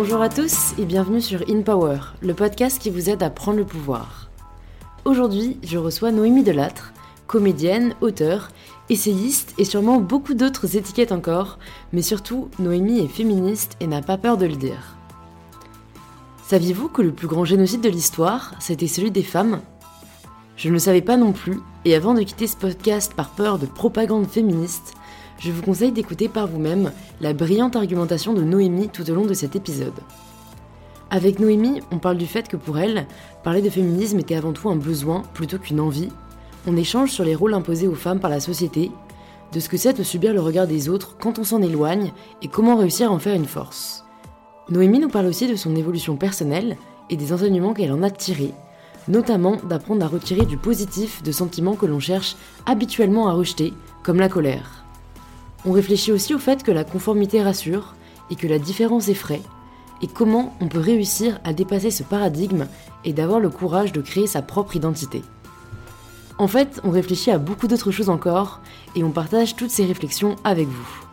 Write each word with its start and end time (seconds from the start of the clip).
Bonjour 0.00 0.22
à 0.22 0.28
tous 0.28 0.74
et 0.78 0.84
bienvenue 0.84 1.20
sur 1.20 1.42
In 1.50 1.62
Power, 1.62 1.98
le 2.22 2.32
podcast 2.32 2.80
qui 2.80 2.88
vous 2.88 3.10
aide 3.10 3.20
à 3.24 3.30
prendre 3.30 3.58
le 3.58 3.64
pouvoir. 3.64 4.28
Aujourd'hui, 5.04 5.58
je 5.64 5.76
reçois 5.76 6.12
Noémie 6.12 6.44
Delattre, 6.44 6.92
comédienne, 7.26 7.96
auteure, 8.00 8.50
essayiste 8.90 9.54
et 9.58 9.64
sûrement 9.64 9.98
beaucoup 9.98 10.34
d'autres 10.34 10.76
étiquettes 10.76 11.10
encore, 11.10 11.58
mais 11.92 12.02
surtout, 12.02 12.48
Noémie 12.60 13.00
est 13.00 13.08
féministe 13.08 13.76
et 13.80 13.88
n'a 13.88 14.00
pas 14.00 14.18
peur 14.18 14.36
de 14.36 14.46
le 14.46 14.54
dire. 14.54 14.96
Saviez-vous 16.44 16.88
que 16.90 17.02
le 17.02 17.10
plus 17.10 17.26
grand 17.26 17.44
génocide 17.44 17.80
de 17.80 17.88
l'histoire, 17.88 18.54
c'était 18.60 18.86
celui 18.86 19.10
des 19.10 19.24
femmes? 19.24 19.60
Je 20.56 20.68
ne 20.68 20.74
le 20.74 20.78
savais 20.78 21.02
pas 21.02 21.16
non 21.16 21.32
plus, 21.32 21.58
et 21.84 21.96
avant 21.96 22.14
de 22.14 22.22
quitter 22.22 22.46
ce 22.46 22.56
podcast 22.56 23.14
par 23.14 23.30
peur 23.30 23.58
de 23.58 23.66
propagande 23.66 24.28
féministe, 24.28 24.94
je 25.38 25.52
vous 25.52 25.62
conseille 25.62 25.92
d'écouter 25.92 26.28
par 26.28 26.46
vous-même 26.46 26.92
la 27.20 27.32
brillante 27.32 27.76
argumentation 27.76 28.34
de 28.34 28.42
Noémie 28.42 28.88
tout 28.88 29.08
au 29.10 29.14
long 29.14 29.26
de 29.26 29.34
cet 29.34 29.54
épisode. 29.54 30.00
Avec 31.10 31.38
Noémie, 31.38 31.80
on 31.90 31.98
parle 31.98 32.18
du 32.18 32.26
fait 32.26 32.48
que 32.48 32.56
pour 32.56 32.78
elle, 32.78 33.06
parler 33.42 33.62
de 33.62 33.70
féminisme 33.70 34.18
était 34.18 34.34
avant 34.34 34.52
tout 34.52 34.68
un 34.68 34.76
besoin 34.76 35.22
plutôt 35.34 35.58
qu'une 35.58 35.80
envie. 35.80 36.10
On 36.66 36.76
échange 36.76 37.12
sur 37.12 37.24
les 37.24 37.34
rôles 37.34 37.54
imposés 37.54 37.88
aux 37.88 37.94
femmes 37.94 38.20
par 38.20 38.30
la 38.30 38.40
société, 38.40 38.90
de 39.52 39.60
ce 39.60 39.68
que 39.68 39.78
c'est 39.78 39.96
de 39.96 40.02
subir 40.02 40.34
le 40.34 40.40
regard 40.40 40.66
des 40.66 40.88
autres 40.88 41.16
quand 41.18 41.38
on 41.38 41.44
s'en 41.44 41.62
éloigne 41.62 42.12
et 42.42 42.48
comment 42.48 42.76
réussir 42.76 43.10
à 43.10 43.14
en 43.14 43.18
faire 43.18 43.34
une 43.34 43.46
force. 43.46 44.04
Noémie 44.68 44.98
nous 44.98 45.08
parle 45.08 45.26
aussi 45.26 45.46
de 45.46 45.56
son 45.56 45.74
évolution 45.76 46.16
personnelle 46.16 46.76
et 47.08 47.16
des 47.16 47.32
enseignements 47.32 47.72
qu'elle 47.72 47.92
en 47.92 48.02
a 48.02 48.10
tirés, 48.10 48.52
notamment 49.06 49.56
d'apprendre 49.68 50.04
à 50.04 50.08
retirer 50.08 50.44
du 50.44 50.58
positif 50.58 51.22
de 51.22 51.32
sentiments 51.32 51.76
que 51.76 51.86
l'on 51.86 52.00
cherche 52.00 52.36
habituellement 52.66 53.28
à 53.28 53.32
rejeter, 53.32 53.72
comme 54.02 54.18
la 54.18 54.28
colère. 54.28 54.77
On 55.64 55.72
réfléchit 55.72 56.12
aussi 56.12 56.34
au 56.34 56.38
fait 56.38 56.62
que 56.62 56.70
la 56.70 56.84
conformité 56.84 57.42
rassure 57.42 57.94
et 58.30 58.36
que 58.36 58.46
la 58.46 58.58
différence 58.58 59.08
effraie, 59.08 59.42
et 60.02 60.06
comment 60.06 60.54
on 60.60 60.68
peut 60.68 60.78
réussir 60.78 61.40
à 61.44 61.52
dépasser 61.52 61.90
ce 61.90 62.02
paradigme 62.02 62.66
et 63.04 63.12
d'avoir 63.12 63.40
le 63.40 63.50
courage 63.50 63.92
de 63.92 64.00
créer 64.00 64.26
sa 64.26 64.42
propre 64.42 64.76
identité. 64.76 65.22
En 66.38 66.46
fait, 66.46 66.80
on 66.84 66.90
réfléchit 66.90 67.32
à 67.32 67.38
beaucoup 67.38 67.66
d'autres 67.66 67.90
choses 67.90 68.08
encore, 68.10 68.60
et 68.94 69.02
on 69.02 69.10
partage 69.10 69.56
toutes 69.56 69.70
ces 69.70 69.84
réflexions 69.84 70.36
avec 70.44 70.68
vous. 70.68 71.04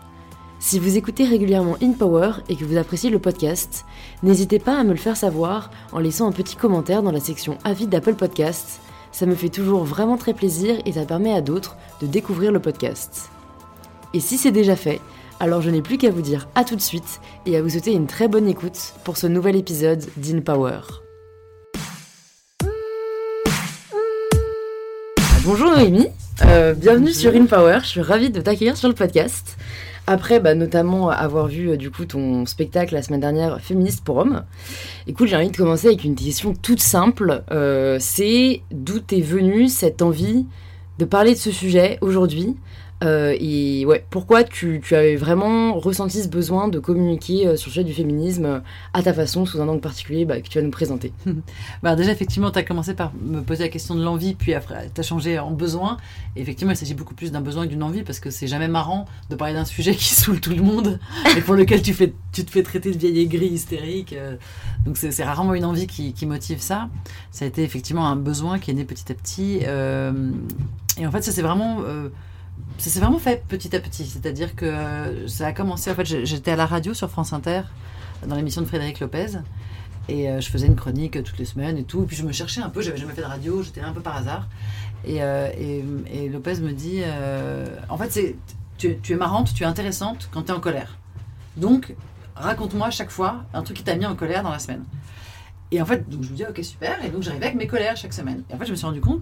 Si 0.60 0.80
vous 0.80 0.98
écoutez 0.98 1.26
régulièrement 1.26 1.78
In 1.82 1.92
Power 1.94 2.32
et 2.50 2.56
que 2.56 2.66
vous 2.66 2.78
appréciez 2.78 3.10
le 3.10 3.20
podcast, 3.20 3.86
n'hésitez 4.24 4.60
pas 4.60 4.78
à 4.78 4.84
me 4.84 4.92
le 4.92 4.98
faire 4.98 5.18
savoir 5.18 5.70
en 5.92 6.00
laissant 6.00 6.28
un 6.28 6.32
petit 6.32 6.56
commentaire 6.56 7.04
dans 7.04 7.12
la 7.12 7.20
section 7.20 7.58
avis 7.64 7.88
d'Apple 7.88 8.16
Podcasts. 8.16 8.82
Ça 9.12 9.26
me 9.26 9.36
fait 9.36 9.50
toujours 9.50 9.84
vraiment 9.84 10.18
très 10.18 10.34
plaisir 10.34 10.78
et 10.86 10.94
ça 10.94 11.06
permet 11.06 11.34
à 11.34 11.42
d'autres 11.42 11.76
de 12.02 12.08
découvrir 12.08 12.52
le 12.52 12.60
podcast. 12.60 13.30
Et 14.16 14.22
si 14.22 14.38
c'est 14.38 14.54
déjà 14.54 14.78
fait, 14.78 15.02
alors 15.42 15.62
je 15.62 15.70
n'ai 15.70 15.82
plus 15.82 15.98
qu'à 15.98 16.10
vous 16.10 16.22
dire 16.22 16.48
à 16.56 16.64
tout 16.64 16.78
de 16.78 16.82
suite 16.82 17.20
et 17.46 17.58
à 17.58 17.62
vous 17.62 17.68
souhaiter 17.68 17.92
une 17.92 18.08
très 18.08 18.30
bonne 18.30 18.48
écoute 18.48 18.94
pour 19.04 19.18
ce 19.18 19.28
nouvel 19.28 19.58
épisode 19.58 20.06
d'In 20.16 20.40
Power. 20.40 20.80
Bonjour 25.44 25.70
Noémie, 25.70 26.08
euh, 26.46 26.74
bienvenue 26.74 27.12
sur 27.12 27.36
In 27.36 27.46
Power, 27.46 27.80
je 27.82 27.88
suis 27.88 28.02
ravie 28.02 28.30
de 28.30 28.40
t'accueillir 28.40 28.78
sur 28.78 28.88
le 28.88 28.96
podcast. 28.96 29.58
Après, 30.08 30.40
bah, 30.40 30.56
notamment 30.56 31.10
avoir 31.10 31.48
vu 31.48 31.72
euh, 31.72 31.76
du 31.76 31.92
coup 31.92 32.06
ton 32.06 32.46
spectacle 32.46 32.94
la 32.94 33.02
semaine 33.02 33.20
dernière, 33.20 33.60
Féministe 33.60 34.02
pour 34.02 34.16
hommes. 34.16 34.46
Écoute, 35.08 35.28
j'ai 35.28 35.36
envie 35.36 35.52
de 35.52 35.58
commencer 35.58 35.88
avec 35.88 36.06
une 36.06 36.16
question 36.16 36.54
toute 36.54 36.80
simple. 36.80 37.44
Euh, 37.52 37.98
c'est 38.00 38.62
d'où 38.72 39.00
t'es 39.00 39.20
venue 39.20 39.68
cette 39.68 40.02
envie 40.02 40.46
de 41.00 41.04
parler 41.04 41.34
de 41.34 41.40
ce 41.40 41.52
sujet 41.52 41.98
aujourd'hui? 42.00 42.56
Euh, 43.04 43.36
et 43.40 43.86
ouais, 43.86 44.06
pourquoi 44.10 44.44
tu, 44.44 44.80
tu, 44.82 44.96
avais 44.96 45.18
vraiment 45.18 45.78
ressenti 45.78 46.24
ce 46.24 46.30
besoin 46.30 46.70
de 46.70 46.80
communiquer 46.80 47.46
euh, 47.46 47.58
sur 47.58 47.68
le 47.68 47.74
sujet 47.74 47.84
du 47.84 47.94
féminisme 47.94 48.46
euh, 48.46 48.60
à 48.94 49.04
ta 49.04 49.14
façon, 49.14 49.46
sous 49.46 49.62
un 49.62 49.68
angle 49.68 49.82
particulier 49.82 50.24
bah, 50.24 50.40
que 50.40 50.48
tu 50.48 50.58
vas 50.58 50.64
nous 50.64 50.72
présenter 50.72 51.12
bah 51.84 51.96
Déjà, 51.96 52.12
effectivement, 52.12 52.52
tu 52.52 52.60
as 52.60 52.64
commencé 52.64 52.94
par 52.94 53.12
me 53.22 53.42
poser 53.42 53.64
la 53.64 53.70
question 53.70 53.96
de 53.96 54.04
l'envie, 54.04 54.34
puis 54.34 54.54
après, 54.54 54.90
tu 54.94 55.02
as 55.02 55.04
changé 55.04 55.38
en 55.40 55.52
besoin. 55.52 55.98
Et 56.38 56.42
effectivement, 56.42 56.72
il 56.72 56.78
s'agit 56.78 56.94
beaucoup 56.94 57.16
plus 57.16 57.34
d'un 57.34 57.42
besoin 57.42 57.66
que 57.66 57.70
d'une 57.70 57.84
envie, 57.84 58.04
parce 58.04 58.22
que 58.22 58.30
c'est 58.30 58.48
jamais 58.48 58.70
marrant 58.70 59.06
de 59.30 59.36
parler 59.36 59.54
d'un 59.54 59.66
sujet 59.66 59.94
qui 59.96 60.14
saoule 60.14 60.40
tout 60.40 60.56
le 60.56 60.64
monde 60.64 61.00
et 61.36 61.42
pour 61.42 61.56
lequel 61.56 61.82
tu, 61.82 61.94
te 61.94 62.52
fais 62.52 62.64
traiter 62.64 62.92
de 62.92 62.98
vieille 62.98 63.20
aigrie 63.20 63.48
hystérique. 63.48 64.16
Donc, 64.86 64.96
c'est 64.98 65.24
rarement 65.24 65.54
une 65.54 65.66
envie 65.66 65.88
qui, 65.88 66.26
motive 66.26 66.60
ça. 66.60 66.90
Ça 67.32 67.44
a 67.44 67.48
été 67.48 67.62
effectivement 67.64 68.08
un 68.08 68.16
besoin 68.16 68.58
qui 68.58 68.72
est 68.72 68.74
né 68.74 68.86
petit 68.86 69.12
à 69.12 69.16
petit. 69.16 69.58
et 69.58 71.06
en 71.06 71.12
fait, 71.12 71.22
ça, 71.22 71.32
c'est 71.32 71.42
vraiment 71.42 71.82
ça 72.78 72.90
s'est 72.90 73.00
vraiment 73.00 73.20
fait 73.20 73.44
petit 73.48 73.76
à 73.76 73.80
petit. 73.80 74.06
C'est-à-dire 74.06 74.56
que 74.56 74.66
euh, 74.66 75.28
ça 75.28 75.48
a 75.48 75.54
commencé. 75.54 75.92
En 75.92 75.96
fait, 75.96 76.06
j'étais 76.06 76.52
à 76.52 76.56
la 76.56 76.66
radio 76.66 76.94
sur 76.94 77.10
France 77.10 77.34
Inter 77.34 77.62
dans 78.28 78.36
l'émission 78.36 78.62
de 78.62 78.68
Frédéric 78.68 79.00
Lopez. 79.00 79.40
Et 80.08 80.30
euh, 80.30 80.40
je 80.40 80.50
faisais 80.50 80.68
une 80.68 80.76
chronique 80.76 81.24
toutes 81.24 81.38
les 81.38 81.46
semaines 81.46 81.78
et 81.78 81.84
tout. 81.84 82.04
Puis 82.04 82.16
je 82.16 82.24
me 82.24 82.32
cherchais 82.32 82.62
un 82.62 82.70
peu, 82.70 82.82
j'avais 82.82 82.98
jamais 82.98 83.14
fait 83.14 83.22
de 83.22 83.28
radio, 83.28 83.64
j'étais 83.64 83.82
un 83.82 83.94
peu 83.94 84.02
par 84.02 84.18
hasard. 84.18 84.48
Et, 85.06 85.22
euh, 85.22 85.50
Lopez 86.32 86.60
me 86.62 86.74
dit 86.74 87.02
En 87.90 87.98
fait, 87.98 88.36
tu, 88.78 88.98
tu, 89.00 89.14
es 89.14 89.16
marrante, 89.16 89.54
tu 89.54 89.64
es 89.64 89.66
intéressante 89.66 90.30
quand 90.32 90.44
tu 90.44 90.52
es 90.52 90.56
en 90.56 90.60
colère. 90.60 90.98
Donc, 91.58 91.96
raconte-moi 92.36 92.90
chaque 92.90 93.10
fois 93.12 93.46
un 93.54 93.64
truc 93.64 93.78
qui 93.78 93.84
t'a 93.84 93.96
mis 93.96 94.06
en 94.06 94.16
colère 94.16 94.44
dans 94.44 94.52
la 94.52 94.60
semaine. 94.60 94.84
Et 95.72 95.82
en 95.82 95.86
fait, 95.86 96.08
donc 96.10 96.24
je 96.24 96.30
me 96.30 96.36
dis 96.36 96.46
Ok, 96.46 96.60
super. 96.64 97.04
Et 97.04 97.10
donc 97.10 97.24
j'arrivais 97.24 97.46
avec 97.46 97.58
mes 97.58 97.68
colères 97.68 97.96
chaque 97.98 98.14
semaine. 98.14 98.44
Et 98.50 98.54
en 98.54 98.58
fait, 98.58 98.66
je 98.66 98.72
me 98.72 98.76
suis 98.76 98.86
rendu 98.86 99.02
compte 99.02 99.22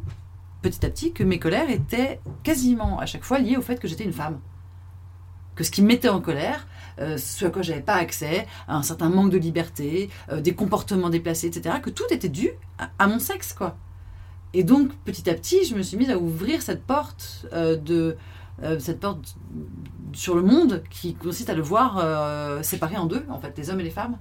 petit 0.64 0.84
à 0.86 0.90
petit 0.90 1.14
que 1.14 1.24
mes 1.24 1.38
colères 1.38 1.70
étaient 1.70 2.20
quasiment 2.42 3.00
à 3.00 3.06
chaque 3.06 3.24
fois 3.24 3.38
liées 3.38 3.58
au 3.58 3.62
fait 3.62 3.80
que 3.80 3.88
j'étais 3.88 4.06
une 4.06 4.14
femme. 4.14 4.40
Que 5.56 5.64
ce 5.64 5.70
qui 5.70 5.84
me 5.84 5.88
mettait 5.88 6.10
en 6.10 6.20
colère, 6.20 6.66
euh, 7.00 7.18
ce 7.18 7.46
à 7.46 7.52
quoi 7.52 7.62
j'avais 7.62 7.82
pas 7.82 7.94
accès, 7.96 8.48
un 8.68 8.82
certain 8.82 9.10
manque 9.10 9.30
de 9.30 9.38
liberté, 9.38 10.10
euh, 10.32 10.42
des 10.42 10.56
comportements 10.56 11.10
déplacés, 11.10 11.48
etc., 11.48 11.76
que 11.84 11.92
tout 11.92 12.06
était 12.10 12.30
dû 12.30 12.50
à, 12.98 13.08
mon 13.08 13.20
sexe, 13.20 13.54
quoi. 13.54 13.78
Et 14.56 14.64
donc, 14.64 14.92
petit 15.06 15.30
à 15.30 15.36
petit, 15.36 15.66
je 15.66 15.76
me 15.76 15.84
suis 15.84 15.98
mise 15.98 16.10
à 16.10 16.18
ouvrir 16.18 16.64
cette 16.64 16.84
porte 16.84 17.46
euh, 17.54 17.76
de 17.76 18.18
cette 18.80 19.00
porte 19.00 19.36
sur 20.14 20.36
le 20.36 20.44
monde 20.44 20.84
qui 20.92 21.16
consiste 21.16 21.50
à 21.50 21.56
le 21.56 21.64
voir 21.64 22.64
séparé 22.64 22.96
en 22.98 23.08
deux, 23.08 23.26
en 23.30 23.40
fait, 23.40 23.58
les 23.58 23.72
hommes 23.72 23.80
et 23.80 23.84
les 23.84 23.90
femmes. 23.90 24.16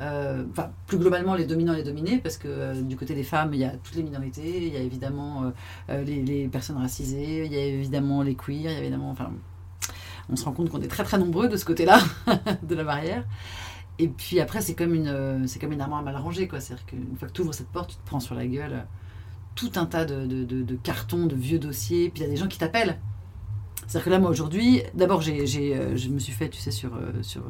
Euh, 0.00 0.44
enfin, 0.52 0.70
plus 0.86 0.98
globalement 0.98 1.34
les 1.34 1.44
dominants 1.44 1.72
et 1.74 1.78
les 1.78 1.82
dominés, 1.82 2.18
parce 2.18 2.36
que 2.36 2.46
euh, 2.46 2.82
du 2.82 2.96
côté 2.96 3.14
des 3.14 3.24
femmes, 3.24 3.52
il 3.52 3.60
y 3.60 3.64
a 3.64 3.70
toutes 3.70 3.96
les 3.96 4.04
minorités, 4.04 4.66
il 4.66 4.72
y 4.72 4.76
a 4.76 4.80
évidemment 4.80 5.52
euh, 5.90 6.04
les, 6.04 6.46
personnes 6.46 6.76
racisées, 6.76 7.46
il 7.46 7.52
y 7.52 7.56
a 7.56 7.64
évidemment 7.64 8.22
les 8.22 8.36
queers, 8.36 8.54
il 8.54 8.62
y 8.62 8.68
a 8.68 8.78
évidemment, 8.78 9.10
enfin, 9.10 9.32
on 10.30 10.36
se 10.36 10.44
rend 10.44 10.52
compte 10.52 10.70
qu'on 10.70 10.80
est 10.82 10.88
très 10.88 11.02
très 11.02 11.18
nombreux 11.18 11.48
de 11.48 11.56
ce 11.56 11.64
côté-là 11.64 11.98
de 12.62 12.74
la 12.76 12.84
barrière. 12.84 13.24
Et 13.98 14.06
puis 14.06 14.38
après, 14.38 14.60
c'est 14.60 14.76
comme 14.76 14.94
une, 14.94 15.48
c'est 15.48 15.58
comme 15.58 15.72
une 15.72 15.80
armoire 15.80 16.04
mal 16.04 16.14
rangée, 16.14 16.46
quoi. 16.46 16.60
C'est-à-dire 16.60 16.86
qu'une 16.86 17.16
fois 17.16 17.26
que 17.26 17.32
tu 17.32 17.40
ouvres 17.40 17.52
cette 17.52 17.68
porte, 17.68 17.90
tu 17.90 17.96
te 17.96 18.06
prends 18.06 18.20
sur 18.20 18.36
la 18.36 18.46
gueule 18.46 18.86
tout 19.56 19.72
un 19.74 19.86
tas 19.86 20.04
de, 20.04 20.24
de, 20.44 20.76
cartons, 20.76 21.26
de 21.26 21.34
vieux 21.34 21.58
dossiers, 21.58 22.10
puis 22.10 22.20
il 22.20 22.26
y 22.26 22.28
a 22.28 22.30
des 22.30 22.36
gens 22.36 22.46
qui 22.46 22.58
t'appellent. 22.58 23.00
C'est-à-dire 23.88 24.04
que 24.04 24.10
là, 24.10 24.20
moi 24.20 24.30
aujourd'hui, 24.30 24.82
d'abord, 24.94 25.20
j'ai, 25.22 25.44
je 25.48 26.08
me 26.10 26.20
suis 26.20 26.32
fait, 26.32 26.48
tu 26.48 26.60
sais, 26.60 26.70
sur, 26.70 26.92
sur 27.22 27.42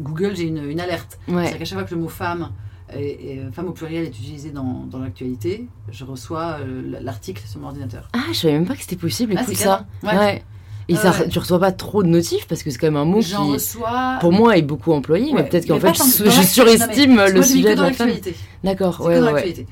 Google, 0.00 0.34
j'ai 0.34 0.44
une, 0.44 0.80
alerte. 0.80 1.18
C'est-à-dire 1.26 1.58
qu'à 1.58 1.64
chaque 1.64 1.78
fois 1.78 1.86
que 1.86 1.94
le 1.94 2.00
mot 2.00 2.08
femme, 2.08 2.50
et, 2.94 3.40
femme 3.52 3.68
au 3.68 3.72
pluriel 3.72 4.04
est 4.04 4.08
utilisé 4.08 4.50
dans, 4.50 4.84
dans 4.90 4.98
l'actualité, 4.98 5.66
je 5.90 6.04
reçois 6.04 6.58
euh, 6.60 6.98
l'article 7.00 7.42
sur 7.46 7.60
mon 7.60 7.68
ordinateur. 7.68 8.08
Ah, 8.12 8.24
je 8.32 8.38
savais 8.38 8.54
même 8.54 8.66
pas 8.66 8.74
que 8.74 8.82
c'était 8.82 8.96
possible, 8.96 9.34
ah, 9.36 9.42
écoute 9.42 9.56
ça. 9.56 9.86
Ouais. 10.02 10.42
Et 10.88 10.96
ça, 10.96 11.14
tu 11.30 11.38
reçois 11.38 11.60
pas 11.60 11.72
trop 11.72 12.02
de 12.02 12.08
notifs 12.08 12.46
parce 12.46 12.62
que 12.62 12.70
c'est 12.70 12.78
quand 12.78 12.88
même 12.88 12.96
un 12.96 13.04
mot 13.04 13.20
qui, 13.20 13.34
reçois... 13.34 14.18
pour 14.20 14.32
moi, 14.32 14.58
est 14.58 14.62
beaucoup 14.62 14.92
employé, 14.92 15.32
mais 15.32 15.44
peut-être 15.44 15.66
qu'en 15.66 15.80
fait, 15.80 15.94
je, 15.94 16.42
surestime 16.42 17.20
le 17.32 17.42
sujet 17.42 17.74
de 17.74 17.82
la 17.82 17.92
femme. 17.92 18.10
D'accord, 18.64 19.00
ouais, 19.00 19.20
ouais. 19.20 19.66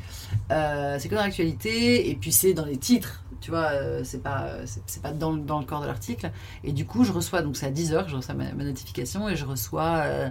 Euh, 0.50 0.96
c'est 0.98 1.08
que 1.08 1.14
dans 1.14 1.22
l'actualité, 1.22 2.10
et 2.10 2.14
puis 2.14 2.32
c'est 2.32 2.54
dans 2.54 2.64
les 2.64 2.76
titres 2.76 3.22
tu 3.40 3.50
vois, 3.50 3.70
euh, 3.72 4.02
c'est 4.04 4.22
pas, 4.22 4.48
c'est, 4.66 5.02
pas 5.02 5.12
dans, 5.12 5.32
dans, 5.32 5.58
le 5.58 5.64
corps 5.64 5.80
de 5.80 5.86
l'article. 5.86 6.30
Et 6.62 6.72
du 6.72 6.84
coup, 6.84 7.04
je 7.04 7.12
reçois, 7.12 7.42
donc 7.42 7.56
c'est 7.56 7.66
à 7.66 7.70
10h 7.70 8.08
je 8.08 8.16
reçois 8.16 8.34
ma, 8.34 8.52
notification 8.52 9.28
et 9.28 9.36
je 9.36 9.46
reçois 9.46 10.02
euh, 10.04 10.30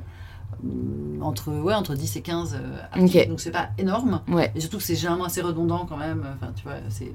entre, 1.21 1.51
ouais, 1.51 1.73
entre 1.73 1.95
10 1.95 2.17
et 2.17 2.21
15 2.21 2.55
euh, 2.55 2.77
articles. 2.91 3.29
Donc 3.29 3.39
c'est 3.39 3.51
pas 3.51 3.69
énorme. 3.77 4.21
Ouais. 4.27 4.51
Et 4.55 4.59
surtout 4.59 4.77
que 4.77 4.83
c'est 4.83 4.95
généralement 4.95 5.25
assez 5.25 5.41
redondant 5.41 5.85
quand 5.87 5.97
même. 5.97 6.25
Enfin, 6.35 6.53
tu 6.55 6.63
vois, 6.63 6.75
c'est... 6.89 7.13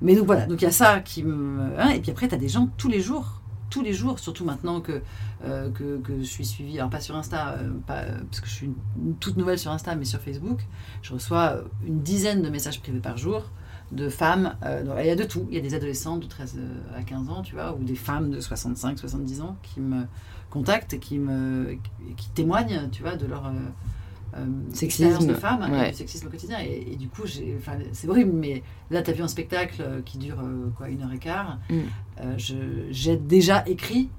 Mais 0.00 0.14
donc 0.14 0.26
voilà, 0.26 0.46
donc 0.46 0.60
il 0.62 0.64
y 0.64 0.68
a 0.68 0.72
ça 0.72 1.00
qui 1.00 1.22
me. 1.22 1.78
Hein, 1.78 1.90
et 1.90 2.00
puis 2.00 2.10
après, 2.10 2.28
tu 2.28 2.34
as 2.34 2.38
des 2.38 2.48
gens 2.48 2.68
tous 2.76 2.88
les 2.88 3.00
jours 3.00 3.42
tous 3.68 3.82
les 3.82 3.92
jours, 3.92 4.20
surtout 4.20 4.44
maintenant 4.44 4.80
que, 4.80 5.02
que, 5.42 5.98
que, 5.98 6.20
je 6.20 6.24
suis 6.24 6.46
suivie, 6.46 6.78
alors 6.78 6.88
pas 6.88 7.00
sur 7.00 7.16
Insta, 7.16 7.56
pas, 7.84 8.04
parce 8.30 8.40
que 8.40 8.46
je 8.46 8.52
suis 8.52 8.70
toute 9.18 9.36
nouvelle 9.36 9.58
sur 9.58 9.72
Insta, 9.72 9.96
mais 9.96 10.04
sur 10.04 10.20
Facebook, 10.20 10.60
je 11.02 11.12
reçois 11.12 11.56
une 11.84 12.00
dizaine 12.00 12.42
de 12.42 12.48
messages 12.48 12.80
privés 12.80 13.00
par 13.00 13.18
jour 13.18 13.42
de 13.92 14.08
femmes. 14.08 14.56
Euh, 14.64 14.84
il 15.00 15.06
y 15.06 15.10
a 15.10 15.16
de 15.16 15.24
tout. 15.24 15.46
Il 15.50 15.54
y 15.54 15.58
a 15.58 15.60
des 15.60 15.74
adolescents 15.74 16.16
de 16.16 16.26
13 16.26 16.56
euh, 16.58 16.98
à 16.98 17.02
15 17.02 17.28
ans, 17.30 17.42
tu 17.42 17.54
vois, 17.54 17.74
ou 17.74 17.82
des 17.82 17.94
femmes 17.94 18.30
de 18.30 18.40
65, 18.40 18.98
70 18.98 19.40
ans 19.40 19.56
qui 19.62 19.80
me 19.80 20.04
contactent 20.50 20.94
et 20.94 20.98
qui, 20.98 21.18
me, 21.18 21.76
qui 22.16 22.28
témoignent, 22.30 22.88
tu 22.90 23.02
vois, 23.02 23.16
de 23.16 23.26
leur 23.26 23.46
euh, 23.46 24.46
sexisme 24.72 25.26
de 25.26 25.34
femme 25.34 25.62
et 25.74 25.90
du 25.90 25.96
sexisme 25.96 26.26
au 26.26 26.30
quotidien. 26.30 26.58
Et, 26.60 26.96
du 26.96 27.08
coup, 27.08 27.22
c'est 27.26 28.08
horrible, 28.08 28.32
mais 28.32 28.62
là, 28.90 29.02
tu 29.02 29.10
as 29.10 29.12
vu 29.12 29.22
un 29.22 29.28
spectacle 29.28 30.02
qui 30.04 30.18
dure 30.18 30.42
quoi, 30.76 30.88
une 30.88 31.02
heure 31.02 31.12
et 31.12 31.18
quart. 31.18 31.58
Mm. 31.70 32.36
j'ai 32.92 33.16
déjà 33.16 33.64
écrit 33.66 34.10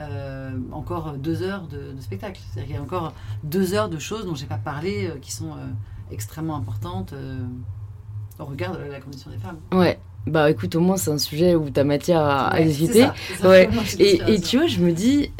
euh, 0.00 0.50
encore 0.72 1.14
deux 1.14 1.42
heures 1.42 1.68
de, 1.68 1.92
de 1.92 2.00
spectacle. 2.00 2.40
C'est-à-dire 2.40 2.66
qu'il 2.66 2.76
y 2.76 2.78
a 2.78 2.82
encore 2.82 3.12
deux 3.44 3.74
heures 3.74 3.88
de 3.88 3.98
choses 3.98 4.24
dont 4.24 4.34
j'ai 4.34 4.46
pas 4.46 4.58
parlé 4.58 5.06
euh, 5.06 5.18
qui 5.20 5.32
sont 5.32 5.52
euh, 5.52 5.66
extrêmement 6.10 6.56
importantes 6.56 7.12
euh, 7.12 7.44
au 8.42 8.46
regard 8.46 8.76
de 8.76 8.90
la 8.90 9.00
condition 9.00 9.30
des 9.30 9.38
femmes. 9.38 9.58
Ouais. 9.72 9.98
Bah 10.26 10.50
écoute, 10.50 10.76
au 10.76 10.80
moins 10.80 10.96
c'est 10.96 11.10
un 11.10 11.18
sujet 11.18 11.56
où 11.56 11.68
t'as 11.68 11.82
matière 11.82 12.20
à, 12.20 12.54
Ouais, 12.54 12.70
ça, 12.70 13.14
ça. 13.40 13.48
Ouais. 13.48 13.68
Et, 13.98 14.40
tu 14.40 14.58
vois, 14.58 14.66
je 14.66 14.78
me 14.78 14.92
dis, 14.92 15.32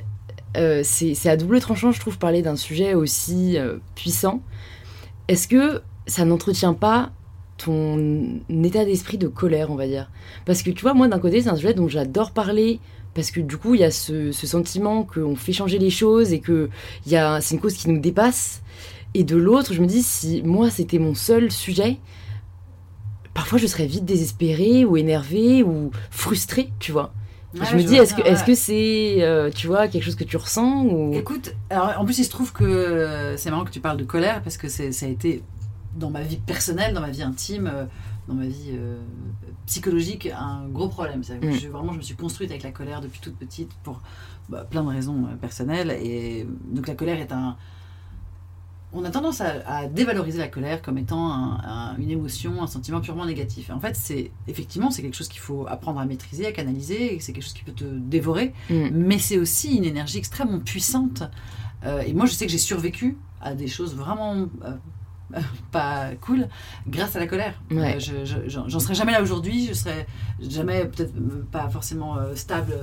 euh, 0.56 0.82
c'est 0.84 1.28
à 1.28 1.36
double 1.36 1.60
tranchant, 1.60 1.92
je 1.92 2.00
trouve, 2.00 2.18
parler 2.18 2.42
d'un 2.42 2.56
sujet 2.56 2.94
aussi 2.94 3.58
euh, 3.58 3.76
puissant. 3.94 4.42
Est-ce 5.28 5.46
que 5.46 5.82
ça 6.06 6.24
n'entretient 6.24 6.74
pas 6.74 7.10
ton 7.58 8.40
état 8.64 8.84
d'esprit 8.84 9.18
de 9.18 9.28
colère, 9.28 9.70
on 9.70 9.76
va 9.76 9.86
dire? 9.86 10.10
Parce 10.44 10.62
que 10.62 10.70
tu 10.70 10.82
vois, 10.82 10.94
moi, 10.94 11.06
d'un 11.06 11.20
côté, 11.20 11.42
c'est 11.42 11.48
un 11.48 11.56
sujet 11.56 11.74
dont 11.74 11.88
j'adore 11.88 12.32
parler. 12.32 12.80
Parce 13.14 13.30
que 13.30 13.40
du 13.40 13.58
coup, 13.58 13.74
il 13.74 13.82
y 13.82 13.84
a 13.84 13.90
ce, 13.90 14.32
ce 14.32 14.46
sentiment 14.46 15.04
qu'on 15.04 15.36
fait 15.36 15.52
changer 15.52 15.78
les 15.78 15.90
choses 15.90 16.32
et 16.32 16.40
que 16.40 16.70
c'est 17.06 17.54
une 17.54 17.60
cause 17.60 17.74
qui 17.74 17.90
nous 17.90 18.00
dépasse. 18.00 18.62
Et 19.14 19.22
de 19.22 19.36
l'autre, 19.36 19.74
je 19.74 19.80
me 19.82 19.86
dis, 19.86 20.02
si 20.02 20.42
moi, 20.42 20.70
c'était 20.70 20.98
mon 20.98 21.14
seul 21.14 21.52
sujet, 21.52 21.98
parfois 23.34 23.58
je 23.58 23.66
serais 23.66 23.86
vite 23.86 24.04
désespérée 24.04 24.84
ou 24.84 24.96
énervée 24.96 25.62
ou 25.62 25.90
frustrée, 26.10 26.72
tu 26.78 26.92
vois. 26.92 27.12
Ouais, 27.54 27.66
je 27.70 27.74
me 27.76 27.80
je 27.80 27.86
dis, 27.86 27.96
est-ce 27.96 28.14
que 28.14 28.22
est-ce 28.22 28.44
que 28.44 28.54
c'est, 28.54 29.16
euh, 29.22 29.50
tu 29.50 29.66
vois, 29.66 29.86
quelque 29.88 30.02
chose 30.04 30.14
que 30.16 30.24
tu 30.24 30.36
ressens 30.38 30.84
ou 30.86 31.12
Écoute, 31.12 31.54
alors 31.68 31.94
en 32.00 32.04
plus 32.06 32.18
il 32.18 32.24
se 32.24 32.30
trouve 32.30 32.52
que 32.52 32.64
euh, 32.64 33.36
c'est 33.36 33.50
marrant 33.50 33.64
que 33.64 33.70
tu 33.70 33.80
parles 33.80 33.98
de 33.98 34.04
colère 34.04 34.42
parce 34.42 34.56
que 34.56 34.68
c'est- 34.68 34.92
ça 34.92 35.04
a 35.06 35.08
été 35.10 35.42
dans 35.96 36.08
ma 36.08 36.22
vie 36.22 36.36
personnelle, 36.38 36.94
dans 36.94 37.02
ma 37.02 37.10
vie 37.10 37.22
intime, 37.22 37.70
euh, 37.72 37.84
dans 38.26 38.32
ma 38.34 38.46
vie 38.46 38.70
euh, 38.72 38.96
psychologique, 39.66 40.30
un 40.34 40.66
gros 40.68 40.88
problème. 40.88 41.20
Mm. 41.20 41.52
je- 41.52 41.68
vraiment, 41.68 41.92
je 41.92 41.98
me 41.98 42.02
suis 42.02 42.14
construite 42.14 42.50
avec 42.50 42.62
la 42.62 42.70
colère 42.70 43.00
depuis 43.02 43.20
toute 43.20 43.36
petite 43.36 43.70
pour 43.82 44.00
bah, 44.48 44.66
plein 44.68 44.82
de 44.82 44.88
raisons 44.88 45.26
personnelles. 45.40 45.90
Et 46.02 46.46
donc 46.70 46.88
la 46.88 46.94
colère 46.94 47.18
est 47.20 47.32
un... 47.32 47.56
On 48.94 49.04
a 49.04 49.10
tendance 49.10 49.40
à, 49.40 49.54
à 49.66 49.86
dévaloriser 49.86 50.38
la 50.38 50.48
colère 50.48 50.82
comme 50.82 50.98
étant 50.98 51.32
un- 51.32 51.60
un- 51.64 51.96
une 51.96 52.10
émotion, 52.10 52.62
un 52.62 52.66
sentiment 52.66 53.00
purement 53.00 53.24
négatif. 53.24 53.70
Et 53.70 53.72
en 53.72 53.80
fait, 53.80 53.96
c'est 53.96 54.30
effectivement 54.48 54.90
c'est 54.90 55.00
quelque 55.02 55.16
chose 55.16 55.28
qu'il 55.28 55.40
faut 55.40 55.66
apprendre 55.66 55.98
à 56.00 56.04
maîtriser, 56.04 56.46
à 56.46 56.52
canaliser. 56.52 57.18
C'est 57.20 57.32
quelque 57.32 57.44
chose 57.44 57.54
qui 57.54 57.64
peut 57.64 57.72
te 57.72 57.84
dévorer 57.84 58.52
Mm. 58.70 58.88
mais 58.92 59.18
c'est 59.18 59.38
aussi 59.38 59.76
une 59.76 59.84
énergie 59.84 60.18
extrêmement 60.18 60.60
puissante. 60.60 61.22
Euh, 61.84 62.00
et 62.02 62.12
moi, 62.12 62.26
je 62.26 62.32
sais 62.34 62.44
que 62.46 62.52
j'ai 62.52 62.58
survécu 62.58 63.16
à 63.40 63.54
des 63.54 63.66
choses 63.66 63.96
vraiment 63.96 64.34
euh, 64.64 64.74
pas 65.72 66.10
cool 66.20 66.48
grâce 66.86 67.16
à 67.16 67.20
la 67.20 67.26
colère. 67.26 67.54
Ouais. 67.70 67.96
Euh, 67.96 67.98
je- 68.00 68.24
je- 68.24 68.48
j'en 68.48 68.68
j'en 68.68 68.78
serais 68.80 68.94
jamais 68.94 69.12
là 69.12 69.22
aujourd'hui, 69.22 69.66
je 69.68 69.72
serais 69.74 70.06
jamais 70.40 70.84
peut-être 70.86 71.14
euh, 71.16 71.44
pas 71.50 71.68
forcément 71.70 72.16
euh, 72.18 72.34
stable, 72.34 72.74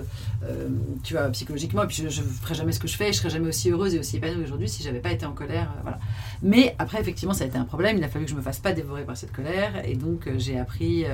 euh, 0.43 0.69
tu 1.03 1.13
vois, 1.13 1.29
psychologiquement, 1.29 1.83
et 1.83 1.87
puis 1.87 1.97
je, 1.97 2.09
je 2.09 2.21
ferais 2.21 2.55
jamais 2.55 2.71
ce 2.71 2.79
que 2.79 2.87
je 2.87 2.95
fais, 2.97 3.11
je 3.13 3.17
serais 3.19 3.29
jamais 3.29 3.47
aussi 3.49 3.69
heureuse 3.69 3.93
et 3.95 3.99
aussi 3.99 4.17
épanouie 4.17 4.43
aujourd'hui 4.43 4.69
si 4.69 4.83
j'avais 4.83 4.99
pas 4.99 5.11
été 5.11 5.25
en 5.25 5.33
colère, 5.33 5.69
voilà. 5.83 5.99
Mais 6.41 6.75
après, 6.79 6.99
effectivement, 6.99 7.33
ça 7.33 7.43
a 7.43 7.47
été 7.47 7.57
un 7.57 7.65
problème. 7.65 7.97
Il 7.97 8.03
a 8.03 8.07
fallu 8.09 8.25
que 8.25 8.31
je 8.31 8.35
me 8.35 8.41
fasse 8.41 8.59
pas 8.59 8.71
dévorer 8.71 9.03
par 9.03 9.17
cette 9.17 9.31
colère, 9.31 9.85
et 9.85 9.95
donc 9.95 10.29
j'ai 10.37 10.57
appris. 10.59 11.05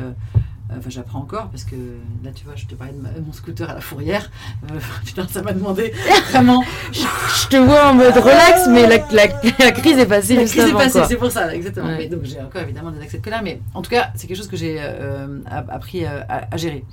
Enfin, 0.72 0.90
j'apprends 0.90 1.20
encore 1.20 1.50
parce 1.50 1.64
que 1.64 1.76
là, 2.24 2.32
tu 2.34 2.44
vois, 2.44 2.56
je 2.56 2.66
te 2.66 2.74
parlais 2.74 2.94
de 2.94 3.00
ma- 3.00 3.12
mon 3.24 3.32
scooter 3.34 3.70
à 3.70 3.76
la 3.76 3.82
fourrière. 3.82 4.32
Euh, 4.72 4.80
putain, 5.06 5.28
ça 5.28 5.42
m'a 5.44 5.54
demandé 5.54 5.94
vraiment 6.32 6.64
Je 6.92 7.48
te 7.48 7.56
vois 7.58 7.92
en 7.92 7.94
mode 7.94 8.16
relax, 8.18 8.68
mais 8.70 8.88
la, 8.88 8.98
la- 9.12 9.28
la 9.60 9.72
crise 9.72 9.98
est 10.00 10.08
passée 10.08 10.36
la 10.36 10.46
crise 10.46 10.64
est 10.66 10.74
passée, 10.74 11.04
c'est 11.08 11.18
pour 11.18 11.30
ça, 11.32 11.54
exactement. 11.54 11.86
Ouais. 11.88 11.98
Mais 12.00 12.08
donc 12.08 12.24
j'ai 12.24 12.42
encore 12.42 12.62
évidemment 12.64 12.90
des 12.92 13.00
accès 13.02 13.20
de 13.20 13.24
colère, 13.24 13.44
mais 13.44 13.62
en 13.76 13.82
tout 13.84 13.92
cas, 13.92 14.10
c'est 14.16 14.26
quelque 14.28 14.38
chose 14.38 14.48
que 14.48 14.58
j'ai 14.58 14.78
euh, 14.80 15.40
appris 15.48 16.04
euh, 16.06 16.22
à, 16.28 16.48
à 16.54 16.58
gérer. 16.58 16.84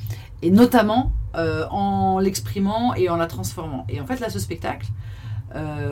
Et 0.42 0.50
notamment 0.50 1.12
euh, 1.36 1.66
en 1.70 2.18
l'exprimant 2.18 2.94
et 2.94 3.08
en 3.08 3.16
la 3.16 3.26
transformant. 3.26 3.86
Et 3.88 4.00
en 4.02 4.06
fait, 4.06 4.20
là, 4.20 4.28
ce 4.28 4.38
spectacle, 4.38 4.86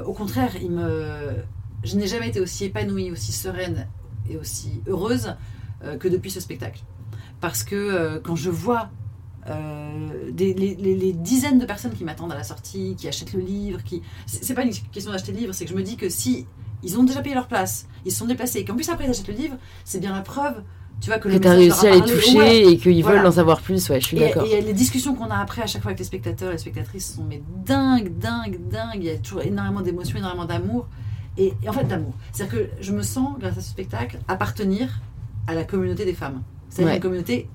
au 0.07 0.13
contraire, 0.13 0.51
il 0.61 0.71
me... 0.71 1.35
je 1.85 1.97
n'ai 1.97 2.07
jamais 2.07 2.29
été 2.29 2.41
aussi 2.41 2.65
épanouie, 2.67 3.11
aussi 3.11 3.33
sereine 3.33 3.87
et 4.29 4.37
aussi 4.37 4.83
heureuse 4.87 5.35
que 5.99 6.09
depuis 6.09 6.31
ce 6.31 6.41
spectacle. 6.41 6.81
Parce 7.41 7.63
que 7.63 7.75
euh, 7.77 8.21
quand 8.23 8.37
je 8.37 8.51
vois 8.51 8.91
euh, 9.49 10.31
des, 10.33 10.53
les, 10.55 10.75
les- 10.75 10.95
les 10.97 11.13
dizaines 11.13 11.59
de 11.59 11.65
personnes 11.65 11.93
qui 11.93 12.05
m'attendent 12.05 12.33
à 12.33 12.37
la 12.37 12.45
sortie, 12.45 12.95
qui 12.97 13.09
achètent 13.09 13.33
le 13.33 13.41
livre, 13.41 13.83
qui 13.83 14.03
c'est 14.27 14.45
c'est 14.45 14.55
pas 14.55 14.63
une 14.63 14.73
question 14.93 15.13
d'acheter 15.13 15.33
le 15.33 15.39
livre, 15.39 15.53
c'est 15.55 15.65
que 15.65 15.71
je 15.71 15.77
me 15.77 15.83
dis 15.83 15.97
que 15.97 16.09
si 16.09 16.47
ils 16.83 16.99
ont 16.99 17.03
déjà 17.05 17.21
payé 17.23 17.35
leur 17.35 17.47
place, 17.49 17.87
ils 18.05 18.13
se 18.13 18.19
sont 18.19 18.27
déplacés, 18.27 18.59
et 18.61 18.65
qu'en 18.65 18.75
plus 18.75 18.89
après 18.91 19.05
ils 19.07 19.11
achètent 19.11 19.29
le 19.29 19.35
livre, 19.35 19.57
c'est 19.85 19.99
bien 20.01 20.13
la 20.15 20.21
preuve, 20.21 20.63
tu 21.01 21.09
vois, 21.09 21.19
que 21.19 21.29
le 21.29 21.39
Que 21.39 21.49
message 21.49 21.57
leur 21.57 21.59
réussi 21.59 21.87
à 21.87 21.95
les 22.07 22.13
toucher 22.13 22.39
Ouais. 22.39 22.73
et 22.73 22.77
qu'ils 22.79 23.03
Voilà. 23.03 23.19
veulent 23.19 23.27
en 23.29 23.33
savoir 23.33 23.61
plus, 23.63 23.89
ouais, 23.89 24.01
je 24.01 24.07
suis 24.07 24.19
d'accord. 24.19 24.45
et 24.45 24.61
les 24.61 24.73
discussions 24.75 25.15
qu'on 25.15 25.31
a 25.31 25.37
après 25.39 25.63
à 25.63 25.67
chaque 25.67 25.81
fois 25.83 25.91
avec 25.91 25.99
les 25.99 26.05
spectateurs 26.05 26.51
et 26.51 26.53
les 26.53 26.59
spectatrices 26.59 27.15
sont 27.15 27.25
mais 27.25 27.43
dingues, 27.65 28.19
dingues, 28.19 28.59
dingues. 28.69 28.97
Il 28.97 29.05
y 29.05 29.11
a 29.11 29.17
toujours 29.17 29.41
énormément 29.43 29.81
d'émotions, 29.81 30.19
énormément 30.19 30.45
d'amour. 30.45 30.87
Et, 31.39 31.55
et 31.63 31.69
en 31.69 31.73
fait, 31.73 31.85
d'amour. 31.85 32.13
C'est-à-dire 32.33 32.55
que 32.59 32.71
je 32.83 32.93
me 32.93 33.03
sens, 33.03 33.39
grâce 33.39 33.57
à 33.57 33.61
ce 33.63 33.71
spectacle, 33.71 34.19
appartenir 34.29 35.01
à 35.47 35.55
la 35.55 35.65
communauté 35.65 36.05
des 36.05 36.13
femmes. 36.13 36.43
C'est-à-dire 36.71 36.91
Ouais. 36.93 36.97
une 36.97 37.03
communauté 37.03 37.49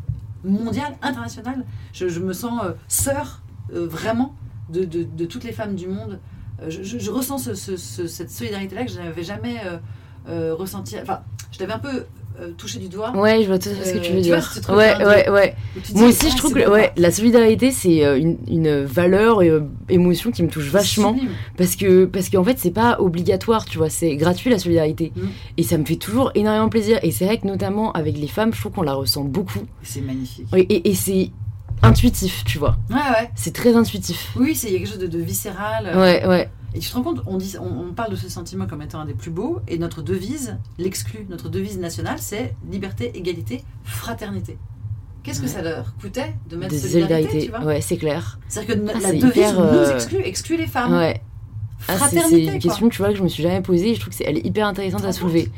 mondiale, 0.44 0.96
internationale. 1.02 1.66
Je, 1.94 2.08
je 2.08 2.20
me 2.20 2.34
sens 2.34 2.62
euh, 2.64 2.74
sœur, 2.88 3.42
euh, 3.74 3.88
vraiment, 3.88 4.36
de, 4.72 4.84
de- 4.84 5.04
de 5.04 5.26
toutes 5.26 5.44
les 5.44 5.52
femmes 5.54 5.76
du 5.76 5.88
monde. 5.88 6.20
Euh, 6.62 6.70
je, 6.70 6.84
je- 6.84 7.00
je 7.00 7.10
ressens 7.12 7.40
ce- 7.40 7.56
ce- 7.56 7.78
ce- 7.78 8.06
cette 8.08 8.30
solidarité-là 8.30 8.86
que 8.86 8.92
je 8.92 9.00
n'avais 9.00 9.24
jamais 9.24 9.58
ressentie. 10.28 10.96
Enfin, 11.02 11.22
je 11.52 11.60
l'avais 11.60 11.74
un 11.74 11.80
peu 11.80 12.06
euh, 12.40 12.52
touché 12.58 12.80
du 12.80 12.90
doigt. 12.90 13.12
Ouais, 13.16 13.42
je 13.42 13.48
vois 13.48 13.60
tout 13.60 13.70
ce 13.70 13.92
que 13.94 13.98
Euh, 13.98 14.02
tu 14.02 14.12
veux 14.14 14.22
tu 14.22 14.30
vois, 14.30 14.40
dire. 14.40 14.70
ouais, 14.70 15.06
ouais, 15.06 15.30
ouais. 15.30 15.56
Moi 15.94 16.08
aussi, 16.10 16.30
je 16.32 16.38
trouve 16.38 16.54
que 16.54 16.70
ouais, 16.70 16.92
la 16.98 17.12
solidarité, 17.12 17.72
c'est 17.72 18.06
euh, 18.06 18.18
une, 18.18 18.38
une 18.48 18.84
valeur 18.84 19.42
et 19.44 19.50
euh, 19.50 19.62
émotion 19.90 20.32
qui 20.32 20.44
me 20.44 20.50
touche 20.50 20.70
vachement. 20.70 21.16
Parce 21.58 21.76
que 21.76 22.06
parce 22.06 22.30
qu'en 22.30 22.44
fait, 22.44 22.58
c'est 22.60 22.72
pas 22.72 22.98
obligatoire, 23.00 23.66
tu 23.66 23.78
vois, 23.78 23.90
c'est 23.90 24.16
gratuit 24.16 24.50
la 24.50 24.60
solidarité. 24.60 25.12
Mm. 25.16 25.22
Et 25.58 25.64
ça 25.64 25.78
me 25.78 25.86
fait 25.86 25.96
toujours 25.96 26.32
énormément 26.36 26.70
plaisir. 26.70 27.00
Et 27.04 27.12
c'est 27.12 27.26
vrai 27.26 27.38
que 27.38 27.48
notamment 27.48 27.92
avec 27.94 28.18
les 28.18 28.28
femmes, 28.28 28.54
je 28.54 28.60
trouve 28.60 28.72
qu'on 28.74 28.82
la 28.84 28.94
ressent 28.94 29.24
beaucoup. 29.24 29.64
C'est 29.84 30.02
magnifique. 30.02 30.48
Et, 30.56 30.62
et- 30.62 30.90
et 30.90 30.94
c'est 30.96 31.32
intuitif, 31.82 32.44
tu 32.46 32.58
vois. 32.58 32.78
Ouais, 32.90 32.96
ouais. 32.96 33.30
C'est 33.36 33.54
très 33.54 33.76
intuitif. 33.76 34.32
Oui, 34.38 34.56
c'est 34.56 34.70
quelque 34.72 34.88
chose 34.88 34.98
de, 34.98 35.08
de 35.08 35.20
viscéral. 35.20 35.92
Ouais, 35.96 36.26
ouais. 36.26 36.50
Et 36.76 36.80
tu 36.80 36.90
te 36.90 36.96
rends 36.96 37.04
compte, 37.04 37.22
on, 37.26 37.38
dit, 37.38 37.56
on, 37.60 37.90
on 37.90 37.94
parle 37.94 38.12
de 38.12 38.16
ce 38.18 38.28
sentiment 38.30 38.68
comme 38.68 38.82
étant 38.82 39.00
un 39.00 39.06
des 39.06 39.14
plus 39.14 39.32
beaux, 39.32 39.62
et 39.68 39.78
notre 39.78 40.02
devise 40.02 40.58
l'exclut. 40.78 41.26
Notre 41.30 41.48
devise 41.50 41.80
nationale, 41.80 42.18
c'est 42.20 42.54
liberté, 42.70 43.18
égalité, 43.18 43.64
fraternité. 43.84 44.58
Qu'est-ce 45.24 45.42
que 45.42 45.48
ça 45.48 45.62
leur 45.64 45.96
coûtait 45.96 46.36
de 46.50 46.56
mettre 46.58 46.74
De 46.74 46.78
solidarité, 46.78 47.24
solidarité. 47.30 47.46
tu 47.46 47.52
vois 47.52 47.66
Ouais, 47.66 47.82
c'est 47.82 47.98
clair. 47.98 48.40
C'est-à-dire 48.48 48.76
que 48.76 48.82
Ah, 48.94 49.00
la 49.00 49.12
devise 49.14 49.24
hyper, 49.26 49.54
nous 49.54 49.60
euh, 49.60 49.94
exclut, 49.96 50.22
exclut 50.24 50.58
les 50.58 50.68
femmes. 50.68 50.94
Ouais. 50.94 51.22
Ah, 51.88 51.94
c'est- 52.10 52.44
une 52.44 52.50
quoi. 52.52 52.60
question, 52.60 52.90
tu 52.90 52.98
vois, 53.00 53.10
que 53.10 53.16
je 53.16 53.24
me 53.24 53.28
suis 53.28 53.42
jamais 53.42 53.62
posée. 53.62 53.92
Et 53.92 53.96
je 53.96 54.00
trouve 54.02 54.12
que 54.12 54.18
c'est, 54.18 54.26
elle 54.26 54.38
est 54.38 54.46
hyper 54.46 54.68
intéressante 54.68 55.02
Tu 55.02 55.08
à 55.08 55.14
soulever. 55.14 55.50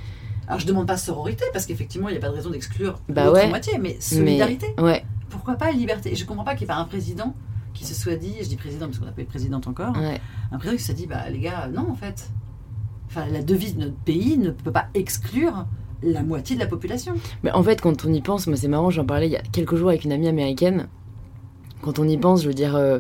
Alors 0.48 0.60
je 0.62 0.68
demande 0.68 0.88
pas 0.88 0.96
sororité, 0.98 1.44
parce 1.51 1.65
qu'effectivement, 1.65 2.08
il 2.08 2.13
n'y 2.13 2.18
a 2.18 2.22
pas 2.22 2.30
de 2.30 2.36
raison 2.36 2.50
d'exclure 2.51 3.00
Bah 3.10 3.25
l'autre 3.25 3.38
ouais. 3.39 3.50
moitié, 3.50 3.77
mais 3.80 3.98
solidarité. 4.00 4.68
Mais 4.77 4.84
ouais, 4.84 5.06
Pourquoi 5.30 5.56
pas 5.56 5.72
liberté? 5.72 6.15
Je 6.15 6.24
comprends 6.25 6.46
pas 6.46 6.51
qu'il 6.56 6.62
n'y 6.68 6.72
ait 6.72 6.75
pas 6.75 6.80
un 6.80 6.86
président 6.86 7.34
qui 7.77 7.86
se 7.86 7.93
soit 7.93 8.15
dit, 8.15 8.34
je 8.41 8.48
dis 8.48 8.57
président 8.57 8.88
parce 8.88 9.00
qu'on 9.00 9.05
n'a 9.05 9.12
pas 9.12 9.22
eu 9.22 9.25
de 9.25 9.29
présidente 9.29 9.67
encore, 9.67 9.96
ouais. 9.98 10.19
un 10.51 10.57
président 10.57 10.77
qui 10.77 10.84
se 10.84 10.91
dit 10.91 11.07
bah 11.07 11.29
les 11.29 11.39
gars 11.39 11.67
non 11.67 11.89
en 11.89 11.96
fait 11.96 12.29
enfin 13.07 13.25
la 13.31 13.41
devise 13.41 13.75
de 13.75 13.81
notre 13.81 13.96
pays 13.96 14.38
ne 14.38 14.51
peut 14.51 14.72
pas 14.72 14.88
exclure 14.93 15.65
la 16.03 16.24
moitié 16.24 16.55
de 16.55 16.62
la 16.62 16.67
population 16.67 17.15
Mais 17.43 17.51
en 17.51 17.63
fait, 17.63 17.81
quand 17.81 18.05
on 18.05 18.13
y 18.13 18.22
pense, 18.22 18.48
moi 18.48 18.57
c'est 18.57 18.67
marrant, 18.67 18.89
j'en 18.89 19.05
parlais 19.05 19.27
il 19.27 19.31
y 19.31 19.38
a 19.38 19.41
quelques 19.41 19.75
jours 19.75 19.89
avec 19.89 20.03
une 20.03 20.12
amie 20.12 20.27
américaine. 20.27 20.88
Quand 21.81 22.00
on 22.00 22.07
y 22.07 22.17
pense, 22.17 22.43
je 22.43 22.48
veux 22.48 22.53
dire, 22.53 22.75
euh, 22.75 23.00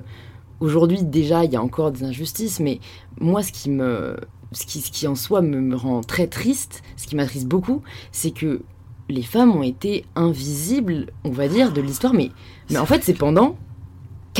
aujourd'hui 0.59 1.03
déjà, 1.03 1.43
il 1.43 1.51
y 1.51 1.55
a 1.55 1.61
encore 1.61 1.91
des 1.91 2.03
injustices, 2.03 2.59
mais 2.59 2.79
moi, 3.19 3.43
ce 3.43 3.51
qui 3.51 3.69
me, 3.69 4.17
ce 4.51 4.65
qui, 4.65 4.81
ce 4.81 4.91
qui 4.91 5.07
en 5.07 5.15
soi 5.15 5.41
me, 5.41 5.61
me 5.61 5.75
rend 5.75 6.01
très 6.01 6.27
triste, 6.27 6.83
ce 6.95 7.07
qui 7.07 7.15
m'attriste 7.15 7.47
beaucoup, 7.47 7.81
c'est 8.11 8.31
que 8.31 8.61
les 9.09 9.23
femmes 9.23 9.55
ont 9.55 9.63
été 9.63 10.05
invisibles, 10.15 11.07
on 11.23 11.31
va 11.31 11.47
dire, 11.47 11.71
de 11.71 11.81
l'histoire. 11.81 12.13
Mais, 12.13 12.31
mais 12.69 12.77
en 12.77 12.85
fait, 12.85 13.03
c'est 13.03 13.13
pendant 13.13 13.55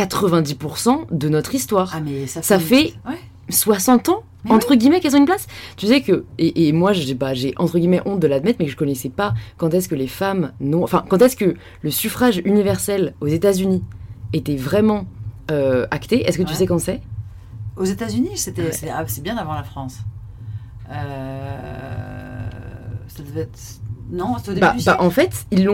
90% 0.06 1.08
de 1.12 1.30
notre 1.30 1.56
histoire. 1.56 1.92
ah 1.96 2.00
mais 2.00 2.28
ça 2.28 2.42
fait, 2.42 2.48
Ça 2.48 2.60
fait 2.60 2.94
ouais. 3.08 3.18
60 3.50 4.10
ans 4.10 4.24
Mais 4.46 4.52
entre 4.52 4.76
guillemets 4.76 5.00
qu'elles 5.00 5.16
ont 5.16 5.20
une 5.20 5.26
place. 5.26 5.48
Tu 5.78 5.88
sais 5.88 6.02
que 6.02 6.26
et, 6.38 6.68
et 6.68 6.72
moi 6.74 6.92
j'ai 6.94 7.14
bah, 7.14 7.34
j'ai 7.34 7.54
entre 7.58 7.80
guillemets 7.80 8.02
honte 8.06 8.20
de 8.20 8.28
l'admettre 8.28 8.58
mais 8.60 8.66
que 8.66 8.72
je 8.72 8.78
connaissais 8.78 9.10
pas 9.10 9.34
quand 9.58 9.74
est-ce 9.74 9.88
que 9.88 9.96
les 9.96 10.08
femmes 10.08 10.52
non 10.60 10.84
enfin 10.84 11.04
quand 11.08 11.22
est-ce 11.22 11.36
que 11.38 11.56
le 11.82 11.92
suffrage 11.92 12.42
universel 12.44 13.14
aux 13.22 13.28
États-Unis 13.28 13.84
était 14.34 14.58
vraiment 14.58 15.06
euh, 15.50 15.88
acté. 15.92 16.28
Est-ce 16.28 16.38
que 16.38 16.44
tu 16.44 16.54
sais 16.54 16.66
quand 16.68 16.80
c'est? 16.80 17.02
Aux 17.78 17.86
États-Unis 17.86 18.32
c'était 18.36 18.64
Ouais. 18.64 18.72
c'est 18.74 18.90
ah, 18.90 19.04
c'est 19.08 19.22
bien 19.24 19.38
avant 19.38 19.54
la 19.54 19.64
France. 19.64 20.00
Euh, 20.90 22.50
ça 23.08 23.24
devait 23.24 23.42
être 23.42 23.60
non 24.10 24.36
c'était 24.38 24.52
au 24.52 24.54
début 24.54 24.62
bah, 24.68 24.76
du 24.78 24.84
bah, 24.86 24.98
en 25.02 25.10
fait 25.10 25.46
ils 25.52 25.70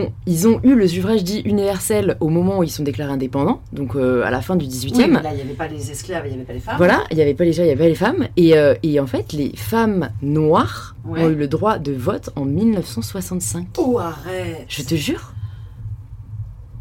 ont 0.48 0.60
eu 0.64 0.74
le 0.76 0.88
suffrage 0.88 1.24
dit 1.24 1.42
universel 1.46 2.18
au 2.20 2.30
moment 2.30 2.58
où 2.60 2.64
ils 2.64 2.70
sont 2.72 2.84
déclarés 2.84 3.12
indépendants 3.14 3.62
donc 3.74 3.96
euh, 3.96 4.24
à 4.24 4.32
la 4.32 4.42
fin 4.42 4.56
du 4.56 4.66
18e 4.66 4.96
Oui, 4.98 5.08
mais 5.08 5.22
là 5.22 5.30
il 5.32 5.36
n'y 5.36 5.42
avait 5.42 5.54
pas 5.54 5.68
les 5.68 5.92
esclaves 5.92 6.24
il 6.26 6.30
n'y 6.30 6.36
avait 6.36 6.44
pas 6.46 6.54
les 6.54 6.60
femmes 6.60 6.78
Voilà, 6.78 7.04
il 7.12 7.16
n'y 7.18 7.22
avait 7.22 7.34
pas 7.36 7.44
les 7.46 7.54
gens, 7.54 7.62
il 7.64 7.68
n'y 7.68 7.72
avait 7.72 7.84
pas 7.84 7.90
les 7.90 7.96
femmes. 7.96 8.28
Et, 8.38 8.58
euh, 8.58 8.74
et 8.84 9.00
en 9.00 9.06
fait, 9.08 9.34
les 9.34 9.56
femmes 9.56 10.10
noires 10.22 10.96
Ouais. 11.06 11.22
ont 11.24 11.30
eu 11.30 11.36
le 11.36 11.48
droit 11.48 11.78
de 11.80 11.92
vote 11.92 12.30
en 12.38 12.46
1965. 12.46 13.68
oh 13.78 14.00
arrête 14.00 14.66
Je 14.70 14.84
te 14.84 14.96
jure. 14.96 15.34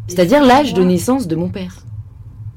C'est-à-dire 0.08 0.44
l'âge 0.44 0.74
de 0.74 0.82
naissance 0.82 1.26
de 1.26 1.36
mon 1.36 1.48
père. 1.48 1.76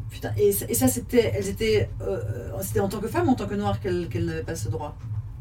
Putain, 0.10 0.32
et, 0.38 0.52
ça- 0.52 0.88
c'était, 0.88 1.34
elles 1.36 1.50
étaient, 1.50 1.90
euh, 2.02 2.20
c'était 2.62 2.80
en 2.80 2.88
tant 2.88 3.00
que 3.00 3.08
femme 3.08 3.28
ou 3.28 3.32
en 3.32 3.36
tant 3.36 3.48
que 3.48 3.56
noire 3.56 3.80
qu'elles 3.82 4.08
qu'elles 4.10 4.25
n'avaient 4.25 4.44
pas 4.44 4.56
ce 4.56 4.70
droit? 4.70 4.96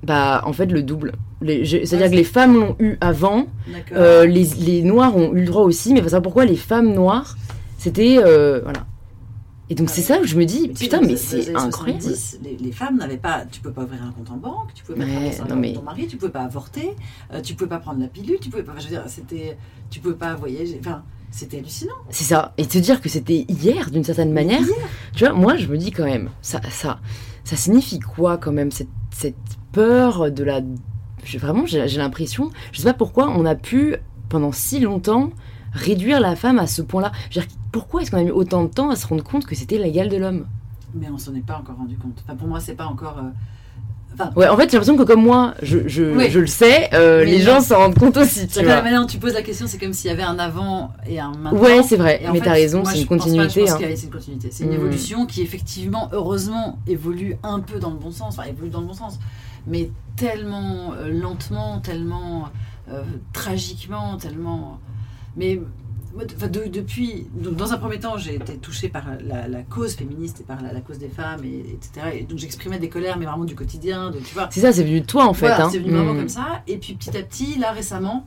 Bah, 0.07 0.43
en 0.45 0.53
fait, 0.53 0.67
le 0.67 0.83
double. 0.83 1.13
C'est-à-dire 1.43 2.01
Ouais, 2.07 2.11
que 2.11 2.15
les 2.17 2.25
femmes 2.25 2.55
l'ont 2.57 2.77
eu 2.79 2.97
avant, 3.01 3.47
euh, 3.93 4.27
les, 4.27 4.45
les 4.61 4.83
noirs 4.83 5.17
ont 5.17 5.33
eu 5.35 5.41
le 5.41 5.47
droit 5.47 5.63
aussi, 5.63 5.93
mais 5.93 6.03
savoir 6.03 6.23
pourquoi 6.23 6.45
les 6.45 6.57
femmes 6.57 6.93
noires, 6.93 7.37
c'était. 7.79 8.19
euh, 8.19 8.61
voilà. 8.63 8.87
Et 9.71 9.75
donc, 9.75 9.89
Ah 9.91 9.93
c'est 9.95 10.03
ça 10.03 10.21
où 10.21 10.25
je 10.25 10.37
me 10.37 10.45
dis, 10.45 10.69
Mais 10.69 10.75
putain, 10.75 11.01
mais 11.01 11.17
c'est 11.17 11.55
incroyable. 11.57 12.03
70, 12.03 12.41
les, 12.45 12.57
les 12.59 12.73
femmes 12.73 12.99
n'avaient 12.99 13.17
pas. 13.17 13.45
Tu 13.51 13.61
peux 13.63 13.73
pas 13.73 13.83
ouvrir 13.85 14.03
un 14.03 14.13
compte 14.13 14.31
en 14.31 14.37
banque, 14.37 14.75
tu 14.75 14.85
pouvais 14.85 14.99
pas 14.99 15.05
Ouais, 15.07 15.13
prendre 15.15 15.33
5 15.33 15.49
non, 15.49 15.55
ans 15.55 15.59
mais- 15.59 15.73
ton 15.73 15.83
mari, 15.83 16.07
tu 16.07 16.17
pouvais 16.19 16.31
pas 16.33 16.43
avorter, 16.43 16.95
euh, 17.33 17.41
tu 17.41 17.55
pouvais 17.55 17.71
pas 17.71 17.79
prendre 17.79 17.99
la 18.01 18.09
pilule, 18.09 18.37
tu 18.41 18.51
pouvais 18.51 18.63
pas. 18.63 18.73
Je 18.79 18.85
veux 18.85 18.91
dire, 18.91 19.05
c'était. 19.07 19.57
Tu 19.91 20.01
pouvais 20.01 20.15
pas 20.17 20.35
voyager. 20.35 20.79
Enfin, 20.81 21.03
c'était 21.31 21.59
hallucinant. 21.59 21.95
C'est 22.11 22.25
ça. 22.25 22.53
Et 22.59 22.67
te 22.67 22.77
dire 22.79 23.01
que 23.01 23.09
c'était 23.09 23.47
hier, 23.49 23.91
d'une 23.91 24.05
certaine 24.05 24.33
manière, 24.33 24.61
Hier, 24.61 24.77
tu 25.15 25.25
vois, 25.25 25.33
moi, 25.33 25.57
je 25.57 25.67
me 25.69 25.79
dis 25.79 25.91
quand 25.93 26.05
même, 26.05 26.29
ça, 26.43 26.61
ça, 26.71 27.01
ça 27.43 27.57
signifie 27.57 28.01
quoi 28.01 28.37
quand 28.37 28.53
même, 28.53 28.71
cette, 28.71 28.89
cette 29.11 29.35
peur 29.75 30.31
de 30.31 30.45
la. 30.45 30.61
Vraiment, 31.39 31.65
j'ai 31.67 31.87
l'impression, 31.99 32.51
je 32.73 32.79
sais 32.81 32.85
pas 32.85 32.93
pourquoi, 32.95 33.29
on 33.31 33.47
a 33.47 33.55
pu, 33.55 33.97
pendant 34.29 34.53
si 34.53 34.79
longtemps, 34.81 35.31
réduire 35.73 36.21
la 36.21 36.37
femme 36.37 36.59
à 36.59 36.67
ce 36.67 36.83
point-là. 36.83 37.13
Je 37.31 37.41
veux 37.41 37.47
dire, 37.47 37.55
Pourquoi 37.73 38.03
est-ce 38.03 38.11
qu'on 38.11 38.19
a 38.19 38.23
mis 38.25 38.31
autant 38.31 38.63
de 38.63 38.69
temps 38.69 38.91
à 38.91 38.97
se 38.97 39.07
rendre 39.07 39.25
compte 39.25 39.47
que 39.47 39.55
c'était 39.55 39.79
l'égal 39.79 40.09
de 40.09 40.17
l'homme? 40.17 40.47
Mais 40.95 41.09
on 41.13 41.19
s'en 41.19 41.35
est 41.35 41.45
pas 41.45 41.57
encore 41.59 41.77
rendu 41.77 41.97
compte. 41.97 42.23
Enfin, 42.25 42.37
pour 42.37 42.47
moi, 42.47 42.61
c'est 42.61 42.75
pas 42.75 42.87
encore. 42.87 43.19
euh, 43.19 43.31
Enfin, 44.13 44.31
Ouais, 44.37 44.47
en 44.47 44.57
fait, 44.57 44.71
j'ai 44.71 44.77
l'impression 44.77 44.97
que 44.97 45.03
comme 45.03 45.25
moi, 45.25 45.55
je, 45.61 45.89
je, 45.89 46.05
Oui. 46.17 46.31
je 46.31 46.39
le 46.39 46.47
sais, 46.47 46.89
euh, 46.95 47.25
les 47.25 47.41
gens 47.41 47.61
s'en 47.61 47.79
rendent 47.79 47.99
compte 47.99 48.17
aussi, 48.17 48.47
tu 48.47 48.53
c'est-à-dire 48.53 48.77
que 48.77 48.81
vois. 48.81 48.83
maintenant, 48.93 49.07
tu 49.07 49.19
poses 49.19 49.33
la 49.35 49.43
question, 49.43 49.67
c'est 49.67 49.79
comme 49.79 49.93
s'il 49.93 50.09
y 50.09 50.15
avait 50.15 50.23
un 50.23 50.39
avant 50.39 50.93
et 51.05 51.19
un 51.19 51.33
maintenant. 51.33 51.59
Ouais, 51.59 51.83
c'est 51.83 51.97
vrai, 51.97 52.21
Et 52.23 52.31
mais 52.31 52.39
t'as 52.41 52.53
raison, 52.53 52.85
c'est 52.85 53.01
une 53.01 53.07
continuité. 53.09 53.69
hein. 53.69 53.77
c'est 53.81 54.05
une 54.05 54.11
continuité. 54.11 54.51
C'est 54.53 54.63
une 54.65 54.71
Mm. 54.71 54.75
évolution 54.75 55.27
qui, 55.27 55.43
effectivement, 55.43 56.11
heureusement, 56.13 56.79
évolue 56.87 57.37
un 57.43 57.59
peu 57.59 57.81
dans 57.81 57.91
le 57.91 57.97
bon 57.97 58.13
sens. 58.13 58.39
Enfin, 58.39 58.49
évolue 58.49 58.71
dans 58.71 58.83
le 58.83 58.87
bon 58.87 58.95
sens. 58.95 59.19
Mais 59.67 59.91
tellement 60.17 60.93
euh, 60.95 61.09
lentement, 61.11 61.81
tellement 61.81 62.49
euh, 62.91 63.03
tragiquement, 63.33 64.17
tellement. 64.17 64.79
Mais. 65.37 65.61
enfin, 66.37 66.49
de- 66.49 66.67
depuis, 66.69 67.27
donc 67.35 67.57
dans 67.57 67.73
un 67.73 67.79
premier 67.79 67.99
temps, 67.99 68.17
j'ai 68.19 68.37
été 68.37 68.57
touchée 68.59 68.89
par 68.89 69.05
la, 69.21 69.49
la 69.49 69.63
cause 69.63 69.95
féministe 69.95 70.41
et 70.43 70.45
par 70.45 70.63
la, 70.63 70.73
la 70.73 70.81
cause 70.81 70.99
des 70.99 71.09
femmes, 71.09 71.45
et, 71.45 71.59
etc. 71.71 72.19
Et 72.21 72.23
donc 72.25 72.39
j'exprimais 72.39 72.79
des 72.79 72.89
colères, 72.89 73.19
mais 73.19 73.25
vraiment 73.27 73.45
du 73.45 73.55
quotidien, 73.57 74.11
de, 74.11 74.19
tu 74.21 74.35
vois. 74.35 74.49
C'est 74.53 74.61
ça, 74.61 74.73
c'est 74.73 74.85
venu 74.85 75.01
de 75.01 75.07
toi 75.07 75.27
en 75.27 75.35
fait. 75.35 75.49
Voilà, 75.49 75.67
hein. 75.67 75.71
c'est 75.73 75.79
venu 75.81 75.93
vraiment 75.93 76.15
Mm. 76.15 76.19
comme 76.19 76.29
ça. 76.29 76.63
Et 76.67 76.79
puis 76.79 76.95
petit 76.95 77.17
à 77.17 77.23
petit, 77.23 77.59
là 77.59 77.73
récemment, 77.73 78.27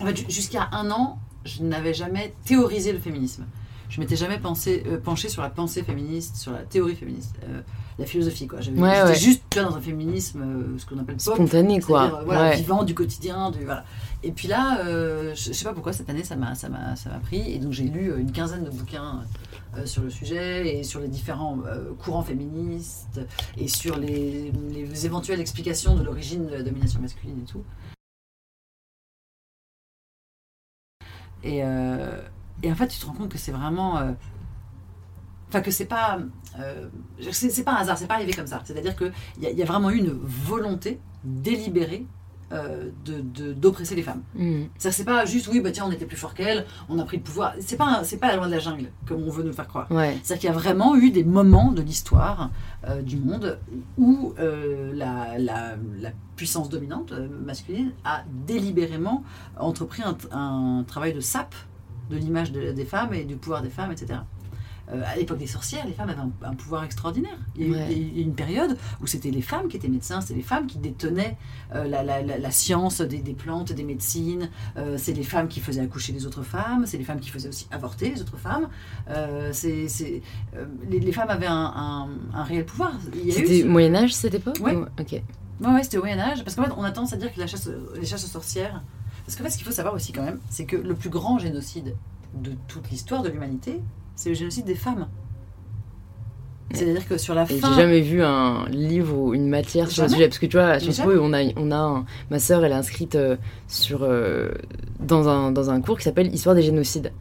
en 0.00 0.06
fait, 0.06 0.28
jusqu'à 0.30 0.68
un 0.72 0.90
an, 0.90 1.18
je 1.44 1.62
n'avais 1.62 1.94
jamais 1.94 2.34
théorisé 2.44 2.92
le 2.92 2.98
féminisme. 2.98 3.46
Je 3.88 4.00
m'étais 4.00 4.16
jamais 4.16 4.38
pensé, 4.38 4.82
euh, 4.86 4.98
penchée 5.00 5.28
sur 5.30 5.40
la 5.40 5.48
pensée 5.50 5.82
féministe, 5.82 6.36
sur 6.36 6.52
la 6.52 6.58
théorie 6.62 6.94
féministe, 6.96 7.36
euh, 7.44 7.62
la 7.98 8.06
philosophie. 8.06 8.46
quoi. 8.46 8.60
J'avais- 8.60 8.80
Ouais, 8.80 8.94
J'étais 8.94 9.08
ouais. 9.08 9.14
juste 9.16 9.42
tu 9.50 9.58
vois, 9.58 9.68
dans 9.70 9.76
un 9.76 9.80
féminisme, 9.80 10.42
euh, 10.42 10.78
ce 10.78 10.86
qu'on 10.86 10.98
appelle 10.98 11.16
pop, 11.16 11.34
Spontané, 11.34 11.80
quoi. 11.80 12.04
euh, 12.20 12.24
voilà, 12.24 12.40
Ouais. 12.50 12.56
vivant 12.56 12.84
du 12.84 12.94
quotidien, 12.94 13.50
du, 13.50 13.64
voilà. 13.64 13.84
Et 14.22 14.30
puis 14.32 14.46
là, 14.48 14.80
euh, 14.86 15.34
je, 15.34 15.48
je 15.48 15.52
sais 15.52 15.64
pas 15.64 15.72
pourquoi 15.72 15.92
cette 15.92 16.08
année 16.10 16.24
ça 16.24 16.36
m'a 16.36 16.54
ça 16.54 16.68
m'a 16.68 16.96
ça 16.96 17.10
m'a 17.10 17.18
pris 17.18 17.52
et 17.52 17.58
donc 17.58 17.72
j'ai 17.72 17.84
lu 17.84 18.12
une 18.18 18.32
quinzaine 18.32 18.64
de 18.64 18.70
bouquins 18.70 19.22
euh, 19.76 19.84
sur 19.86 20.02
le 20.02 20.10
sujet 20.10 20.76
et 20.78 20.82
sur 20.84 21.00
les 21.00 21.08
différents 21.08 21.58
courants 22.00 22.22
féministes 22.22 23.20
et 23.56 23.68
sur 23.68 23.96
les, 23.96 24.50
les 24.72 25.06
éventuelles 25.06 25.40
explications 25.40 25.94
de 25.94 26.02
l'origine 26.02 26.46
de 26.46 26.52
la 26.54 26.62
domination 26.62 27.00
masculine 27.00 27.38
et 27.42 27.50
tout. 27.50 27.62
Et, 31.44 31.58
et 31.58 32.72
en 32.72 32.74
fait, 32.74 32.88
tu 32.88 32.98
te 32.98 33.06
rends 33.06 33.12
compte 33.12 33.28
que 33.30 33.38
c'est 33.38 33.52
vraiment. 33.52 34.14
Enfin, 35.48 35.60
que 35.62 35.70
c'est 35.70 35.86
pas. 35.86 36.18
euh, 36.60 36.88
c'est 37.32 37.64
pas 37.64 37.72
un 37.72 37.76
hasard, 37.76 37.96
c'est 37.98 38.06
pas 38.06 38.14
arrivé 38.14 38.32
comme 38.32 38.46
ça. 38.46 38.60
C'est-à-dire 38.64 38.94
qu'il 38.96 39.12
y, 39.40 39.46
a- 39.46 39.50
y 39.52 39.62
a 39.62 39.64
vraiment 39.66 39.90
eu 39.90 39.96
une 39.96 40.12
volonté 40.22 41.00
délibérée 41.24 42.06
euh, 42.50 42.88
de- 43.04 43.20
de- 43.20 43.52
d'oppresser 43.52 43.94
les 43.94 44.02
femmes. 44.02 44.22
Mm. 44.34 44.62
C'est-à-dire 44.78 44.90
que 44.90 44.90
c'est 44.90 45.04
pas 45.04 45.24
juste, 45.26 45.48
oui, 45.48 45.60
bah 45.60 45.70
tiens, 45.70 45.84
on 45.86 45.92
était 45.92 46.06
plus 46.06 46.16
fort 46.16 46.32
qu'elle, 46.32 46.64
on 46.88 46.98
a 46.98 47.04
pris 47.04 47.18
le 47.18 47.22
pouvoir. 47.22 47.52
C'est 47.60 47.76
pas, 47.76 48.00
c'est 48.04 48.16
pas 48.16 48.28
la 48.28 48.36
loi 48.36 48.46
de 48.46 48.52
la 48.52 48.58
jungle, 48.58 48.90
comme 49.06 49.22
on 49.22 49.30
veut 49.30 49.42
nous 49.42 49.52
faire 49.52 49.68
croire. 49.68 49.86
Ouais. 49.92 50.16
C'est-à-dire 50.22 50.40
qu'il 50.40 50.48
y 50.48 50.52
a 50.52 50.56
vraiment 50.56 50.96
eu 50.96 51.10
des 51.10 51.24
moments 51.24 51.72
de 51.72 51.82
l'histoire 51.82 52.50
euh, 52.88 53.02
du 53.02 53.18
monde 53.18 53.58
où 53.98 54.32
euh, 54.38 54.92
la, 54.94 55.36
la- 55.38 55.76
la 56.00 56.10
puissance 56.36 56.70
dominante 56.70 57.12
masculine 57.44 57.92
a 58.06 58.22
délibérément 58.46 59.24
entrepris 59.58 60.02
un, 60.02 60.16
un 60.32 60.84
travail 60.84 61.12
de 61.12 61.20
sape 61.20 61.54
de 62.10 62.16
l'image 62.16 62.50
de- 62.50 62.72
des 62.72 62.84
femmes 62.86 63.12
et 63.12 63.24
du 63.24 63.36
pouvoir 63.36 63.60
des 63.60 63.68
femmes, 63.68 63.92
etc. 63.92 64.20
Euh, 64.92 65.02
à 65.06 65.16
l'époque 65.16 65.38
des 65.38 65.46
sorcières, 65.46 65.84
les 65.86 65.92
femmes 65.92 66.08
avaient 66.08 66.20
un, 66.20 66.30
un 66.42 66.54
pouvoir 66.54 66.82
extraordinaire. 66.84 67.36
Il 67.56 67.62
y 67.62 67.64
a 67.64 67.68
eu- 67.68 67.72
Ouais. 67.72 67.86
il 67.92 68.16
y 68.16 68.20
a 68.20 68.22
eu 68.22 68.24
une 68.24 68.34
période 68.34 68.78
où 69.02 69.06
c'était 69.06 69.30
les 69.30 69.42
femmes 69.42 69.68
qui 69.68 69.76
étaient 69.76 69.88
médecins, 69.88 70.20
c'était 70.22 70.34
les 70.34 70.42
femmes 70.42 70.66
qui 70.66 70.78
détenaient 70.78 71.36
euh, 71.74 71.84
la, 71.84 72.02
la- 72.02 72.22
la- 72.22 72.38
la 72.38 72.50
science 72.50 73.00
des, 73.02 73.18
des 73.18 73.34
plantes, 73.34 73.72
des 73.72 73.84
médecines. 73.84 74.48
Euh, 74.78 74.96
c'est 74.98 75.12
les 75.12 75.24
femmes 75.24 75.48
qui 75.48 75.60
faisaient 75.60 75.82
accoucher 75.82 76.12
les 76.12 76.24
autres 76.26 76.42
femmes, 76.42 76.84
c'est 76.86 76.96
les 76.98 77.04
femmes 77.04 77.20
qui 77.20 77.28
faisaient 77.30 77.50
aussi 77.50 77.66
avorter 77.70 78.10
les 78.10 78.20
autres 78.22 78.38
femmes. 78.38 78.68
C'est, 79.52 79.88
c'est- 79.88 80.22
les, 80.88 81.00
les 81.00 81.12
femmes 81.12 81.30
avaient 81.30 81.46
un, 81.46 81.72
un- 81.76 82.08
un 82.34 82.42
réel 82.44 82.64
pouvoir. 82.64 82.92
A 82.92 83.16
eu 83.16 83.30
C'était 83.30 83.60
ce- 83.62 83.66
Moyen-Âge 83.66 84.14
cette 84.14 84.34
époque 84.34 84.58
Ouais. 84.60 84.74
ou- 84.74 84.82
Ok. 85.00 85.12
Ouais, 85.12 85.22
ouais, 85.74 85.82
c'était 85.82 85.98
au 85.98 86.02
Moyen-Âge. 86.02 86.44
Parce 86.44 86.54
qu'en 86.56 86.64
fait, 86.64 86.72
on 86.76 86.84
a 86.84 86.90
tendance 86.90 87.12
à 87.12 87.16
dire 87.16 87.32
que 87.34 87.40
la 87.40 87.46
chasse, 87.46 87.68
les 87.98 88.06
chasses 88.06 88.24
aux 88.24 88.28
sorcières. 88.28 88.82
Parce 89.26 89.36
qu'en 89.36 89.44
fait, 89.44 89.50
ce 89.50 89.56
qu'il 89.58 89.66
faut 89.66 89.72
savoir 89.72 89.94
aussi, 89.94 90.12
quand 90.12 90.22
même, 90.22 90.38
c'est 90.48 90.64
que 90.64 90.76
le 90.76 90.94
plus 90.94 91.10
grand 91.10 91.38
génocide 91.38 91.94
de 92.34 92.52
toute 92.68 92.90
l'histoire 92.90 93.22
de 93.22 93.28
l'humanité, 93.28 93.80
c'est 94.18 94.30
le 94.30 94.34
génocide 94.34 94.64
des 94.66 94.74
femmes. 94.74 95.06
C'est-à-dire 96.72 97.06
que 97.08 97.16
sur 97.16 97.34
la 97.34 97.46
fin. 97.46 97.54
j'ai 97.54 97.80
jamais 97.80 98.00
vu 98.02 98.22
un 98.22 98.68
livre 98.68 99.16
ou 99.16 99.32
une 99.32 99.48
matière 99.48 99.90
sur 99.90 100.02
le 100.02 100.08
sujet 100.10 100.28
parce 100.28 100.38
que 100.38 100.44
tu 100.46 100.56
vois 100.58 100.66
à 100.66 100.80
Sciences. 100.80 101.00
Po 101.00 101.12
on 101.18 101.32
a 101.32 101.38
on 101.56 101.70
a 101.70 101.76
un- 101.78 102.04
ma 102.30 102.38
sœur 102.38 102.62
elle 102.62 102.72
est 102.72 102.74
inscrite 102.74 103.14
euh, 103.14 103.36
sur 103.68 104.00
euh, 104.02 104.50
dans 105.00 105.28
un 105.28 105.50
dans 105.50 105.70
un 105.70 105.80
cours 105.80 105.96
qui 105.96 106.04
s'appelle 106.04 106.32
Histoire 106.34 106.54
des 106.54 106.60
génocides. 106.62 107.12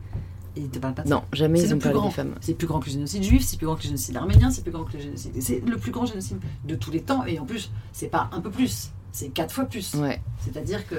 Et 0.58 0.62
ils 0.62 0.70
te 0.70 0.80
parlent 0.80 0.96
pas 0.96 1.04
de. 1.04 1.10
Non 1.10 1.22
jamais 1.32 1.62
ils 1.62 1.68
ont 1.74 1.78
plus 1.78 1.84
parlé 1.84 1.98
grand. 2.00 2.08
des 2.10 2.14
femmes. 2.14 2.36
C'est 2.42 2.56
plus 2.56 2.68
grand 2.68 2.80
que 2.82 2.88
le 2.88 2.92
génocide 2.92 3.24
juif, 3.24 3.44
c'est 3.46 3.56
plus 3.58 3.68
grand 3.68 3.76
que 3.76 3.84
le 3.84 3.88
génocide 3.88 4.18
arménien, 4.18 4.52
c'est 4.52 4.64
plus 4.64 4.72
grand 4.72 4.84
que 4.84 4.94
le 4.98 5.00
génocide. 5.04 5.32
C'est 5.40 5.64
le 5.66 5.78
plus 5.78 5.92
grand 5.92 6.06
génocide 6.06 6.40
de 6.68 6.76
tous 6.76 6.92
les 6.92 7.02
temps. 7.02 7.24
Et 7.26 7.40
en 7.40 7.46
plus, 7.46 7.72
c'est 7.94 8.08
pas 8.10 8.30
un 8.34 8.42
peu 8.42 8.50
plus, 8.50 8.90
c'est 9.14 9.30
quatre 9.30 9.54
fois 9.54 9.64
plus. 9.64 9.94
Ouais. 9.94 10.20
C'est-à-dire 10.44 10.86
que. 10.88 10.96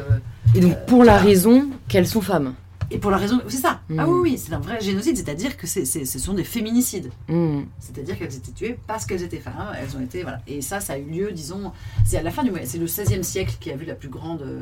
Et 0.54 0.60
donc 0.60 0.72
Euh, 0.72 0.86
pour 0.86 1.04
la 1.04 1.18
raison 1.18 1.66
qu'elles 1.88 2.06
sont 2.06 2.22
femmes. 2.22 2.54
Et 2.90 2.99
pour 2.99 3.11
la 3.11 3.18
raison. 3.18 3.40
C'est 3.49 3.59
ça. 3.59 3.80
Ah 3.99 4.07
Mm. 4.07 4.11
oui, 4.11 4.21
oui, 4.30 4.38
c'est 4.38 4.52
un 4.54 4.61
vrai 4.61 4.80
génocide, 4.80 5.16
c'est-à-dire 5.16 5.57
que 5.57 5.66
c'est- 5.66 5.85
c'est- 5.85 6.04
ce 6.07 6.18
sont 6.18 6.33
des 6.35 6.45
féminicides. 6.45 7.11
Mm. 7.28 7.61
C'est-à-dire 7.78 8.18
qu'elles 8.18 8.35
étaient 8.35 8.52
tuées 8.52 8.78
parce 8.87 9.04
qu'elles 9.04 9.23
étaient 9.23 9.40
femmes. 9.40 9.73
Elles 9.78 9.97
ont 9.97 10.00
été. 10.00 10.23
Voilà. 10.23 10.40
Et 10.47 10.62
ça, 10.62 10.80
ça 10.80 10.95
a 10.95 10.99
eu 10.99 11.04
lieu, 11.04 11.33
disons. 11.33 11.73
C'est 12.07 12.16
à 12.16 12.23
la 12.23 12.30
fin 12.30 12.42
du 12.45 12.50
Moyen. 12.50 12.64
C'est 12.66 12.78
le 12.78 12.87
XVIe 12.87 13.23
siècle 13.25 13.57
qui 13.61 13.71
a 13.71 13.76
vu 13.76 13.85
la 13.85 13.95
plus 13.95 14.09
grande, 14.09 14.40
euh, 14.42 14.61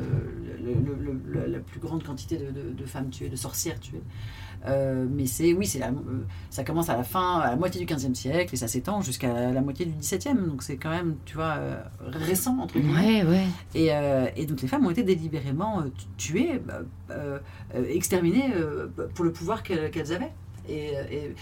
le- 0.61 0.73
le- 0.73 1.03
le- 1.03 1.21
le- 1.45 1.47
la 1.53 1.59
plus 1.59 1.79
grande 1.79 2.03
quantité 2.03 2.37
de, 2.37 2.51
de- 2.51 2.73
de 2.73 2.85
femmes 2.85 3.09
tuées, 3.09 3.29
de 3.29 3.35
sorcières 3.37 3.79
tuées. 3.79 4.01
Euh, 4.67 5.05
mais 5.09 5.25
c'est 5.27 5.53
oui, 5.53 5.65
c'est 5.65 5.81
euh, 5.81 5.87
ça 6.49 6.63
commence 6.63 6.89
à 6.89 6.97
la 6.97 7.03
fin, 7.03 7.39
à 7.39 7.51
la 7.51 7.55
moitié 7.55 7.83
du 7.83 7.91
XVe 7.93 8.13
siècle 8.13 8.53
et 8.53 8.57
ça 8.57 8.67
s'étend 8.67 9.01
jusqu'à 9.01 9.51
la 9.51 9.61
moitié 9.61 9.85
du 9.85 9.93
XVIIe. 9.93 10.35
Donc 10.47 10.61
c'est 10.63 10.77
quand 10.77 10.89
même, 10.89 11.15
tu 11.25 11.35
vois, 11.35 11.55
euh, 11.57 11.81
récent 12.01 12.57
entre 12.59 12.77
guillemets. 12.79 13.23
Ouais 13.23 13.29
ouais. 13.29 13.45
Et, 13.75 14.41
et 14.41 14.45
donc 14.45 14.61
les 14.61 14.67
femmes 14.67 14.85
ont 14.85 14.91
été 14.91 15.03
délibérément 15.03 15.83
tu- 16.17 16.31
tuées, 16.31 16.61
euh, 17.11 17.39
exterminées 17.89 18.53
pour 19.15 19.25
le 19.25 19.31
pouvoir 19.31 19.63
qu'elles 19.63 20.13
avaient. 20.13 20.33
Et, 20.69 20.91
et 21.11 21.35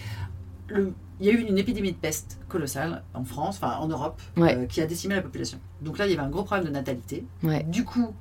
le- 0.68 0.92
il 1.18 1.26
y 1.26 1.30
a 1.30 1.32
eu 1.32 1.38
une 1.40 1.56
épidémie 1.56 1.92
de 1.92 1.96
peste 1.96 2.38
colossale 2.48 3.02
en 3.14 3.24
France, 3.24 3.58
enfin 3.62 3.76
en 3.78 3.88
Europe, 3.88 4.20
Ouais. 4.36 4.54
euh, 4.54 4.66
qui 4.66 4.82
a 4.82 4.86
décimé 4.86 5.14
la 5.14 5.22
population. 5.22 5.58
Donc 5.80 5.96
là, 5.98 6.06
il 6.06 6.10
y 6.12 6.14
avait 6.14 6.22
un 6.26 6.28
gros 6.28 6.44
problème 6.44 6.66
de 6.66 6.72
natalité. 6.72 7.24
Ouais. 7.42 7.62
Du 7.64 7.84
coup, 7.84 8.12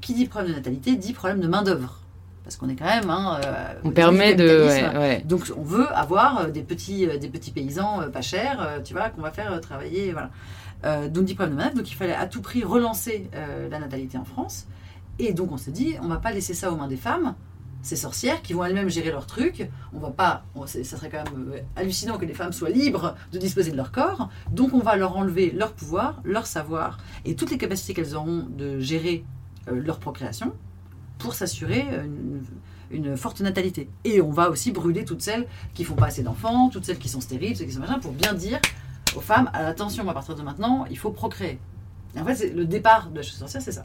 qui 0.00 0.14
dit 0.14 0.26
problème 0.26 0.52
de 0.52 0.56
natalité 0.56 0.94
dit 0.96 1.12
problème 1.12 1.40
de 1.40 1.48
main-d'œuvre. 1.48 2.00
Parce 2.44 2.56
qu'on 2.56 2.68
est 2.68 2.74
quand 2.76 2.84
même. 2.86 3.10
hein, 3.10 3.38
euh, 3.44 3.74
On 3.84 3.90
permet 3.90 4.34
de 4.34 4.46
capitalisme. 4.46 4.98
ouais, 4.98 4.98
ouais. 4.98 5.22
Donc 5.24 5.52
on 5.56 5.62
veut 5.62 5.86
avoir 5.94 6.40
euh, 6.40 6.50
des 6.50 6.62
petits, 6.62 7.06
euh, 7.08 7.16
des 7.18 7.28
petits 7.28 7.50
paysans 7.52 8.00
euh, 8.02 8.08
pas 8.08 8.22
chers, 8.22 8.60
euh, 8.60 8.80
tu 8.82 8.92
vois, 8.94 9.10
qu'on 9.10 9.22
va 9.22 9.30
faire 9.30 9.60
travailler, 9.60 10.12
voilà. 10.12 10.30
Donc 11.08 11.24
dit 11.26 11.34
problème 11.34 11.56
de 11.56 11.58
manœuvre, 11.58 11.76
donc 11.76 11.90
il 11.90 11.94
fallait 11.94 12.14
à 12.14 12.26
tout 12.26 12.40
prix 12.40 12.64
relancer 12.64 13.28
la 13.70 13.78
natalité 13.78 14.16
en 14.16 14.24
France. 14.24 14.66
Et 15.18 15.34
donc 15.34 15.52
on 15.52 15.58
s'est 15.58 15.72
dit, 15.72 15.96
on 16.02 16.08
va 16.08 16.16
pas 16.16 16.32
laisser 16.32 16.54
ça 16.54 16.72
aux 16.72 16.76
mains 16.76 16.88
des 16.88 16.96
femmes, 16.96 17.34
ces 17.82 17.96
sorcières 17.96 18.40
qui 18.40 18.54
vont 18.54 18.64
elles-mêmes 18.64 18.88
gérer 18.88 19.10
leurs 19.10 19.26
trucs. 19.26 19.68
On 19.92 19.98
va 19.98 20.08
pas, 20.08 20.42
on- 20.54 20.66
ça 20.66 20.82
serait 20.82 21.10
quand 21.10 21.22
même 21.24 21.52
hallucinant 21.76 22.16
que 22.16 22.24
les 22.24 22.32
femmes 22.32 22.52
soient 22.54 22.70
libres 22.70 23.14
de 23.30 23.38
disposer 23.38 23.70
de 23.72 23.76
leur 23.76 23.92
corps. 23.92 24.30
Donc 24.52 24.72
on 24.72 24.78
va 24.78 24.96
leur 24.96 25.18
enlever 25.18 25.50
leur 25.50 25.72
pouvoir, 25.74 26.22
leur 26.24 26.46
savoir 26.46 26.96
et 27.26 27.36
toutes 27.36 27.50
les 27.50 27.58
capacités 27.58 27.92
qu'elles 27.92 28.16
auront 28.16 28.46
de 28.48 28.80
gérer 28.80 29.26
leur 29.70 29.98
procréation 29.98 30.54
pour 31.20 31.34
s'assurer 31.34 31.84
euh, 31.92 32.04
une, 32.90 33.06
une 33.08 33.16
forte 33.16 33.40
natalité. 33.40 33.88
Et 34.04 34.20
on 34.20 34.30
va 34.30 34.50
aussi 34.50 34.72
brûler 34.72 35.04
toutes 35.04 35.22
celles 35.22 35.46
qui 35.74 35.84
font 35.84 35.94
pas 35.94 36.06
assez 36.06 36.22
d'enfants, 36.22 36.68
toutes 36.70 36.84
celles 36.84 36.98
qui 36.98 37.08
sont 37.08 37.20
stériles, 37.20 37.56
celles 37.56 37.66
qui 37.68 37.72
sont 37.74 37.80
machin, 37.80 37.98
pour 38.00 38.12
bien 38.12 38.32
dire 38.34 38.58
aux 39.16 39.20
femmes, 39.20 39.50
attention, 39.54 40.08
à 40.08 40.12
partir 40.14 40.34
de 40.34 40.42
maintenant, 40.42 40.84
il 40.90 40.98
faut 40.98 41.10
procréer. 41.10 41.58
Et 42.16 42.20
en 42.20 42.24
fait, 42.24 42.52
le 42.52 42.64
départ 42.64 43.10
de 43.10 43.16
la 43.18 43.22
chasse 43.22 43.36
aux 43.36 43.38
sorcières, 43.40 43.62
c'est 43.62 43.72
ça. 43.72 43.82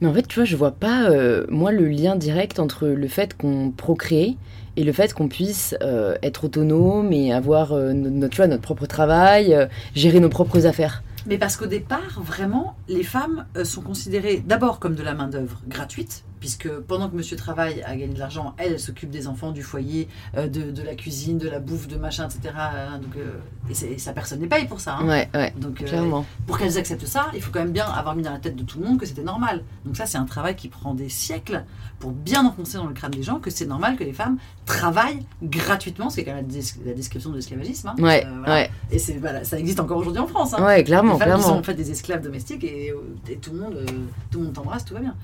Mais 0.00 0.08
en 0.08 0.12
fait 0.12 0.26
tu 0.26 0.34
vois 0.40 0.44
je 0.44 0.56
vois 0.56 0.72
pas 0.72 1.08
euh, 1.10 1.46
moi 1.48 1.70
le 1.70 1.86
lien 1.86 2.16
direct 2.16 2.58
entre 2.58 2.88
le 2.88 3.06
fait 3.08 3.36
qu'on 3.36 3.70
procrée 3.70 4.36
et 4.76 4.82
le 4.82 4.92
fait 4.92 5.14
qu'on 5.14 5.28
puisse 5.28 5.76
euh, 5.80 6.16
être 6.24 6.44
autonome 6.44 7.12
et 7.12 7.32
avoir 7.32 7.72
euh, 7.72 7.92
no- 7.92 8.10
notre, 8.10 8.32
tu 8.32 8.38
vois, 8.38 8.48
notre 8.48 8.62
propre 8.62 8.86
travail, 8.86 9.68
gérer 9.94 10.18
nos 10.18 10.28
propres 10.28 10.66
affaires. 10.66 11.04
Mais 11.26 11.38
parce 11.38 11.56
qu'au 11.56 11.66
départ, 11.66 12.20
vraiment, 12.20 12.76
les 12.88 13.02
femmes 13.04 13.44
sont 13.62 13.82
considérées 13.82 14.42
d'abord 14.44 14.78
comme 14.80 14.94
de 14.96 15.02
la 15.04 15.14
main-d'œuvre 15.14 15.60
gratuite, 15.68 16.24
puisque 16.40 16.68
pendant 16.70 17.08
que 17.08 17.16
monsieur 17.16 17.36
travaille 17.36 17.82
à 17.82 17.96
gagner 17.96 18.14
de 18.14 18.18
l'argent, 18.18 18.54
elle, 18.58 18.72
elle 18.72 18.80
s'occupe 18.80 19.10
des 19.10 19.26
enfants, 19.28 19.50
du 19.52 19.62
foyer, 19.62 20.08
euh, 20.36 20.48
de, 20.48 20.70
de 20.70 20.82
la 20.82 20.94
cuisine, 20.94 21.38
de 21.38 21.48
la 21.48 21.60
bouffe, 21.60 21.88
de 21.88 21.96
machin, 21.96 22.28
etc. 22.28 22.54
hein, 22.56 22.98
donc, 22.98 23.16
euh, 23.16 23.38
et, 23.70 23.98
ça, 23.98 24.12
personne 24.12 24.40
n'est 24.40 24.46
payé 24.46 24.66
pour 24.66 24.80
ça. 24.80 24.96
hein. 24.96 25.06
Ouais, 25.06 25.28
ouais, 25.34 25.52
Donc, 25.56 25.82
euh, 25.82 25.86
clairement. 25.86 26.24
pour 26.46 26.58
qu'elles 26.58 26.78
acceptent 26.78 27.06
ça, 27.06 27.26
il 27.34 27.42
faut 27.42 27.50
quand 27.52 27.60
même 27.60 27.72
bien 27.72 27.86
avoir 27.86 28.14
mis 28.16 28.22
dans 28.22 28.32
la 28.32 28.38
tête 28.38 28.56
de 28.56 28.62
tout 28.62 28.78
le 28.80 28.86
monde 28.86 28.98
que 28.98 29.06
c'était 29.06 29.22
normal. 29.22 29.62
Donc 29.84 29.96
ça, 29.96 30.06
c'est 30.06 30.18
un 30.18 30.24
travail 30.26 30.56
qui 30.56 30.68
prend 30.68 30.94
des 30.94 31.08
siècles 31.08 31.64
pour 31.98 32.12
bien 32.12 32.46
enfoncer 32.46 32.76
dans 32.76 32.86
le 32.86 32.94
crâne 32.94 33.10
des 33.10 33.22
gens 33.24 33.40
que 33.40 33.50
c'est 33.50 33.66
normal 33.66 33.96
que 33.96 34.04
les 34.04 34.12
femmes 34.12 34.38
travaillent 34.66 35.24
gratuitement. 35.42 36.10
C'est 36.10 36.22
quand 36.24 36.32
même 36.34 36.46
la, 36.46 36.52
des- 36.54 36.86
la 36.86 36.92
description 36.94 37.30
de 37.30 37.36
l'esclavagisme. 37.36 37.88
hein. 37.88 37.94
Ouais, 37.98 38.24
Euh, 38.24 38.30
voilà. 38.38 38.54
ouais, 38.54 38.70
Et 38.92 38.98
c'est 39.00 39.14
voilà, 39.18 39.42
ça 39.44 39.58
existe 39.58 39.80
encore 39.80 39.98
aujourd'hui 39.98 40.20
en 40.20 40.28
France. 40.28 40.54
hein. 40.54 40.64
ouais, 40.64 40.84
clairement, 40.84 41.14
les 41.14 41.24
femmes 41.24 41.40
sont 41.40 41.54
en 41.54 41.62
fait 41.62 41.74
des 41.74 41.90
esclaves 41.90 42.22
domestiques 42.22 42.62
et, 42.64 42.92
euh, 42.92 43.00
et 43.28 43.36
tout 43.36 43.52
le 43.52 43.58
monde, 43.58 43.74
euh, 43.74 43.84
tout 44.30 44.38
le 44.38 44.44
monde 44.44 44.54
t'embrasse, 44.54 44.84
tout 44.84 44.94
va 44.94 45.00
bien. 45.00 45.16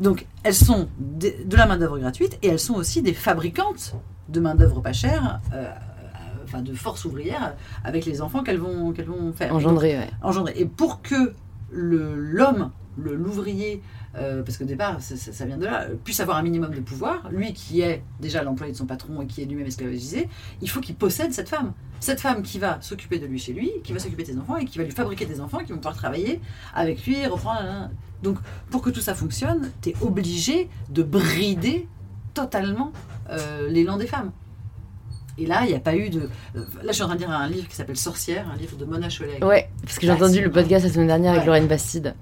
Donc 0.00 0.26
elles 0.42 0.54
sont 0.54 0.88
de, 0.98 1.32
de 1.44 1.56
la 1.56 1.66
main 1.66 1.76
d'œuvre 1.76 1.98
gratuite 1.98 2.38
et 2.42 2.48
elles 2.48 2.58
sont 2.60 2.74
aussi 2.74 3.02
des 3.02 3.12
fabricantes 3.12 3.94
de 4.30 4.40
main 4.40 4.54
d'œuvre 4.54 4.80
pas 4.80 4.94
chère, 4.94 5.40
euh, 5.52 5.70
enfin 6.44 6.62
de 6.62 6.72
force 6.72 7.04
ouvrière 7.04 7.54
avec 7.84 8.06
les 8.06 8.22
enfants 8.22 8.42
qu'elles 8.42 8.58
vont 8.58 8.92
qu'elles 8.92 9.04
vont 9.06 9.32
faire. 9.34 9.54
Engendré, 9.54 9.98
ouais. 9.98 10.10
engendrer. 10.22 10.54
Et 10.56 10.64
pour 10.64 11.02
que 11.02 11.34
l'homme, 11.70 12.70
l'ouvrier, 12.96 13.82
euh, 14.16 14.42
parce 14.42 14.58
qu'au 14.58 14.64
départ 14.64 15.00
ça, 15.00 15.16
ça- 15.16 15.32
ça 15.32 15.44
vient 15.46 15.56
de 15.56 15.64
là, 15.64 15.82
euh, 15.82 15.94
puisse 16.02 16.20
avoir 16.20 16.36
un 16.36 16.42
minimum 16.42 16.74
de 16.74 16.80
pouvoir, 16.80 17.28
lui 17.30 17.52
qui 17.52 17.80
est 17.80 18.02
déjà 18.20 18.42
l'employé 18.42 18.72
de 18.72 18.76
son 18.78 18.86
patron 18.86 19.22
et 19.22 19.26
qui 19.26 19.42
est 19.42 19.44
lui-même 19.46 19.66
esclavagisé, 19.66 20.28
il 20.60 20.68
faut 20.70 20.80
qu'il 20.80 20.94
possède 20.94 21.32
cette 21.32 21.48
femme. 21.48 21.72
Cette 22.00 22.20
femme 22.20 22.42
qui 22.42 22.58
va 22.58 22.80
s'occuper 22.80 23.18
de 23.20 23.26
lui 23.26 23.38
chez 23.38 23.52
lui, 23.52 23.70
qui 23.84 23.92
va 23.92 23.98
s'occuper 24.00 24.24
de 24.24 24.38
enfants 24.38 24.56
et 24.56 24.64
qui 24.64 24.76
va 24.78 24.84
lui 24.84 24.90
fabriquer 24.90 25.24
des 25.24 25.40
enfants 25.40 25.58
qui 25.58 25.70
vont 25.70 25.78
pouvoir 25.78 25.94
travailler 25.96 26.40
avec 26.74 27.06
lui 27.06 27.24
reprendre. 27.26 27.90
Donc 28.22 28.38
pour 28.70 28.82
que 28.82 28.90
tout 28.90 29.00
ça 29.00 29.14
fonctionne, 29.14 29.70
tu 29.80 29.90
es 29.90 29.94
obligé 30.00 30.68
de 30.90 31.02
brider 31.04 31.86
totalement 32.34 32.92
euh, 33.30 33.68
l'élan 33.68 33.96
des 33.98 34.06
femmes. 34.06 34.32
Et 35.38 35.46
là, 35.46 35.60
il 35.64 35.68
n'y 35.68 35.74
a 35.74 35.80
pas 35.80 35.94
eu 35.96 36.10
de. 36.10 36.28
euh, 36.56 36.60
Là, 36.82 36.88
je 36.88 36.92
suis 36.92 37.02
en 37.02 37.06
train 37.06 37.14
de 37.16 37.20
lire 37.20 37.30
un 37.30 37.48
livre 37.48 37.66
qui 37.68 37.74
s'appelle 37.76 37.96
Sorcière, 37.96 38.44
un 38.54 38.56
livre 38.58 38.76
de 38.76 38.84
Mona 38.84 39.08
Cholet. 39.08 39.42
Ouais, 39.42 39.68
parce 39.82 39.98
que 39.98 40.06
j'ai 40.06 40.12
entendu 40.12 40.40
le 40.42 40.50
podcast 40.50 40.84
la 40.84 40.92
semaine 40.92 41.06
dernière 41.06 41.32
avec. 41.32 41.46
Lorraine 41.46 41.66
Bastide. 41.66 42.14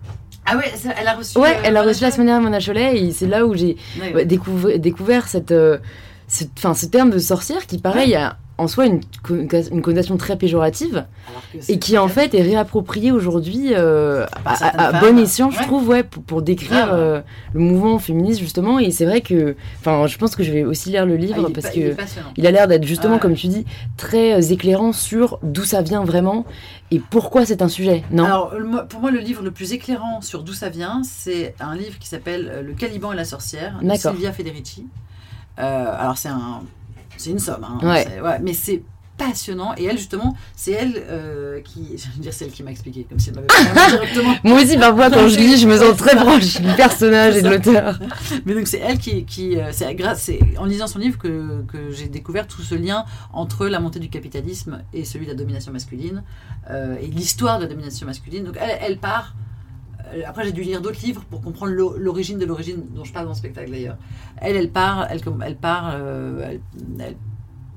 Ah 0.47 0.57
ouais, 0.57 0.73
elle 0.99 1.07
a 1.09 1.15
reçu. 1.15 1.39
Ouais, 1.39 1.57
euh, 1.57 1.61
elle 1.65 1.77
a 1.77 1.83
reçu 1.83 2.03
la 2.03 2.11
semaine 2.11 2.29
dernière 2.29 2.43
Mona 2.43 2.61
Cholet 2.61 2.99
et 2.99 3.13
c'est 3.13 3.27
là 3.27 3.45
où 3.47 3.55
j'ai 3.55 3.77
Ouais, 4.01 4.15
ouais, 4.15 4.25
découvert, 4.25 4.79
découvert 4.79 5.29
cette, 5.29 5.51
euh, 5.53 5.79
ce, 6.29 6.45
enfin, 6.57 6.75
ce 6.75 6.87
terme 6.87 7.11
de 7.11 7.19
sorcière 7.19 7.67
qui, 7.67 7.79
pareil, 7.79 8.15
a 8.15 8.39
en 8.61 8.69
soi 8.69 8.87
une, 8.87 9.01
une 9.31 9.83
connotation 9.83 10.17
très 10.17 10.37
péjorative 10.37 11.07
et 11.69 11.79
qui 11.79 11.97
en 11.99 12.09
fait 12.09 12.35
est 12.35 12.43
réapproprié 12.43 13.11
aujourd'hui 13.13 13.73
euh, 13.75 14.27
à, 14.45 15.01
bon 15.01 15.19
escient, 15.19 15.51
je 15.51 15.59
Ouais. 15.59 15.65
trouve, 15.67 15.89
ouais, 15.89 16.03
pour, 16.03 16.23
pour 16.23 16.43
décrire 16.43 16.93
euh, 16.93 17.21
le 17.55 17.61
mouvement 17.61 17.99
féministe 17.99 18.41
justement. 18.41 18.79
Et 18.79 18.91
c'est 18.91 19.05
vrai 19.07 19.21
que, 19.21 19.57
enfin, 19.81 20.07
je 20.07 20.17
pense 20.19 20.37
que 20.37 20.43
je 20.43 20.53
vais 20.53 20.65
aussi 20.65 20.91
lire 20.91 21.07
le 21.07 21.15
Ah, 21.15 21.17
livre 21.17 21.49
parce 21.51 21.67
pa- 21.69 21.73
que 21.73 21.97
il 22.37 22.47
a 22.47 22.51
l'air 22.51 22.69
d'être 22.69 22.85
justement, 22.85 23.17
Ah 23.17 23.21
comme 23.21 23.35
tu 23.35 23.49
dis, 23.49 23.65
très 23.97 24.35
euh, 24.35 24.41
éclairant 24.53 24.93
sur 24.93 25.39
d'où 25.43 25.65
ça 25.65 25.83
vient 25.83 26.05
vraiment 26.05 26.45
et 26.91 26.99
pourquoi 27.01 27.47
c'est 27.47 27.63
un 27.63 27.69
sujet. 27.69 28.05
Non? 28.11 28.25
Alors, 28.25 28.55
pour 28.89 29.01
moi, 29.01 29.11
le 29.11 29.19
livre 29.21 29.43
le 29.43 29.51
plus 29.51 29.73
éclairant 29.73 30.21
sur 30.21 30.43
d'où 30.43 30.53
ça 30.53 30.69
vient, 30.69 31.03
c'est 31.05 31.55
un 31.61 31.75
livre 31.77 31.99
qui 31.99 32.09
s'appelle 32.09 32.63
Le 32.67 32.73
Caliban 32.75 33.13
et 33.13 33.17
la 33.17 33.25
sorcière 33.25 33.79
de. 33.83 34.11
Silvia 34.11 34.33
Federici. 34.33 34.87
Euh, 35.59 35.95
alors, 35.99 36.17
c'est 36.19 36.29
un, 36.29 36.63
c'est 37.21 37.31
une 37.31 37.39
somme, 37.39 37.65
hein, 37.65 37.79
Ouais. 37.83 38.07
mais 38.43 38.53
c'est 38.55 38.83
passionnant. 39.19 39.75
Et 39.77 39.85
elle, 39.85 39.99
justement, 39.99 40.35
c'est 40.57 40.73
elle 40.73 40.95
euh, 40.97 41.61
qui, 41.61 41.89
je 41.99 42.17
veux 42.17 42.23
dire, 42.23 42.33
c'est 42.33 42.47
elle 42.47 42.53
qui 42.53 42.63
m'a 42.63 42.71
expliqué, 42.71 43.05
comme 43.07 43.19
si 43.19 43.29
elle 43.29 43.35
m'avait 43.35 43.49
pas 43.49 43.91
directement. 43.91 44.35
Moi 44.45 44.63
aussi, 44.63 44.79
parfois, 44.79 45.11
quand 45.11 45.29
je 45.29 45.37
lis, 45.39 45.59
je 45.59 45.67
me 45.69 45.77
sens 45.77 45.95
très 45.99 46.17
proche 46.17 46.59
du 46.59 46.73
personnage 46.77 47.37
et 47.37 47.43
de 47.43 47.49
l'auteur. 47.51 47.99
Mais 48.47 48.55
donc 48.55 48.67
c'est 48.67 48.79
elle 48.79 48.99
qui, 48.99 49.25
qui 49.27 49.59
euh, 49.59 49.73
c'est 49.73 49.95
grâce, 49.95 50.31
en 50.59 50.65
lisant 50.65 50.87
son 50.87 50.99
livre 51.01 51.19
que, 51.19 51.63
que 51.71 51.91
j'ai 51.91 52.09
découvert 52.09 52.47
tout 52.47 52.63
ce 52.63 52.75
lien 52.75 53.05
entre 53.35 53.67
la 53.67 53.79
montée 53.79 53.99
du 54.01 54.09
capitalisme 54.09 54.83
et 54.95 55.05
celui 55.05 55.27
de 55.27 55.33
la 55.33 55.37
domination 55.37 55.71
masculine 55.71 56.23
euh, 56.71 56.97
et 57.03 57.07
l'histoire 57.09 57.59
de 57.59 57.65
la 57.65 57.69
domination 57.69 58.07
masculine. 58.07 58.45
Donc 58.45 58.57
elle, 58.59 58.79
elle 58.81 58.97
part. 58.99 59.35
Euh, 60.15 60.23
Après, 60.27 60.45
j'ai 60.45 60.53
dû 60.53 60.63
lire 60.63 60.81
d'autres 60.81 61.01
livres 61.03 61.25
pour 61.31 61.41
comprendre 61.41 61.73
l'o- 61.73 61.97
l'origine 61.97 62.39
de 62.39 62.45
l'origine 62.47 62.85
dont 62.95 63.05
je 63.05 63.13
parle 63.13 63.27
dans 63.27 63.33
le 63.33 63.37
spectacle 63.37 63.71
d'ailleurs. 63.71 63.97
Elle, 64.37 64.57
elle 64.57 64.71
part, 64.71 65.09
euh, 65.95 66.59
elle 66.99 67.17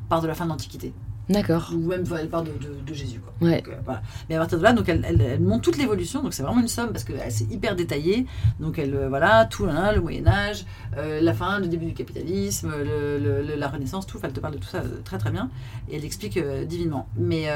part 0.10 0.22
de 0.22 0.28
la 0.28 0.34
fin 0.36 0.46
de 0.46 0.50
l'Antiquité, 0.50 0.93
D'accord. 1.30 1.72
ou 1.74 1.78
même 1.88 2.04
elle 2.20 2.28
part 2.30 2.44
de, 2.44 2.52
de- 2.52 2.82
de 2.86 2.94
Jésus. 2.94 3.20
Quoi. 3.22 3.34
Ouais. 3.48 3.58
Donc, 3.62 3.70
euh, 3.70 3.78
voilà. 3.86 4.02
Mais 4.30 4.36
à 4.36 4.40
partir 4.40 4.58
de 4.58 4.64
là, 4.64 4.74
donc 4.74 4.90
elle, 4.90 5.06
elle, 5.08 5.22
elle 5.22 5.40
montre 5.42 5.62
toute 5.64 5.78
l'évolution. 5.78 6.22
Donc 6.22 6.34
c'est 6.34 6.44
vraiment 6.44 6.60
une 6.60 6.68
somme 6.68 6.92
parce 6.92 7.04
que 7.06 7.14
c'est 7.30 7.50
hyper 7.50 7.76
détaillé. 7.78 8.26
Donc 8.60 8.78
elle, 8.78 8.94
euh, 8.94 9.08
voilà, 9.10 9.46
tout 9.46 9.66
hein, 9.66 9.92
le 9.94 10.02
Moyen 10.02 10.28
Âge, 10.28 10.66
euh, 10.98 11.22
la 11.22 11.34
fin, 11.34 11.60
le 11.60 11.68
début 11.68 11.86
du 11.86 11.94
capitalisme, 11.94 12.72
le- 12.78 13.18
le- 13.20 13.42
le- 13.42 13.56
la 13.56 13.68
Renaissance, 13.70 14.06
tout. 14.06 14.18
Enfin, 14.18 14.28
elle 14.28 14.34
te 14.34 14.40
parle 14.42 14.56
de 14.56 14.60
tout 14.60 14.68
ça 14.68 14.84
très 15.06 15.18
très 15.18 15.32
bien 15.32 15.50
et 15.90 15.96
elle 15.96 16.04
explique 16.06 16.38
divinement. 16.68 17.08
Mais 17.16 17.48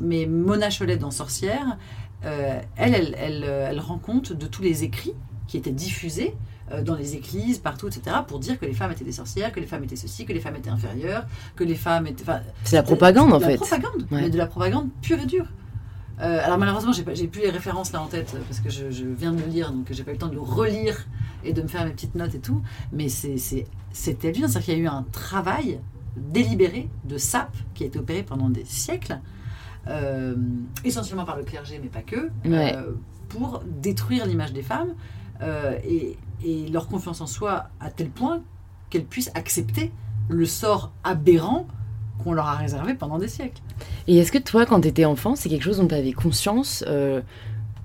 mais 0.00 0.26
Mona 0.26 0.68
Cholet 0.70 0.96
dans 0.96 1.10
Sorcière, 1.10 1.76
elle, 2.22 2.64
elle, 2.76 3.14
elle, 3.18 3.44
elle 3.44 3.80
rend 3.80 3.98
compte 3.98 4.32
de 4.32 4.46
tous 4.46 4.62
les 4.62 4.84
écrits 4.84 5.12
qui 5.46 5.56
étaient 5.58 5.70
diffusés 5.70 6.34
euh, 6.72 6.82
dans 6.82 6.94
les 6.96 7.14
églises, 7.14 7.58
partout, 7.58 7.86
etc., 7.88 8.16
pour 8.26 8.38
dire 8.38 8.58
que 8.58 8.66
les 8.66 8.72
femmes 8.74 8.90
étaient 8.92 9.04
des 9.04 9.12
sorcières, 9.12 9.52
que 9.52 9.60
les 9.60 9.66
femmes 9.66 9.84
étaient 9.84 9.96
ceci, 9.96 10.24
que 10.26 10.32
les 10.32 10.40
femmes 10.40 10.56
étaient 10.56 10.70
inférieures, 10.70 11.24
que 11.54 11.64
les 11.64 11.74
femmes 11.76 12.06
étaient. 12.06 12.22
enfin, 12.24 12.40
C'est 12.64 12.76
la 12.76 12.82
propagande 12.82 13.32
en 13.32 13.38
de 13.38 13.42
la 13.42 13.48
fait. 13.50 13.56
propagande, 13.56 14.06
Ouais. 14.10 14.22
mais 14.22 14.30
de 14.30 14.38
la 14.38 14.46
propagande 14.46 14.88
pure 15.02 15.18
et 15.20 15.26
dure. 15.26 15.46
Euh, 16.18 16.40
alors 16.42 16.56
malheureusement, 16.58 16.92
j'ai 16.92 17.02
plus 17.28 17.42
les 17.42 17.50
références 17.50 17.92
là 17.92 18.00
en 18.00 18.06
tête 18.06 18.32
euh, 18.34 18.38
parce 18.48 18.60
que 18.60 18.70
je, 18.70 18.90
je 18.90 19.04
viens 19.04 19.32
de 19.32 19.40
le 19.40 19.46
lire, 19.48 19.70
donc 19.70 19.86
j'ai 19.90 20.02
pas 20.02 20.10
eu 20.12 20.14
le 20.14 20.18
temps 20.18 20.28
de 20.28 20.34
le 20.34 20.40
relire 20.40 21.06
et 21.44 21.52
de 21.52 21.60
me 21.60 21.68
faire 21.68 21.84
mes 21.84 21.90
petites 21.90 22.14
notes 22.14 22.34
et 22.34 22.38
tout. 22.40 22.62
Mais 22.90 23.08
c'était 23.10 24.32
bien, 24.32 24.48
c'est-à-dire 24.48 24.62
qu'il 24.64 24.74
y 24.74 24.76
a 24.78 24.80
eu 24.80 24.86
un 24.88 25.04
travail 25.12 25.78
délibéré 26.16 26.88
de 27.04 27.18
sape 27.18 27.54
qui 27.74 27.84
a 27.84 27.86
été 27.86 27.98
opéré 27.98 28.22
pendant 28.22 28.48
des 28.48 28.64
siècles, 28.64 29.20
euh, 29.88 30.34
essentiellement 30.84 31.26
par 31.26 31.36
le 31.36 31.44
clergé, 31.44 31.78
mais 31.82 31.88
pas 31.90 32.00
que, 32.02 32.30
Ouais. 32.46 32.74
euh, 32.74 32.92
pour 33.28 33.62
détruire 33.66 34.24
l'image 34.26 34.52
des 34.54 34.62
femmes 34.62 34.94
et, 35.84 36.16
et 36.44 36.68
leur 36.68 36.88
confiance 36.88 37.20
en 37.20 37.26
soi 37.26 37.66
à 37.80 37.90
tel 37.90 38.08
point 38.08 38.42
qu'elles 38.90 39.04
puissent 39.04 39.30
accepter 39.34 39.92
le 40.28 40.46
sort 40.46 40.92
aberrant 41.04 41.66
qu'on 42.22 42.32
leur 42.32 42.46
a 42.46 42.56
réservé 42.56 42.94
pendant 42.94 43.18
des 43.18 43.28
siècles. 43.28 43.60
Et 44.06 44.18
est-ce 44.18 44.32
que 44.32 44.38
toi, 44.38 44.66
quand 44.66 44.80
tu 44.80 44.88
étais 44.88 45.04
enfant, 45.04 45.36
c'est 45.36 45.48
quelque 45.48 45.62
chose 45.64 45.78
dont 45.78 45.86
tu 45.86 45.94
avais 45.94 46.12
conscience 46.12 46.84
euh, 46.86 47.20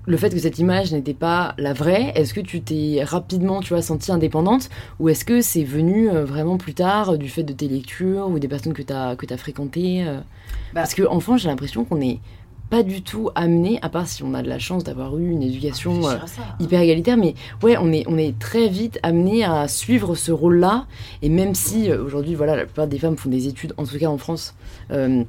le 0.06 0.16
fait 0.16 0.30
que 0.30 0.38
cette 0.38 0.58
image 0.58 0.92
n'était 0.92 1.14
pas 1.14 1.54
la 1.58 1.72
vraie, 1.72 2.12
est-ce 2.16 2.34
que 2.34 2.40
tu 2.40 2.60
t'es 2.60 3.04
rapidement, 3.04 3.60
tu 3.60 3.72
vois, 3.72 3.82
sentie 3.82 4.10
indépendante 4.10 4.68
ou 4.98 5.08
est-ce 5.08 5.24
que 5.24 5.40
c'est 5.40 5.62
venu 5.62 6.10
euh, 6.10 6.24
vraiment 6.24 6.58
plus 6.58 6.74
tard 6.74 7.10
euh, 7.10 7.16
du 7.16 7.28
fait 7.28 7.44
de 7.44 7.52
tes 7.52 7.68
lectures 7.68 8.28
ou 8.28 8.38
des 8.38 8.48
personnes 8.48 8.72
que 8.72 8.82
tu 8.82 8.92
as, 8.92 9.14
que 9.14 9.32
as 9.32 9.36
fréquentées 9.36 10.04
Bah. 10.04 10.80
Parce 10.80 10.94
que 10.94 11.06
enfant, 11.06 11.36
j'ai 11.36 11.48
l'impression 11.48 11.84
qu'on 11.84 11.98
n'est 11.98 12.20
pas 12.72 12.82
du 12.82 13.02
tout 13.02 13.28
amené, 13.34 13.78
à 13.82 13.90
part 13.90 14.06
si 14.08 14.22
on 14.22 14.32
a 14.32 14.40
de 14.42 14.48
la 14.48 14.58
chance 14.58 14.82
d'avoir 14.82 15.18
eu 15.18 15.30
une 15.30 15.42
éducation 15.42 16.06
euh, 16.08 16.16
ça, 16.24 16.40
hein. 16.40 16.56
hyper 16.58 16.80
égalitaire, 16.80 17.18
mais 17.18 17.34
ouais, 17.62 17.76
on 17.78 17.92
est, 17.92 18.04
on 18.08 18.16
est 18.16 18.38
très 18.38 18.68
vite 18.68 18.98
amené 19.02 19.44
à 19.44 19.68
suivre 19.68 20.14
ce 20.14 20.32
rôle-là. 20.32 20.86
Et 21.20 21.28
même 21.28 21.54
si 21.54 21.90
euh, 21.90 22.02
aujourd'hui, 22.02 22.34
voilà, 22.34 22.56
la 22.56 22.64
plupart 22.64 22.86
des 22.86 22.98
femmes 22.98 23.18
font 23.18 23.28
des 23.28 23.46
études, 23.46 23.74
en 23.76 23.84
tout 23.84 23.98
cas 23.98 24.06
en 24.06 24.16
France, 24.16 24.54
euh, 24.90 25.22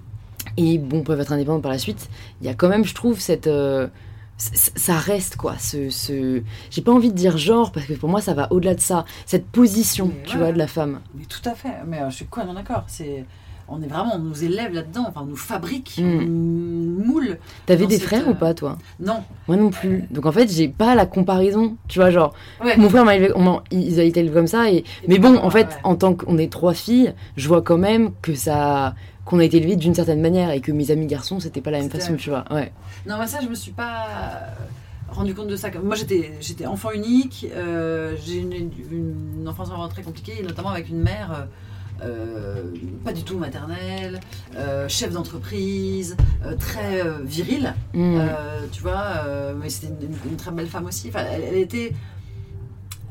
et 0.56 0.77
bon, 0.77 1.01
peuvent 1.01 1.19
être 1.19 1.34
indépendantes 1.34 1.63
par 1.63 1.71
la 1.73 1.79
suite, 1.79 2.10
il 2.39 2.47
y 2.47 2.49
a 2.49 2.53
quand 2.53 2.69
même, 2.69 2.86
je 2.86 2.95
trouve, 2.95 3.19
cette. 3.19 3.47
euh, 3.47 3.89
ça 4.38 4.97
reste 4.97 5.36
quoi, 5.36 5.58
ce, 5.60 5.89
ce... 5.89 6.41
j'ai 6.71 6.82
pas 6.82 6.91
envie 6.93 7.12
de 7.12 7.15
dire 7.15 7.38
genre 7.38 7.71
parce 7.71 7.86
que 7.86 7.93
pour 7.93 8.10
moi 8.10 8.19
ça 8.19 8.34
va 8.34 8.51
au-delà 8.51 8.73
de 8.73 8.79
ça, 8.79 9.06
cette 9.25 9.45
position, 9.45 10.08
Mais 10.08 10.23
tu 10.23 10.38
ouais. 10.38 10.43
vois, 10.43 10.51
de 10.53 10.58
la 10.58 10.67
femme. 10.67 11.01
Mais 11.13 11.25
tout 11.25 11.47
à 11.47 11.53
fait. 11.56 11.75
Mais 11.86 11.99
euh, 12.01 12.10
je 12.10 12.15
suis 12.15 12.25
complètement 12.25 12.56
d'accord. 12.56 12.84
C'est, 12.88 13.25
on 13.67 13.82
est 13.82 13.88
vraiment, 13.88 14.15
on 14.15 14.19
nous 14.19 14.43
élève 14.43 14.73
là-dedans. 14.73 15.06
Enfin, 15.08 15.21
on 15.23 15.28
nous 15.28 15.36
fabrique, 15.36 15.99
Mm. 15.99 16.04
on 16.04 16.21
nous 16.21 17.04
moule. 17.06 17.38
T'avais 17.65 17.86
des 17.88 17.95
cette, 17.97 18.06
frères 18.08 18.28
euh, 18.28 18.32
ou 18.32 18.36
pas 18.36 18.54
toi? 18.54 18.78
Non. 18.99 19.23
Moi 19.47 19.58
non 19.58 19.69
plus. 19.69 20.04
Donc 20.12 20.26
en 20.26 20.32
fait 20.32 20.49
j'ai 20.52 20.67
pas 20.67 20.95
la 20.95 21.06
comparaison, 21.06 21.76
tu 21.88 21.99
vois, 21.99 22.10
genre 22.12 22.34
Ouais. 22.63 22.78
mon 22.78 22.89
frère 22.89 23.06
m'a 23.06 23.15
élevé, 23.15 23.32
on 23.36 23.62
ils 23.71 23.99
a 23.99 24.04
été 24.04 24.19
élevés 24.19 24.34
comme 24.34 24.47
ça 24.47 24.69
et 24.71 24.78
Et 24.78 24.86
Mais 25.08 25.19
bon, 25.19 25.38
en 25.38 25.49
fait, 25.49 25.67
ouais. 25.67 25.73
en 25.84 25.95
tant 25.95 26.13
qu'on 26.15 26.38
est 26.38 26.52
trois 26.52 26.73
filles, 26.73 27.13
je 27.38 27.47
vois 27.47 27.62
quand 27.62 27.78
même 27.78 28.12
que 28.21 28.36
ça, 28.36 28.95
qu'on 29.26 29.39
a 29.39 29.43
été 29.45 29.58
élevés 29.58 29.76
d'une 29.78 29.95
certaine 29.95 30.21
manière 30.21 30.52
et 30.52 30.60
que 30.62 30.71
mes 30.71 30.91
amis 30.91 31.08
garçons, 31.08 31.39
c'était 31.39 31.62
pas 31.62 31.71
la 31.71 31.80
même 31.80 31.89
façon, 31.89 32.15
tu 32.15 32.30
vois. 32.30 32.43
Ouais. 32.52 32.71
Non, 33.08 33.15
moi 33.15 33.28
ça, 33.28 33.39
je 33.41 33.47
me 33.47 33.56
suis 33.56 33.71
pas 33.71 34.08
rendu 35.10 35.34
compte 35.36 35.47
de 35.47 35.56
ça. 35.56 35.69
Moi, 35.84 35.95
j'étais, 35.95 36.34
j'étais 36.41 36.65
enfant 36.65 36.91
unique. 36.91 37.45
euh, 37.56 38.15
j'ai 38.26 38.38
une, 38.39 38.52
une 38.91 39.47
enfance 39.47 39.69
vraiment 39.69 39.88
très 39.88 40.02
compliquée, 40.02 40.41
notamment 40.43 40.69
avec 40.69 40.89
une 40.89 41.02
mère. 41.02 41.32
euh, 41.32 41.36
euh, 41.41 41.45
pas 43.03 43.13
du 43.13 43.23
tout 43.23 43.37
maternelle, 43.37 44.19
euh, 44.55 44.87
chef 44.87 45.11
d'entreprise, 45.11 46.15
euh, 46.45 46.55
très 46.55 47.01
euh, 47.05 47.19
virile, 47.23 47.73
Mm. 47.93 48.17
Euh, 48.17 48.65
tu 48.71 48.81
vois, 48.81 49.03
euh, 49.25 49.53
mais 49.59 49.69
c'était 49.69 49.93
une, 50.29 50.35
très 50.37 50.51
belle 50.51 50.67
femme 50.67 50.85
aussi. 50.85 51.09
Enfin, 51.09 51.25
elle, 51.31 51.43
elle 51.43 51.57
était, 51.57 51.93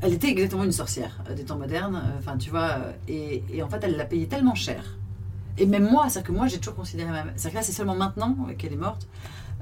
elle 0.01 0.13
était 0.13 0.29
exactement 0.29 0.63
une 0.65 0.71
sorcière 0.73 1.19
euh, 1.29 1.33
des 1.33 1.43
temps 1.45 1.57
modernes. 1.57 1.95
euh, 1.95 2.19
Enfin, 2.19 2.37
tu 2.37 2.49
vois. 2.49 2.69
euh, 2.79 2.91
Et, 3.07 3.43
et 3.53 3.63
en 3.63 3.69
fait, 3.69 3.79
elle 3.83 3.95
l'a 3.95 4.05
payé 4.05 4.27
tellement 4.27 4.55
cher. 4.55 4.83
Et 5.57 5.65
même 5.65 5.87
moi, 5.89 6.09
c'est-à-dire 6.09 6.27
que 6.27 6.31
moi, 6.33 6.47
j'ai 6.47 6.57
toujours 6.57 6.75
considéré 6.75 7.09
ma. 7.11 7.23
C'est-à-dire 7.35 7.51
que 7.51 7.55
là, 7.57 7.61
c'est 7.63 7.71
seulement 7.71 7.95
maintenant 7.95 8.35
euh, 8.49 8.53
qu'elle 8.55 8.73
est 8.73 8.77
morte 8.77 9.07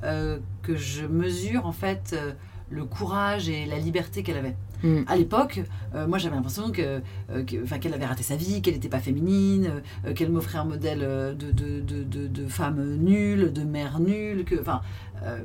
euh, 0.03 0.39
que 0.63 0.75
je 0.75 1.05
mesure 1.05 1.65
en 1.67 1.73
fait 1.73 2.11
euh, 2.13 2.31
le 2.71 2.85
courage 2.85 3.49
et 3.49 3.65
la 3.65 3.77
liberté 3.77 4.23
qu'elle 4.23 4.37
avait. 4.37 4.55
Mm. 4.83 5.01
À 5.07 5.15
l'époque, 5.15 5.61
euh, 5.95 6.07
moi 6.07 6.17
j'avais 6.17 6.35
l'impression 6.35 6.71
que, 6.71 7.01
euh, 7.31 7.43
que- 7.43 7.77
qu'elle 7.77 7.93
avait 7.93 8.05
raté 8.05 8.23
sa 8.23 8.35
vie, 8.35 8.61
qu'elle 8.61 8.73
n'était 8.73 8.89
pas 8.89 8.99
féminine, 8.99 9.73
euh, 10.05 10.13
qu'elle 10.13 10.31
m'offrait 10.31 10.57
un 10.57 10.63
modèle 10.65 11.01
euh, 11.03 11.33
de, 11.33 11.51
de, 11.51 12.27
de, 12.27 12.47
femme 12.47 12.95
nulle, 12.97 13.53
de 13.53 13.61
mère 13.61 13.99
nulle, 13.99 14.43
que, 14.43 14.55
euh, 14.55 15.39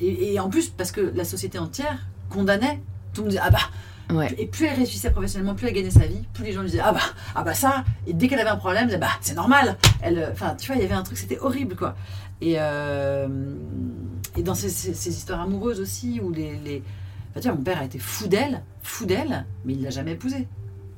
et, 0.00 0.34
et 0.34 0.40
en 0.40 0.48
plus 0.50 0.68
parce 0.68 0.92
que 0.92 1.00
la 1.14 1.24
société 1.24 1.58
entière 1.58 2.06
condamnait, 2.28 2.80
tout 3.14 3.22
le 3.22 3.24
monde 3.24 3.30
disait 3.30 3.42
ah 3.44 3.50
bah, 3.50 3.58
Ouais. 4.12 4.34
et 4.38 4.46
plus 4.46 4.66
elle 4.66 4.74
réussissait 4.74 5.10
professionnellement, 5.12 5.54
plus 5.54 5.68
elle 5.68 5.74
gagnait 5.74 5.90
sa 5.90 6.04
vie, 6.06 6.26
plus 6.34 6.42
les 6.42 6.52
gens 6.52 6.62
lui 6.62 6.70
disaient 6.70 6.82
ah 6.84 6.90
bah, 6.92 6.98
ah 7.36 7.44
bah 7.44 7.54
ça, 7.54 7.84
et 8.08 8.12
dès 8.12 8.26
qu'elle 8.26 8.40
avait 8.40 8.50
un 8.50 8.56
problème, 8.56 8.82
elle 8.82 8.88
disait, 8.88 8.98
bah 8.98 9.12
c'est 9.20 9.36
normal, 9.36 9.76
elle, 10.02 10.18
euh, 10.18 10.32
enfin 10.32 10.56
tu 10.58 10.66
vois, 10.66 10.74
il 10.76 10.82
y 10.82 10.84
avait 10.84 10.94
un 10.94 11.04
truc, 11.04 11.16
c'était 11.16 11.38
horrible 11.38 11.76
quoi. 11.76 11.94
Et, 12.40 12.54
euh, 12.58 13.28
et 14.36 14.42
dans 14.42 14.54
ces, 14.54 14.68
ces- 14.68 14.94
ces 14.94 15.10
histoires 15.10 15.40
amoureuses 15.42 15.78
aussi, 15.80 16.20
où 16.20 16.30
les, 16.32 16.56
les... 16.64 16.82
enfin, 17.30 17.40
tu 17.40 17.48
vois, 17.48 17.56
mon 17.56 17.62
père 17.62 17.78
a 17.78 17.84
été 17.84 17.98
fou 17.98 18.28
d'elle, 18.28 18.62
fou 18.82 19.06
d'elle, 19.06 19.46
mais 19.64 19.74
il 19.74 19.82
l'a 19.82 19.90
jamais 19.90 20.12
épousée. 20.12 20.48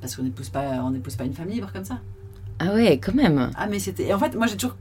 Parce 0.01 0.15
qu'on 0.15 0.23
n'épouse 0.23 0.49
pas, 0.49 0.81
on 0.83 0.91
n'épouse 0.91 1.15
pas 1.15 1.23
une 1.23 1.33
femme 1.33 1.47
libre 1.47 1.71
comme 1.71 1.85
ça. 1.85 1.99
Ah 2.59 2.73
ouais, 2.73 2.99
quand 2.99 3.15
même. 3.15 3.51
Ah, 3.55 3.67
mais 3.67 3.79
c'était. 3.79 4.07
Et 4.07 4.13
en 4.13 4.19
fait, 4.19 4.35
moi, 4.35 4.47
j'ai 4.47 4.57
toujours 4.57 4.75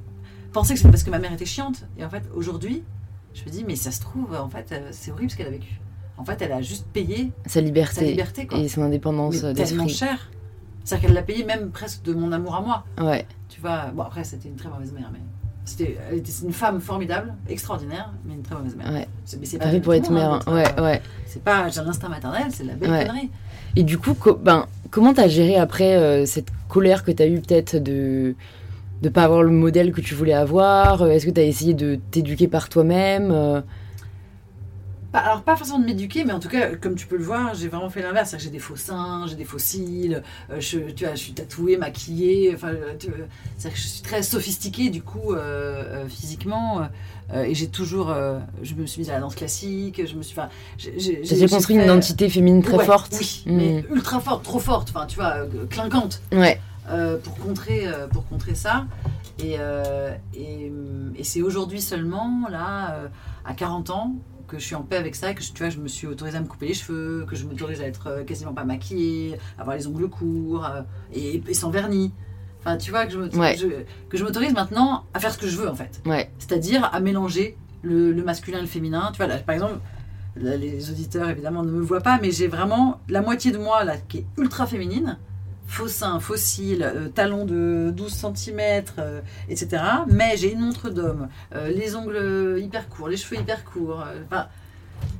pensé 0.52 0.74
que 0.74 0.78
c'était 0.80 0.90
parce 0.90 1.04
que 1.04 1.10
ma 1.10 1.18
mère 1.18 1.32
était 1.32 1.46
chiante. 1.46 1.84
Et 1.96 2.04
en 2.04 2.10
fait, 2.10 2.24
aujourd'hui, 2.34 2.82
je 3.34 3.44
me 3.44 3.50
dis, 3.50 3.64
mais 3.64 3.76
ça 3.76 3.90
se 3.90 4.00
trouve, 4.00 4.34
en 4.34 4.48
fait, 4.48 4.72
euh, 4.72 4.88
c'est 4.90 5.10
horrible 5.10 5.30
ce 5.30 5.36
qu'elle 5.36 5.46
a 5.46 5.50
vécu. 5.50 5.80
En 6.18 6.24
fait, 6.24 6.42
elle 6.42 6.52
a 6.52 6.60
juste 6.60 6.86
payé 6.92 7.32
Sa 7.46 7.60
liberté, 7.60 7.94
sa 8.00 8.02
liberté, 8.04 8.46
quoi. 8.46 8.58
et 8.58 8.68
son 8.68 8.82
indépendance 8.82 9.42
mais 9.42 9.54
tellement 9.54 9.88
cher. 9.88 10.30
C'est-à-dire 10.84 11.06
qu'elle 11.06 11.14
l'a 11.14 11.22
payé 11.22 11.44
même 11.44 11.70
presque 11.70 12.02
de 12.02 12.12
mon 12.12 12.32
amour 12.32 12.56
à 12.56 12.60
moi. 12.60 12.84
Ouais. 13.00 13.26
Tu 13.48 13.60
vois, 13.60 13.86
bon, 13.94 14.02
après, 14.02 14.24
c'était 14.24 14.48
une 14.48 14.56
très 14.56 14.68
mauvaise 14.68 14.92
mère, 14.92 15.10
mais. 15.12 15.20
C'était, 15.64 15.96
elle 16.10 16.18
était 16.18 16.32
une 16.42 16.52
femme 16.52 16.80
formidable, 16.80 17.34
extraordinaire, 17.48 18.12
mais 18.24 18.34
une 18.34 18.42
très 18.42 18.56
mauvaise 18.56 18.74
mère. 18.76 18.92
Ouais. 18.92 19.06
C'est, 19.24 19.38
mais 19.38 19.46
c'est 19.46 19.58
Pas 19.58 19.66
pour 19.80 19.94
être 19.94 20.10
hein, 20.10 20.14
mère. 20.14 20.38
d'être, 20.40 20.52
Ouais, 20.52 20.64
euh, 20.78 20.82
ouais. 20.84 21.02
C'est 21.26 21.42
pas 21.42 21.68
j'ai 21.68 21.78
un 21.80 21.88
instinct 21.88 22.08
maternel, 22.08 22.44
c'est 22.50 22.64
de 22.64 22.68
la 22.68 22.74
belle 22.74 22.90
Ouais. 22.90 23.06
connerie. 23.06 23.30
Et 23.76 23.84
du 23.84 23.96
coup, 23.96 24.14
co- 24.14 24.34
ben, 24.34 24.66
comment 24.90 25.14
t'as 25.14 25.28
géré 25.28 25.56
après 25.56 25.94
euh, 25.96 26.26
cette 26.26 26.48
colère 26.68 27.04
que 27.04 27.12
t'as 27.12 27.26
eue 27.26 27.40
peut-être 27.40 27.76
de 27.76 28.34
de 29.02 29.08
pas 29.08 29.24
avoir 29.24 29.42
le 29.42 29.50
modèle 29.50 29.92
que 29.92 30.00
tu 30.00 30.14
voulais 30.14 30.32
avoir? 30.32 31.02
Euh, 31.02 31.08
Est-ce 31.10 31.26
que 31.26 31.30
t'as 31.30 31.42
essayé 31.42 31.74
de 31.74 31.98
t'éduquer 32.10 32.48
par 32.48 32.68
toi-même 32.68 33.30
Euh, 33.32 33.60
Pas- 35.12 35.18
alors 35.18 35.42
pas 35.42 35.56
forcément 35.56 35.78
de 35.78 35.84
m'éduquer, 35.84 36.24
mais 36.24 36.32
en 36.32 36.40
tout 36.40 36.48
cas, 36.48 36.74
comme 36.76 36.94
tu 36.94 37.06
peux 37.06 37.16
le 37.18 37.24
voir, 37.24 37.54
j'ai 37.54 37.68
vraiment 37.68 37.90
fait 37.90 38.00
l'inverse. 38.02 38.30
C'est-à-dire 38.30 38.38
que 38.48 38.52
J'ai 38.52 38.58
des 38.58 38.62
faux 38.64 38.76
seins, 38.76 39.26
j'ai 39.28 39.34
des 39.36 39.44
faux 39.44 39.58
cils, 39.58 40.22
euh, 40.50 40.56
je, 40.58 40.78
tu 40.78 41.04
vois, 41.04 41.14
je 41.14 41.20
suis 41.20 41.32
tatouée, 41.34 41.76
maquillée. 41.76 42.52
Enfin, 42.54 42.68
euh, 42.68 42.94
que 42.98 43.70
je 43.76 43.80
suis 43.86 44.00
très 44.02 44.22
sophistiquée 44.22 44.88
du 44.90 45.02
coup 45.02 45.34
euh, 45.34 46.08
physiquement. 46.08 46.80
euh, 47.32 47.42
et 47.44 47.54
j'ai 47.54 47.68
toujours, 47.68 48.14
je 48.62 48.74
me 48.74 48.84
suis 48.86 49.00
mise 49.00 49.10
à 49.10 49.14
la 49.14 49.20
danse 49.20 49.34
classique. 49.34 50.00
Je 50.06 50.14
me 50.16 50.22
suis, 50.22 50.38
enfin, 50.38 50.48
j'ai, 50.78 51.22
construit 51.46 51.76
une 51.76 51.82
identité 51.82 52.28
féminine 52.28 52.62
très 52.62 52.76
Ouais, 52.78 52.84
forte 52.84 53.14
Oui, 53.18 53.42
Mm. 53.46 53.56
mais 53.56 53.84
ultra 53.90 54.20
forte, 54.20 54.42
trop 54.44 54.58
forte. 54.58 54.90
Enfin, 54.94 55.06
tu 55.06 55.16
vois, 55.16 55.36
clinquante. 55.70 56.20
Ouais. 56.32 56.58
pour, 57.22 57.36
contrer, 57.38 57.86
pour 58.12 58.26
contrer 58.28 58.54
ça. 58.54 58.86
Et, 59.42 59.56
et, 60.34 60.72
et 61.16 61.24
c'est 61.24 61.42
aujourd'hui 61.42 61.80
seulement, 61.80 62.46
là, 62.50 62.96
à 63.44 63.54
40 63.54 63.90
ans, 63.90 64.14
que 64.52 64.58
je 64.58 64.66
suis 64.66 64.74
en 64.74 64.82
paix 64.82 64.96
avec 64.96 65.14
ça, 65.14 65.32
que 65.32 65.42
je, 65.42 65.50
tu 65.52 65.58
vois, 65.62 65.70
je 65.70 65.78
me 65.78 65.88
suis 65.88 66.06
autorisée 66.06 66.36
à 66.36 66.40
me 66.42 66.46
couper 66.46 66.66
les 66.68 66.74
cheveux, 66.74 67.24
que 67.28 67.34
je 67.34 67.44
m'autorise 67.46 67.80
à 67.80 67.84
être 67.86 68.06
euh, 68.08 68.22
quasiment 68.24 68.52
pas 68.52 68.64
maquillée, 68.64 69.38
avoir 69.58 69.76
les 69.76 69.86
ongles 69.86 70.08
courts 70.10 70.66
euh, 70.66 70.82
et, 71.14 71.42
et 71.48 71.54
sans 71.54 71.70
vernis. 71.70 72.12
Enfin, 72.60 72.76
tu 72.76 72.90
vois, 72.90 73.06
que 73.06 73.12
je, 73.12 73.18
me- 73.18 73.34
Ouais. 73.38 73.56
je- 73.56 73.84
que 74.10 74.16
je 74.18 74.22
m'autorise 74.24 74.52
maintenant 74.52 75.04
à 75.14 75.20
faire 75.20 75.32
ce 75.32 75.38
que 75.38 75.46
je 75.48 75.56
veux, 75.56 75.68
en 75.70 75.74
fait. 75.74 76.02
Ouais. 76.06 76.30
C'est-à-dire 76.38 76.88
à 76.92 77.00
mélanger 77.00 77.56
le, 77.82 78.12
le 78.12 78.22
masculin 78.22 78.58
et 78.58 78.60
le 78.60 78.66
féminin. 78.66 79.08
Tu 79.12 79.16
vois, 79.16 79.26
là, 79.26 79.38
par 79.38 79.54
exemple, 79.54 79.78
là, 80.36 80.56
les 80.56 80.90
auditeurs 80.90 81.30
évidemment 81.30 81.62
ne 81.62 81.70
me 81.72 81.80
voient 81.80 82.02
pas, 82.02 82.18
mais 82.20 82.30
j'ai 82.30 82.46
vraiment 82.48 83.00
la 83.08 83.22
moitié 83.22 83.52
de 83.52 83.58
moi 83.58 83.84
là 83.84 83.96
qui 83.96 84.18
est 84.18 84.26
ultra 84.38 84.66
féminine, 84.66 85.18
faux 85.66 85.88
seins, 85.88 86.18
cils, 86.36 86.82
euh, 86.82 87.08
talons 87.08 87.44
de 87.44 87.90
12 87.96 88.12
cm, 88.12 88.60
etc. 89.48 89.82
Mais 90.08 90.36
j'ai 90.36 90.52
une 90.52 90.60
montre 90.60 90.90
d'homme, 90.90 91.28
euh, 91.54 91.68
les 91.68 91.96
ongles 91.96 92.58
hyper 92.60 92.88
courts, 92.88 93.08
les 93.08 93.16
cheveux 93.16 93.40
hyper 93.40 93.64
courts. 93.64 94.02
euh, 94.06 94.22
Enfin, 94.30 94.46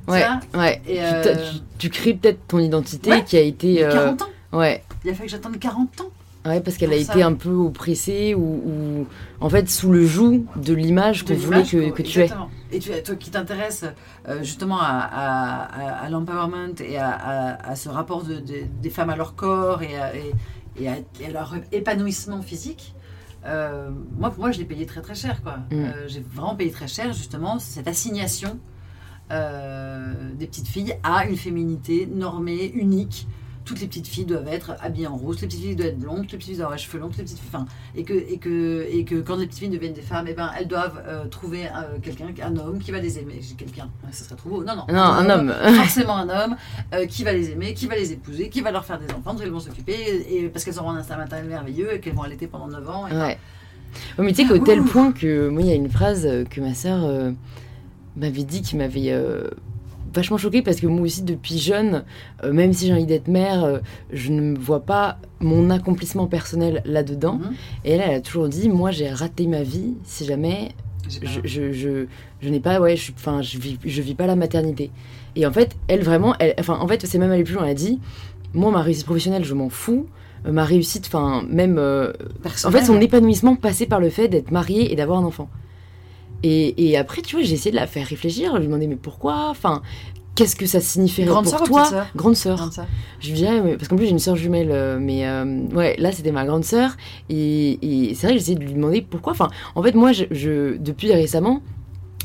Ouais. 0.07 0.23
Ouais. 0.53 0.81
Et, 0.87 0.95
Tu, 0.95 1.01
euh, 1.03 1.35
tu- 1.51 1.59
tu 1.77 1.89
crées 1.89 2.13
peut-être 2.13 2.47
ton 2.47 2.59
identité 2.59 3.09
Ouais. 3.09 3.23
qui 3.23 3.35
a 3.37 3.41
été. 3.41 3.73
j'ai 3.75 3.85
euh, 3.85 3.91
40 3.91 4.21
ans. 4.21 4.29
Ouais. 4.53 4.83
Il 5.03 5.09
a 5.11 5.13
fallu 5.13 5.25
que 5.25 5.31
j'attende 5.31 5.59
40 5.59 6.01
ans. 6.01 6.09
Ouais, 6.45 6.59
parce 6.59 6.75
qu'elle 6.75 6.91
a 6.91 6.97
été 6.97 7.23
un 7.23 7.33
peu 7.35 7.51
oppressée 7.51 8.33
ou, 8.35 8.41
ou 8.41 9.07
en 9.39 9.49
fait 9.49 9.69
sous 9.69 9.91
le 9.91 10.05
joug 10.05 10.43
de 10.57 10.73
l'image 10.73 11.23
qu'on 11.23 11.35
voulait 11.35 11.63
que, 11.63 11.89
que 11.91 12.01
tu 12.01 12.19
aies. 12.19 12.29
Et 12.71 12.79
tu, 12.79 12.91
toi 13.03 13.15
qui 13.15 13.31
t'intéresses 13.31 13.85
euh, 14.27 14.43
justement 14.43 14.77
à, 14.79 14.87
à, 14.87 15.63
à- 15.63 16.05
à 16.05 16.09
l'empowerment 16.09 16.73
et 16.81 16.97
à, 16.97 17.75
ce 17.75 17.87
rapport 17.87 18.23
de, 18.23 18.35
de- 18.35 18.65
des 18.81 18.89
femmes 18.89 19.09
à 19.09 19.15
leur 19.15 19.35
corps 19.35 19.83
et 19.83 19.97
à, 19.97 20.13
et, 20.15 20.33
et 21.21 21.31
leur 21.31 21.55
épanouissement 21.71 22.41
physique, 22.41 22.93
euh, 23.45 23.89
moi 24.17 24.29
pour 24.31 24.39
moi 24.41 24.51
je 24.51 24.57
l'ai 24.59 24.65
payé 24.65 24.85
très 24.85 25.01
très 25.01 25.15
cher. 25.15 25.43
quoi. 25.43 25.57
Mm. 25.71 25.75
Euh, 25.75 26.07
J'ai 26.07 26.25
vraiment 26.33 26.55
payé 26.55 26.71
très 26.71 26.87
cher 26.89 27.13
justement 27.13 27.57
cette 27.59 27.87
assignation 27.87 28.59
euh, 29.31 30.13
des 30.35 30.47
petites 30.47 30.67
filles 30.67 30.95
à 31.03 31.25
une 31.25 31.37
féminité 31.37 32.05
normée, 32.13 32.69
unique. 32.73 33.27
Toutes 33.65 33.79
les 33.79 33.87
petites 33.87 34.07
filles 34.07 34.25
doivent 34.25 34.47
être 34.49 34.73
habillées 34.81 35.07
en 35.07 35.15
rose, 35.15 35.35
toutes 35.37 35.43
les 35.43 35.47
petites 35.47 35.61
filles 35.61 35.75
doivent 35.77 35.87
être 35.89 35.99
blondes, 35.99 36.21
toutes 36.23 36.31
les 36.33 36.37
petites 36.37 36.49
filles 36.49 36.55
doivent 36.57 36.65
avoir 36.65 36.77
les 36.77 36.83
cheveux 36.83 36.99
longs, 36.99 37.07
toutes 37.07 37.17
les 37.19 37.23
petites 37.23 37.39
filles, 37.39 37.49
enfin, 37.53 37.65
et 37.95 38.03
que, 38.03 38.13
et 38.13 38.37
que, 38.37 38.85
et 38.91 39.05
que 39.05 39.15
quand 39.21 39.37
les 39.37 39.45
petites 39.47 39.59
filles 39.59 39.69
deviennent 39.69 39.93
des 39.93 40.01
femmes, 40.01 40.25
eh 40.27 40.33
ben, 40.33 40.51
elles 40.59 40.67
doivent 40.67 41.01
euh, 41.07 41.25
trouver 41.27 41.67
euh, 41.67 41.97
quelqu'un, 42.01 42.27
un 42.43 42.57
homme 42.57 42.79
qui 42.79 42.91
va 42.91 42.99
les 42.99 43.19
aimer. 43.19 43.39
J'ai 43.41 43.55
quelqu'un, 43.55 43.87
ça 44.11 44.25
serait 44.25 44.35
trop 44.35 44.49
beau. 44.49 44.63
Non, 44.65 44.75
non, 44.75 44.85
Non, 44.89 45.01
un 45.01 45.29
homme. 45.29 45.53
forcément 45.75 46.17
un 46.17 46.27
homme 46.29 46.55
euh, 46.93 47.05
qui 47.05 47.23
va 47.23 47.31
les 47.31 47.51
aimer, 47.51 47.73
qui 47.73 47.87
va 47.87 47.95
les 47.95 48.11
épouser, 48.11 48.49
qui 48.49 48.59
va 48.61 48.71
leur 48.71 48.83
faire 48.83 48.99
des 48.99 49.13
enfants, 49.13 49.33
dont 49.33 49.41
elles 49.41 49.49
vont 49.51 49.59
s'occuper, 49.61 50.25
et, 50.29 50.49
parce 50.49 50.65
qu'elles 50.65 50.79
auront 50.79 50.91
un 50.91 50.97
instinct 50.97 51.15
maternel 51.17 51.47
merveilleux 51.49 51.93
et 51.93 51.99
qu'elles 52.01 52.15
vont 52.15 52.23
allaiter 52.23 52.47
pendant 52.47 52.67
9 52.67 52.89
ans. 52.89 53.07
et- 53.07 53.11
Ouais. 53.13 53.37
Ouais, 54.17 54.25
mais 54.25 54.33
tu 54.33 54.41
sais 54.41 54.47
qu'au 54.47 54.57
tel 54.57 54.81
Ouh. 54.81 54.85
point 54.85 55.11
que 55.13 55.47
moi, 55.49 55.61
il 55.61 55.67
y 55.67 55.71
a 55.71 55.75
une 55.75 55.89
phrase 55.89 56.27
que 56.49 56.59
ma 56.59 56.73
sœur 56.73 57.07
m'avait 58.17 58.43
dit 58.43 58.61
qui 58.61 58.75
m'avait 58.75 59.15
vachement 60.15 60.37
choquée 60.37 60.61
parce 60.61 60.79
que 60.79 60.87
moi 60.87 61.01
aussi, 61.01 61.21
depuis 61.23 61.57
jeune, 61.57 62.03
euh, 62.43 62.53
même 62.53 62.73
si 62.73 62.87
j'ai 62.87 62.93
envie 62.93 63.05
d'être 63.05 63.27
mère, 63.27 63.63
euh, 63.63 63.79
je 64.11 64.31
ne 64.31 64.41
me 64.41 64.57
vois 64.57 64.81
pas 64.81 65.17
mon 65.39 65.69
accomplissement 65.69 66.27
personnel 66.27 66.81
là-dedans. 66.85 67.35
Mhm. 67.35 67.53
Et 67.85 67.91
elle, 67.91 68.01
elle 68.01 68.15
a 68.15 68.21
toujours 68.21 68.47
dit 68.49 68.69
Moi, 68.69 68.91
j'ai 68.91 69.09
raté 69.09 69.47
ma 69.47 69.63
vie 69.63 69.95
si 70.03 70.25
jamais 70.25 70.71
je, 71.09 71.19
je, 71.43 71.71
je, 71.73 72.05
je 72.41 72.49
n'ai 72.49 72.59
pas, 72.59 72.79
ouais, 72.79 72.95
je, 72.95 73.01
suis- 73.03 73.13
enfin, 73.17 73.41
je 73.41 73.57
vis, 73.57 73.77
je 73.83 74.01
vis 74.01 74.15
pas 74.15 74.25
la 74.27 74.35
maternité. 74.35 74.89
Et 75.35 75.45
en 75.45 75.51
fait, 75.51 75.75
elle 75.87 76.03
vraiment, 76.03 76.35
elle, 76.39 76.53
enfin, 76.59 76.77
en 76.79 76.87
fait, 76.87 77.05
c'est 77.05 77.17
même 77.17 77.31
aller 77.31 77.43
plus 77.43 77.55
loin. 77.55 77.63
Elle 77.65 77.71
a 77.71 77.73
dit, 77.73 77.99
moi, 78.53 78.71
ma 78.71 78.81
réussite 78.81 79.05
professionnelle, 79.05 79.43
je 79.43 79.53
m'en 79.53 79.69
fous. 79.69 80.05
Euh, 80.45 80.51
Ma 80.51 80.63
réussite, 80.65 81.05
enfin, 81.07 81.43
même, 81.49 81.77
en 82.67 82.71
fait, 82.71 82.83
son 82.85 82.99
épanouissement 83.01 83.55
passait 83.55 83.85
par 83.85 83.99
le 83.99 84.09
fait 84.09 84.27
d'être 84.27 84.51
mariée 84.51 84.91
et 84.91 84.95
d'avoir 84.95 85.19
un 85.19 85.23
enfant. 85.23 85.49
Et, 86.43 86.89
et 86.89 86.97
après, 86.97 87.21
tu 87.21 87.35
vois, 87.35 87.43
j'ai 87.45 87.53
essayé 87.53 87.71
de 87.71 87.75
la 87.77 87.87
faire 87.87 88.05
réfléchir. 88.07 88.51
Je 88.55 88.59
lui 88.59 88.67
demandais, 88.67 88.87
mais 88.87 88.95
pourquoi? 88.97 89.47
Enfin, 89.49 89.81
qu'est-ce 90.35 90.55
que 90.55 90.65
ça 90.65 90.81
signifierait 90.81 91.29
Grande 91.29 91.45
pour 91.45 91.61
ou 91.61 91.65
toi? 91.65 91.81
petite 91.81 91.91
sœur? 91.93 92.07
Grande 92.15 92.35
sœur. 92.35 92.69
Je 93.19 93.27
lui 93.27 93.33
disais, 93.35 93.61
mais- 93.61 93.75
parce 93.77 93.87
qu'en 93.87 93.95
plus 93.95 94.05
j'ai 94.05 94.11
une 94.11 94.19
sœur 94.19 94.35
jumelle, 94.35 94.69
euh, 94.71 94.97
mais 94.99 95.25
euh, 95.27 95.65
ouais, 95.73 95.95
là 95.99 96.11
c'était 96.11 96.31
ma 96.31 96.45
grande 96.45 96.65
sœur. 96.65 96.97
Et, 97.29 97.79
et 98.09 98.13
c'est 98.15 98.27
vrai 98.27 98.33
que 98.35 98.39
j'essayais 98.39 98.57
de 98.57 98.63
lui 98.63 98.73
demander 98.73 99.01
pourquoi. 99.01 99.31
Enfin, 99.31 99.49
en 99.75 99.81
fait, 99.83 99.93
moi, 99.95 100.11
je, 100.11 100.25
je- 100.31 100.75
depuis 100.77 101.13
récemment, 101.13 101.61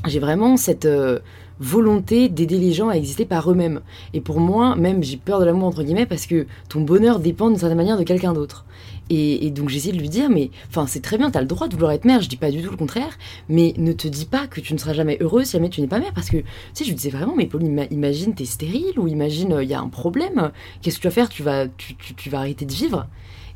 j'ai 0.06 0.18
vraiment 0.18 0.56
cette 0.56 0.86
euh, 0.86 1.18
volonté 1.60 2.28
d'aider 2.28 2.58
les 2.58 2.72
gens 2.72 2.88
à 2.88 2.94
exister 2.94 3.24
par 3.24 3.50
eux-mêmes. 3.50 3.80
Et 4.14 4.20
pour 4.20 4.40
moi, 4.40 4.74
même, 4.76 5.02
j'ai 5.02 5.16
peur 5.16 5.40
de 5.40 5.44
l'amour, 5.44 5.68
entre 5.68 5.82
guillemets, 5.82 6.06
parce 6.06 6.26
que 6.26 6.46
ton 6.68 6.80
bonheur 6.80 7.18
dépend 7.18 7.48
d'une 7.48 7.58
certaine 7.58 7.76
manière 7.78 7.98
de 7.98 8.04
quelqu'un 8.04 8.32
d'autre. 8.32 8.64
Et, 9.10 9.46
et 9.46 9.50
donc 9.50 9.68
j'essaie 9.70 9.92
de 9.92 9.98
lui 9.98 10.08
dire, 10.08 10.28
mais 10.28 10.50
enfin 10.68 10.86
c'est 10.86 11.00
très 11.00 11.16
bien, 11.18 11.30
t'as 11.30 11.40
le 11.40 11.46
droit 11.46 11.66
de 11.68 11.74
vouloir 11.74 11.92
être 11.92 12.04
mère, 12.04 12.20
je 12.20 12.28
dis 12.28 12.36
pas 12.36 12.50
du 12.50 12.62
tout 12.62 12.70
le 12.70 12.76
contraire, 12.76 13.16
mais 13.48 13.72
ne 13.78 13.92
te 13.92 14.06
dis 14.08 14.26
pas 14.26 14.46
que 14.46 14.60
tu 14.60 14.74
ne 14.74 14.78
seras 14.78 14.92
jamais 14.92 15.16
heureuse 15.20 15.46
si 15.46 15.52
jamais 15.52 15.70
tu 15.70 15.80
n'es 15.80 15.86
pas 15.86 15.98
mère, 15.98 16.12
parce 16.14 16.28
que 16.28 16.36
tu 16.38 16.44
sais, 16.74 16.84
je 16.84 16.90
lui 16.90 16.96
disais 16.96 17.10
vraiment, 17.10 17.34
mais 17.36 17.46
Pauline, 17.46 17.74
ima- 17.74 17.88
imagine 17.90 18.34
t'es 18.34 18.44
stérile 18.44 18.98
ou 18.98 19.08
imagine 19.08 19.58
il 19.62 19.68
y 19.68 19.74
a 19.74 19.80
un 19.80 19.88
problème, 19.88 20.50
qu'est-ce 20.82 20.96
que 20.96 21.02
tu 21.02 21.08
vas 21.08 21.12
faire 21.14 21.28
tu 21.30 21.42
vas, 21.42 21.66
tu, 21.68 21.94
tu- 21.96 22.14
tu 22.14 22.28
vas 22.30 22.38
arrêter 22.40 22.66
de 22.66 22.72
vivre? 22.72 23.06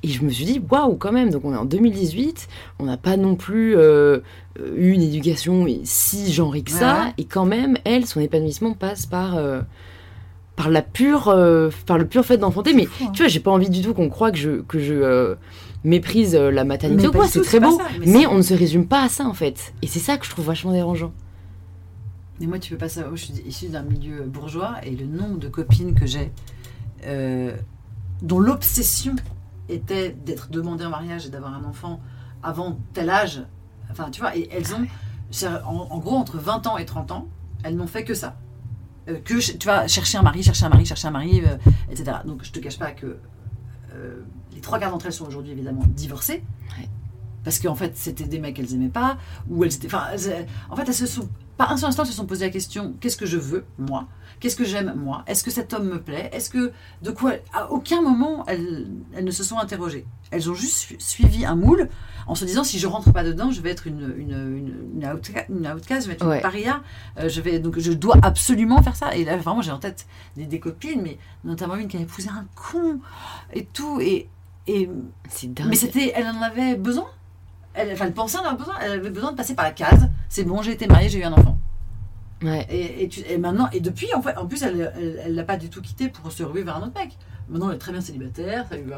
Et 0.04 0.08
je 0.08 0.24
me 0.24 0.30
suis 0.30 0.44
dit, 0.44 0.60
waouh, 0.70 0.96
quand 0.96 1.12
même, 1.12 1.30
donc 1.30 1.44
on 1.44 1.52
est 1.54 1.56
en 1.56 1.64
2018, 1.64 2.48
on 2.80 2.86
n'a 2.86 2.96
pas 2.96 3.16
non 3.16 3.36
plus 3.36 3.76
euh, 3.76 4.18
euh, 4.58 4.74
eu 4.76 4.90
une 4.90 5.02
éducation 5.02 5.64
si 5.84 6.32
genrée 6.32 6.62
que 6.62 6.72
ça, 6.72 7.04
ouais. 7.04 7.12
et 7.18 7.24
quand 7.24 7.44
même, 7.46 7.76
elle, 7.84 8.04
son 8.06 8.18
épanouissement 8.20 8.72
passe 8.74 9.06
par, 9.06 9.36
euh, 9.36 9.60
par, 10.56 10.70
la 10.70 10.82
pure, 10.82 11.28
euh, 11.28 11.70
par 11.86 11.98
le 11.98 12.06
pur 12.06 12.24
fait 12.24 12.38
d'enfanter, 12.38 12.74
mais 12.74 12.86
fou, 12.86 13.04
hein. 13.04 13.10
tu 13.12 13.22
vois, 13.22 13.28
j'ai 13.28 13.40
pas 13.40 13.50
envie 13.50 13.70
du 13.70 13.82
tout 13.82 13.94
qu'on 13.94 14.08
croie 14.08 14.30
que 14.30 14.38
je, 14.38 14.60
que 14.62 14.78
je 14.78 14.94
euh, 14.94 15.34
méprise 15.84 16.34
euh, 16.34 16.50
la 16.50 16.64
maternité 16.64 17.08
ou 17.08 17.12
quoi, 17.12 17.26
c'est 17.26 17.42
très 17.42 17.60
beau, 17.60 17.78
ça, 17.78 17.84
mais 18.04 18.26
on 18.26 18.36
ne 18.36 18.42
se 18.42 18.54
résume 18.54 18.86
pas 18.86 19.04
à 19.04 19.08
ça 19.08 19.24
en 19.24 19.34
fait. 19.34 19.74
Et 19.82 19.86
c'est 19.86 19.98
ça 19.98 20.16
que 20.18 20.26
je 20.26 20.30
trouve 20.30 20.46
vachement 20.46 20.72
dérangeant. 20.72 21.12
Mais 22.40 22.46
moi, 22.46 22.58
tu 22.58 22.72
peux 22.72 22.78
pas 22.78 22.88
savoir. 22.88 23.10
Moi, 23.10 23.18
je 23.18 23.24
suis 23.24 23.34
issue 23.46 23.68
d'un 23.68 23.82
milieu 23.82 24.22
bourgeois 24.22 24.76
et 24.82 24.90
le 24.90 25.06
nombre 25.06 25.38
de 25.38 25.48
copines 25.48 25.94
que 25.94 26.06
j'ai 26.06 26.30
dont 28.22 28.38
l'obsession 28.38 29.16
était 29.68 30.10
d'être 30.24 30.48
demandé 30.50 30.84
en 30.84 30.90
mariage 30.90 31.26
et 31.26 31.28
d'avoir 31.28 31.54
un 31.54 31.64
enfant 31.64 32.00
avant 32.42 32.78
tel 32.92 33.10
âge. 33.10 33.42
Enfin, 33.90 34.10
tu 34.10 34.20
vois, 34.20 34.36
et 34.36 34.48
elles 34.52 34.72
ont, 34.74 34.86
en, 35.66 35.88
en 35.90 35.98
gros, 35.98 36.16
entre 36.16 36.38
20 36.38 36.68
ans 36.68 36.78
et 36.78 36.84
30 36.84 37.10
ans, 37.10 37.28
elles 37.64 37.76
n'ont 37.76 37.86
fait 37.88 38.04
que 38.04 38.14
ça. 38.14 38.36
Euh, 39.08 39.18
que, 39.20 39.40
tu 39.40 39.64
vois, 39.66 39.86
chercher 39.86 40.18
un 40.18 40.22
mari, 40.22 40.42
chercher 40.42 40.66
un 40.66 40.68
mari, 40.68 40.86
chercher 40.86 41.08
un 41.08 41.12
mari, 41.12 41.42
euh, 41.44 41.56
etc. 41.90 42.18
Donc, 42.24 42.44
je 42.44 42.52
te 42.52 42.60
cache 42.60 42.78
pas 42.78 42.92
que 42.92 43.18
euh, 43.94 44.20
les 44.54 44.60
trois 44.60 44.78
quarts 44.78 44.90
d'entre 44.90 45.06
elles 45.06 45.12
sont 45.12 45.26
aujourd'hui 45.26 45.52
évidemment 45.52 45.84
divorcées. 45.86 46.44
Ouais. 46.78 46.88
Parce 47.44 47.58
qu'en 47.58 47.74
fait, 47.74 47.96
c'était 47.96 48.24
des 48.24 48.38
mecs 48.38 48.54
qu'elles 48.54 48.72
aimaient 48.74 48.88
pas, 48.88 49.18
ou 49.48 49.64
elles 49.64 49.74
étaient. 49.74 49.88
Enfin, 49.88 50.06
en 50.70 50.76
fait, 50.76 50.84
elles 50.86 50.94
se 50.94 51.06
sont. 51.06 51.28
Pas 51.56 51.68
un 51.68 51.76
seul 51.76 51.88
instant, 51.88 52.04
elles 52.04 52.10
se 52.10 52.14
sont 52.14 52.26
posé 52.26 52.46
la 52.46 52.50
question 52.50 52.94
qu'est-ce 53.00 53.16
que 53.16 53.26
je 53.26 53.36
veux, 53.36 53.64
moi? 53.78 54.06
Qu'est-ce 54.42 54.56
que 54.56 54.64
j'aime, 54.64 54.92
moi? 54.96 55.22
Est-ce 55.28 55.44
que 55.44 55.52
cet 55.52 55.72
homme 55.72 55.88
me 55.88 56.00
plaît? 56.00 56.28
Est-ce 56.32 56.50
que. 56.50 56.72
De 57.00 57.12
quoi? 57.12 57.34
À 57.54 57.70
aucun 57.70 58.02
moment, 58.02 58.44
elles, 58.48 58.88
elles 59.14 59.22
ne 59.24 59.30
se 59.30 59.44
sont 59.44 59.56
interrogées. 59.56 60.04
Elles 60.32 60.50
ont 60.50 60.54
juste 60.54 60.78
su- 60.78 60.96
suivi 60.98 61.44
un 61.46 61.54
moule 61.54 61.88
en 62.26 62.34
se 62.34 62.44
disant 62.44 62.64
si 62.64 62.80
je 62.80 62.88
rentre 62.88 63.12
pas 63.12 63.22
dedans, 63.22 63.52
je 63.52 63.60
vais 63.60 63.70
être 63.70 63.86
une, 63.86 64.12
une, 64.18 64.30
une, 64.32 64.74
une, 64.98 65.06
outcast, 65.72 66.02
je 66.02 66.08
vais 66.08 66.14
être 66.14 66.26
Ouais. 66.26 66.36
une 66.38 66.42
paria. 66.42 66.82
euh, 67.20 67.28
je 67.28 67.40
vais, 67.40 67.60
donc, 67.60 67.78
je 67.78 67.92
dois 67.92 68.16
absolument 68.22 68.82
faire 68.82 68.96
ça. 68.96 69.14
Et 69.14 69.24
là, 69.24 69.36
vraiment, 69.36 69.62
j'ai 69.62 69.70
en 69.70 69.78
tête 69.78 70.06
des, 70.36 70.46
des 70.46 70.58
copines, 70.58 71.02
mais 71.02 71.18
notamment 71.44 71.76
une 71.76 71.86
qui 71.86 71.96
a 71.96 72.00
épousé 72.00 72.28
un 72.28 72.44
con 72.56 72.98
et 73.54 73.64
tout. 73.66 74.00
Et. 74.00 74.28
et 74.66 74.90
C'est 75.28 75.54
dingue. 75.54 75.68
mais 75.68 75.76
c'était, 75.76 76.10
elle 76.16 76.26
en 76.26 76.42
avait 76.42 76.74
besoin? 76.74 77.06
Elle, 77.74 77.92
enfin, 77.92 78.06
elle 78.06 78.12
pensait 78.12 78.38
en 78.38 78.40
avoir 78.40 78.56
besoin. 78.58 78.74
Elle 78.82 78.92
avait 78.98 79.10
besoin 79.10 79.30
de 79.30 79.36
passer 79.36 79.54
par 79.54 79.64
la 79.64 79.70
case. 79.70 80.08
C'est 80.28 80.42
bon, 80.44 80.62
j'ai 80.62 80.72
été 80.72 80.88
mariée, 80.88 81.08
j'ai 81.08 81.20
eu 81.20 81.24
un 81.24 81.32
enfant. 81.32 81.56
Ouais. 82.42 82.66
Et, 82.70 83.04
et, 83.04 83.08
tu- 83.08 83.22
et 83.28 83.38
maintenant, 83.38 83.68
et 83.72 83.80
depuis, 83.80 84.08
en 84.14 84.22
fait, 84.22 84.36
en 84.36 84.46
plus, 84.46 84.62
elle, 84.62 84.92
l'a 85.28 85.42
pas 85.44 85.56
du 85.56 85.68
tout 85.68 85.80
quitté 85.80 86.08
pour 86.08 86.30
se 86.32 86.42
ruer 86.42 86.62
vers 86.62 86.76
un 86.76 86.80
autre 86.86 86.98
mec. 86.98 87.10
Maintenant, 87.48 87.68
elle 87.70 87.76
est 87.76 87.78
très 87.78 87.92
bien 87.92 88.00
célibataire. 88.00 88.64
va- 88.70 88.96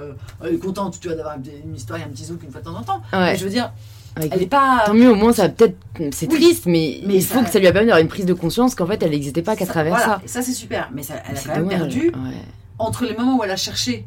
elle 0.49 0.55
est 0.55 0.59
contente, 0.59 0.99
tu 1.01 1.09
vois, 1.09 1.17
d'avoir 1.17 1.37
une 1.37 1.75
histoire 1.75 1.99
et 1.99 2.03
un 2.03 2.09
petit 2.09 2.25
zouk 2.25 2.43
une 2.43 2.51
fois 2.51 2.61
de 2.61 2.67
temps 2.67 2.77
en 2.77 2.83
temps. 2.83 3.03
Ouais. 3.13 3.33
Mais 3.33 3.37
je 3.37 3.45
veux 3.45 3.51
dire, 3.51 3.73
elle 4.17 4.43
est 4.43 4.47
pas. 4.47 4.85
Tant 4.87 4.95
mieux, 4.95 5.11
au 5.11 5.15
moins, 5.17 5.33
ça 5.33 5.49
peut-être. 5.49 5.77
C'est 6.13 6.31
Oui. 6.31 6.35
triste, 6.41 6.67
mais, 6.67 7.01
Mais 7.07 7.15
il 7.17 7.25
faut 7.25 7.43
que 7.43 7.51
ça 7.51 7.59
lui 7.59 7.67
a 7.67 7.73
permis 7.73 7.87
d'avoir 7.87 8.01
une 8.03 8.09
prise 8.09 8.27
de 8.27 8.35
conscience 8.35 8.75
qu'en 8.75 8.87
fait, 8.87 9.03
elle 9.03 9.11
n'existait 9.11 9.43
pas 9.43 9.57
qu'à 9.57 9.67
travers 9.67 9.95
voilà. 9.97 10.07
ça. 10.17 10.21
Et 10.25 10.29
ça, 10.29 10.43
c'est 10.43 10.53
super. 10.53 10.91
Mais 10.95 11.03
ça, 11.03 11.15
elle 11.29 11.37
a 11.37 11.41
quand 11.41 11.49
même 11.49 11.59
dommage. 11.65 11.79
perdu 11.79 12.07
Ouais. 12.09 12.37
entre 12.79 13.05
les 13.07 13.17
moments 13.17 13.39
où 13.39 13.45
elle 13.45 13.51
a 13.51 13.57
cherché. 13.57 14.07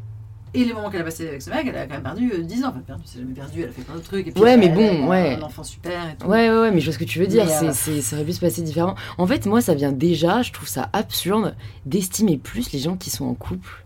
Et 0.59 0.65
les 0.65 0.73
moments 0.73 0.89
qu'elle 0.89 1.01
a 1.01 1.05
passé 1.05 1.27
avec 1.27 1.41
ce 1.41 1.49
mec, 1.49 1.65
elle 1.67 1.77
a 1.77 1.85
quand 1.85 1.93
même 1.93 2.03
perdu 2.03 2.31
euh, 2.33 2.41
10 2.41 2.63
ans. 2.65 2.69
Enfin, 2.69 2.79
perdu, 2.85 3.03
c'est 3.05 3.19
jamais 3.19 3.33
perdu, 3.33 3.61
elle 3.61 3.69
a 3.69 3.71
fait 3.71 3.81
plein 3.83 3.95
de 3.95 4.01
trucs. 4.01 4.27
Et 4.27 4.31
puis 4.31 4.41
Ouais, 4.41 4.51
elle- 4.53 4.59
mais 4.59 4.69
bon, 4.69 5.07
ouais. 5.07 5.35
Un 5.35 5.41
enfant 5.43 5.63
super 5.63 6.09
et 6.09 6.15
tout. 6.17 6.27
Ouais, 6.27 6.49
ouais, 6.49 6.59
ouais, 6.59 6.71
mais 6.71 6.79
je 6.79 6.85
vois 6.85 6.93
ce 6.93 6.99
que 6.99 7.03
tu 7.05 7.19
veux 7.19 7.27
dire. 7.27 7.47
C'est 7.47 7.67
euh, 7.67 7.71
c'est- 7.73 8.01
ça 8.01 8.15
aurait 8.15 8.25
pu 8.25 8.33
se 8.33 8.39
passer 8.39 8.61
différemment. 8.61 8.95
En 9.17 9.27
fait, 9.27 9.45
moi, 9.45 9.61
ça 9.61 9.73
vient 9.75 9.91
déjà, 9.91 10.41
je 10.41 10.51
trouve 10.51 10.67
ça 10.67 10.89
absurde 10.93 11.55
d'estimer 11.85 12.37
plus 12.37 12.71
les 12.71 12.79
gens 12.79 12.97
qui 12.97 13.09
sont 13.09 13.25
en 13.25 13.33
couple 13.35 13.85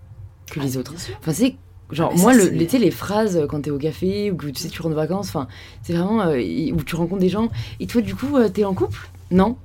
que 0.49 0.59
les 0.59 0.77
Ah, 0.77 0.79
autres. 0.79 0.91
bien 0.91 0.99
sûr. 0.99 1.15
Enfin, 1.19 1.33
c'est 1.33 1.55
genre, 1.91 2.09
Ah, 2.11 2.15
mais 2.15 2.21
moi, 2.21 2.33
ça, 2.33 2.39
le, 2.45 2.49
les, 2.51 2.65
tu 2.65 2.71
sais, 2.71 2.77
les 2.79 2.91
phrases 2.91 3.35
euh, 3.37 3.47
quand 3.47 3.61
t'es 3.61 3.69
au 3.71 3.77
café 3.77 4.31
ou 4.31 4.35
que 4.37 4.47
tu 4.47 4.61
sais, 4.61 4.69
tu 4.69 4.81
rentres 4.81 4.95
de 4.95 4.99
vacances, 4.99 5.27
enfin, 5.27 5.47
c'est 5.83 5.93
vraiment 5.93 6.21
euh, 6.21 6.39
où 6.73 6.83
tu 6.83 6.95
rencontres 6.95 7.21
des 7.21 7.29
gens. 7.29 7.49
Et 7.81 7.87
toi, 7.87 8.01
du 8.01 8.15
coup, 8.15 8.37
euh, 8.37 8.47
t'es 8.49 8.63
en 8.63 8.73
couple? 8.73 9.09
Non 9.29 9.57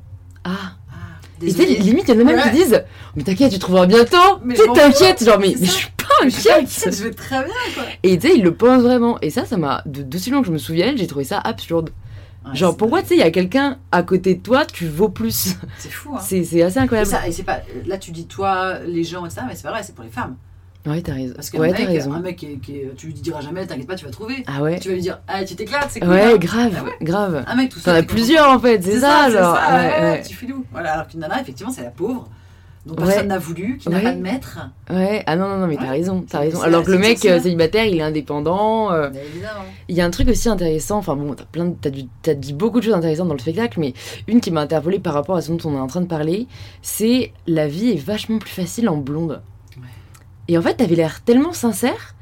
Ah. 0.44 0.50
Ah, 0.90 0.94
Et 1.42 1.46
tu 1.46 1.50
sais, 1.52 1.66
désolée. 1.66 1.78
limite, 1.80 2.04
il 2.08 2.14
y 2.14 2.16
en 2.16 2.20
a 2.20 2.24
même 2.24 2.36
Ouais. 2.36 2.42
qui 2.44 2.50
disent 2.50 2.82
Mais 3.14 3.22
t'inquiète, 3.22 3.52
tu 3.52 3.58
trouveras 3.58 3.86
bientôt 3.86 4.16
Mais 4.44 4.54
t'inquiète 4.54 5.22
Genre, 5.24 5.38
mais, 5.38 5.54
je 5.60 5.64
suis 5.70 5.88
inquiète 6.22 6.46
inquiète, 6.62 6.96
je 6.96 7.02
vais 7.04 7.10
très 7.12 7.44
bien, 7.44 7.54
quoi. 7.74 7.84
Et 8.02 8.18
tu 8.18 8.28
sais, 8.28 8.36
ils 8.36 8.42
le 8.42 8.54
pensent 8.54 8.82
vraiment. 8.82 9.18
Et 9.22 9.30
ça, 9.30 9.44
ça 9.44 9.56
m'a. 9.56 9.82
de- 9.86 10.02
D'aussi 10.02 10.30
loin 10.30 10.40
que 10.40 10.46
je 10.46 10.52
me 10.52 10.58
souvienne, 10.58 10.96
j'ai 10.98 11.06
trouvé 11.06 11.24
ça 11.24 11.38
absurde. 11.38 11.90
Ouais, 12.46 12.54
Genre, 12.54 12.76
pourquoi, 12.76 13.02
tu 13.02 13.08
sais, 13.08 13.14
il 13.16 13.20
y 13.20 13.24
a 13.24 13.30
quelqu'un 13.30 13.78
à 13.90 14.02
côté 14.04 14.34
de 14.36 14.40
toi, 14.42 14.64
tu 14.66 14.86
vaux 14.86 15.08
plus? 15.08 15.56
C'est 15.78 15.90
fou, 15.90 16.14
hein. 16.14 16.20
C'est 16.22 16.40
assez 16.62 16.78
Et 16.78 16.82
incroyable. 16.82 17.10
ça, 17.10 17.26
et 17.26 17.32
c'est 17.32 17.42
pas, 17.42 17.60
là, 17.86 17.98
tu 17.98 18.12
dis 18.12 18.26
toi, 18.26 18.78
les 18.86 19.02
gens, 19.02 19.24
etc., 19.26 19.42
mais 19.48 19.54
c'est 19.56 19.64
pas 19.64 19.70
vrai, 19.72 19.82
c'est 19.82 19.94
pour 19.94 20.04
les 20.04 20.10
femmes. 20.10 20.36
Ouais, 20.86 21.02
t'as 21.02 21.14
raison. 21.14 21.32
Parce 21.34 21.50
qu'un 21.50 21.58
Ouais, 21.58 21.72
t'as 21.72 21.78
mec, 21.80 21.88
raison. 21.88 22.12
un 22.12 22.20
mec 22.20 22.36
qui, 22.36 22.60
qui 22.60 22.82
tu 22.96 23.06
lui 23.08 23.14
diras 23.14 23.40
jamais, 23.40 23.66
t'inquiète 23.66 23.88
pas, 23.88 23.96
tu 23.96 24.04
vas 24.04 24.12
trouver. 24.12 24.44
Ah 24.46 24.62
ouais 24.62 24.78
Tu 24.78 24.86
vas 24.86 24.94
lui 24.94 25.00
dire, 25.00 25.18
ah, 25.26 25.44
tu 25.44 25.56
t'éclates, 25.56 25.88
c'est 25.90 25.98
cool. 25.98 26.10
Ouais, 26.10 26.22
hein. 26.34 26.36
grave, 26.36 26.72
Ah 26.78 26.84
ouais. 26.84 26.92
grave. 27.02 27.44
Un 27.48 27.54
mec 27.56 27.70
tout 27.70 27.80
T'en 27.80 27.86
seul. 27.86 27.94
as 27.96 28.00
t'es 28.02 28.06
content. 28.06 28.14
plusieurs 28.14 28.50
en 28.52 28.60
fait, 28.60 28.80
c'est 28.84 29.00
ça, 29.00 29.24
c'est 29.26 29.32
genre. 29.32 29.56
ça, 29.56 29.76
ouais, 29.76 29.82
ouais, 29.88 30.00
ouais. 30.12 30.22
petit 30.22 30.34
filou. 30.34 30.64
Voilà, 30.70 30.92
alors 30.92 31.08
qu'une 31.08 31.18
nana, 31.18 31.40
effectivement, 31.40 31.72
c'est 31.72 31.82
la 31.82 31.90
pauvre. 31.90 32.28
Ouais. 32.90 32.94
personne 33.06 33.28
n'a 33.28 33.38
voulu, 33.38 33.78
qui 33.78 33.88
n'a 33.88 34.00
pas 34.00 34.12
de 34.12 34.20
maître. 34.20 34.58
Ouais, 34.90 35.22
ah 35.26 35.34
non, 35.36 35.48
non, 35.48 35.58
non, 35.58 35.66
mais 35.66 35.76
t'as 35.76 35.90
raison, 35.90 36.24
t'as 36.28 36.38
raison. 36.40 36.62
Alors 36.62 36.84
que 36.84 36.92
le 36.92 36.98
mec 36.98 37.24
euh, 37.24 37.40
célibataire, 37.40 37.84
il 37.86 37.96
est 37.96 38.02
indépendant. 38.02 38.92
euh, 38.92 39.10
évidemment. 39.10 39.64
Il 39.88 39.96
y 39.96 40.00
a 40.00 40.04
un 40.04 40.10
truc 40.10 40.28
aussi 40.28 40.48
intéressant, 40.48 40.98
enfin 40.98 41.16
bon, 41.16 41.34
t'as 41.34 41.44
plein 41.44 41.64
de- 41.66 41.74
t'as 41.80 41.90
du- 41.90 42.06
t'as 42.22 42.34
dit 42.34 42.52
beaucoup 42.52 42.78
de 42.78 42.84
choses 42.84 42.94
intéressantes 42.94 43.28
dans 43.28 43.34
le 43.34 43.40
spectacle, 43.40 43.80
mais 43.80 43.92
une 44.28 44.40
qui 44.40 44.50
m'a 44.52 44.60
interpellée 44.60 44.98
par 45.00 45.14
rapport 45.14 45.34
à 45.36 45.40
ce 45.42 45.50
dont 45.52 45.68
on 45.68 45.74
est 45.74 45.80
en 45.80 45.88
train 45.88 46.00
de 46.00 46.06
parler, 46.06 46.46
c'est 46.82 47.32
la 47.48 47.66
vie 47.66 47.90
est 47.90 47.96
vachement 48.04 48.38
plus 48.38 48.50
facile 48.50 48.88
en 48.88 48.96
blonde. 48.96 49.42
Et 50.48 50.56
en 50.56 50.62
fait, 50.62 50.74
t'avais 50.74 50.94
l'air 50.94 51.22
tellement 51.24 51.52
sincère. 51.52 52.14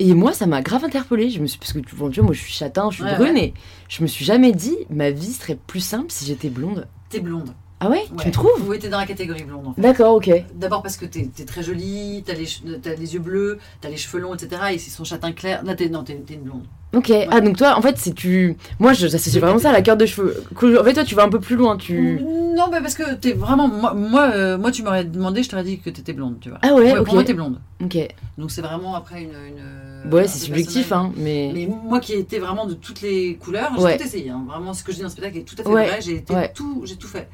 Et 0.00 0.14
moi, 0.14 0.32
ça 0.32 0.46
m'a 0.46 0.62
grave 0.62 0.84
interpellée. 0.84 1.30
Je 1.30 1.38
me 1.38 1.46
suis, 1.46 1.60
parce 1.60 1.72
que 1.72 1.78
vois, 1.94 2.10
tu 2.10 2.16
vois, 2.18 2.24
moi, 2.24 2.34
je 2.34 2.40
suis 2.40 2.52
châtain, 2.52 2.90
je 2.90 2.96
suis 2.96 3.04
Ouais, 3.04 3.14
brune, 3.14 3.36
et 3.36 3.54
je 3.88 4.02
me 4.02 4.08
suis 4.08 4.24
jamais 4.24 4.50
dit, 4.50 4.76
ma 4.90 5.10
vie 5.10 5.32
serait 5.32 5.56
plus 5.68 5.78
simple 5.78 6.06
si 6.08 6.24
j'étais 6.24 6.48
blonde. 6.48 6.88
T'es 7.08 7.20
blonde. 7.20 7.50
Ah 7.84 7.88
ouais, 7.90 8.04
Tu 8.06 8.14
Ouais. 8.14 8.26
me 8.26 8.30
trouves 8.30 8.68
Oui, 8.68 8.78
t'es 8.78 8.88
dans 8.88 8.98
la 9.00 9.06
catégorie 9.06 9.42
blonde, 9.42 9.66
en 9.66 9.74
fait. 9.74 9.80
D'accord, 9.80 10.14
ok. 10.14 10.30
D'abord 10.54 10.82
parce 10.82 10.96
que 10.96 11.04
t'es 11.04 11.28
es 11.36 11.44
très 11.44 11.62
jolie, 11.64 12.22
t'as 12.24 12.34
les, 12.34 12.46
t'as 12.80 12.94
les 12.94 13.14
yeux 13.14 13.20
bleus, 13.20 13.58
t'as 13.80 13.88
les 13.88 13.96
cheveux 13.96 14.20
longs, 14.22 14.34
etc. 14.34 14.62
Et 14.70 14.74
ils 14.74 14.78
sont 14.80 15.02
châtain 15.04 15.32
clair. 15.32 15.64
Non, 15.64 15.74
t'es 15.74 15.86
une 15.86 16.42
blonde. 16.42 16.62
Ok. 16.94 17.10
Ah 17.30 17.40
donc 17.40 17.56
toi, 17.56 17.74
en 17.76 17.82
fait, 17.82 17.96
c'est 17.98 18.14
tu, 18.14 18.56
moi, 18.78 18.92
j'associe 18.92 19.42
vraiment 19.42 19.58
ça 19.58 19.70
à 19.70 19.72
la 19.72 19.82
carte 19.82 19.98
de 19.98 20.06
cheveux. 20.06 20.44
En 20.54 20.84
fait, 20.84 20.92
toi, 20.92 21.04
tu 21.04 21.14
vas 21.14 21.24
un 21.24 21.28
peu 21.30 21.40
plus 21.40 21.56
loin. 21.56 21.76
Tu. 21.76 22.20
Non, 22.54 22.68
mais 22.70 22.80
parce 22.80 22.94
que 22.94 23.14
t'es 23.14 23.32
vraiment. 23.32 23.66
Moi, 23.66 23.94
moi, 23.94 24.30
euh, 24.34 24.58
moi, 24.58 24.70
tu 24.70 24.82
m'aurais 24.82 25.04
demandé, 25.04 25.42
je 25.42 25.48
t'aurais 25.48 25.64
dit 25.64 25.80
que 25.80 25.90
t'étais 25.90 26.12
blonde, 26.12 26.36
tu 26.40 26.50
vois. 26.50 26.58
Ah 26.62 26.74
ouais, 26.74 26.92
Ouais, 26.92 26.98
ok. 26.98 27.04
Pour 27.06 27.14
moi, 27.14 27.24
t'es 27.24 27.34
blonde. 27.34 27.58
Ok. 27.82 27.96
Donc 28.38 28.50
c'est 28.50 28.60
vraiment 28.62 28.94
après 28.94 29.22
une. 29.22 29.30
une 29.30 30.12
Ouais, 30.12 30.26
c'est 30.28 30.38
subjectif, 30.40 30.92
hein, 30.92 31.12
mais. 31.16 31.50
Mais 31.54 31.66
moi 31.66 31.98
qui 32.00 32.12
étais 32.12 32.38
vraiment 32.38 32.66
de 32.66 32.74
toutes 32.74 33.00
les 33.00 33.36
couleurs, 33.36 33.70
j'ai 33.78 33.96
tout 33.96 34.04
essayé. 34.04 34.30
hein. 34.30 34.44
Vraiment, 34.46 34.74
ce 34.74 34.84
que 34.84 34.92
je 34.92 34.96
dis 34.96 35.02
dans 35.02 35.08
le 35.08 35.12
spectacle 35.12 35.38
est 35.38 35.42
tout 35.42 35.56
à 35.58 35.62
fait 35.62 35.68
vrai. 35.70 36.00
J'ai 36.00 36.22
tout, 36.54 36.82
j'ai 36.84 36.96
tout 36.96 37.08
fait. 37.08 37.28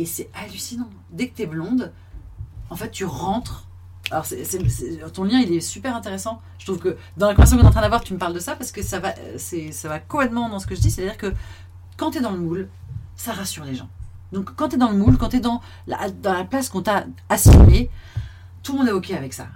Et 0.00 0.06
c'est 0.06 0.30
hallucinant. 0.32 0.88
Dès 1.10 1.28
que 1.28 1.36
t'es 1.36 1.44
blonde, 1.44 1.92
en 2.70 2.76
fait, 2.76 2.90
tu 2.90 3.04
rentres. 3.04 3.66
Alors, 4.10 4.24
ton 5.12 5.24
lien, 5.24 5.40
il 5.40 5.52
est 5.52 5.60
super 5.60 5.94
intéressant. 5.94 6.40
Je 6.58 6.64
trouve 6.64 6.78
que 6.78 6.96
dans 7.18 7.26
la 7.26 7.34
conversation 7.34 7.58
qu'on 7.58 7.64
est 7.64 7.68
en 7.68 7.70
train 7.70 7.82
d'avoir, 7.82 8.00
tu 8.00 8.14
me 8.14 8.18
parles 8.18 8.32
de 8.32 8.38
ça 8.38 8.56
parce 8.56 8.72
que 8.72 8.80
ça 8.80 8.98
va, 8.98 9.12
ça 9.36 9.88
va 9.88 9.98
complètement 9.98 10.48
dans 10.48 10.58
ce 10.58 10.66
que 10.66 10.74
je 10.74 10.80
dis. 10.80 10.90
C'est-à-dire 10.90 11.18
que 11.18 11.34
quand 11.98 12.12
t'es 12.12 12.22
dans 12.22 12.30
le 12.30 12.38
moule, 12.38 12.70
ça 13.14 13.34
rassure 13.34 13.64
les 13.64 13.74
gens. 13.74 13.90
Donc, 14.32 14.54
quand 14.56 14.70
t'es 14.70 14.78
dans 14.78 14.90
le 14.90 14.96
moule, 14.96 15.18
quand 15.18 15.28
t'es 15.28 15.40
dans 15.40 15.60
la, 15.86 16.08
dans 16.08 16.32
la 16.32 16.44
place 16.44 16.70
qu'on 16.70 16.80
t'a 16.80 17.04
assignée, 17.28 17.90
tout 18.62 18.72
le 18.72 18.78
monde 18.78 18.88
est 18.88 18.92
OK 18.92 19.10
avec 19.10 19.34
ça. 19.34 19.48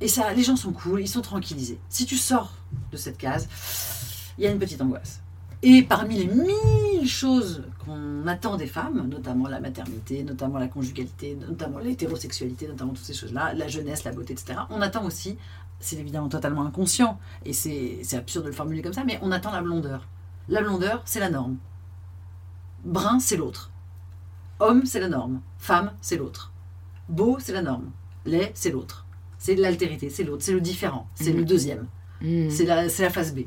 Et 0.00 0.06
ça, 0.06 0.32
les 0.32 0.44
gens 0.44 0.54
sont 0.54 0.70
cool, 0.70 1.00
ils 1.00 1.08
sont 1.08 1.22
tranquillisés. 1.22 1.80
Si 1.88 2.06
tu 2.06 2.16
sors 2.16 2.52
de 2.92 2.96
cette 2.96 3.18
case, 3.18 3.48
il 4.38 4.44
y 4.44 4.46
a 4.46 4.50
une 4.52 4.60
petite 4.60 4.80
angoisse. 4.80 5.22
Et 5.62 5.82
parmi 5.82 6.16
les 6.18 6.26
mille 6.26 7.08
choses 7.08 7.64
qu'on 7.84 8.26
attend 8.26 8.56
des 8.56 8.66
femmes, 8.66 9.08
notamment 9.08 9.48
la 9.48 9.60
maternité, 9.60 10.22
notamment 10.22 10.58
la 10.58 10.68
conjugalité, 10.68 11.36
notamment 11.48 11.78
l'hétérosexualité, 11.80 12.68
notamment 12.68 12.92
toutes 12.92 13.04
ces 13.04 13.14
choses-là, 13.14 13.54
la 13.54 13.66
jeunesse, 13.66 14.04
la 14.04 14.12
beauté, 14.12 14.34
etc., 14.34 14.60
on 14.70 14.80
attend 14.80 15.04
aussi, 15.04 15.36
c'est 15.80 15.96
évidemment 15.96 16.28
totalement 16.28 16.64
inconscient, 16.64 17.18
et 17.44 17.52
c'est 17.52 18.02
absurde 18.14 18.44
de 18.44 18.50
le 18.50 18.54
formuler 18.54 18.82
comme 18.82 18.92
ça, 18.92 19.04
mais 19.04 19.18
on 19.22 19.32
attend 19.32 19.50
la 19.52 19.62
blondeur. 19.62 20.06
La 20.48 20.62
blondeur, 20.62 21.02
c'est 21.04 21.20
la 21.20 21.30
norme. 21.30 21.56
Brun, 22.84 23.18
c'est 23.18 23.36
l'autre. 23.36 23.70
Homme, 24.60 24.86
c'est 24.86 25.00
la 25.00 25.08
norme. 25.08 25.40
Femme, 25.58 25.92
c'est 26.00 26.16
l'autre. 26.16 26.52
Beau, 27.08 27.38
c'est 27.40 27.52
la 27.52 27.62
norme. 27.62 27.90
Laid, 28.26 28.52
c'est 28.54 28.70
l'autre. 28.70 29.06
C'est 29.38 29.56
l'altérité, 29.56 30.10
c'est 30.10 30.24
l'autre, 30.24 30.42
c'est 30.44 30.52
le 30.52 30.60
différent, 30.60 31.08
c'est 31.14 31.32
le 31.32 31.44
deuxième, 31.44 31.86
Hmm. 32.20 32.50
c'est 32.50 32.64
la, 32.64 32.88
c'est 32.88 33.04
la 33.04 33.10
phase 33.10 33.32
B. 33.32 33.42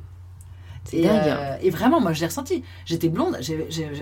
Et, 0.93 1.03
dingue. 1.03 1.21
euh, 1.27 1.55
et 1.61 1.69
vraiment, 1.69 2.01
moi, 2.01 2.13
je 2.13 2.19
l'ai 2.21 2.25
ressenti. 2.27 2.63
J'étais 2.85 3.09
blonde. 3.09 3.37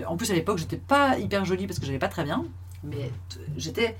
en 0.06 0.16
plus, 0.16 0.30
à 0.30 0.34
l'époque, 0.34 0.58
j'étais 0.58 0.76
pas 0.78 1.18
hyper 1.18 1.44
jolie 1.44 1.66
parce 1.66 1.78
que 1.78 1.86
j'allais 1.86 1.98
pas 1.98 2.08
très 2.08 2.24
bien. 2.24 2.44
Mais 2.82 3.10
j'étais 3.56 3.96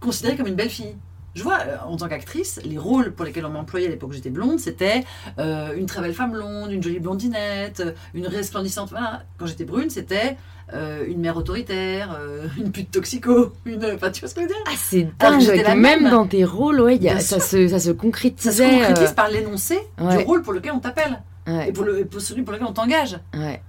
considérée 0.00 0.36
comme 0.36 0.46
une 0.48 0.54
belle 0.56 0.70
fille. 0.70 0.96
Je 1.36 1.44
vois, 1.44 1.58
euh, 1.60 1.76
en 1.86 1.96
tant 1.96 2.08
qu'actrice, 2.08 2.60
les 2.64 2.76
rôles 2.76 3.12
pour 3.12 3.24
lesquels 3.24 3.46
on 3.46 3.50
m'employait 3.50 3.86
à 3.86 3.90
l'époque 3.90 4.10
où 4.10 4.12
j'étais 4.12 4.30
blonde, 4.30 4.58
c'était 4.58 5.04
euh, 5.38 5.76
une 5.76 5.86
très 5.86 6.00
belle 6.00 6.12
femme 6.14 6.32
blonde, 6.32 6.72
une 6.72 6.82
jolie 6.82 6.98
blondinette, 6.98 7.84
une 8.14 8.26
resplendissante. 8.26 8.90
Voilà. 8.90 9.22
Quand 9.38 9.46
j'étais 9.46 9.64
brune, 9.64 9.90
c'était 9.90 10.36
euh, 10.74 11.04
une 11.06 11.20
mère 11.20 11.36
autoritaire, 11.36 12.16
euh, 12.18 12.48
une 12.58 12.72
pute 12.72 12.90
toxico, 12.90 13.52
une. 13.64 13.84
Enfin, 13.94 14.10
tu 14.10 14.20
vois 14.20 14.28
ce 14.28 14.34
que 14.34 14.40
je 14.40 14.46
veux 14.46 14.52
dire? 14.52 14.64
Ah, 14.66 14.72
c'est 14.76 15.08
dingue. 15.20 15.46
que 15.46 15.62
la 15.62 15.76
même 15.76 16.02
même. 16.02 16.10
dans 16.10 16.26
tes 16.26 16.44
rôles, 16.44 16.80
ouais, 16.80 16.96
y 16.96 17.08
a, 17.08 17.20
ça, 17.20 17.38
se, 17.38 17.68
ça 17.68 17.78
se 17.78 17.90
Ça 17.90 17.94
concrétisait. 17.94 18.68
se 18.68 18.86
concrétise 18.88 19.12
par 19.12 19.28
l'énoncé 19.28 19.78
ouais. 20.00 20.16
du 20.16 20.24
rôle 20.24 20.42
pour 20.42 20.52
lequel 20.52 20.72
on 20.72 20.80
t'appelle 20.80 21.22
ouais, 21.58 21.68
et 21.68 21.72
pour, 21.72 21.84
le, 21.84 21.98
et 22.00 22.04
pour 22.04 22.20
celui 22.20 22.42
pour 22.42 22.52
lequel 22.52 22.66
on 22.66 22.72
t'engage. 22.72 23.18
ouais. 23.34 23.62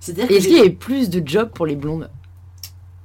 C'est-à-dire 0.00 0.30
est-ce 0.36 0.46
qu'il 0.46 0.56
y 0.56 0.60
avait 0.60 0.70
plus 0.70 1.08
de 1.10 1.26
jobs 1.26 1.48
pour 1.50 1.66
les 1.66 1.74
blondes? 1.76 2.10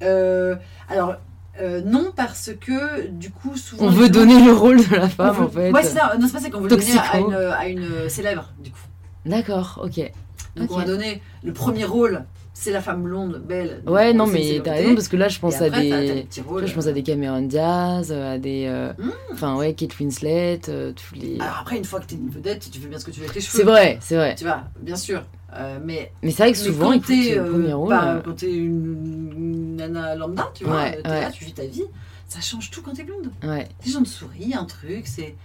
Euh, 0.03 0.55
alors, 0.89 1.15
euh, 1.59 1.81
non, 1.85 2.11
parce 2.15 2.51
que 2.59 3.07
du 3.07 3.31
coup, 3.31 3.55
souvent. 3.55 3.85
On 3.85 3.89
veut 3.89 4.09
blondes- 4.09 4.11
donner 4.11 4.43
le 4.45 4.51
rôle 4.53 4.77
de 4.87 4.95
la 4.95 5.09
femme, 5.09 5.35
veut- 5.35 5.43
en 5.43 5.49
fait. 5.49 5.71
Ouais, 5.71 5.83
c'est 5.83 5.97
ça. 5.97 6.13
Non, 6.19 6.27
c'est 6.27 6.33
pas 6.33 6.39
ça 6.39 6.49
qu'on 6.49 6.59
veut 6.59 6.69
le 6.69 6.75
donner 6.75 6.91
à 6.91 7.01
Toxico. 7.01 7.29
une, 7.29 7.35
à 7.35 7.67
une 7.67 8.09
célèbre, 8.09 8.51
du 8.59 8.71
coup. 8.71 8.79
D'accord, 9.25 9.79
ok. 9.83 10.11
Donc, 10.57 10.71
on 10.71 10.77
va 10.77 10.85
donner 10.85 11.21
le 11.43 11.53
premier 11.53 11.85
rôle 11.85 12.25
c'est 12.53 12.71
la 12.71 12.81
femme 12.81 13.03
blonde, 13.03 13.41
belle. 13.47 13.81
Ouais, 13.87 14.13
non, 14.13 14.27
mais 14.27 14.61
t'as 14.63 14.73
raison 14.73 14.93
parce 14.95 15.07
que 15.07 15.17
là, 15.17 15.27
je 15.29 15.39
pense 15.39 15.61
à 15.61 15.69
des. 15.69 15.89
les 15.89 16.27
rôles, 16.45 16.59
vois, 16.61 16.65
je 16.65 16.73
pense 16.73 16.87
à 16.87 16.91
des 16.91 17.03
Cameron 17.03 17.41
Diaz, 17.43 18.11
à 18.11 18.37
des. 18.37 18.65
euh, 18.67 18.93
Mmh. 18.97 19.09
Enfin, 19.33 19.55
ouais, 19.57 19.73
Kate 19.73 19.97
Winslet, 19.99 20.61
euh, 20.69 20.91
tous 20.93 21.15
les. 21.15 21.39
Alors 21.39 21.59
après, 21.61 21.77
une 21.77 21.85
fois 21.85 21.99
que 21.99 22.05
t'es 22.07 22.15
une 22.15 22.29
vedette, 22.29 22.69
tu 22.71 22.79
fais 22.79 22.87
bien 22.87 22.99
ce 22.99 23.05
que 23.05 23.11
tu 23.11 23.19
veux 23.19 23.25
avec 23.25 23.33
tes 23.35 23.41
cheveux. 23.41 23.57
C'est 23.59 23.63
vrai, 23.65 23.97
c'est 24.01 24.15
vrai. 24.15 24.35
Tu 24.35 24.43
vois, 24.43 24.63
bien 24.79 24.95
sûr. 24.95 25.23
Euh, 25.53 25.79
mais 25.83 26.11
Mais 26.23 26.31
c'est 26.31 26.43
vrai 26.43 26.51
que 26.53 26.57
souvent, 26.57 26.91
quand 26.93 27.05
t'es 27.07 27.37
euh, 27.37 27.43
euh, 27.73 28.21
quand 28.23 28.33
t'es 28.35 28.53
une, 28.53 29.31
une 29.35 29.75
nana 29.75 30.15
lambda, 30.15 30.49
tu 30.53 30.63
vois, 30.63 30.75
Ouais, 30.83 31.01
t'es 31.01 31.09
ouais. 31.09 31.21
là, 31.21 31.29
tu 31.31 31.43
vis 31.43 31.53
ta 31.53 31.65
vie, 31.65 31.83
ça 32.27 32.39
change 32.39 32.69
tout 32.71 32.81
quand 32.81 32.93
t'es 32.93 33.03
blonde. 33.03 33.31
Ouais. 33.43 33.67
Les 33.85 33.91
gens 33.91 34.01
te 34.03 34.07
sourient, 34.07 34.53
un 34.55 34.63
truc, 34.65 35.07
c'est. 35.07 35.35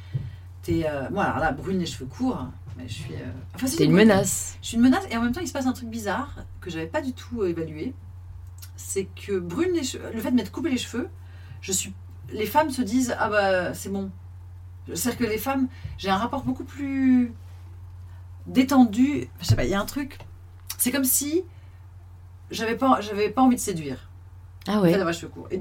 T'es. 0.62 0.84
euh, 0.88 1.08
Moi, 1.10 1.24
alors 1.24 1.38
là, 1.40 1.50
brune 1.52 1.78
les 1.80 1.86
cheveux 1.86 2.06
courts, 2.06 2.46
je 2.86 2.92
suis. 2.92 3.14
euh, 3.14 3.24
Enfin, 3.54 3.66
C'est 3.66 3.84
une 3.84 3.92
menace. 3.92 4.58
Je 4.62 4.68
suis 4.68 4.76
une 4.76 4.82
menace 4.82 5.04
et 5.10 5.16
en 5.16 5.22
même 5.22 5.32
temps, 5.32 5.40
il 5.40 5.48
se 5.48 5.52
passe 5.52 5.66
un 5.66 5.72
truc 5.72 5.88
bizarre 5.88 6.36
que 6.60 6.70
j'avais 6.70 6.86
pas 6.86 7.00
du 7.00 7.12
tout 7.12 7.42
euh, 7.42 7.48
évalué. 7.48 7.94
C'est 8.76 9.04
que 9.06 9.38
brune 9.38 9.72
les 9.74 9.82
cheveux, 9.84 10.10
le 10.12 10.20
fait 10.20 10.30
de 10.30 10.36
m'être 10.36 10.52
coupé 10.52 10.70
les 10.70 10.78
cheveux, 10.78 11.08
je 11.60 11.72
suis. 11.72 11.92
Les 12.32 12.46
femmes 12.46 12.70
se 12.70 12.82
disent 12.82 13.14
ah 13.18 13.28
bah 13.30 13.74
c'est 13.74 13.88
bon. 13.90 14.10
C'est-à-dire 14.92 15.18
que 15.18 15.24
les 15.24 15.38
femmes, 15.38 15.68
j'ai 15.98 16.10
un 16.10 16.16
rapport 16.16 16.42
beaucoup 16.44 16.64
plus 16.64 17.32
détendu. 18.46 19.28
Je 19.40 19.46
sais 19.46 19.56
pas, 19.56 19.64
il 19.64 19.70
y 19.70 19.74
a 19.74 19.80
un 19.80 19.84
truc. 19.86 20.18
C'est 20.78 20.90
comme 20.92 21.04
si 21.04 21.42
j'avais 22.50 22.76
pas, 22.76 23.00
j'avais 23.00 23.30
pas 23.30 23.42
envie 23.42 23.56
de 23.56 23.60
séduire. 23.60 24.08
Ah 24.68 24.80
ouais. 24.80 24.92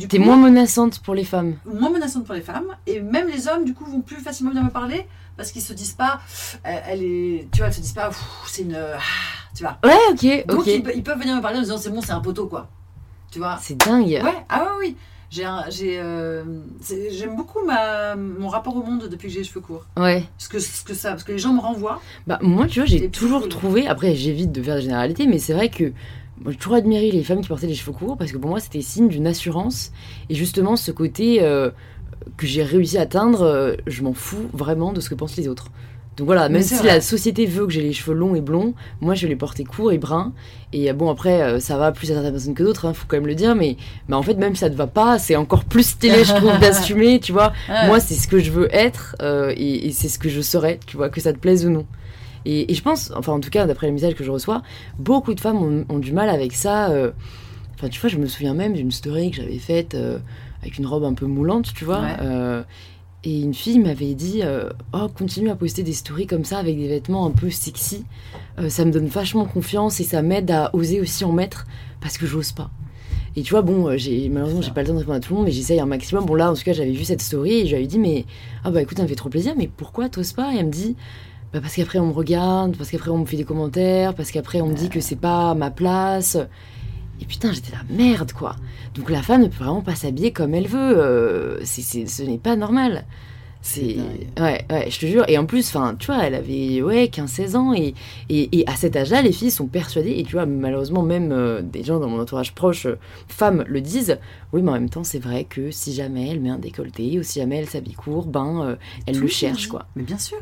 T'es 0.10 0.18
moins 0.18 0.36
menaçante 0.38 1.00
pour 1.00 1.14
les 1.14 1.24
femmes. 1.26 1.56
moins 1.66 1.92
menaçante 1.92 2.26
pour 2.26 2.34
les 2.34 2.42
femmes 2.42 2.76
et 2.88 3.02
même 3.02 3.28
les 3.28 3.48
hommes 3.48 3.64
du 3.64 3.74
coup 3.76 3.86
vont 3.86 4.02
plus 4.02 4.18
facilement 4.18 4.50
venir 4.52 4.64
me 4.64 4.72
parler 4.72 5.08
parce 5.38 5.52
qu'ils 5.52 5.62
se 5.62 5.74
disent 5.74 5.94
pas 5.94 6.20
elle, 6.64 6.82
elle 6.88 7.04
est 7.04 7.48
tu 7.52 7.60
vois 7.60 7.68
ils 7.70 7.74
se 7.74 7.82
disent 7.82 7.94
pas 7.94 8.10
c'est 8.48 8.62
une 8.64 8.76
ah, 8.76 9.00
tu 9.56 9.64
vois 9.64 9.78
Ouais, 9.84 9.98
ok, 10.12 10.46
donc 10.48 10.60
ok. 10.60 10.68
ils, 10.68 10.84
ils 10.96 11.04
peuvent 11.04 11.20
venir 11.20 11.36
me 11.36 11.42
parler 11.42 11.58
en 11.60 11.62
disant 11.62 11.78
c'est 11.78 11.90
bon 11.90 12.02
c'est 12.02 12.12
un 12.14 12.20
poteau 12.22 12.48
quoi 12.48 12.70
tu 13.32 13.40
vois 13.40 13.58
C'est 13.62 13.76
dingue. 13.78 14.06
ouais 14.24 14.46
ah 14.50 14.64
ouais 14.64 14.70
oui 14.80 14.96
j'ai 15.32 15.44
euh, 16.00 16.44
j'aime 17.12 17.36
beaucoup 17.36 17.60
ma 17.66 18.16
mon 18.16 18.48
rapport 18.48 18.76
au 18.78 18.84
monde 18.84 19.10
depuis 19.10 19.28
que 19.28 19.34
j'ai 19.34 19.40
les 19.40 19.46
cheveux 19.46 19.60
courts 19.60 19.86
Ouais. 19.98 20.24
ce 20.38 20.48
que 20.48 20.60
ce 20.60 20.84
que 20.84 20.94
ça 20.94 21.10
parce 21.12 21.24
que 21.24 21.32
les 21.34 21.40
gens 21.40 21.52
me 21.54 21.60
renvoient 21.60 22.00
Bah, 22.28 22.40
moi, 22.42 22.68
tu 22.68 22.80
vois, 22.80 22.86
j'ai 22.88 23.10
toujours 23.10 23.42
cool. 23.42 23.50
trouvé. 23.50 23.88
Après, 23.88 24.16
j'évite 24.16 24.52
de 24.54 24.62
faire 24.64 24.76
des 24.76 24.84
généralités, 24.84 25.28
mais 25.28 25.40
c'est 25.40 25.54
vrai 25.54 25.70
que. 25.70 25.92
J'ai 26.48 26.56
toujours 26.58 26.76
admiré 26.76 27.12
les 27.12 27.24
femmes 27.24 27.40
qui 27.42 27.48
portaient 27.48 27.66
les 27.68 27.74
cheveux 27.76 27.94
courts 27.94 28.18
parce 28.18 28.32
que 28.34 28.38
pour 28.38 28.50
moi, 28.50 28.60
c'était 28.60 28.82
signe 28.82 29.08
d'une 29.08 29.26
assurance. 29.26 29.92
Et 30.30 30.36
justement, 30.36 30.76
ce 30.76 30.92
côté 30.92 31.42
euh, 31.42 31.72
que 32.38 32.48
j'ai 32.48 32.64
réussi 32.64 32.98
à 32.98 33.02
atteindre, 33.02 33.42
euh, 33.42 33.76
je 33.88 34.04
m'en 34.04 34.14
fous 34.14 34.50
vraiment 34.54 34.94
de 34.94 35.02
ce 35.02 35.10
que 35.10 35.16
pensent 35.16 35.38
les 35.38 35.48
autres. 35.48 35.68
Donc 36.18 36.28
voilà, 36.28 36.48
même 36.48 36.62
si 36.62 36.76
vrai. 36.76 36.88
la 36.88 37.02
société 37.02 37.46
veut 37.46 37.66
que 37.68 37.74
j'ai 37.74 37.82
les 37.82 37.92
cheveux 37.92 38.16
longs 38.16 38.36
et 38.36 38.42
blonds, 38.42 38.74
moi 39.02 39.16
je 39.16 39.24
vais 39.24 39.28
les 39.28 39.36
porter 39.36 39.66
courts 39.66 39.92
et 39.92 39.98
bruns. 39.98 40.32
Et 40.72 40.90
euh, 40.90 40.94
bon, 40.94 41.10
après, 41.10 41.42
euh, 41.42 41.60
ça 41.60 41.78
va 41.78 41.92
plus 41.92 42.10
à 42.12 42.14
certaines 42.16 42.32
personnes 42.32 42.54
que 42.54 42.64
d'autres, 42.64 42.86
hein, 42.86 42.94
faut 42.94 43.06
quand 43.08 43.18
même 43.18 43.28
le 43.28 43.36
dire, 43.36 43.54
mais, 43.54 43.76
mais 44.08 44.16
en 44.16 44.22
fait, 44.24 44.36
même 44.36 44.56
si 44.56 44.62
ça 44.62 44.70
te 44.70 44.76
va 44.76 44.88
pas, 44.88 45.20
c'est 45.20 45.36
encore 45.36 45.66
plus 45.66 45.84
stylé, 45.86 46.24
je 46.24 46.34
trouve, 46.34 46.58
d'assumer, 46.60 47.20
tu 47.20 47.34
vois. 47.34 47.52
Moi, 47.86 48.00
c'est 48.00 48.14
ce 48.14 48.30
que 48.30 48.40
je 48.40 48.50
veux 48.52 48.74
être 48.74 49.18
euh, 49.22 49.54
et, 49.58 49.88
et 49.88 49.92
c'est 49.92 50.08
ce 50.08 50.18
que 50.18 50.30
je 50.30 50.40
serai, 50.40 50.80
tu 50.88 50.96
vois, 50.96 51.10
que 51.10 51.20
ça 51.20 51.34
te 51.34 51.38
plaise 51.38 51.66
ou 51.66 51.70
non. 51.70 51.86
Et, 52.46 52.72
et 52.72 52.76
je 52.76 52.82
pense, 52.82 53.12
enfin 53.16 53.34
en 53.34 53.40
tout 53.40 53.50
cas 53.50 53.66
d'après 53.66 53.88
les 53.88 53.94
messages 53.94 54.14
que 54.14 54.24
je 54.24 54.30
reçois, 54.32 54.62
beaucoup 55.00 55.34
de 55.34 55.40
femmes 55.40 55.58
ont, 55.58 55.86
ont 55.90 56.00
du 56.00 56.14
mal 56.14 56.30
avec 56.30 56.54
ça. 56.54 56.92
euh. 56.92 57.12
Enfin 57.74 57.90
tu 57.90 58.00
vois, 58.00 58.10
je 58.10 58.18
me 58.18 58.28
souviens 58.28 58.54
même 58.54 58.74
d'une 58.74 58.92
story 58.92 59.32
que 59.32 59.38
j'avais 59.38 59.58
faite 59.58 59.96
euh, 59.96 60.20
avec 60.66 60.80
une 60.80 60.88
robe 60.88 61.04
un 61.04 61.14
peu 61.14 61.28
moulante, 61.28 61.74
tu 61.74 61.86
vois. 61.86 62.02
Ouais. 62.02 62.16
euh, 62.22 62.64
et 63.24 63.42
une 63.42 63.56
fille 63.56 63.80
m'avait 63.80 64.14
dit, 64.14 64.42
euh, 64.44 64.70
oh 64.94 65.08
continue 65.08 65.50
à 65.50 65.56
poster 65.56 65.82
des 65.82 65.94
stories 65.94 66.28
comme 66.28 66.44
ça 66.44 66.60
avec 66.60 66.78
des 66.78 66.88
vêtements 66.88 67.26
un 67.26 67.32
peu 67.32 67.50
sexy. 67.50 68.06
Euh, 68.60 68.70
ça 68.70 68.86
me 68.86 68.92
donne 68.92 69.08
vachement 69.08 69.46
confiance 69.46 70.00
et 70.00 70.04
ça 70.04 70.22
m'aide 70.22 70.52
à 70.52 70.70
oser 70.74 71.02
aussi 71.02 71.26
en 71.26 71.32
mettre 71.32 71.66
parce 72.02 72.20
que 72.20 72.28
j'ose 72.28 72.52
pas. 72.52 72.70
Et 73.36 73.42
tu 73.42 73.52
vois, 73.52 73.64
bon, 73.64 73.98
j'ai 73.98 74.30
malheureusement 74.30 74.62
j'ai 74.62 74.72
pas 74.72 74.82
le 74.82 74.88
temps 74.88 74.94
de 74.94 75.00
répondre 75.00 75.18
à 75.18 75.20
tout 75.20 75.34
le 75.34 75.38
monde, 75.38 75.48
mais 75.48 75.52
j'essaye 75.52 75.80
un 75.80 75.88
maximum. 75.88 76.26
Bon 76.26 76.36
là, 76.36 76.52
en 76.52 76.54
tout 76.54 76.64
cas, 76.64 76.74
j'avais 76.74 76.92
vu 76.92 77.04
cette 77.04 77.22
story 77.22 77.54
et 77.54 77.66
je 77.66 77.70
lui 77.70 77.76
avais 77.76 77.88
dit, 77.88 78.00
mais 78.00 78.26
ah 78.64 78.72
bah 78.72 78.82
écoute, 78.82 78.98
ça 78.98 79.04
me 79.04 79.08
fait 79.08 79.16
trop 79.16 79.30
plaisir, 79.30 79.56
mais 79.58 79.68
pourquoi 79.76 80.08
t'oses 80.08 80.34
pas? 80.34 80.54
Et 80.54 80.58
elle 80.58 80.68
me 80.68 80.72
dit, 80.72 80.96
bah 81.52 81.60
parce 81.62 81.76
qu'après 81.76 82.00
on 82.00 82.08
me 82.08 82.14
regarde, 82.14 82.78
parce 82.78 82.92
qu'après 82.92 83.10
on 83.10 83.18
me 83.18 83.26
fait 83.26 83.38
des 83.38 83.44
commentaires, 83.44 84.14
parce 84.14 84.32
qu'après 84.32 84.62
on 84.62 84.68
me 84.68 84.76
dit 84.76 84.90
que 84.90 85.00
c'est 85.00 85.16
pas 85.16 85.56
ma 85.56 85.72
place. 85.72 86.38
Et 87.22 87.26
putain, 87.26 87.52
j'étais 87.54 87.72
là, 87.72 87.80
merde 87.90 88.32
quoi. 88.34 88.56
Donc 88.94 89.10
la 89.10 89.22
femme 89.22 89.42
ne 89.44 89.48
peut 89.48 89.64
vraiment 89.64 89.82
pas 89.82 89.96
s'habiller 89.96 90.32
comme 90.32 90.54
elle 90.54 90.68
veut. 90.68 90.98
euh, 90.98 91.64
ce 91.66 92.24
n'est 92.24 92.38
pas 92.38 92.56
normal. 92.56 93.06
C'est. 93.62 93.98
Ouais, 94.40 94.64
ouais, 94.70 94.92
je 94.92 95.00
te 95.00 95.08
jure. 95.08 95.26
Et 95.28 95.40
en 95.40 95.48
plus, 95.48 95.68
enfin, 95.70 95.96
tu 95.98 96.06
vois, 96.06 96.24
elle 96.24 96.36
avait 96.36 96.84
ouais, 96.84 97.06
15-16 97.06 97.56
ans. 97.56 97.74
Et, 97.74 97.96
et, 98.30 98.60
et 98.60 98.70
à 98.70 98.76
cet 98.76 98.96
âge-là, 98.96 99.24
les 99.24 99.32
filles 99.32 99.50
sont 99.50 99.66
persuadées. 99.66 100.12
Et 100.20 100.24
tu 100.24 100.34
vois, 100.34 100.46
malheureusement, 100.46 101.02
même 101.02 101.32
euh, 101.32 101.64
des 101.64 101.84
gens 101.84 102.00
dans 102.00 102.08
mon 102.08 102.20
entourage 102.22 102.54
proche, 102.54 102.86
euh, 102.86 103.00
femmes, 103.28 103.64
le 103.68 103.82
disent. 103.82 104.20
Oui, 104.54 104.62
mais 104.62 104.70
en 104.70 104.74
même 104.76 104.90
temps, 104.92 105.04
c'est 105.04 105.18
vrai 105.18 105.46
que 105.46 105.72
si 105.72 105.94
jamais 105.96 106.30
elle 106.30 106.42
met 106.42 106.52
un 106.52 106.60
décolleté 106.60 107.18
ou 107.18 107.24
si 107.24 107.40
jamais 107.40 107.56
elle 107.58 107.68
s'habille 107.68 107.96
court, 107.96 108.28
ben, 108.28 108.62
euh, 108.62 108.76
elle 109.08 109.16
Tout 109.16 109.22
le 109.22 109.28
cherche 109.30 109.68
quoi. 109.68 109.88
Mais 109.96 110.04
bien 110.04 110.20
sûr. 110.20 110.38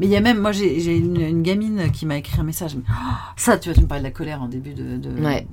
Mais 0.00 0.06
il 0.06 0.10
y 0.12 0.16
a 0.16 0.20
même, 0.20 0.40
moi 0.40 0.50
j'ai 0.50 0.80
j'ai 0.80 0.96
une, 0.96 1.20
une 1.20 1.42
gamine 1.42 1.92
qui 1.92 2.06
m'a 2.06 2.16
écrit 2.16 2.40
un 2.40 2.44
message. 2.44 2.74
mais, 2.74 2.82
oh, 2.90 3.14
ça, 3.36 3.56
tu 3.56 3.68
vois, 3.68 3.74
tu 3.76 3.82
me 3.82 3.86
parlais 3.86 4.02
de 4.02 4.08
la 4.08 4.10
colère 4.10 4.42
en 4.42 4.48
début 4.48 4.72
de, 4.74 4.96
de, 4.96 5.10
Ouais. 5.22 5.46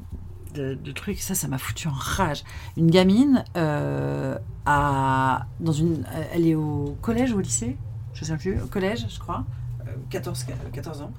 De, 0.60 0.74
de 0.74 0.92
truc. 0.92 1.20
Ça, 1.20 1.36
ça 1.36 1.48
m'a 1.48 1.58
foutu 1.58 1.88
en 1.88 1.94
rage. 1.94 2.44
Une 2.78 2.92
gamine, 2.92 3.44
euh, 3.56 4.38
dans 4.66 5.72
une, 5.72 6.06
elle 6.34 6.46
est 6.46 6.56
au 6.56 6.98
collège 7.02 7.32
ou 7.34 7.38
au 7.38 7.42
lycée? 7.42 7.78
Je 8.14 8.26
sais 8.26 8.38
plus. 8.38 8.62
Au 8.62 8.68
collège, 8.68 9.06
je 9.10 9.20
crois. 9.20 9.46
Euh, 9.82 9.92
14, 10.10 10.46
14 10.74 11.02
ans. 11.02 11.12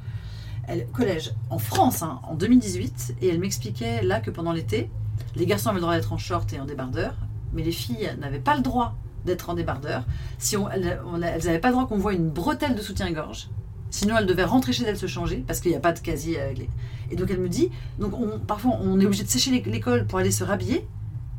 Elle, 0.69 0.87
collège 0.89 1.33
en 1.49 1.59
France, 1.59 2.03
hein, 2.03 2.21
en 2.25 2.35
2018. 2.35 3.17
Et 3.23 3.29
elle 3.29 3.41
m'expliquait 3.41 4.03
là 4.03 4.21
que 4.21 4.31
pendant 4.31 4.53
l'été, 4.53 4.91
les 5.37 5.47
garçons 5.47 5.71
avaient 5.71 5.77
le 5.77 5.83
droit 5.83 5.95
d'être 5.95 6.13
en 6.13 6.19
short 6.19 6.53
et 6.53 6.61
en 6.61 6.67
débardeur. 6.67 7.15
Mais 7.53 7.63
les 7.63 7.73
filles 7.73 8.11
n'avaient 8.21 8.39
pas 8.39 8.57
le 8.57 8.63
droit 8.63 8.95
d'être 9.25 9.51
en 9.51 9.55
débardeur. 9.55 10.05
Si 10.39 10.57
elles 10.73 11.01
n'avaient 11.21 11.59
pas 11.59 11.69
le 11.69 11.75
droit 11.75 11.87
qu'on 11.87 11.99
voit 11.99 12.13
une 12.13 12.31
bretelle 12.31 12.75
de 12.75 12.83
soutien-gorge. 12.83 13.49
Sinon, 13.91 14.17
elles 14.19 14.27
devaient 14.27 14.45
rentrer 14.45 14.73
chez 14.73 14.85
elles 14.85 14.97
se 14.97 15.07
changer 15.07 15.43
parce 15.47 15.61
qu'il 15.61 15.71
n'y 15.73 15.77
a 15.77 15.81
pas 15.81 15.93
de 15.93 15.99
casier 16.01 16.39
les. 16.57 16.69
Et 17.11 17.17
donc, 17.17 17.29
elle 17.31 17.41
me 17.41 17.49
dit 17.49 17.71
donc 17.99 18.15
on, 18.19 18.39
parfois, 18.39 18.79
on 18.83 19.01
est 19.01 19.05
obligé 19.07 19.25
de 19.25 19.29
sécher 19.29 19.51
l'é- 19.51 19.63
l'école 19.67 20.07
pour 20.07 20.19
aller 20.21 20.31
se 20.31 20.45
rhabiller. 20.45 20.87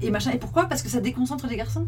Et 0.02 0.12
machin. 0.12 0.32
Et 0.32 0.38
pourquoi? 0.38 0.66
Parce 0.66 0.82
que 0.84 0.90
ça 0.90 1.00
déconcentre 1.00 1.48
les 1.48 1.56
garçons. 1.56 1.88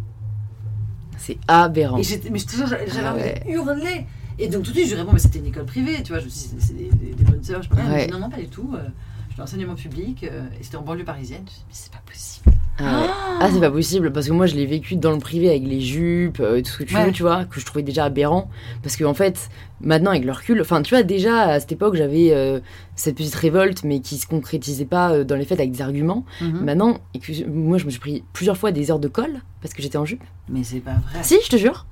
C'est 1.17 1.37
aberrant. 1.47 1.97
Et 1.97 2.03
mais 2.31 2.39
j'avais 2.39 2.87
Ah 3.03 3.13
ouais. 3.15 3.43
de 3.45 3.51
hurler. 3.51 4.05
Et 4.39 4.47
donc, 4.47 4.63
tout 4.63 4.71
de 4.71 4.75
suite, 4.77 4.87
je 4.89 4.93
lui 4.95 5.01
réponds 5.01 5.13
mais 5.13 5.19
c'était 5.19 5.39
une 5.39 5.45
école 5.47 5.65
privée. 5.65 6.01
Tu 6.03 6.11
vois, 6.11 6.19
je 6.19 6.25
me 6.25 6.29
suis 6.29 6.49
dit 6.49 6.55
c'est 6.59 6.73
des, 6.73 6.89
des- 6.89 7.13
des 7.13 7.23
bonnes 7.23 7.43
sœurs. 7.43 7.61
Je. 7.61 7.69
Elle 7.77 7.83
me 7.85 8.05
dit, 8.05 8.11
non, 8.11 8.19
non, 8.19 8.29
pas 8.29 8.37
du 8.37 8.47
tout. 8.47 8.71
euh, 8.73 8.87
Je 9.29 9.33
suis 9.33 9.41
en 9.41 9.43
enseignement 9.45 9.75
public. 9.75 10.23
euh, 10.23 10.45
et 10.59 10.63
c'était 10.63 10.77
en 10.77 10.81
banlieue 10.81 11.03
parisienne. 11.05 11.43
Je 11.45 11.49
me 11.49 11.49
suis 11.49 11.59
dit, 11.59 11.65
mais 11.67 11.73
c'est 11.73 11.91
pas 11.91 12.01
possible. 12.05 12.51
Ah. 12.79 13.07
Ah, 13.39 13.49
c'est 13.51 13.59
pas 13.59 13.69
possible 13.71 14.11
parce 14.13 14.27
que 14.27 14.31
moi 14.31 14.45
je 14.45 14.55
l'ai 14.55 14.65
vécu 14.65 14.95
dans 14.95 15.11
le 15.11 15.17
privé 15.19 15.49
avec 15.49 15.63
les 15.63 15.81
jupes, 15.81 16.39
euh, 16.39 16.61
tout 16.61 16.71
ce 16.71 16.77
que 16.77 16.83
tu 16.83 16.95
Ouais. 16.95 17.05
veux, 17.05 17.11
tu 17.11 17.23
vois, 17.23 17.45
que 17.45 17.59
je 17.59 17.65
trouvais 17.65 17.83
déjà 17.83 18.05
aberrant. 18.05 18.49
Parce 18.81 18.95
que 18.95 19.03
en 19.03 19.13
fait, 19.13 19.49
maintenant 19.81 20.11
avec 20.11 20.23
le 20.23 20.31
recul, 20.31 20.61
enfin 20.61 20.81
tu 20.81 20.93
vois, 20.95 21.03
déjà 21.03 21.41
à 21.49 21.59
cette 21.59 21.71
époque 21.73 21.95
j'avais 21.95 22.29
euh, 22.31 22.59
cette 22.95 23.15
petite 23.15 23.35
révolte 23.35 23.83
mais 23.83 23.99
qui 23.99 24.17
se 24.17 24.25
concrétisait 24.27 24.85
pas 24.85 25.11
euh, 25.11 25.23
dans 25.23 25.35
les 25.35 25.45
faits 25.45 25.59
avec 25.59 25.71
des 25.71 25.81
arguments. 25.81 26.25
Mhm. 26.41 26.61
Maintenant, 26.63 26.97
et 27.13 27.19
que- 27.19 27.47
moi 27.47 27.77
je 27.77 27.85
me 27.85 27.89
suis 27.91 27.99
pris 27.99 28.23
plusieurs 28.33 28.57
fois 28.57 28.71
des 28.71 28.89
heures 28.91 28.99
de 28.99 29.07
colle 29.09 29.41
parce 29.61 29.73
que 29.73 29.81
j'étais 29.81 29.97
en 29.97 30.05
jupe. 30.05 30.23
Mais 30.49 30.63
c'est 30.63 30.79
pas 30.79 30.93
vrai. 31.11 31.21
Si, 31.23 31.37
je 31.43 31.49
te 31.49 31.57
jure. 31.57 31.85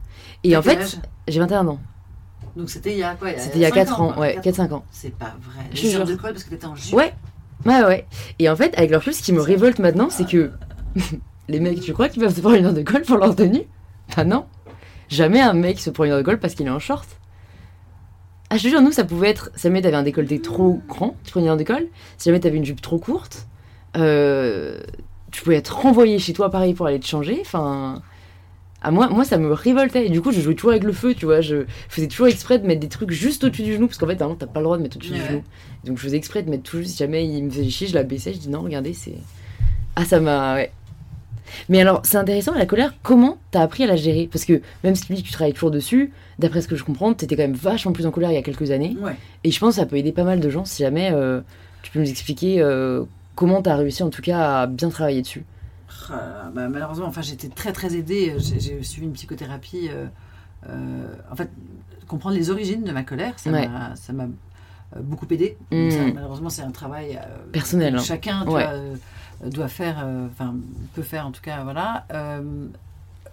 Et 0.43 0.55
en 0.55 0.61
fait, 0.61 0.99
j'ai 1.27 1.39
21 1.39 1.67
ans. 1.67 1.79
Donc 2.55 2.69
c'était 2.69 2.91
il 2.93 2.97
y 2.97 3.03
a 3.03 3.13
quoi? 3.15 3.29
C'était 3.37 3.57
il 3.59 3.61
y 3.61 3.65
a 3.65 3.69
cinq 3.69 3.75
4 3.75 4.01
ans, 4.01 4.17
ouais, 4.19 4.35
quatre 4.41 4.57
4-5 4.57 4.73
ans. 4.73 4.83
C'est 4.91 5.13
pas 5.15 5.35
vrai. 5.41 5.65
Je 5.73 5.83
Les 5.83 5.95
heures 5.95 6.05
jure. 6.07 6.15
de 6.17 6.21
colle 6.21 6.31
parce 6.31 6.43
que 6.43 6.49
t'étais 6.49 6.65
en 6.65 6.75
jupe. 6.75 6.93
Ouais, 6.95 7.13
ouais, 7.65 7.83
ouais. 7.83 8.05
Et 8.39 8.49
en 8.49 8.55
fait, 8.55 8.73
avec 8.77 8.89
le 8.89 8.97
recul, 8.97 9.13
ce 9.13 9.21
qui 9.21 9.31
me 9.33 9.41
révolte 9.41 9.79
maintenant, 9.79 10.09
c'est 10.09 10.25
que 10.27 10.51
les 11.47 11.59
mecs, 11.59 11.81
tu 11.81 11.93
crois 11.93 12.09
qu'ils 12.09 12.21
peuvent 12.21 12.35
se 12.35 12.41
prendre 12.41 12.57
une 12.57 12.65
heure 12.65 12.73
de 12.73 12.81
colle 12.81 13.03
pour 13.03 13.17
leur 13.17 13.35
tenue? 13.35 13.63
Bah 14.15 14.23
non. 14.23 14.45
Jamais 15.09 15.41
un 15.41 15.53
mec 15.53 15.79
se 15.79 15.89
prend 15.89 16.05
une 16.05 16.11
heure 16.11 16.19
de 16.19 16.23
colle 16.23 16.39
parce 16.39 16.55
qu'il 16.55 16.67
est 16.67 16.71
en 16.71 16.79
short. 16.79 17.07
Ah, 18.49 18.57
je 18.57 18.63
te 18.63 18.67
jure, 18.67 18.81
nous, 18.81 18.91
ça 18.91 19.05
pouvait 19.05 19.29
être. 19.29 19.49
Si 19.55 19.63
jamais 19.63 19.81
t'avais 19.81 19.95
un 19.95 20.03
décolleté 20.03 20.41
trop 20.41 20.81
grand, 20.87 21.15
tu 21.23 21.31
prenais 21.31 21.45
une 21.45 21.51
heure 21.51 21.57
de 21.57 21.63
colle. 21.63 21.87
Si 22.17 22.29
jamais 22.29 22.39
t'avais 22.39 22.57
une 22.57 22.65
jupe 22.65 22.81
trop 22.81 22.97
courte, 22.97 23.47
euh, 23.97 24.81
tu 25.31 25.43
pouvais 25.43 25.55
être 25.55 25.77
renvoyé 25.77 26.19
chez 26.19 26.33
toi, 26.33 26.49
pareil, 26.49 26.73
pour 26.73 26.85
aller 26.87 26.99
te 26.99 27.07
changer. 27.07 27.37
Enfin. 27.41 28.01
À 28.83 28.89
moi, 28.89 29.09
moi, 29.09 29.23
ça 29.25 29.37
me 29.37 29.53
révoltait. 29.53 30.07
Et 30.07 30.09
du 30.09 30.21
coup, 30.21 30.31
je 30.31 30.41
jouais 30.41 30.55
toujours 30.55 30.71
avec 30.71 30.83
le 30.83 30.91
feu, 30.91 31.13
tu 31.13 31.25
vois. 31.25 31.39
Je 31.39 31.65
faisais 31.87 32.07
toujours 32.07 32.27
exprès 32.27 32.57
de 32.57 32.65
mettre 32.65 32.79
des 32.79 32.89
trucs 32.89 33.11
juste 33.11 33.43
au-dessus 33.43 33.63
du 33.63 33.73
genou. 33.73 33.87
Parce 33.87 33.99
qu'en 33.99 34.07
fait, 34.07 34.19
normalement, 34.19 34.39
t'as 34.39 34.47
pas 34.47 34.59
le 34.59 34.63
droit 34.65 34.77
de 34.77 34.83
mettre 34.83 34.97
au-dessus 34.97 35.13
du 35.13 35.21
genou. 35.21 35.43
Donc, 35.85 35.97
je 35.97 36.03
faisais 36.03 36.17
exprès 36.17 36.41
de 36.41 36.49
mettre 36.49 36.63
tout 36.63 36.77
juste. 36.79 36.91
Si 36.91 36.97
jamais 36.97 37.25
il 37.25 37.43
me 37.45 37.49
faisait 37.49 37.69
chier, 37.69 37.87
je 37.87 37.93
la 37.93 38.03
baissais. 38.03 38.33
Je 38.33 38.39
dis 38.39 38.49
non, 38.49 38.61
regardez, 38.61 38.93
c'est. 38.93 39.15
Ah, 39.95 40.03
ça 40.03 40.19
m'a. 40.19 40.55
Ouais. 40.55 40.71
Mais 41.69 41.81
alors, 41.81 42.01
c'est 42.03 42.17
intéressant, 42.17 42.53
la 42.53 42.65
colère, 42.65 42.93
comment 43.03 43.37
t'as 43.51 43.61
appris 43.61 43.83
à 43.83 43.87
la 43.87 43.95
gérer? 43.95 44.27
Parce 44.31 44.45
que 44.45 44.61
même 44.83 44.95
si 44.95 45.05
tu 45.05 45.13
dis 45.13 45.21
que 45.23 45.27
tu 45.27 45.33
travailles 45.33 45.53
toujours 45.53 45.71
dessus, 45.71 46.11
d'après 46.39 46.61
ce 46.61 46.67
que 46.67 46.75
je 46.75 46.83
comprends, 46.83 47.13
t'étais 47.13 47.35
quand 47.35 47.43
même 47.43 47.53
vachement 47.53 47.91
plus 47.91 48.05
en 48.05 48.11
colère 48.11 48.31
il 48.31 48.35
y 48.35 48.37
a 48.37 48.41
quelques 48.41 48.71
années. 48.71 48.95
Ouais. 49.01 49.15
Et 49.43 49.51
je 49.51 49.59
pense 49.59 49.75
que 49.75 49.81
ça 49.81 49.85
peut 49.85 49.97
aider 49.97 50.11
pas 50.11 50.23
mal 50.23 50.39
de 50.39 50.49
gens 50.49 50.65
si 50.65 50.83
jamais 50.83 51.11
euh, 51.13 51.41
tu 51.83 51.91
peux 51.91 51.99
nous 51.99 52.09
expliquer 52.09 52.61
euh, 52.61 53.03
comment 53.35 53.61
t'as 53.61 53.75
réussi 53.75 54.03
en 54.03 54.09
tout 54.09 54.21
cas 54.21 54.61
à 54.61 54.67
bien 54.67 54.89
travailler 54.89 55.21
dessus. 55.21 55.43
Ah, 56.09 56.49
bah, 56.53 56.67
malheureusement, 56.67 57.05
enfin, 57.07 57.21
j'étais 57.21 57.47
très 57.47 57.71
très 57.73 57.95
aidée. 57.95 58.33
J'ai 58.37 58.59
j'ai 58.59 58.83
suivi 58.83 59.07
une 59.07 59.13
psychothérapie. 59.13 59.89
euh, 59.93 60.05
euh, 60.69 61.05
en 61.31 61.35
fait, 61.35 61.49
comprendre 62.07 62.35
les 62.35 62.49
origines 62.49 62.83
de 62.83 62.91
ma 62.91 63.03
colère, 63.03 63.33
ça 63.37 63.49
Ouais. 63.49 63.67
m'a- 63.67 63.93
euh, 64.95 64.99
beaucoup 65.01 65.25
aidé. 65.31 65.57
Mm. 65.71 65.89
Ça, 65.89 65.97
malheureusement, 66.13 66.49
c'est 66.49 66.61
un 66.63 66.71
travail 66.71 67.17
euh, 67.21 67.51
Personnel, 67.51 67.95
hein. 67.95 67.99
chacun 67.99 68.41
tu 68.43 68.51
Ouais. 68.51 68.63
vois, 68.63 68.73
euh, 68.73 68.95
doit 69.49 69.67
faire, 69.67 70.01
euh, 70.03 70.27
enfin 70.31 70.55
peut 70.93 71.03
faire 71.03 71.25
en 71.27 71.31
tout 71.31 71.41
cas, 71.41 71.63
voilà. 71.63 72.05
Euh, 72.13 72.67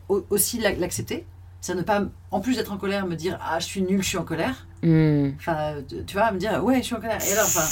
au- 0.09 0.25
aussi 0.31 0.59
la- 0.59 0.73
l'accepter, 0.75 1.27
c'est 1.61 1.75
ne 1.75 1.83
pas, 1.83 2.03
en 2.31 2.41
plus 2.41 2.57
d'être 2.57 2.73
en 2.73 2.79
colère, 2.79 3.07
me 3.07 3.15
dire 3.17 3.39
ah 3.43 3.59
je 3.59 3.67
suis 3.67 3.83
nul, 3.83 4.03
je 4.03 4.09
suis 4.09 4.19
en 4.19 4.25
colère. 4.25 4.67
Hmm. 4.83 5.31
Enfin, 5.39 5.75
tu- 5.89 6.05
tu 6.05 6.17
vois, 6.17 6.31
me 6.33 6.39
dire 6.39 6.63
ouais 6.65 6.79
je 6.79 6.83
suis 6.87 6.95
en 6.95 7.01
colère. 7.01 7.21
Et 7.27 7.33
alors, 7.33 7.47
enfin, 7.47 7.67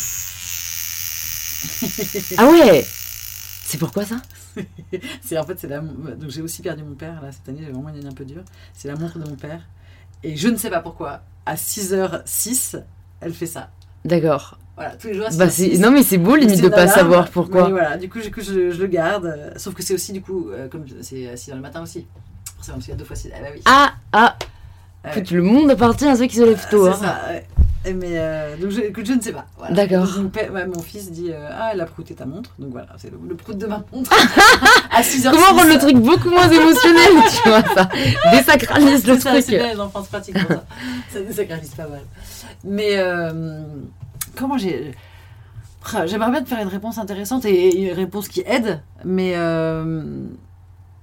Ah 2.38 2.46
ouais 2.50 2.84
C'est 3.64 3.78
pourquoi 3.78 4.04
ça? 4.04 4.16
C'est 5.22 5.36
en 5.38 5.44
fait 5.44 5.58
c'est 5.58 5.68
la 5.68 5.80
donc 5.80 6.30
j'ai 6.30 6.40
aussi 6.42 6.62
perdu 6.62 6.82
mon 6.82 6.94
père 6.94 7.20
là 7.20 7.30
cette 7.32 7.48
année, 7.48 7.60
j'ai 7.64 7.70
vraiment 7.72 7.88
une 7.90 7.96
année 7.96 8.06
un 8.08 8.12
peu 8.14 8.24
dure. 8.24 8.42
C'est 8.72 8.88
la 8.88 8.96
montre 8.96 9.18
de 9.18 9.28
mon 9.28 9.36
père 9.36 9.62
et 10.22 10.36
je 10.36 10.48
ne 10.48 10.56
sais 10.56 10.70
pas 10.70 10.80
pourquoi 10.80 11.22
à 11.44 11.56
6h06 11.56 12.82
elle 13.20 13.34
fait 13.34 13.46
ça. 13.46 13.70
D'accord. 14.04 14.58
Voilà, 14.76 14.90
tous 14.96 15.06
les 15.08 15.14
jours 15.14 15.26
à 15.26 15.30
Bah 15.30 15.46
6h06. 15.46 15.50
c'est 15.72 15.78
non 15.78 15.90
mais 15.90 16.02
c'est 16.02 16.18
beau 16.18 16.36
limite 16.36 16.56
C'est 16.56 16.62
de 16.62 16.66
une 16.68 16.72
pas 16.74 16.86
savoir 16.86 17.24
mais 17.24 17.30
pourquoi. 17.32 17.68
voilà, 17.68 17.96
du 17.96 18.08
coup, 18.10 18.20
du 18.20 18.30
coup, 18.30 18.40
je, 18.42 18.70
je 18.70 18.78
le 18.80 18.86
garde. 18.86 19.24
euh, 19.26 19.50
Sauf 19.56 19.72
que 19.74 19.82
c'est 19.82 19.94
aussi, 19.94 20.12
du 20.12 20.20
coup, 20.20 20.50
euh, 20.50 20.68
comme 20.68 20.84
c'est 21.00 21.28
à 21.30 21.36
6 21.36 21.50
h 21.50 21.54
le 21.54 21.60
matin 21.62 21.82
aussi. 21.82 22.06
Forcément, 22.56 22.76
parce 22.76 22.84
qu'il 22.86 22.92
y 22.92 22.96
a 22.96 22.98
deux 22.98 23.04
fois 23.06 23.16
6 23.16 23.30
Ah 23.34 23.38
bah 23.40 23.48
oui. 23.54 23.62
Ah 23.64 23.92
ah. 24.12 24.36
Ouais. 25.04 25.10
Écoute, 25.12 25.30
le 25.30 25.42
monde 25.42 25.70
appartient 25.70 26.06
à 26.06 26.16
ceux 26.16 26.26
qui 26.26 26.36
se 26.36 26.42
lèvent 26.42 26.66
tôt. 26.70 26.84
c'est 26.86 26.90
hein. 26.90 26.98
ça, 27.00 27.32
ouais. 27.32 27.46
Et 27.86 27.92
Mais 27.94 28.18
euh, 28.18 28.56
donc, 28.56 28.70
je, 28.70 28.80
écoute, 28.80 29.06
je 29.06 29.12
ne 29.12 29.20
sais 29.20 29.32
pas. 29.32 29.46
Voilà. 29.56 29.74
D'accord. 29.74 30.08
Ouais, 30.52 30.66
mon 30.66 30.82
fils 30.82 31.10
dit 31.12 31.30
euh, 31.32 31.48
Ah, 31.52 31.70
elle 31.72 31.80
a 31.80 31.86
prouté 31.86 32.14
ta 32.16 32.26
montre. 32.26 32.50
Donc 32.58 32.70
voilà, 32.72 32.88
c'est 32.98 33.10
le, 33.12 33.18
le 33.28 33.34
prout 33.36 33.56
de 33.56 33.66
ma 33.66 33.82
montre. 33.92 34.10
à 34.92 35.02
6 35.02 35.24
h 35.26 35.30
Comment 35.30 35.58
rendre 35.58 35.72
le 35.72 35.78
truc 35.78 35.96
beaucoup 35.96 36.28
moins 36.30 36.48
émotionnel, 36.50 37.12
tu 37.42 37.48
vois 37.48 37.62
ça 37.74 37.88
Désacralise 38.32 39.06
le 39.06 39.14
C'est 39.14 39.20
ça, 39.20 39.30
truc. 39.30 39.44
c'est 39.46 39.58
pour 39.92 40.04
ça. 40.04 40.64
ça 41.12 41.20
désacralise 41.20 41.70
pas 41.76 41.86
mal. 41.86 42.00
Mais 42.64 42.96
comment 44.36 44.58
j'ai. 44.58 44.92
Ah, 45.94 46.06
J'aimerais 46.06 46.30
bien 46.32 46.42
te 46.42 46.48
faire 46.48 46.60
une 46.60 46.68
réponse 46.68 46.98
intéressante 46.98 47.44
et 47.44 47.76
une 47.88 47.92
réponse 47.92 48.26
qui 48.28 48.42
aide, 48.44 48.82
mais 49.04 49.34
euh, 49.36 50.02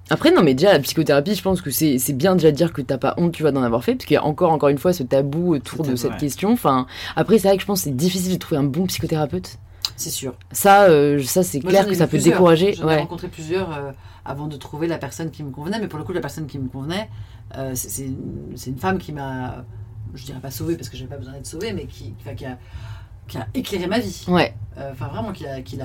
Après, 0.10 0.32
non, 0.32 0.44
mais 0.44 0.54
déjà, 0.54 0.74
la 0.74 0.80
psychothérapie, 0.80 1.36
je 1.36 1.42
pense 1.42 1.62
que 1.62 1.72
c'est 1.72 1.98
c'est 2.00 2.12
bien 2.14 2.36
déjà 2.36 2.52
de 2.52 2.58
dire 2.58 2.74
que 2.74 2.82
t'as 2.82 2.98
pas 2.98 3.14
honte, 3.18 3.32
tu 3.32 3.44
vois, 3.44 3.54
d'en 3.54 3.64
avoir 3.64 3.84
fait, 3.84 3.96
parce 3.96 4.06
qu'il 4.06 4.16
y 4.16 4.18
a 4.18 4.26
encore, 4.26 4.52
encore 4.52 4.68
une 4.70 4.78
fois, 4.78 4.92
ce 4.92 5.04
tabou 5.04 5.56
autour 5.56 5.80
de 5.80 5.84
tabou, 5.86 5.98
cette 5.98 6.12
ouais. 6.12 6.18
question. 6.18 6.52
Enfin, 6.52 6.86
après, 7.16 7.38
c'est 7.40 7.48
vrai 7.48 7.56
que 7.56 7.62
je 7.62 7.68
pense 7.68 7.80
que 7.80 7.86
c'est 7.86 7.96
difficile 7.96 8.34
de 8.34 8.38
trouver 8.40 8.60
un 8.60 8.64
bon 8.66 8.86
psychothérapeute. 8.88 9.58
c'est 9.96 10.10
sûr. 10.10 10.34
Ça, 10.52 10.84
euh, 10.90 11.24
ça 11.24 11.44
c'est 11.44 11.62
clair 11.62 11.88
que 11.88 11.94
ça 11.94 12.06
peut 12.06 12.12
plusieurs. 12.18 12.34
décourager. 12.36 12.74
J'en 12.74 12.84
ai 12.84 12.96
Ouais. 12.96 13.00
rencontré 13.00 13.30
plusieurs 13.30 13.72
euh, 13.72 13.92
avant 14.26 14.48
de 14.48 14.58
trouver 14.58 14.88
la 14.88 14.98
personne 14.98 15.32
qui 15.32 15.44
me 15.44 15.52
convenait, 15.52 15.80
mais 15.80 15.88
pour 15.88 15.98
le 16.00 16.04
coup, 16.06 16.12
la 16.14 16.22
personne 16.22 16.46
qui 16.48 16.60
me 16.60 16.68
convenait, 16.68 17.10
euh, 17.58 17.72
c'est 17.76 17.90
c'est 18.56 18.70
une, 18.70 18.78
femme 18.78 18.98
qui 18.98 19.14
m'a, 19.14 19.64
je 20.14 20.26
dirais 20.26 20.40
pas 20.42 20.52
sauvée 20.52 20.76
parce 20.76 20.90
que 20.90 20.98
j'avais 20.98 21.10
pas 21.10 21.18
besoin 21.18 21.34
d'être 21.34 21.48
sauvée, 21.48 21.72
mais 21.72 21.86
qui, 21.86 22.14
qui, 22.36 22.46
a, 22.46 22.58
qui 23.28 23.38
a 23.38 23.48
éclairé 23.54 23.88
ma 23.88 24.00
vie. 24.00 24.26
Ouais, 24.28 24.54
Euh, 24.78 24.92
Enfin, 24.92 25.08
vraiment, 25.08 25.32
qui 25.34 25.44
l'a 25.44 25.62
qui 25.62 25.78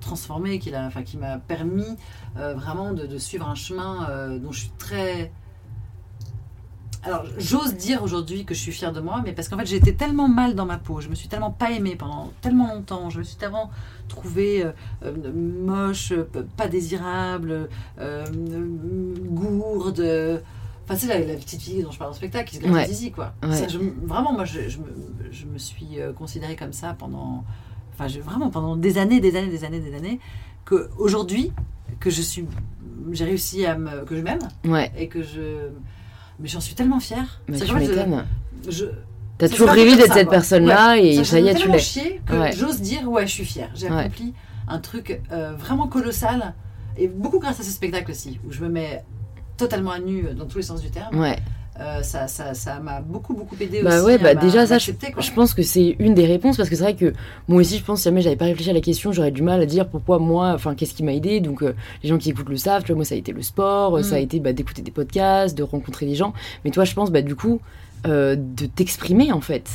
transformé, 0.00 0.58
qui 0.58 0.70
l'a- 0.70 0.90
qui 1.04 1.16
m'a 1.16 1.38
permis 1.38 1.96
euh, 2.38 2.54
vraiment 2.54 2.92
de, 2.92 3.06
de 3.06 3.18
suivre 3.18 3.48
un 3.48 3.54
chemin 3.54 4.08
euh, 4.08 4.38
dont 4.38 4.52
je 4.52 4.60
suis 4.60 4.72
très. 4.78 5.32
Alors, 7.02 7.24
j'ose 7.38 7.74
dire 7.76 8.02
aujourd'hui 8.02 8.44
que 8.44 8.52
je 8.52 8.58
suis 8.60 8.72
fière 8.72 8.92
de 8.92 9.00
moi, 9.00 9.22
mais 9.24 9.32
parce 9.32 9.48
qu'en 9.48 9.56
fait, 9.58 9.66
j'étais 9.66 9.92
tellement 9.92 10.26
mal 10.26 10.56
dans 10.56 10.66
ma 10.66 10.76
peau, 10.76 11.00
je 11.00 11.08
me 11.08 11.14
suis 11.14 11.28
tellement 11.28 11.52
pas 11.52 11.70
aimée 11.70 11.94
pendant 11.94 12.32
tellement 12.40 12.74
longtemps, 12.74 13.10
je 13.10 13.18
me 13.18 13.22
suis 13.24 13.36
tellement 13.36 13.70
trouvée 14.08 14.64
euh, 15.04 15.12
moche, 15.32 16.12
pas 16.56 16.66
désirable, 16.66 17.68
euh, 18.00 18.24
gourde. 19.30 20.42
Enfin, 20.88 20.96
c'est 20.96 21.08
la, 21.08 21.18
la 21.18 21.34
petite 21.34 21.60
fille 21.62 21.82
dont 21.82 21.90
je 21.90 21.98
parle 21.98 22.10
en 22.12 22.14
spectacle 22.14 22.48
qui 22.50 22.56
se 22.56 22.60
gratte 22.62 22.74
Ouais. 22.74 22.86
zizi, 22.86 23.10
quoi. 23.10 23.34
Ouais. 23.42 23.54
Ça, 23.56 23.66
je- 23.68 23.78
vraiment, 23.78 24.32
moi, 24.32 24.44
je, 24.44 24.68
je 24.68 24.78
me, 24.78 24.86
je 25.32 25.44
me 25.46 25.58
suis 25.58 25.98
euh, 26.00 26.12
considérée 26.12 26.54
comme 26.56 26.72
ça 26.72 26.94
pendant. 26.98 27.44
Enfin, 27.98 28.06
vraiment 28.20 28.50
pendant 28.50 28.76
des 28.76 28.98
années, 28.98 29.20
des 29.20 29.34
années, 29.36 29.48
des 29.50 29.64
années, 29.64 29.80
des 29.80 29.94
années. 29.96 30.20
Que 30.64 30.88
aujourd'hui, 30.98 31.52
que 32.00 32.10
je 32.10 32.22
suis. 32.22 32.44
J'ai 33.12 33.24
réussi 33.24 33.66
à 33.66 33.76
me. 33.76 34.04
que 34.04 34.14
je 34.16 34.20
m'aime 34.22 34.38
ouais. 34.64 34.92
et 34.96 35.08
que 35.08 35.22
je. 35.22 35.68
Mais 36.38 36.48
j'en 36.48 36.60
suis 36.60 36.74
tellement 36.74 37.00
fière. 37.00 37.40
Mais 37.48 37.58
tu 37.58 37.72
m'étonnes. 37.74 38.24
je, 38.68 38.84
T'as 39.38 39.48
toujours 39.48 39.68
rêvé 39.70 39.96
d'être 39.96 40.14
cette 40.14 40.30
personne-là 40.30 40.96
et 40.98 41.22
ça 41.24 41.38
y 41.40 41.48
est, 41.48 41.54
tu 41.54 41.68
l'es. 41.70 41.78
chier 41.78 42.20
que 42.26 42.34
j'ose 42.52 42.80
dire, 42.80 43.08
ouais, 43.10 43.26
je 43.26 43.32
suis 43.32 43.44
fière. 43.44 43.70
J'ai 43.74 43.88
accompli 43.88 44.34
un 44.68 44.78
truc 44.78 45.20
euh, 45.32 45.52
vraiment 45.52 45.88
colossal. 45.88 46.54
Et 46.98 47.08
beaucoup 47.08 47.38
grâce 47.38 47.60
à 47.60 47.62
ce 47.62 47.70
spectacle 47.70 48.10
aussi, 48.10 48.40
où 48.46 48.52
je 48.52 48.62
me 48.62 48.70
mets 48.70 49.04
totalement 49.56 49.90
à 49.92 49.98
nu 49.98 50.24
dans 50.36 50.46
tous 50.46 50.58
les 50.58 50.64
sens 50.64 50.80
du 50.82 50.90
terme. 50.90 51.18
Ouais. 51.18 51.36
Euh, 51.78 52.02
ça 52.02 52.26
ça 52.26 52.54
ça 52.54 52.80
m'a 52.80 53.02
beaucoup 53.02 53.34
beaucoup 53.34 53.54
aidé 53.60 53.82
Bah 53.82 53.96
aussi 53.98 54.06
ouais, 54.06 54.16
bah 54.16 54.32
m'a- 54.32 54.40
déjà 54.40 54.66
ça, 54.66 54.78
je, 54.78 54.92
pense 55.34 55.52
que 55.52 55.62
c'est 55.62 55.94
une 55.98 56.14
des 56.14 56.24
réponses 56.24 56.56
parce 56.56 56.70
que 56.70 56.74
c'est 56.74 56.82
vrai 56.84 56.96
que 56.96 57.12
moi 57.48 57.60
aussi, 57.60 57.76
je 57.76 57.84
pense, 57.84 57.98
si 58.00 58.04
jamais 58.04 58.22
j'avais 58.22 58.36
pas 58.36 58.46
réfléchi 58.46 58.70
à 58.70 58.72
la 58.72 58.80
question, 58.80 59.12
j'aurais 59.12 59.30
du 59.30 59.42
mal 59.42 59.60
à 59.60 59.66
dire 59.66 59.86
pourquoi 59.86 60.18
moi, 60.18 60.52
enfin, 60.54 60.74
qu'est-ce 60.74 60.94
qui 60.94 61.02
m'a 61.02 61.12
aidé. 61.12 61.40
Donc, 61.40 61.62
euh, 61.62 61.74
les 62.02 62.08
gens 62.08 62.16
qui 62.16 62.30
écoutent 62.30 62.48
le 62.48 62.56
savent, 62.56 62.80
tu 62.82 62.88
vois, 62.92 62.96
moi, 62.96 63.04
ça 63.04 63.14
a 63.14 63.18
été 63.18 63.32
le 63.32 63.42
sport, 63.42 63.98
Mm. 63.98 64.02
ça 64.04 64.14
a 64.14 64.18
été 64.20 64.40
bah, 64.40 64.54
d'écouter 64.54 64.80
des 64.80 64.90
podcasts, 64.90 65.54
de 65.56 65.62
rencontrer 65.62 66.06
des 66.06 66.14
gens. 66.14 66.32
Mais 66.64 66.70
toi, 66.70 66.84
je 66.86 66.94
pense, 66.94 67.10
bah, 67.10 67.20
du 67.20 67.34
coup, 67.36 67.60
euh, 68.06 68.36
de 68.38 68.64
t'exprimer 68.64 69.30
en 69.32 69.42
fait. 69.42 69.68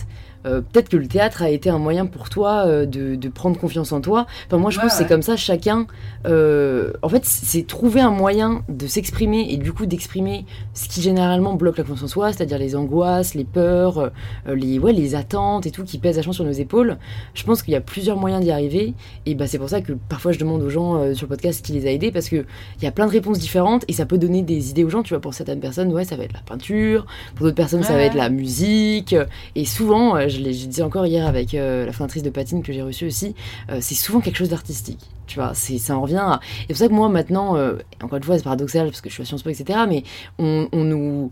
Euh, 0.46 0.62
Peut-être 0.62 0.90
que 0.90 0.98
le 0.98 1.08
théâtre 1.08 1.42
a 1.44 1.50
été 1.50 1.70
un 1.70 1.78
moyen 1.78 2.06
pour 2.06 2.30
toi 2.30 2.64
euh, 2.66 2.86
de, 2.86 3.16
de 3.16 3.30
prendre 3.30 3.60
confiance 3.60 3.92
en 3.92 4.02
toi. 4.02 4.26
Enfin, 4.48 4.58
moi, 4.58 4.72
je 4.72 4.78
Ouais, 4.78 4.84
pense 4.84 4.94
que 4.94 4.98
c'est 5.00 5.08
comme 5.08 5.22
ça, 5.22 5.36
chacun. 5.38 5.86
euh, 6.26 6.92
en 7.02 7.10
fait, 7.10 7.26
c'est 7.26 7.66
trouver 7.68 8.02
un 8.02 8.10
moyen 8.12 8.64
de 8.70 8.88
s'exprimer 8.88 9.48
et 9.52 9.58
du 9.58 9.74
coup 9.74 9.86
d'exprimer 9.86 10.46
ce 10.74 10.88
qui 10.88 11.02
généralement 11.02 11.54
bloque 11.54 11.78
la 11.78 11.84
confiance 11.84 12.04
en 12.04 12.08
soi, 12.08 12.34
c'est-à-dire 12.34 12.58
les 12.58 12.76
angoisses, 12.76 13.34
les 13.36 13.44
peurs, 13.44 14.12
les, 14.48 14.80
ouais, 14.80 14.94
les 14.94 15.16
attentes 15.16 15.66
et 15.66 15.72
tout 15.72 15.84
qui 15.84 15.98
pèsent 15.98 16.16
vachement 16.18 16.34
sur 16.34 16.46
nos 16.46 16.52
épaules. 16.52 16.98
Je 17.34 17.44
pense 17.44 17.62
qu'il 17.64 17.74
y 17.74 17.78
a 17.78 17.82
plusieurs 17.82 18.18
moyens 18.18 18.44
d'y 18.44 18.52
arriver. 18.52 18.94
Et 19.26 19.36
bah, 19.36 19.48
c'est 19.48 19.58
pour 19.60 19.70
ça 19.70 19.82
que 19.82 19.94
parfois 19.94 20.32
je 20.32 20.40
demande 20.40 20.62
aux 20.62 20.70
gens 20.70 21.14
sur 21.14 21.26
le 21.26 21.30
podcast 21.30 21.60
ce 21.60 21.64
qui 21.64 21.74
les 21.74 21.88
a 21.88 21.92
aidés 21.92 22.12
parce 22.12 22.30
qu'il 22.30 22.46
y 22.82 22.86
a 22.86 22.92
plein 22.92 23.06
de 23.06 23.12
réponses 23.12 23.40
différentes 23.40 23.84
et 23.88 23.94
ça 23.94 24.06
peut 24.06 24.18
donner 24.18 24.42
des 24.42 24.70
idées 24.70 24.84
aux 24.84 24.90
gens. 24.90 25.04
Tu 25.04 25.14
vois, 25.14 25.22
pour 25.22 25.34
certaines 25.34 25.60
personnes, 25.60 25.92
ouais, 25.94 26.06
ça 26.06 26.16
va 26.16 26.24
être 26.24 26.34
la 26.34 26.42
peinture. 26.42 27.06
Pour 27.36 27.46
d'autres 27.46 27.56
personnes, 27.56 27.84
ça 27.84 27.94
va 27.94 28.02
être 28.04 28.16
la 28.16 28.30
musique. 28.30 29.16
Et 29.56 29.66
souvent, 29.66 30.16
je 30.32 30.40
l'ai 30.40 30.52
disais 30.52 30.84
encore 30.84 31.06
hier 31.06 31.28
avec 31.28 31.54
euh, 31.54 31.86
la 31.86 31.92
fondatrice 31.92 32.24
de 32.24 32.30
Patine 32.30 32.64
que 32.64 32.74
j'ai 32.74 32.82
reçue 32.82 33.06
aussi, 33.06 33.36
euh, 33.70 33.78
c'est 33.82 33.96
souvent 33.96 34.22
quelque 34.22 34.38
chose 34.38 34.50
d'artistique. 34.50 35.00
Tu 35.28 35.36
vois, 35.36 35.54
ça 35.54 35.98
en 35.98 36.02
revient 36.02 36.18
à... 36.18 36.40
Et 36.42 36.74
c'est 36.74 36.74
pour 36.74 36.78
ça 36.78 36.88
que 36.88 36.94
moi, 36.94 37.10
maintenant, 37.10 37.56
euh, 37.56 37.76
encore 38.02 38.18
une 38.18 38.24
fois, 38.24 38.38
c'est 38.38 38.44
paradoxal 38.44 38.88
parce 38.88 39.02
que 39.02 39.10
je 39.10 39.14
suis 39.14 39.24
à 39.24 39.26
Sciences 39.26 39.44
Po, 39.44 39.50
etc. 39.50 39.80
Mais 39.88 40.04
on, 40.40 40.68
on 40.72 40.84
nous 40.84 41.32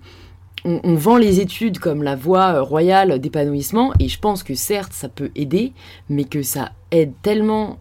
on, 0.66 0.96
vend 0.96 1.16
les 1.16 1.40
études 1.40 1.80
comme 1.80 2.04
la 2.04 2.18
voie 2.18 2.60
royale 2.60 3.20
d'épanouissement, 3.20 3.94
et 3.98 4.10
je 4.10 4.20
pense 4.20 4.44
que 4.44 4.56
certes, 4.56 4.92
ça 4.92 5.08
peut 5.08 5.32
aider, 5.36 5.72
mais 6.10 6.26
que 6.26 6.42
ça 6.42 6.74
aide 6.92 7.14
tellement, 7.22 7.80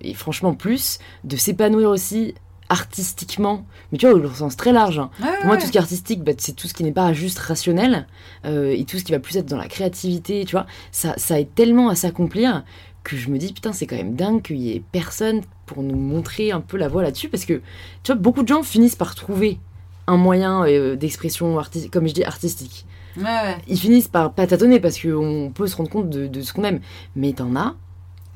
et 0.00 0.14
franchement 0.14 0.54
plus, 0.54 1.00
de 1.24 1.36
s'épanouir 1.36 1.90
aussi 1.90 2.34
artistiquement, 2.74 3.64
mais 3.90 3.98
tu 3.98 4.06
vois, 4.08 4.14
au 4.18 4.28
sens 4.34 4.56
très 4.56 4.72
large. 4.72 4.98
hein. 4.98 5.10
Ouais, 5.22 5.28
Pour 5.38 5.46
moi, 5.46 5.54
ouais. 5.54 5.60
tout 5.60 5.66
ce 5.66 5.72
qui 5.72 5.78
est 5.78 5.80
artistique, 5.80 6.22
bah, 6.22 6.32
c'est 6.36 6.54
tout 6.54 6.68
ce 6.68 6.74
qui 6.74 6.84
n'est 6.84 6.92
pas 6.92 7.12
juste 7.12 7.38
rationnel, 7.38 8.06
euh, 8.44 8.74
et 8.76 8.84
tout 8.84 8.98
ce 8.98 9.04
qui 9.04 9.12
va 9.12 9.18
plus 9.18 9.36
être 9.36 9.46
dans 9.46 9.56
la 9.56 9.68
créativité, 9.68 10.44
tu 10.44 10.52
vois, 10.52 10.66
ça, 10.92 11.14
ça 11.16 11.40
aide 11.40 11.54
tellement 11.54 11.88
à 11.88 11.94
s'accomplir 11.94 12.64
que 13.02 13.16
je 13.16 13.28
me 13.30 13.38
dis, 13.38 13.52
putain, 13.52 13.72
c'est 13.72 13.86
quand 13.86 13.96
même 13.96 14.14
dingue 14.14 14.42
qu'il 14.42 14.56
y 14.58 14.72
ait 14.72 14.82
personne 14.92 15.40
pour 15.66 15.82
nous 15.82 15.96
montrer 15.96 16.52
un 16.52 16.60
peu 16.60 16.76
la 16.76 16.88
voie 16.88 17.02
là-dessus, 17.02 17.28
parce 17.28 17.44
que, 17.44 17.54
tu 18.02 18.12
vois, 18.12 18.16
beaucoup 18.16 18.42
de 18.42 18.48
gens 18.48 18.62
finissent 18.62 18.96
par 18.96 19.14
trouver 19.14 19.58
un 20.06 20.16
moyen 20.16 20.66
euh, 20.66 20.96
d'expression, 20.96 21.58
comme 21.92 22.06
je 22.08 22.12
dis, 22.14 22.24
artistique. 22.24 22.84
Ouais, 23.16 23.22
ouais. 23.24 23.56
Ils 23.68 23.78
finissent 23.78 24.08
par 24.08 24.32
pas 24.32 24.46
tâtonner 24.46 24.80
parce 24.80 24.98
qu'on 25.00 25.52
peut 25.54 25.68
se 25.68 25.76
rendre 25.76 25.88
compte 25.88 26.10
de, 26.10 26.26
de 26.26 26.40
ce 26.42 26.52
qu'on 26.52 26.64
aime. 26.64 26.80
Mais 27.14 27.32
t'en 27.32 27.54
as 27.54 27.76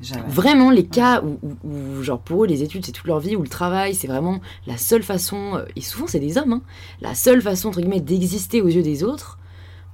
Jamais. 0.01 0.23
vraiment 0.29 0.69
les 0.71 0.85
cas 0.85 1.21
où, 1.21 1.37
où- 1.43 1.67
où, 1.69 2.03
genre, 2.03 2.19
pour 2.19 2.43
eux, 2.43 2.47
les 2.47 2.63
études, 2.63 2.85
c'est 2.85 2.91
toute 2.93 3.05
leur 3.07 3.19
vie, 3.19 3.35
où 3.35 3.41
le 3.41 3.49
travail, 3.49 3.93
c'est 3.93 4.07
vraiment 4.07 4.39
la 4.65 4.77
seule 4.77 5.03
façon, 5.03 5.55
euh, 5.57 5.65
et 5.75 5.81
souvent 5.81 6.07
c'est 6.07 6.19
des 6.21 6.37
hommes, 6.37 6.53
hein, 6.53 6.61
la 7.01 7.15
seule 7.15 7.41
façon, 7.41 7.69
entre 7.69 7.81
guillemets, 7.81 7.99
d'exister 7.99 8.61
aux 8.61 8.67
yeux 8.69 8.81
des 8.83 9.03
autres. 9.03 9.37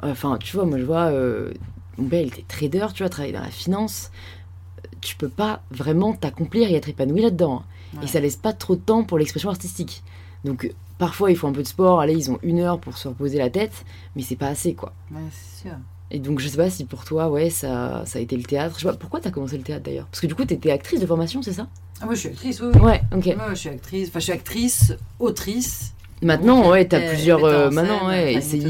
Enfin, 0.03 0.37
tu 0.39 0.55
vois, 0.55 0.65
moi 0.65 0.77
je 0.77 0.83
vois, 0.83 1.05
euh, 1.05 1.51
mon 1.97 2.07
père, 2.07 2.21
il 2.21 2.27
était 2.27 2.43
trader, 2.47 2.87
tu 2.93 3.01
vois, 3.03 3.09
travailler 3.09 3.33
dans 3.33 3.41
la 3.41 3.49
finance. 3.49 4.11
Tu 5.01 5.15
peux 5.15 5.29
pas 5.29 5.61
vraiment 5.71 6.13
t'accomplir 6.13 6.69
et 6.69 6.75
être 6.75 6.89
épanoui 6.89 7.21
là-dedans. 7.21 7.63
hein. 7.63 7.97
Ouais. 7.99 8.03
Et 8.05 8.07
ça 8.07 8.19
laisse 8.19 8.35
pas 8.35 8.53
trop 8.53 8.75
de 8.75 8.81
temps 8.81 9.03
pour 9.03 9.17
l'expression 9.17 9.49
artistique. 9.49 10.03
Donc, 10.43 10.65
euh, 10.65 10.69
parfois, 10.97 11.31
il 11.31 11.37
faut 11.37 11.47
un 11.47 11.51
peu 11.53 11.61
de 11.63 11.67
sport. 11.67 12.01
Allez, 12.01 12.13
ils 12.13 12.29
ont 12.31 12.39
une 12.43 12.59
heure 12.59 12.79
pour 12.79 12.97
se 12.97 13.07
reposer 13.07 13.37
la 13.37 13.49
tête, 13.49 13.85
mais 14.15 14.21
c'est 14.21 14.35
pas 14.35 14.47
assez, 14.47 14.73
quoi. 14.75 14.93
Ouais, 15.11 15.21
c'est 15.31 15.67
sûr. 15.69 15.77
Et 16.11 16.19
donc, 16.19 16.39
je 16.39 16.47
sais 16.47 16.57
pas 16.57 16.69
si 16.69 16.85
pour 16.85 17.03
toi, 17.03 17.29
ouais, 17.29 17.49
ça, 17.49 18.03
ça 18.05 18.19
a 18.19 18.21
été 18.21 18.37
le 18.37 18.43
théâtre. 18.43 18.75
Je 18.77 18.85
sais 18.85 18.91
pas, 18.91 18.97
pourquoi 18.97 19.19
t'as 19.19 19.31
commencé 19.31 19.57
le 19.57 19.63
théâtre 19.63 19.83
d'ailleurs? 19.83 20.05
Parce 20.07 20.21
que 20.21 20.27
du 20.27 20.35
coup, 20.35 20.45
t'étais 20.45 20.71
actrice 20.71 20.99
de 20.99 21.05
formation, 21.05 21.41
c'est 21.41 21.53
ça? 21.53 21.67
Ah, 22.01 22.05
moi, 22.05 22.13
je 22.13 22.19
suis 22.19 22.29
actrice, 22.29 22.61
oui. 22.61 22.67
oui. 22.75 22.81
Ouais, 22.81 23.01
ok. 23.11 23.25
Ouais, 23.25 23.35
je 23.51 23.55
suis 23.55 23.69
actrice. 23.69 24.09
Enfin, 24.09 24.19
je 24.19 24.23
suis 24.23 24.33
actrice, 24.33 24.93
autrice 25.19 25.93
Maintenant, 26.21 26.69
ouais, 26.71 26.85
t'as 26.85 27.01
plusieurs. 27.01 27.43
euh, 27.43 27.69
maintenant, 27.69 28.07
ouais, 28.07 28.39
scène. 28.41 28.61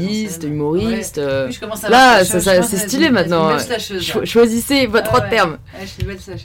humoristes. 0.42 1.18
euh, 1.18 1.48
Oui, 1.48 1.58
à 1.84 1.88
Là, 1.88 2.24
ça- 2.24 2.40
ça- 2.40 2.62
c'est 2.62 2.76
stylé 2.76 3.08
maintenant, 3.08 3.56
cho- 4.00 4.18
là. 4.20 4.24
choisissez 4.26 4.86
votre 4.86 5.10
Ah 5.14 5.22
ouais. 5.22 5.30
terme. 5.30 5.58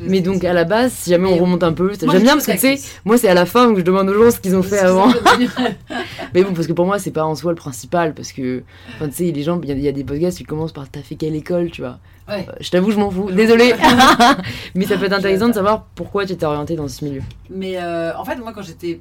Mais 0.02 0.22
donc, 0.22 0.44
à 0.44 0.54
la 0.54 0.64
base, 0.64 0.92
si 0.94 1.10
jamais 1.10 1.30
Mais- 1.30 1.40
on 1.40 1.44
remonte 1.44 1.64
un 1.64 1.74
peu, 1.74 1.92
j'aime 2.00 2.22
bien 2.22 2.34
parce 2.34 2.46
que 2.46 2.52
tu 2.52 2.60
sais, 2.60 2.80
moi, 3.04 3.18
c'est 3.18 3.28
à 3.28 3.34
la 3.34 3.46
fin 3.48 3.74
que 3.74 3.80
je 3.80 3.84
demande 3.84 4.10
aux 4.10 4.24
gens 4.24 4.32
ce 4.32 4.40
qu'ils 4.40 4.56
ont 4.56 4.62
fait 4.64 4.80
avant. 4.80 5.08
Mais 6.34 6.44
bon, 6.44 6.54
parce 6.54 6.68
que 6.68 6.74
pour 6.74 6.86
moi, 6.86 7.00
c'est 7.00 7.12
pas 7.12 7.26
en 7.26 7.36
soi 7.36 7.52
le 7.52 7.56
principal. 7.58 8.14
Parce 8.14 8.32
que, 8.32 8.60
tu 9.00 9.12
sais, 9.12 9.24
les 9.32 9.44
gens, 9.44 9.60
il 9.64 9.70
y, 9.70 9.72
a- 9.72 9.76
il 9.76 9.82
y 9.82 9.88
a 9.88 9.92
des 9.92 10.04
podcasts 10.04 10.38
qui 10.38 10.44
commencent 10.44 10.72
par 10.72 10.88
T'as 10.90 11.02
fait 11.02 11.16
quelle 11.16 11.36
école, 11.36 11.72
tu 11.72 11.82
vois. 11.82 11.98
Ouais. 12.30 12.46
Euh, 12.48 12.52
Je 12.62 12.70
t'avoue, 12.70 12.92
je 12.92 12.98
m'en 12.98 13.10
fous. 13.10 13.32
Désolée. 13.32 13.74
Mais 14.76 14.86
ça 14.86 14.98
peut 14.98 15.06
être 15.06 15.14
intéressant 15.14 15.48
de 15.50 15.54
savoir 15.54 15.88
pourquoi 15.96 16.26
tu 16.26 16.36
t'es 16.38 16.46
orienté 16.46 16.76
dans 16.76 16.88
ce 16.88 17.04
milieu. 17.04 17.22
Mais 17.50 17.78
euh, 17.78 18.12
en 18.18 18.24
fait, 18.24 18.36
moi, 18.38 18.52
quand 18.54 18.62
j'étais 18.62 19.00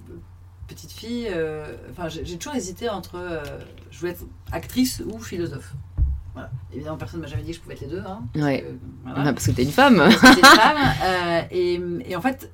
petite 0.74 0.92
fille, 0.92 1.28
euh, 1.30 1.76
enfin, 1.90 2.08
j'ai 2.08 2.36
toujours 2.38 2.54
hésité 2.54 2.88
entre 2.88 3.16
euh, 3.16 3.42
je 3.90 3.98
voulais 3.98 4.12
être 4.12 4.24
actrice 4.52 5.02
ou 5.06 5.18
philosophe. 5.18 5.72
Voilà. 6.32 6.50
Évidemment, 6.72 6.96
personne 6.96 7.20
ne 7.20 7.24
m'a 7.24 7.30
jamais 7.30 7.42
dit 7.42 7.50
que 7.50 7.56
je 7.56 7.60
pouvais 7.60 7.74
être 7.74 7.80
les 7.80 7.88
deux. 7.88 8.02
Hein, 8.06 8.22
parce 8.32 8.44
Ouais. 8.44 8.62
que, 8.62 8.66
voilà. 9.12 9.32
parce 9.32 9.46
que 9.46 9.50
t'es 9.50 9.64
une 9.64 9.72
femme. 9.72 10.00
J'étais 10.10 10.38
une 10.40 10.44
femme. 10.44 10.76
euh, 11.04 11.40
et, 11.50 11.80
et 12.08 12.16
en 12.16 12.20
fait, 12.20 12.50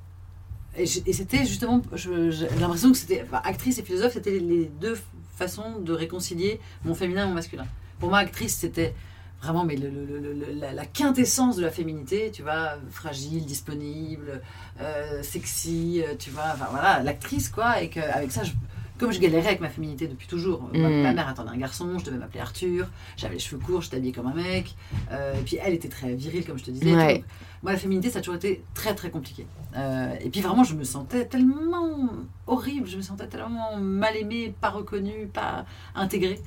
et, 0.76 0.86
j'ai- 0.86 1.02
et 1.06 1.12
c'était 1.12 1.44
justement, 1.44 1.82
j'ai 1.94 2.48
l'impression 2.58 2.90
que 2.90 2.96
c'était 2.98 3.22
enfin, 3.26 3.40
actrice 3.44 3.78
et 3.78 3.82
philosophe, 3.82 4.12
c'était 4.14 4.30
les- 4.32 4.40
les 4.40 4.64
deux 4.66 4.96
façons 5.36 5.78
de 5.80 5.92
réconcilier 5.92 6.60
mon 6.84 6.94
féminin 6.94 7.24
et 7.24 7.28
mon 7.28 7.34
masculin. 7.34 7.66
Pour 7.98 8.08
moi, 8.08 8.18
actrice, 8.18 8.56
c'était 8.56 8.94
vraiment 9.42 9.64
mais 9.64 9.76
le- 9.76 9.90
le- 9.90 10.04
le- 10.18 10.32
le- 10.32 10.52
la, 10.60 10.72
la 10.72 10.84
quintessence 10.86 11.56
de 11.56 11.62
la 11.62 11.70
féminité, 11.70 12.30
tu 12.32 12.42
vois, 12.42 12.72
fragile, 12.90 13.44
disponible, 13.44 14.40
euh, 14.80 15.22
sexy, 15.22 16.02
euh, 16.02 16.14
tu 16.18 16.30
vois, 16.30 16.44
enfin 16.54 16.66
voilà, 16.70 17.02
l'actrice 17.02 17.48
quoi, 17.48 17.80
et 17.82 17.88
qu'avec 17.90 18.32
ça, 18.32 18.42
je- 18.44 18.52
comme 18.98 19.12
je 19.12 19.20
galérais 19.20 19.48
avec 19.48 19.60
ma 19.60 19.68
féminité 19.68 20.08
depuis 20.08 20.26
toujours, 20.26 20.70
ma, 20.72 20.88
Mm. 20.88 21.02
ma 21.02 21.12
mère 21.12 21.28
attendait 21.28 21.50
un 21.50 21.58
garçon, 21.58 21.98
je 21.98 22.04
devais 22.06 22.16
m'appeler 22.16 22.40
Arthur, 22.40 22.88
j'avais 23.18 23.34
les 23.34 23.40
cheveux 23.40 23.60
courts, 23.60 23.82
j'étais 23.82 23.96
habillée 23.98 24.12
comme 24.14 24.26
un 24.26 24.34
mec, 24.34 24.74
euh, 25.12 25.34
et 25.38 25.42
puis 25.42 25.58
elle 25.62 25.74
était 25.74 25.88
très 25.90 26.14
virile 26.14 26.46
comme 26.46 26.58
je 26.58 26.64
te 26.64 26.70
disais. 26.70 26.94
Ouais. 26.94 27.22
Moi, 27.62 27.72
la 27.72 27.78
féminité, 27.78 28.10
ça 28.10 28.20
a 28.20 28.22
toujours 28.22 28.36
été 28.36 28.64
très 28.74 28.94
très 28.94 29.10
compliqué. 29.10 29.46
Euh, 29.76 30.14
et 30.20 30.30
puis 30.30 30.40
vraiment, 30.40 30.64
je 30.64 30.74
me 30.74 30.84
sentais 30.84 31.26
tellement 31.26 32.08
horrible, 32.46 32.86
je 32.88 32.96
me 32.96 33.02
sentais 33.02 33.26
tellement 33.26 33.76
mal 33.76 34.16
aimée, 34.16 34.54
pas 34.62 34.70
reconnue, 34.70 35.26
pas 35.32 35.66
intégrée. 35.94 36.40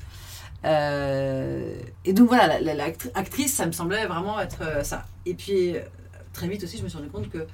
Euh, 0.66 1.74
et 2.05 2.14
donc 2.14 2.28
voilà, 2.28 2.47
la- 2.47 2.62
la- 2.62 2.76
l'actri- 2.76 3.12
actrice, 3.16 3.53
ça 3.53 3.66
me 3.66 3.72
semblait 3.72 4.05
vraiment 4.07 4.39
être 4.39 4.62
euh, 4.62 4.84
ça. 4.84 5.05
Et 5.26 5.34
puis 5.34 5.76
euh, 5.76 5.82
très 6.34 6.47
vite 6.47 6.64
aussi, 6.64 6.78
je 6.78 6.84
me 6.84 6.89
suis 6.89 6.97
rendu 6.97 7.10
compte 7.10 7.30
que 7.30 7.45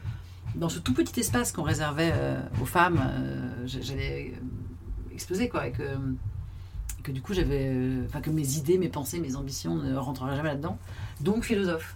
dans 0.56 0.70
ce 0.70 0.80
tout 0.80 0.94
petit 0.94 1.20
espace 1.20 1.52
qu'on 1.52 1.64
réservait 1.64 2.12
euh, 2.14 2.40
aux 2.62 2.66
femmes, 2.66 3.00
euh, 3.06 3.64
j'allais 3.66 4.34
exploser 5.14 5.50
quoi. 5.50 5.68
Et 5.68 5.72
que, 5.72 5.84
que 7.04 7.12
du 7.12 7.22
coup, 7.22 7.34
j'avais. 7.34 7.72
Enfin, 8.08 8.22
que 8.22 8.30
mes 8.32 8.56
idées, 8.58 8.78
mes 8.78 8.90
pensées, 8.90 9.20
mes 9.20 9.36
ambitions 9.36 9.76
ne 9.76 9.96
rentreraient 9.96 10.36
jamais 10.36 10.50
là-dedans. 10.50 10.78
Donc 11.22 11.44
philosophe. 11.44 11.96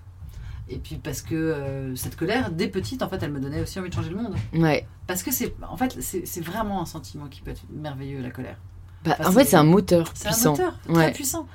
Et 0.71 0.77
puis 0.77 0.97
parce 0.97 1.23
que 1.23 1.33
euh, 1.33 1.95
cette 1.95 2.15
colère, 2.15 2.51
dès 2.51 2.67
petite, 2.67 3.01
en 3.01 3.09
fait, 3.09 3.23
elle 3.23 3.31
me 3.31 3.39
donnait 3.39 3.61
aussi 3.61 3.79
envie 3.79 3.89
de 3.89 3.95
changer 3.95 4.11
le 4.11 4.17
monde. 4.17 4.35
Ouais. 4.53 4.85
Parce 5.07 5.23
que 5.23 5.31
c'est, 5.31 5.55
en 5.67 5.75
fait, 5.77 5.97
c'est 5.99 6.41
vraiment 6.41 6.79
un 6.81 6.85
sentiment 6.85 7.25
qui 7.25 7.41
peut 7.41 7.49
être 7.49 7.63
merveilleux, 7.71 8.21
la 8.21 8.29
colère. 8.29 8.57
Bah, 9.05 9.15
Enfin, 9.19 9.29
en 9.29 9.31
fait, 9.31 9.39
c'est- 9.45 9.51
c'est 9.51 9.55
un 9.57 9.63
moteur 9.63 10.11
C'est 10.13 10.25
puissant. 10.29 10.49
un 10.49 10.51
moteur 10.51 10.79
très 10.87 10.93
Ouais. 10.93 11.11
puissant. 11.11 11.47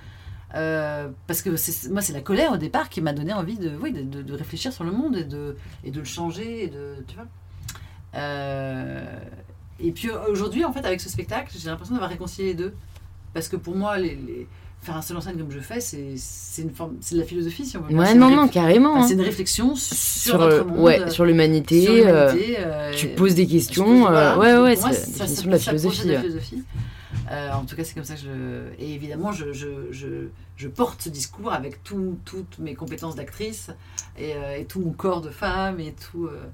Euh, 0.54 1.08
parce 1.26 1.42
que 1.42 1.56
c'est- 1.56 1.90
moi, 1.90 2.00
c'est 2.00 2.12
la 2.12 2.20
colère 2.20 2.52
au 2.52 2.56
départ 2.56 2.88
qui 2.88 3.00
m'a 3.00 3.12
donné 3.12 3.32
envie 3.32 3.58
de, 3.58 3.72
oui, 3.82 3.92
de, 3.92 4.02
de- 4.02 4.22
de 4.22 4.34
réfléchir 4.34 4.72
sur 4.72 4.84
le 4.84 4.92
monde 4.92 5.16
et 5.16 5.24
de, 5.24 5.56
et 5.82 5.90
de 5.90 5.98
le 5.98 6.04
changer. 6.04 6.64
Et 6.64 6.68
de, 6.68 6.94
tu 7.08 7.16
vois 7.16 7.26
Euh, 8.16 9.02
et 9.80 9.90
puis 9.90 10.08
aujourd'hui, 10.30 10.64
en 10.64 10.72
fait, 10.72 10.84
avec 10.86 11.00
ce 11.00 11.08
spectacle, 11.08 11.52
j'ai 11.58 11.68
l'impression 11.68 11.94
d'avoir 11.94 12.10
réconcilié 12.10 12.48
les 12.48 12.54
deux. 12.54 12.74
Parce 13.32 13.48
que 13.48 13.56
pour 13.56 13.74
moi, 13.74 13.98
les, 13.98 14.10
les- 14.14 14.46
faire 14.80 14.96
un 14.96 15.02
seul 15.02 15.16
en 15.16 15.20
scène 15.20 15.36
comme 15.38 15.50
je 15.50 15.58
fais, 15.60 15.80
c'est 15.80 16.12
c'est 16.16 16.62
une 16.62 16.70
forme, 16.70 16.96
c'est 17.00 17.14
de 17.16 17.20
la 17.20 17.26
philosophie, 17.26 17.64
si 17.66 17.76
on 17.76 17.80
veut. 17.80 17.88
dire. 17.88 17.98
Ouais, 17.98 18.06
C'est 18.06 18.14
non, 18.14 18.30
non, 18.30 18.46
carrément. 18.48 18.92
enfin, 18.92 19.02
hein. 19.02 19.08
c'est 19.08 19.14
une 19.14 19.22
réflexion 19.22 19.74
sur, 19.74 19.96
Sur, 19.96 20.38
notre 20.38 20.56
euh, 20.56 20.64
monde, 20.64 20.78
ouais, 20.78 21.10
sur 21.10 21.24
l'humanité. 21.24 22.04
euh, 22.06 22.92
tu 22.94 23.08
poses 23.08 23.34
des 23.34 23.44
pose- 23.44 23.52
questions. 23.52 24.00
voilà. 24.02 24.34
euh, 24.34 24.38
ouais, 24.38 24.56
ouais, 24.62 24.76
c'est 24.76 25.18
la 25.46 25.52
la 25.52 25.58
philosophie. 25.58 26.62
Euh, 27.30 27.52
en 27.52 27.64
tout 27.64 27.74
cas, 27.76 27.84
c'est 27.84 27.94
comme 27.94 28.04
ça 28.04 28.14
que 28.14 28.20
je. 28.20 28.74
Et 28.78 28.94
évidemment, 28.94 29.32
je, 29.32 29.52
je, 29.52 29.90
je, 29.92 30.28
je 30.56 30.68
porte 30.68 31.02
ce 31.02 31.08
discours 31.08 31.52
avec 31.52 31.82
tout- 31.82 32.18
toutes 32.24 32.58
mes 32.58 32.74
compétences 32.74 33.16
d'actrice 33.16 33.70
et, 34.18 34.34
euh, 34.34 34.56
et 34.58 34.64
tout 34.66 34.80
mon 34.80 34.92
corps 34.92 35.20
de 35.20 35.30
femme 35.30 35.80
et 35.80 35.92
tout. 35.94 36.26
euh, 36.26 36.44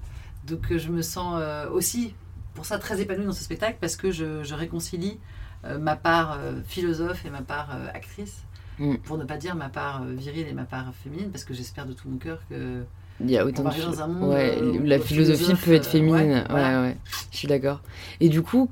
donc, 0.47 0.75
je 0.77 0.89
me 0.89 1.03
sens 1.03 1.41
aussi, 1.71 2.15
pour 2.55 2.65
ça, 2.65 2.79
très 2.79 3.01
épanouie 3.01 3.27
dans 3.27 3.33
ce 3.33 3.45
spectacle 3.45 3.77
parce 3.81 3.97
que 3.97 4.11
je, 4.11 4.55
réconcilie 4.55 5.19
ma 5.79 5.97
part 5.97 6.39
philosophe 6.67 7.25
et 7.27 7.31
ma 7.31 7.43
part 7.43 7.69
actrice. 7.93 8.39
Mm. 8.79 8.97
Pour 9.05 9.19
ne 9.19 9.25
pas 9.25 9.37
dire 9.37 9.55
ma 9.55 9.69
part 9.69 10.03
virile 10.05 10.49
et 10.49 10.55
ma 10.55 10.65
part 10.65 10.95
féminine, 11.05 11.31
parce 11.31 11.45
que 11.45 11.53
j'espère 11.53 11.85
de 11.85 11.93
tout 11.93 12.09
mon 12.09 12.17
cœur 12.17 12.41
que 12.49 12.83
Il 13.21 13.31
y 13.31 13.37
a 13.37 13.45
autant 13.45 13.63
de 13.65 13.79
dans 13.79 14.01
un 14.01 14.07
monde 14.07 14.31
Ouais, 14.31 14.57
euh, 14.59 14.79
la 14.83 14.99
philosophie 14.99 15.55
peut 15.55 15.75
être 15.75 15.87
euh, 15.89 15.91
féminine. 15.91 16.15
ouais, 16.31 16.35
Ouais, 16.39 16.45
voilà. 16.49 16.83
ouais, 16.83 16.97
je 17.31 17.37
suis 17.37 17.47
d'accord. 17.49 17.83
Et 18.21 18.31
du 18.31 18.41
coup, 18.41 18.71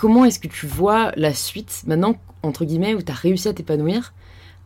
comment 0.00 0.24
est-ce 0.24 0.38
que 0.38 0.48
tu 0.48 0.66
vois 0.66 1.12
la 1.16 1.34
suite 1.34 1.82
maintenant, 1.86 2.14
entre 2.42 2.64
guillemets, 2.64 2.94
où 2.94 3.02
tu 3.02 3.10
as 3.12 3.14
réussi 3.14 3.48
à 3.48 3.52
t'épanouir 3.52 4.12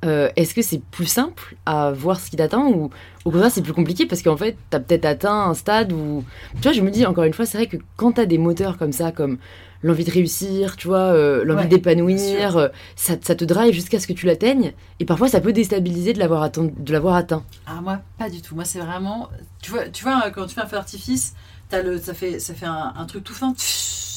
Euh, 0.04 0.28
Est-ce 0.36 0.52
que 0.54 0.62
c'est 0.62 0.82
plus 0.90 1.06
simple 1.06 1.54
à 1.64 1.92
voir 1.92 2.18
ce 2.20 2.28
qui 2.30 2.36
t'attend 2.36 2.68
ou 2.72 2.90
au 3.24 3.30
contraire 3.30 3.52
c'est 3.52 3.62
plus 3.62 3.72
compliqué 3.72 4.04
parce 4.04 4.20
qu'en 4.20 4.36
fait 4.36 4.56
tu 4.70 4.76
as 4.76 4.80
peut-être 4.80 5.04
atteint 5.04 5.40
un 5.50 5.54
stade 5.54 5.92
où. 5.92 6.24
Tu 6.56 6.62
vois, 6.62 6.72
je 6.72 6.80
me 6.80 6.90
dis 6.90 7.06
encore 7.06 7.22
une 7.24 7.32
fois, 7.34 7.46
c'est 7.46 7.56
vrai 7.58 7.68
que 7.68 7.76
quand 7.96 8.12
tu 8.14 8.20
as 8.20 8.26
des 8.26 8.36
moteurs 8.38 8.78
comme 8.78 8.90
ça, 8.92 9.12
comme 9.12 9.38
l'envie 9.84 10.04
de 10.04 10.10
réussir, 10.10 10.76
tu 10.76 10.88
vois, 10.88 10.98
euh, 11.14 11.44
l'envie 11.44 11.62
Ouais, 11.62 11.68
d'épanouir, 11.68 12.56
euh, 12.56 12.68
ça, 12.96 13.14
ça 13.22 13.34
te 13.36 13.44
drive 13.44 13.72
jusqu'à 13.74 14.00
ce 14.00 14.06
que 14.08 14.12
tu 14.12 14.26
l'atteignes 14.26 14.72
et 15.00 15.04
parfois 15.04 15.28
ça 15.28 15.40
peut 15.40 15.52
déstabiliser 15.52 16.12
de 16.14 16.18
l'avoir 16.18 16.42
atteint. 16.42 16.68
De 16.76 16.92
l'avoir 16.92 17.14
atteint. 17.14 17.44
Ah 17.68 17.80
moi 17.80 18.00
pas 18.18 18.28
du 18.28 18.42
tout. 18.42 18.56
Moi 18.56 18.64
c'est 18.64 18.80
vraiment 18.80 19.28
tu 19.62 19.70
vois 19.70 19.88
tu 19.88 20.02
vois 20.04 20.30
quand 20.34 20.46
tu 20.46 20.54
fais 20.56 20.62
un 20.62 20.66
feu 20.66 20.76
d'artifice, 20.76 21.34
t'as 21.72 21.82
le 21.82 21.98
ça 21.98 22.12
fait 22.14 22.38
ça 22.38 22.54
fait 22.54 22.66
un, 22.66 22.92
un 22.96 23.04
truc 23.06 23.24
tout 23.24 23.34
fin 23.34 23.54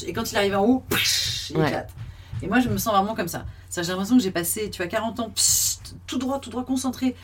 et 0.06 0.12
quand 0.14 0.30
il 0.32 0.38
arrive 0.38 0.56
en 0.56 0.66
haut, 0.66 0.84
il 1.50 1.58
Ouais. 1.58 1.68
éclate. 1.68 1.90
Et 2.42 2.48
moi 2.48 2.60
je 2.60 2.68
me 2.70 2.78
sens 2.78 2.94
vraiment 2.94 3.16
comme 3.16 3.30
ça. 3.30 3.46
Ça 3.70 3.82
j'ai 3.82 3.90
l'impression 3.92 4.18
que 4.18 4.24
j'ai 4.24 4.32
passé 4.32 4.70
tu 4.70 4.78
vois 4.82 4.88
40 4.88 5.20
ans 5.22 5.32
tout 6.06 6.18
droit 6.18 6.40
tout 6.40 6.50
droit 6.50 6.66
concentré 6.66 7.16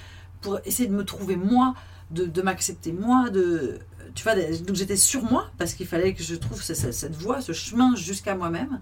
pour 0.41 0.59
essayer 0.65 0.87
de 0.87 0.93
me 0.95 1.03
trouver 1.05 1.35
moi, 1.35 1.75
de, 2.11 2.25
de 2.25 2.41
m'accepter 2.41 2.91
moi, 2.93 3.29
de 3.29 3.79
tu 4.15 4.23
vois 4.23 4.35
donc 4.35 4.75
j'étais 4.75 4.95
sur 4.97 5.23
moi 5.23 5.49
parce 5.57 5.73
qu'il 5.73 5.85
fallait 5.87 6.13
que 6.13 6.23
je 6.23 6.35
trouve 6.35 6.61
ce- 6.63 6.73
ce- 6.73 6.91
cette 6.91 7.15
voie, 7.15 7.41
ce 7.41 7.51
chemin 7.53 7.95
jusqu'à 7.95 8.33
moi-même 8.35 8.79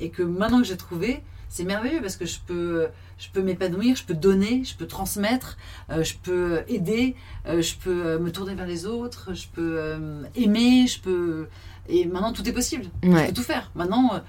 et 0.00 0.10
que 0.10 0.22
maintenant 0.22 0.58
que 0.58 0.64
j'ai 0.66 0.76
trouvé 0.76 1.22
c'est 1.52 1.64
merveilleux 1.64 2.00
parce 2.00 2.16
que 2.16 2.24
je 2.26 2.38
peux, 2.46 2.86
je 3.18 3.28
peux 3.32 3.42
m'épanouir, 3.42 3.96
je 3.96 4.04
peux 4.04 4.14
donner, 4.14 4.62
je 4.64 4.74
peux 4.76 4.86
transmettre, 4.86 5.58
euh, 5.90 6.02
je 6.04 6.14
peux 6.14 6.62
aider, 6.68 7.16
euh, 7.46 7.60
je 7.60 7.74
peux 7.74 8.06
euh, 8.06 8.18
me 8.20 8.30
tourner 8.30 8.54
vers 8.54 8.66
les 8.66 8.86
autres, 8.86 9.34
je 9.34 9.48
peux 9.48 9.74
euh, 9.78 10.22
aimer, 10.36 10.86
je 10.86 11.00
peux. 11.00 11.48
Et 11.88 12.06
maintenant, 12.06 12.32
tout 12.32 12.48
est 12.48 12.52
possible. 12.52 12.84
Je 13.02 13.08
peux 13.26 13.32
tout 13.34 13.42
faire. 13.42 13.70
Maintenant, 13.74 14.22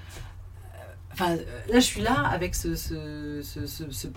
enfin, 1.13 1.35
là, 1.69 1.75
je 1.75 1.79
suis 1.79 2.01
là 2.01 2.25
avec 2.27 2.55
ce, 2.55 2.75
ce, 2.75 3.41
ce, 3.43 3.67
ce- 3.67 4.07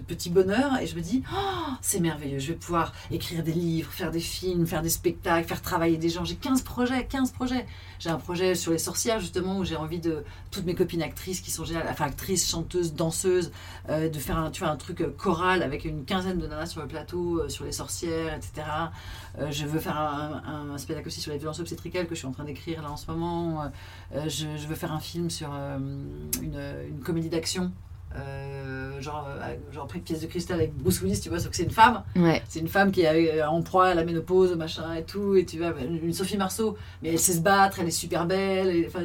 petit 0.00 0.30
bonheur 0.30 0.78
et 0.80 0.86
je 0.86 0.96
me 0.96 1.00
dis, 1.00 1.22
Oh, 1.32 1.72
c'est 1.80 2.00
merveilleux, 2.00 2.38
je 2.38 2.48
vais 2.48 2.58
pouvoir 2.58 2.92
écrire 3.10 3.42
des 3.42 3.52
livres, 3.52 3.90
faire 3.92 4.10
des 4.10 4.20
films, 4.20 4.66
faire 4.66 4.82
des 4.82 4.90
spectacles, 4.90 5.46
faire 5.48 5.62
travailler 5.62 5.96
des 5.96 6.08
gens. 6.08 6.24
J'ai 6.24 6.36
15 6.36 6.62
projets, 6.62 7.06
15 7.06 7.32
projets. 7.32 7.66
J'ai 7.98 8.10
un 8.10 8.18
projet 8.18 8.54
sur 8.54 8.72
les 8.72 8.78
sorcières, 8.78 9.20
justement, 9.20 9.58
où 9.58 9.64
j'ai 9.64 9.76
envie 9.76 10.00
de. 10.00 10.24
Toutes 10.50 10.64
mes 10.66 10.74
copines 10.74 11.02
actrices 11.02 11.40
qui 11.42 11.50
sont 11.50 11.64
géniales, 11.64 11.86
enfin 11.90 12.06
actrices, 12.06 12.48
chanteuses, 12.48 12.94
danseuses, 12.94 13.52
euh, 13.90 14.08
de 14.08 14.18
faire 14.18 14.38
un, 14.38 14.50
tu 14.50 14.62
vois, 14.62 14.70
un 14.70 14.76
truc 14.76 15.00
euh, 15.02 15.10
choral 15.10 15.62
avec 15.62 15.84
une 15.84 16.04
quinzaine 16.04 16.38
de 16.38 16.46
nanas 16.46 16.66
sur 16.66 16.80
le 16.80 16.88
plateau, 16.88 17.40
euh, 17.40 17.48
sur 17.50 17.64
les 17.64 17.72
sorcières, 17.72 18.34
etc. 18.34 18.66
Je 19.50 19.66
veux 19.66 19.80
faire 19.80 19.98
un, 19.98 20.70
un- 20.72 20.78
spectacle 20.78 21.08
aussi 21.08 21.20
sur 21.20 21.32
les 21.32 21.38
violences 21.38 21.60
obstétricales 21.60 22.06
que 22.06 22.14
je 22.14 22.20
suis 22.20 22.26
en 22.26 22.32
train 22.32 22.44
d'écrire 22.44 22.80
là 22.82 22.90
en 22.90 22.96
ce 22.96 23.10
moment. 23.10 23.70
Je, 24.14 24.46
veux 24.66 24.74
faire 24.74 24.92
un 24.92 25.00
film 25.00 25.28
sur 25.28 25.50
une 25.52 27.00
comédie 27.04 27.28
d'action. 27.28 27.70
Euh, 28.16 29.00
genre, 29.00 29.28
euh, 29.28 29.54
genre 29.72 29.86
pris 29.86 30.00
pièce 30.00 30.20
de 30.20 30.26
cristal 30.26 30.58
avec 30.58 30.74
Bruce 30.76 31.00
Willis, 31.02 31.20
tu 31.20 31.28
vois, 31.28 31.38
sauf 31.38 31.50
que 31.50 31.56
c'est 31.56 31.62
une 31.64 31.70
femme. 31.70 32.02
Ouais. 32.16 32.42
C'est 32.48 32.60
une 32.60 32.68
femme 32.68 32.90
qui 32.92 33.02
est 33.02 33.40
euh, 33.40 33.48
en 33.48 33.62
proie 33.62 33.88
à 33.88 33.94
la 33.94 34.04
ménopause, 34.04 34.54
machin 34.56 34.94
et 34.94 35.04
tout. 35.04 35.36
Et 35.36 35.44
tu 35.44 35.58
vois, 35.58 35.72
une 35.80 36.12
Sophie 36.12 36.36
Marceau, 36.36 36.76
mais 37.02 37.10
elle 37.10 37.18
sait 37.18 37.32
se 37.34 37.40
battre, 37.40 37.78
elle 37.80 37.88
est 37.88 37.90
super 37.90 38.26
belle. 38.26 38.68
et, 38.68 38.86
enfin, 38.86 39.00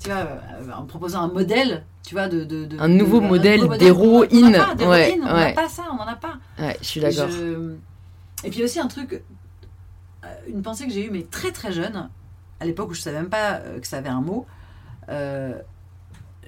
tu 0.00 0.08
vois, 0.10 0.18
euh, 0.18 0.72
en 0.76 0.84
proposant 0.84 1.20
un 1.22 1.28
modèle, 1.28 1.84
tu 2.04 2.14
vois, 2.14 2.28
de. 2.28 2.44
de- 2.44 2.64
de- 2.64 2.78
Un 2.78 2.88
nouveau 2.88 3.20
de- 3.20 3.26
modèle 3.26 3.68
d'héroïne. 3.78 4.56
Ouais, 4.80 5.18
on 5.20 5.24
n'a 5.24 5.34
ouais. 5.34 5.54
pas 5.54 5.68
ça, 5.68 5.84
on 5.92 5.96
n'en 5.96 6.06
a 6.06 6.14
pas. 6.16 6.34
Ouais, 6.58 6.76
je 6.80 6.86
suis 6.86 7.00
d'accord. 7.00 7.28
je- 7.30 7.74
et 8.44 8.50
puis 8.50 8.62
aussi 8.62 8.78
un 8.80 8.86
truc, 8.86 9.22
une 10.48 10.62
pensée 10.62 10.86
que 10.86 10.92
j'ai 10.92 11.04
eue, 11.06 11.10
mais 11.10 11.22
très 11.24 11.50
très 11.52 11.72
jeune, 11.72 12.08
à 12.60 12.64
l'époque 12.66 12.90
où 12.90 12.94
je 12.94 13.00
savais 13.00 13.16
même 13.18 13.28
pas 13.28 13.60
que 13.80 13.86
ça 13.86 13.98
avait 13.98 14.08
un 14.08 14.20
mot, 14.20 14.46
euh, 15.08 15.54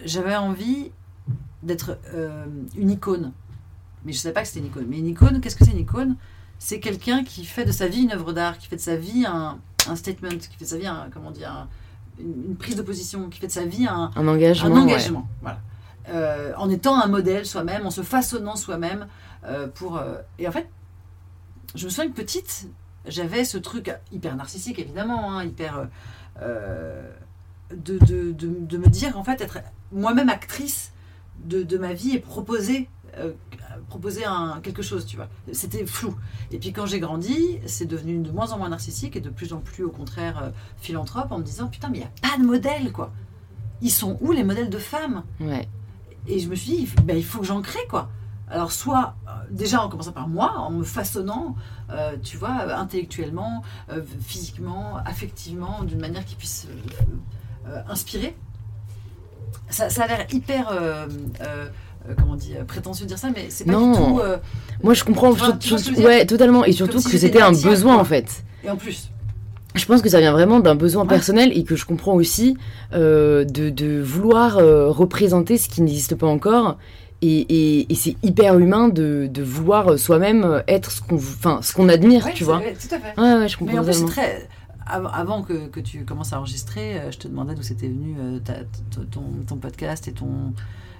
j'avais 0.05 0.37
envie 0.37 0.93
d'être 1.63 1.99
euh, 2.15 2.47
une 2.77 2.91
icône. 2.91 3.33
Mais 4.05 4.13
je 4.13 4.19
savais 4.19 4.33
pas 4.33 4.43
que 4.43 4.49
c'était 4.49 4.61
une 4.61 4.67
icône. 4.67 4.87
Mais 4.89 4.99
une 4.99 5.09
icône, 5.09 5.41
qu'est-ce 5.41 5.57
que 5.57 5.65
c'est 5.65 5.73
une 5.73 5.79
icône? 5.79 6.17
C'est 6.59 6.81
quelqu'un 6.81 7.25
qui 7.25 7.45
fait 7.45 7.65
de 7.65 7.73
sa 7.73 7.87
vie 7.89 8.03
une 8.03 8.13
œuvre 8.13 8.33
d'art, 8.33 8.59
qui 8.59 8.67
fait 8.67 8.77
de 8.77 8.81
sa 8.81 8.97
vie 8.97 9.25
un, 9.27 9.59
un 9.89 9.97
statement, 9.97 10.29
qui 10.31 10.49
fait 10.57 10.65
de 10.65 10.71
sa 10.71 10.79
vie 10.79 10.87
un, 10.87 11.09
comment 11.13 11.31
dire, 11.31 11.51
un- 11.51 11.69
une, 12.19 12.57
prise 12.57 12.77
de 12.77 12.83
position, 12.83 13.29
qui 13.31 13.41
fait 13.41 13.47
de 13.47 13.53
sa 13.53 13.65
vie 13.65 13.87
un, 13.87 14.11
Un 14.17 14.29
engagement. 14.29 14.75
ouais. 14.75 14.81
engagement. 14.81 15.29
Voilà. 15.43 15.61
Euh, 16.09 16.53
en 16.57 16.69
étant 16.71 17.01
un 17.01 17.07
modèle 17.07 17.47
soi-même, 17.47 17.87
en 17.87 17.91
se 17.91 18.03
façonnant 18.03 18.57
soi-même. 18.57 19.07
euh, 19.45 19.69
pour, 19.69 19.97
euh, 19.97 20.17
et 20.39 20.47
en 20.49 20.53
fait, 20.53 20.69
je 21.75 21.85
me 21.87 21.91
souviens 21.91 22.11
que 22.11 22.17
petite, 22.17 22.69
j'avais 23.07 23.45
ce 23.45 23.57
truc 23.57 23.91
hyper 24.13 24.37
narcissique, 24.37 24.79
évidemment, 24.79 25.33
hein, 25.39 25.45
hyper. 25.45 25.89
de, 26.41 27.99
de, 27.99 28.33
de, 28.33 28.49
de 28.61 28.79
me 28.79 28.89
dire, 28.89 29.17
en 29.19 29.25
fait, 29.25 29.41
être 29.41 29.59
moi-même 29.93 30.29
actrice 30.29 30.93
de, 31.45 31.63
de 31.63 31.79
ma 31.79 31.93
vie 31.93 32.13
et 32.17 32.19
proposer. 32.21 32.89
euh, 33.19 33.33
proposer 33.89 34.25
un, 34.25 34.61
quelque 34.63 34.83
chose, 34.83 35.05
tu 35.05 35.17
vois. 35.17 35.29
C'était 35.53 35.85
flou. 35.85 36.15
Et 36.53 36.59
puis 36.59 36.73
quand 36.73 36.87
j'ai 36.87 37.01
grandi, 37.01 37.59
c'est 37.67 37.87
devenu 37.87 38.19
de 38.19 38.31
moins 38.31 38.53
en 38.53 38.59
moins 38.59 38.69
narcissique 38.69 39.17
et 39.17 39.21
de 39.21 39.31
plus 39.31 39.53
en 39.53 39.59
plus, 39.59 39.83
au 39.83 39.91
contraire, 39.91 40.39
euh, 40.45 40.51
philanthrope 40.79 41.33
en 41.33 41.39
me 41.39 41.43
disant 41.43 41.67
Putain, 41.67 41.89
mais 41.89 41.99
il 41.99 42.01
n'y 42.03 42.07
a 42.07 42.31
pas 42.31 42.39
de 42.39 42.45
modèle, 42.47 42.93
quoi. 42.93 43.11
Ils 43.83 43.91
sont 43.91 44.17
où 44.21 44.31
les 44.31 44.45
modèles 44.45 44.71
de 44.71 44.79
femmes? 44.79 45.25
Ouais. 45.41 45.67
et 46.29 46.39
je 46.39 46.49
me 46.49 46.55
suis 46.55 46.71
dit, 46.71 46.77
il 46.83 46.87
faut- 46.87 47.01
ben, 47.03 47.17
il 47.17 47.25
faut 47.25 47.41
que 47.41 47.47
j'en 47.47 47.63
crée, 47.63 47.87
quoi. 47.89 48.11
Alors, 48.49 48.71
soit, 48.73 49.15
euh, 49.27 49.31
déjà 49.51 49.83
en 49.83 49.89
commençant 49.89 50.13
par 50.13 50.29
moi, 50.29 50.55
en 50.59 50.71
me 50.71 50.85
façonnant, 50.85 51.57
tu 52.23 52.37
vois, 52.37 52.75
intellectuellement, 52.77 53.63
physiquement, 54.21 54.99
affectivement, 55.05 55.83
d'une 55.83 56.01
manière 56.01 56.25
qui 56.25 56.37
puisse 56.37 56.69
inspirer. 57.89 58.37
Ça, 59.69 59.89
ça 59.89 60.05
a 60.05 60.07
l'air 60.09 60.27
hyper, 60.33 60.69
euh, 60.73 61.07
euh, 61.43 61.67
euh, 62.09 62.15
comment 62.19 62.33
on 62.33 62.37
dit, 62.37 62.55
prétentieux 62.67 63.05
de 63.05 63.09
dire 63.09 63.19
ça, 63.19 63.29
mais 63.35 63.47
c'est 63.51 63.65
pas 63.65 63.73
Non. 63.73 63.93
du 63.93 63.99
tout. 63.99 64.21
Moi, 64.83 64.95
je 64.95 65.05
comprends. 65.05 65.33
Dire 65.33 65.79
ouais, 66.05 66.27
totalement. 66.27 66.65
Et 66.65 66.73
surtout 66.73 66.99
si 67.01 67.11
que 67.11 67.19
c'était 67.19 67.41
un 67.43 67.53
besoin, 67.53 67.97
en 67.97 68.05
fait. 68.05 68.43
et 68.65 68.71
en 68.71 68.77
plus, 68.77 69.11
Je 69.77 69.85
pense 69.87 70.03
que 70.03 70.09
ça 70.09 70.19
vient 70.19 70.33
vraiment 70.33 70.59
d'un 70.59 70.75
besoin 70.75 71.03
Ouais. 71.05 71.09
personnel 71.09 71.53
et 71.57 71.63
que 71.63 71.77
je 71.77 71.87
comprends 71.87 72.15
aussi 72.15 72.57
euh, 72.93 73.45
de, 73.45 73.71
de 73.71 74.01
vouloir 74.03 74.59
euh, 74.59 74.89
représenter 74.91 75.59
ce 75.59 75.69
qui 75.69 75.81
n'existe 75.83 76.17
pas 76.17 76.27
encore. 76.27 76.77
Et, 77.23 77.29
et- 77.49 77.93
et 77.93 77.95
c'est 77.95 78.17
hyper 78.25 78.59
humain 78.59 78.89
de, 78.89 79.29
de 79.31 79.43
vouloir 79.45 79.97
soi-même 79.99 80.63
être 80.67 80.91
ce 80.91 81.01
qu'on 81.03 81.17
enfin, 81.17 81.61
ce 81.63 81.73
qu'on 81.75 81.89
admire, 81.89 82.25
Ouais, 82.27 82.33
tu 82.35 82.43
vois. 82.43 82.59
ouais, 82.59 82.75
tout 82.81 82.93
à 82.93 82.99
fait. 82.99 83.21
Ouais, 83.21 83.39
ouais, 83.43 83.49
je 83.49 83.57
comprends 83.59 83.75
Mais 83.75 83.79
en 83.81 83.85
plus, 83.85 83.93
c'est 83.93 84.05
très. 84.07 84.49
Av- 84.91 85.11
Avant 85.13 85.43
que, 85.43 85.69
que 85.69 85.81
tu 85.81 86.05
commences 86.05 86.33
à 86.33 86.39
enregistrer, 86.39 86.99
euh, 87.01 87.11
je 87.11 87.19
te 87.19 87.29
demandais 87.29 87.55
d'où 87.55 87.63
c'était 87.63 87.89
venu 87.89 88.17
euh, 88.19 88.39
ta- 88.41 88.65
ton, 89.11 89.23
ton 89.47 89.57
podcast 89.57 90.09
et 90.09 90.13
ton, 90.13 90.53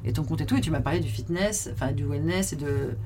et 0.05 0.13
ton 0.13 0.25
compte 0.25 0.41
et 0.41 0.47
tout. 0.47 0.57
Et 0.57 0.61
tu 0.61 0.71
m'as 0.71 0.81
parlé 0.81 1.01
du 1.01 1.09
fitness, 1.09 1.69
enfin 1.73 1.93
du 1.93 2.05
wellness 2.05 2.53
et 2.53 2.57
de. 2.57 2.97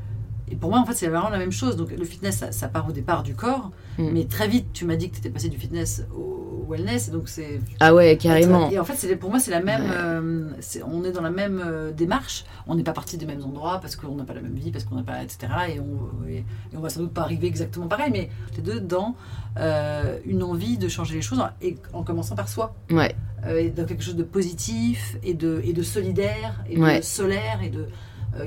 Et 0.51 0.57
pour 0.57 0.69
moi, 0.71 0.79
en 0.79 0.85
fait, 0.85 0.93
c'est 0.95 1.09
vraiment 1.09 1.31
la 1.31 1.39
même 1.39 1.53
chose. 1.53 1.77
Donc, 1.77 1.91
le 1.91 2.05
fitness, 2.05 2.37
ça, 2.37 2.53
ça 2.53 2.69
part 2.69 2.87
au 2.89 2.93
départ 2.93 3.23
du 3.23 3.35
corps. 3.35 3.71
Mm. 3.99 4.11
Mais 4.13 4.25
très 4.27 4.47
vite, 4.47 4.67
tu 4.75 4.85
m'as 4.85 4.97
dit 4.97 5.09
que 5.09 5.15
tu 5.15 5.21
étais 5.21 5.31
passé 5.31 5.49
du 5.49 5.57
fitness 5.57 6.05
au 6.15 6.44
wellness. 6.69 7.11
Donc, 7.11 7.29
c'est. 7.29 7.61
Ah 7.81 7.95
ouais, 7.95 8.17
carrément. 8.17 8.71
Et 8.71 8.79
en 8.79 8.85
fait, 8.85 9.17
pour 9.17 9.31
moi, 9.31 9.39
c'est 9.41 9.51
la 9.51 9.61
même. 9.63 9.83
Ouais. 9.83 9.97
euh, 9.97 10.83
on 10.87 11.05
est 11.05 11.13
dans 11.13 11.23
la 11.23 11.31
même 11.31 11.63
euh, 11.65 11.93
démarche. 11.93 12.45
On 12.67 12.75
n'est 12.75 12.83
pas 12.83 12.93
parti 12.93 13.17
des 13.17 13.27
mêmes 13.27 13.43
endroits 13.45 13.79
parce 13.81 13.97
qu'on 13.97 14.15
n'a 14.15 14.25
pas 14.25 14.35
la 14.35 14.41
même 14.41 14.55
vie, 14.55 14.71
parce 14.71 14.85
qu'on 14.85 14.97
n'a 14.97 15.03
pas, 15.03 15.23
etc. 15.23 15.53
Et 15.75 15.81
on, 15.81 16.29
et, 16.29 16.37
et 16.39 16.45
on 16.77 16.81
va 16.81 16.89
sans 16.89 17.01
doute 17.01 17.13
pas 17.15 17.23
arriver 17.23 17.47
exactement 17.47 17.87
pareil. 17.89 18.11
Mais 18.13 18.31
les 18.57 18.63
deux 18.63 18.81
dans 18.81 19.15
euh, 19.59 20.19
une 20.25 20.43
envie 20.43 20.79
de 20.79 20.89
changer 20.89 21.15
les 21.15 21.23
choses 21.23 21.43
et 21.63 21.77
en 21.93 22.03
commençant 22.03 22.35
par 22.35 22.49
soi, 22.49 22.75
Ouais, 22.91 23.15
et 23.49 23.71
dans 23.71 23.85
quelque 23.85 24.03
chose 24.03 24.17
de 24.17 24.23
positif 24.25 25.17
et 25.23 25.35
de 25.35 25.61
et 25.65 25.73
de 25.73 25.83
solidaire 25.83 26.65
et 26.69 26.79
Ouais. 26.79 26.99
de 27.01 27.05
solaire 27.05 27.61
et 27.63 27.69
de 27.71 27.87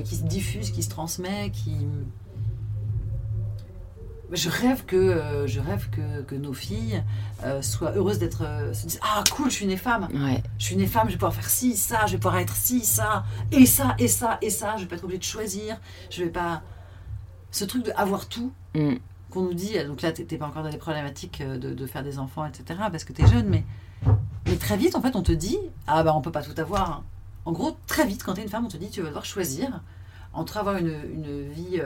qui 0.04 0.16
se 0.16 0.24
diffuse, 0.24 0.70
qui 0.70 0.82
se 0.82 0.90
transmet, 0.90 1.48
qui 1.50 1.72
je 4.32 4.48
rêve 4.50 4.84
que 4.84 4.96
euh, 4.96 5.46
je 5.46 5.60
rêve 5.60 5.88
que, 5.90 6.22
que 6.22 6.34
nos 6.34 6.52
filles 6.52 7.02
euh, 7.44 7.62
soient 7.62 7.92
heureuses 7.92 8.18
d'être 8.18 8.42
euh, 8.44 8.72
se 8.74 8.86
disent 8.86 9.00
ah 9.02 9.24
cool 9.34 9.50
je 9.50 9.54
suis 9.56 9.66
née 9.66 9.76
femme 9.78 10.08
ouais. 10.12 10.42
je 10.58 10.64
suis 10.64 10.76
née 10.76 10.86
femme, 10.86 11.06
je 11.06 11.12
vais 11.12 11.18
pouvoir 11.18 11.34
faire 11.34 11.48
ci, 11.48 11.76
ça, 11.76 12.06
je 12.06 12.12
vais 12.12 12.18
pouvoir 12.18 12.36
être 12.38 12.54
ci, 12.56 12.84
ça, 12.84 13.24
et 13.52 13.64
ça, 13.66 13.94
et 13.98 14.08
ça, 14.08 14.38
et 14.42 14.50
ça, 14.50 14.76
je 14.76 14.82
vais 14.82 14.88
pas 14.88 14.96
être 14.96 15.04
obligée 15.04 15.18
de 15.18 15.24
choisir, 15.24 15.80
je 16.10 16.24
vais 16.24 16.30
pas. 16.30 16.62
Ce 17.50 17.64
truc 17.64 17.84
de 17.84 17.92
avoir 17.96 18.28
tout 18.28 18.52
Mm. 18.74 18.96
qu'on 19.30 19.42
nous 19.42 19.54
dit, 19.54 19.82
donc 19.86 20.02
là, 20.02 20.12
t'es 20.12 20.36
pas 20.36 20.46
encore 20.46 20.62
dans 20.62 20.68
les 20.68 20.76
problématiques 20.76 21.42
de, 21.42 21.72
de 21.72 21.86
faire 21.86 22.02
des 22.04 22.18
enfants, 22.18 22.44
etc., 22.44 22.78
parce 22.90 23.04
que 23.04 23.14
t'es 23.14 23.26
jeune, 23.26 23.46
mais, 23.48 23.64
mais 24.46 24.56
très 24.56 24.76
vite, 24.76 24.94
en 24.94 25.00
fait, 25.00 25.16
on 25.16 25.22
te 25.22 25.32
dit, 25.32 25.58
ah 25.86 26.02
bah 26.02 26.14
on 26.14 26.20
peut 26.20 26.30
pas 26.30 26.42
tout 26.42 26.58
avoir. 26.60 26.90
hein. 26.90 27.04
En 27.46 27.52
gros, 27.52 27.76
très 27.86 28.06
vite, 28.06 28.22
quand 28.22 28.34
t'es 28.34 28.42
une 28.42 28.48
femme, 28.50 28.66
on 28.66 28.68
te 28.68 28.76
dit, 28.76 28.90
tu 28.90 29.00
vas 29.00 29.06
devoir 29.08 29.24
choisir 29.24 29.80
entre 30.34 30.58
avoir 30.58 30.76
une, 30.76 30.94
une 31.14 31.48
vie 31.50 31.80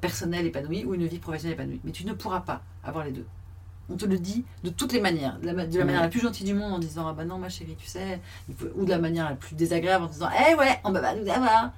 personnelle 0.00 0.46
épanouie 0.46 0.84
ou 0.84 0.94
une 0.94 1.06
vie 1.06 1.18
professionnelle 1.18 1.54
épanouie. 1.58 1.80
Mais 1.84 1.92
tu 1.92 2.04
ne 2.04 2.12
pourras 2.12 2.40
pas 2.40 2.62
avoir 2.84 3.04
les 3.04 3.12
deux. 3.12 3.26
On 3.90 3.96
te 3.96 4.04
le 4.04 4.18
dit 4.18 4.44
de 4.64 4.70
toutes 4.70 4.92
les 4.92 5.00
manières, 5.00 5.38
de 5.40 5.46
la, 5.46 5.66
de 5.66 5.78
manière 5.78 6.02
la 6.02 6.08
plus 6.08 6.20
gentille 6.20 6.46
du 6.46 6.52
monde 6.52 6.74
en 6.74 6.78
disant 6.78 7.06
ah 7.08 7.14
bah 7.14 7.24
non 7.24 7.38
ma 7.38 7.48
chérie 7.48 7.76
tu 7.78 7.86
sais, 7.86 8.20
ou 8.76 8.84
de 8.84 8.90
la 8.90 8.98
manière 8.98 9.30
la 9.30 9.36
plus 9.36 9.54
désagréable 9.54 10.04
en 10.04 10.08
disant 10.08 10.28
eh 10.50 10.54
ouais 10.56 10.78
on 10.84 10.92
va 10.92 11.14
nous 11.14 11.28
avoir. 11.30 11.72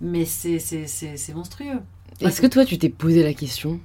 Mais 0.00 0.24
c'est 0.24 0.58
c'est 0.58 0.86
c'est 0.86 1.16
c'est 1.16 1.34
monstrueux. 1.34 1.80
Est-ce 2.20 2.40
que 2.40 2.46
toi, 2.46 2.64
tu 2.64 2.78
t'es 2.78 2.88
posé 2.88 3.22
la 3.22 3.34
question? 3.34 3.78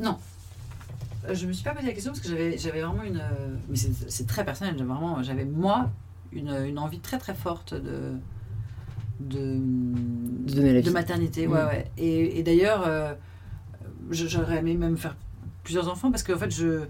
Euh, 0.00 1.34
Je 1.34 1.46
me 1.46 1.52
suis 1.52 1.62
pas 1.62 1.74
posé 1.74 1.86
la 1.86 1.92
question 1.92 2.12
parce 2.12 2.24
que 2.24 2.28
j'avais 2.28 2.80
vraiment 2.82 3.02
une 3.02 3.18
euh, 3.18 3.56
mais 3.68 3.76
c'est 3.76 3.92
c'est 4.10 4.26
très 4.26 4.44
personnel 4.44 4.74
j'avais 4.76 4.88
vraiment 4.88 5.22
j'avais 5.22 5.44
moi 5.44 5.90
une, 6.32 6.50
une 6.66 6.78
envie 6.78 7.00
très 7.00 7.18
très 7.18 7.34
forte 7.34 7.74
de 7.74 8.14
de 9.20 9.56
De 10.46 10.54
donner 10.54 10.72
la 10.72 10.80
de 10.80 10.86
vie. 10.86 10.92
maternité 10.92 11.46
ouais 11.46 11.62
Mm. 11.62 11.66
ouais 11.66 11.90
et, 11.98 12.38
et 12.38 12.42
d'ailleurs 12.42 12.84
euh, 12.86 13.12
j'aurais 14.10 14.58
aimé 14.58 14.74
même 14.74 14.96
faire 14.96 15.16
plusieurs 15.64 15.88
enfants 15.88 16.10
parce 16.10 16.22
qu'en 16.22 16.38
fait 16.38 16.50
je 16.50 16.80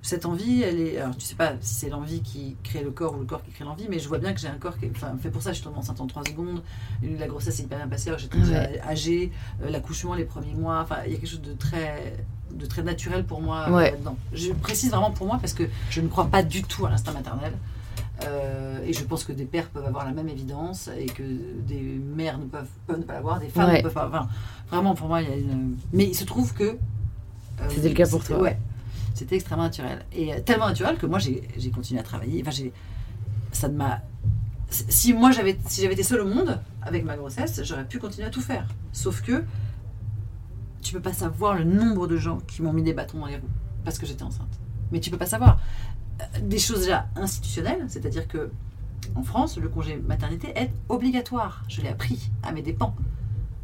cette 0.00 0.26
envie 0.26 0.62
elle 0.62 0.78
est 0.80 0.98
alors 0.98 1.16
tu 1.16 1.24
sais 1.24 1.34
pas 1.34 1.54
si 1.60 1.74
c'est 1.74 1.88
l'envie 1.88 2.20
qui 2.20 2.56
crée 2.62 2.82
le 2.84 2.90
corps 2.90 3.14
ou 3.16 3.18
le 3.20 3.24
corps 3.26 3.42
qui 3.42 3.50
crée 3.50 3.64
l'envie 3.64 3.86
mais 3.90 3.98
je 3.98 4.08
vois 4.08 4.18
bien 4.18 4.32
que 4.32 4.40
j'ai 4.40 4.46
un 4.48 4.52
corps 4.58 4.78
qui 4.78 4.86
est 4.86 4.92
enfin 4.94 5.14
fait 5.20 5.30
pour 5.30 5.42
ça 5.42 5.50
je 5.50 5.56
suis 5.56 5.64
tombée 5.64 5.78
enceinte 5.78 6.00
en 6.00 6.06
3 6.06 6.24
secondes 6.24 6.62
la 7.02 7.26
grossesse 7.26 7.56
s'est 7.56 7.64
hyper 7.64 7.78
bien 7.78 7.88
passée 7.88 8.12
j'étais 8.16 8.38
Ouais. 8.38 8.80
âgée 8.86 9.32
euh, 9.62 9.70
l'accouchement 9.70 10.14
les 10.14 10.24
premiers 10.24 10.54
mois 10.54 10.80
enfin 10.82 10.98
il 11.06 11.12
y 11.12 11.14
a 11.16 11.18
quelque 11.18 11.28
chose 11.30 11.42
de 11.42 11.52
très 11.52 12.16
de 12.52 12.64
très 12.66 12.82
naturel 12.82 13.24
pour 13.24 13.40
moi 13.42 13.66
euh, 13.68 13.72
Ouais. 13.76 13.90
là-dedans 13.90 14.16
je 14.32 14.52
précise 14.52 14.90
vraiment 14.90 15.10
pour 15.10 15.26
moi 15.26 15.38
parce 15.40 15.52
que 15.52 15.64
je 15.90 16.00
ne 16.00 16.08
crois 16.08 16.26
pas 16.28 16.42
du 16.44 16.62
tout 16.62 16.86
à 16.86 16.90
l'instinct 16.90 17.12
maternel 17.12 17.52
Euh, 18.24 18.80
et 18.84 18.92
je 18.92 19.04
pense 19.04 19.22
que 19.24 19.32
des 19.32 19.44
pères 19.44 19.68
peuvent 19.68 19.84
avoir 19.86 20.04
la 20.04 20.10
même 20.12 20.28
évidence 20.28 20.88
et 20.98 21.06
que 21.06 21.22
des 21.22 21.80
mères 21.80 22.38
ne 22.38 22.46
peuvent, 22.46 22.68
peuvent 22.86 22.98
ne 22.98 23.04
pas 23.04 23.12
l'avoir, 23.14 23.38
des 23.38 23.48
femmes 23.48 23.68
Ouais. 23.70 23.78
ne 23.78 23.82
peuvent 23.82 23.94
pas. 23.94 24.08
Enfin, 24.08 24.28
vraiment, 24.70 24.94
pour 24.94 25.06
moi, 25.06 25.22
il 25.22 25.28
y 25.28 25.32
a 25.32 25.36
une. 25.36 25.76
Mais 25.92 26.04
il 26.04 26.14
se 26.14 26.24
trouve 26.24 26.52
que. 26.52 26.64
euh, 26.64 26.76
C'était 27.68 27.88
le 27.90 27.94
cas 27.94 28.06
pour 28.08 28.24
toi. 28.24 28.40
Ouais. 28.40 28.58
C'était 29.14 29.36
extrêmement 29.36 29.64
naturel. 29.64 30.04
Et 30.12 30.32
euh, 30.34 30.40
tellement 30.44 30.66
naturel 30.68 30.96
que 30.98 31.06
moi, 31.06 31.18
j'ai 31.20 31.46
j'ai 31.56 31.70
continué 31.70 32.00
à 32.00 32.02
travailler. 32.02 32.40
Enfin, 32.42 32.50
j'ai. 32.50 32.72
Ça 33.52 33.68
ne 33.68 33.76
m'a. 33.76 34.00
Si 34.70 35.12
moi, 35.14 35.30
j'avais 35.30 35.56
si 35.66 35.80
j'avais 35.82 35.94
été 35.94 36.02
seule 36.02 36.20
au 36.20 36.26
monde 36.28 36.60
avec 36.82 37.04
ma 37.04 37.16
grossesse, 37.16 37.60
j'aurais 37.64 37.84
pu 37.86 37.98
continuer 38.00 38.26
à 38.26 38.30
tout 38.30 38.42
faire. 38.42 38.66
Sauf 38.92 39.22
que. 39.22 39.44
Tu 40.82 40.92
peux 40.94 41.00
pas 41.00 41.12
savoir 41.12 41.54
le 41.54 41.64
nombre 41.64 42.06
de 42.06 42.16
gens 42.16 42.38
qui 42.46 42.62
m'ont 42.62 42.72
mis 42.72 42.82
des 42.82 42.94
bâtons 42.94 43.18
dans 43.18 43.26
les 43.26 43.36
roues 43.36 43.48
parce 43.84 43.98
que 43.98 44.06
j'étais 44.06 44.22
enceinte. 44.22 44.58
Mais 44.90 45.00
tu 45.00 45.10
peux 45.10 45.18
pas 45.18 45.26
savoir. 45.26 45.60
Des 46.42 46.58
choses 46.58 46.80
déjà 46.80 47.06
institutionnelles, 47.16 47.84
c'est-à-dire 47.88 48.26
que 48.26 48.50
en 49.14 49.22
France, 49.22 49.56
le 49.58 49.68
congé 49.68 49.96
maternité 49.96 50.52
est 50.56 50.70
obligatoire. 50.88 51.62
Je 51.68 51.80
l'ai 51.80 51.88
appris 51.88 52.30
à 52.42 52.52
mes 52.52 52.62
dépens. 52.62 52.94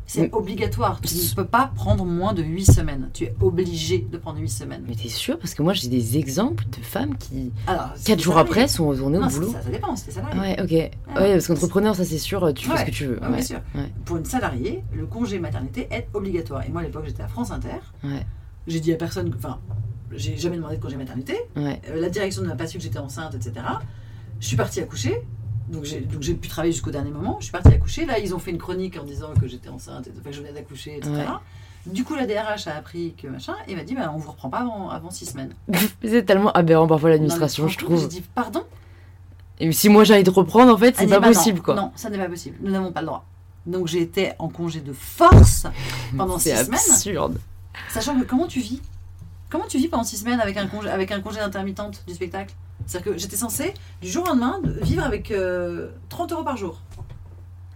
C'est 0.07 0.23
Mais- 0.23 0.35
obligatoire. 0.35 1.01
Tu 1.01 1.15
ne 1.15 1.35
peux 1.35 1.47
pas 1.47 1.73
prendre 1.75 2.05
moins 2.05 2.35
de 2.35 2.43
8 2.43 2.67
semaines. 2.67 3.09
Tu 3.15 3.25
es 3.25 3.35
obligé 3.41 3.99
de 4.11 4.19
prendre 4.19 4.39
8 4.39 4.49
semaines. 4.51 4.85
Mais 4.87 4.95
t'es 4.95 5.09
sûr? 5.09 5.39
Parce 5.39 5.55
que 5.55 5.63
moi, 5.63 5.73
j'ai 5.73 5.89
des 5.89 6.19
exemples 6.19 6.65
de 6.71 6.85
femmes 6.85 7.17
qui, 7.17 7.53
Alors, 7.67 7.89
c'est 7.97 8.09
quatre 8.09 8.19
des 8.19 8.23
jours 8.25 8.35
salariés. 8.35 8.51
après, 8.51 8.69
sont 8.69 8.87
retournées 8.87 9.19
Non, 9.19 9.29
au 9.29 9.31
boulot. 9.31 9.53
ça, 9.53 9.63
ça 9.63 9.71
dépend, 9.71 9.97
c'est 9.97 10.07
des 10.07 10.13
salariés. 10.13 10.41
Ouais, 10.41 10.61
ok. 10.63 10.71
Ouais, 10.71 11.33
parce 11.33 11.47
qu'entrepreneur, 11.47 11.95
ça 11.97 12.05
c'est 12.05 12.19
sûr, 12.19 12.53
tu 12.53 12.69
fais 12.69 12.77
ce 12.77 12.85
que 12.85 12.91
tu 12.91 13.07
veux. 13.07 13.21
Ouais. 13.23 13.29
Bien 13.31 13.43
sûr. 13.43 13.61
Pour 14.05 14.19
une 14.19 14.27
salariée, 14.27 14.85
le 14.93 15.07
congé 15.07 15.39
maternité 15.39 15.89
est 15.91 16.07
obligatoire. 16.13 16.63
Et 16.67 16.69
moi, 16.69 16.83
à 16.83 16.85
l'époque, 16.85 17.05
j'étais 17.07 17.23
à 17.23 17.29
France 17.29 17.51
Inter. 17.51 17.81
J'ai 18.67 18.81
dit 18.81 18.93
à 18.93 18.97
personne, 18.97 19.33
enfin, 19.37 19.59
j'ai 20.17 20.37
jamais 20.37 20.57
demandé 20.57 20.77
de 20.77 20.83
congé 20.83 20.97
maternité. 20.97 21.37
Ouais. 21.57 21.81
Euh, 21.89 22.01
la 22.01 22.09
direction 22.09 22.43
n'a 22.43 22.55
pas 22.57 22.67
su 22.67 22.79
que 22.79 22.83
j'étais 22.85 22.99
enceinte, 22.99 23.35
etc. 23.35 23.53
Je 24.41 24.47
suis 24.47 24.57
partie 24.57 24.81
accoucher. 24.81 25.21
Donc 25.69 25.85
j'ai, 25.85 26.01
donc 26.01 26.21
j'ai 26.23 26.35
pu 26.35 26.49
travailler 26.49 26.73
jusqu'au 26.73 26.91
dernier 26.91 27.11
moment. 27.11 27.37
Je 27.41 27.45
suis 27.45 27.53
partie 27.53 27.73
accoucher. 27.73 28.05
Là, 28.07 28.19
ils 28.19 28.35
ont 28.35 28.39
fait 28.39 28.51
une 28.51 28.59
chronique 28.59 28.99
en 28.99 29.05
disant 29.05 29.33
que 29.41 29.49
j'étais 29.49 29.71
enceinte, 29.71 30.09
que 30.23 30.33
je 30.33 30.41
venais 30.41 30.53
d'accoucher, 30.53 30.97
etc. 30.97 31.13
Ouais. 31.13 31.93
Du 31.93 32.05
coup, 32.05 32.15
la 32.15 32.27
DRH 32.27 32.67
a 32.67 32.77
appris 32.77 33.15
que 33.15 33.27
machin, 33.29 33.55
et 33.69 33.75
m'a 33.75 33.85
dit 33.85 33.95
bah, 33.95 34.11
on 34.15 34.19
vous 34.19 34.31
reprend 34.31 34.49
pas 34.49 34.59
avant, 34.59 34.91
avant 34.91 35.11
six 35.11 35.27
semaines. 35.27 35.55
c'est 36.05 36.25
tellement 36.25 36.53
aberrant 36.53 36.87
parfois 36.87 37.11
l'administration, 37.11 37.69
je 37.69 37.79
trouve. 37.79 38.01
J'ai 38.01 38.09
dit 38.09 38.25
pardon? 38.35 38.65
Et 39.61 39.71
si 39.73 39.89
moi 39.89 40.05
j'allais 40.05 40.25
te 40.25 40.31
reprendre, 40.31 40.73
en 40.73 40.79
fait, 40.79 40.97
c'est 40.97 41.05
Elle 41.05 41.11
pas 41.11 41.21
bah 41.21 41.29
non, 41.29 41.33
possible, 41.33 41.61
quoi. 41.61 41.75
Non, 41.75 41.93
ça 41.95 42.11
n'est 42.11 42.19
pas 42.19 42.29
possible. 42.29 42.57
Nous 42.61 42.71
n'avons 42.71 42.93
pas 42.93 43.01
le 43.01 43.07
droit. 43.07 43.25
Donc 43.67 43.87
j'ai 43.87 44.01
été 44.03 44.33
en 44.39 44.49
congé 44.49 44.81
de 44.81 44.93
force 44.93 45.67
pendant 46.17 46.39
six 46.39 46.51
C'est 46.51 46.65
semaines. 46.65 46.81
absurde. 46.91 47.39
Sachant 47.89 48.19
que 48.19 48.25
comment 48.25 48.47
tu 48.47 48.61
vis? 48.61 48.83
Comment 49.55 49.69
tu 49.69 49.79
vis 49.79 49.87
pendant 49.87 50.03
six 50.03 50.17
semaines 50.17 50.41
avec 50.41 50.57
un 50.57 50.67
congé, 50.67 50.91
avec 50.91 51.13
un 51.13 51.21
congé 51.21 51.39
d'intermittente 51.39 52.03
du 52.09 52.15
spectacle? 52.15 52.53
C'est-à-dire 52.87 53.13
que 53.13 53.19
j'étais 53.21 53.37
censée, 53.37 53.73
du 54.03 54.09
jour 54.09 54.25
au 54.25 54.27
lendemain, 54.27 54.59
de 54.65 54.81
vivre 54.83 55.05
avec 55.05 55.31
euh, 55.31 55.91
30 56.09 56.33
euros 56.33 56.43
par 56.43 56.57
jour. 56.57 56.81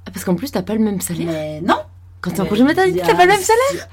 Ah, 0.05 0.11
parce 0.11 0.24
qu'en 0.24 0.35
plus, 0.35 0.51
t'as 0.51 0.62
pas 0.62 0.74
le 0.74 0.81
même 0.81 1.01
salaire? 1.01 1.29
Mais 1.29 1.61
non 1.61 1.76
Quand 2.20 2.33
t'es 2.33 2.41
en 2.41 2.47
congé 2.47 2.64
maternité, 2.64 3.01
t'as 3.07 3.14
pas 3.14 3.26
le 3.26 3.31
même 3.31 3.41
salaire? 3.41 3.89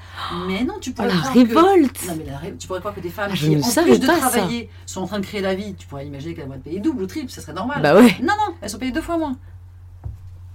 Mais 0.48 0.64
non, 0.64 0.74
tu 0.80 0.90
pourrais 0.90 1.06
la 1.06 1.14
croire 1.14 1.32
que- 1.32 1.38
révolte 1.38 2.08
Non, 2.08 2.14
mais 2.18 2.24
la 2.28 2.38
ré- 2.38 2.56
tu 2.58 2.66
pourrais 2.66 2.80
croire 2.80 2.92
que 2.92 2.98
des 2.98 3.08
femmes 3.08 3.30
Ah, 3.32 3.36
qui, 3.36 3.56
en 3.56 3.82
plus 3.84 4.00
de 4.00 4.06
ça. 4.06 4.16
travailler, 4.16 4.68
sont 4.84 5.02
en 5.02 5.06
train 5.06 5.20
de 5.20 5.24
créer 5.26 5.40
la 5.40 5.54
vie, 5.54 5.74
tu 5.76 5.86
pourrais 5.86 6.08
imaginer 6.08 6.34
qu'elles 6.34 6.48
vont 6.48 6.54
être 6.54 6.64
payées 6.64 6.80
double 6.80 7.04
ou 7.04 7.06
triple, 7.06 7.30
ça 7.30 7.40
serait 7.40 7.52
normal. 7.52 7.82
Bah 7.82 7.94
ouais 7.94 8.16
Non, 8.20 8.34
non, 8.36 8.56
elles 8.62 8.68
sont 8.70 8.78
payées 8.78 8.90
deux 8.90 9.00
fois 9.00 9.16
moins. 9.16 9.36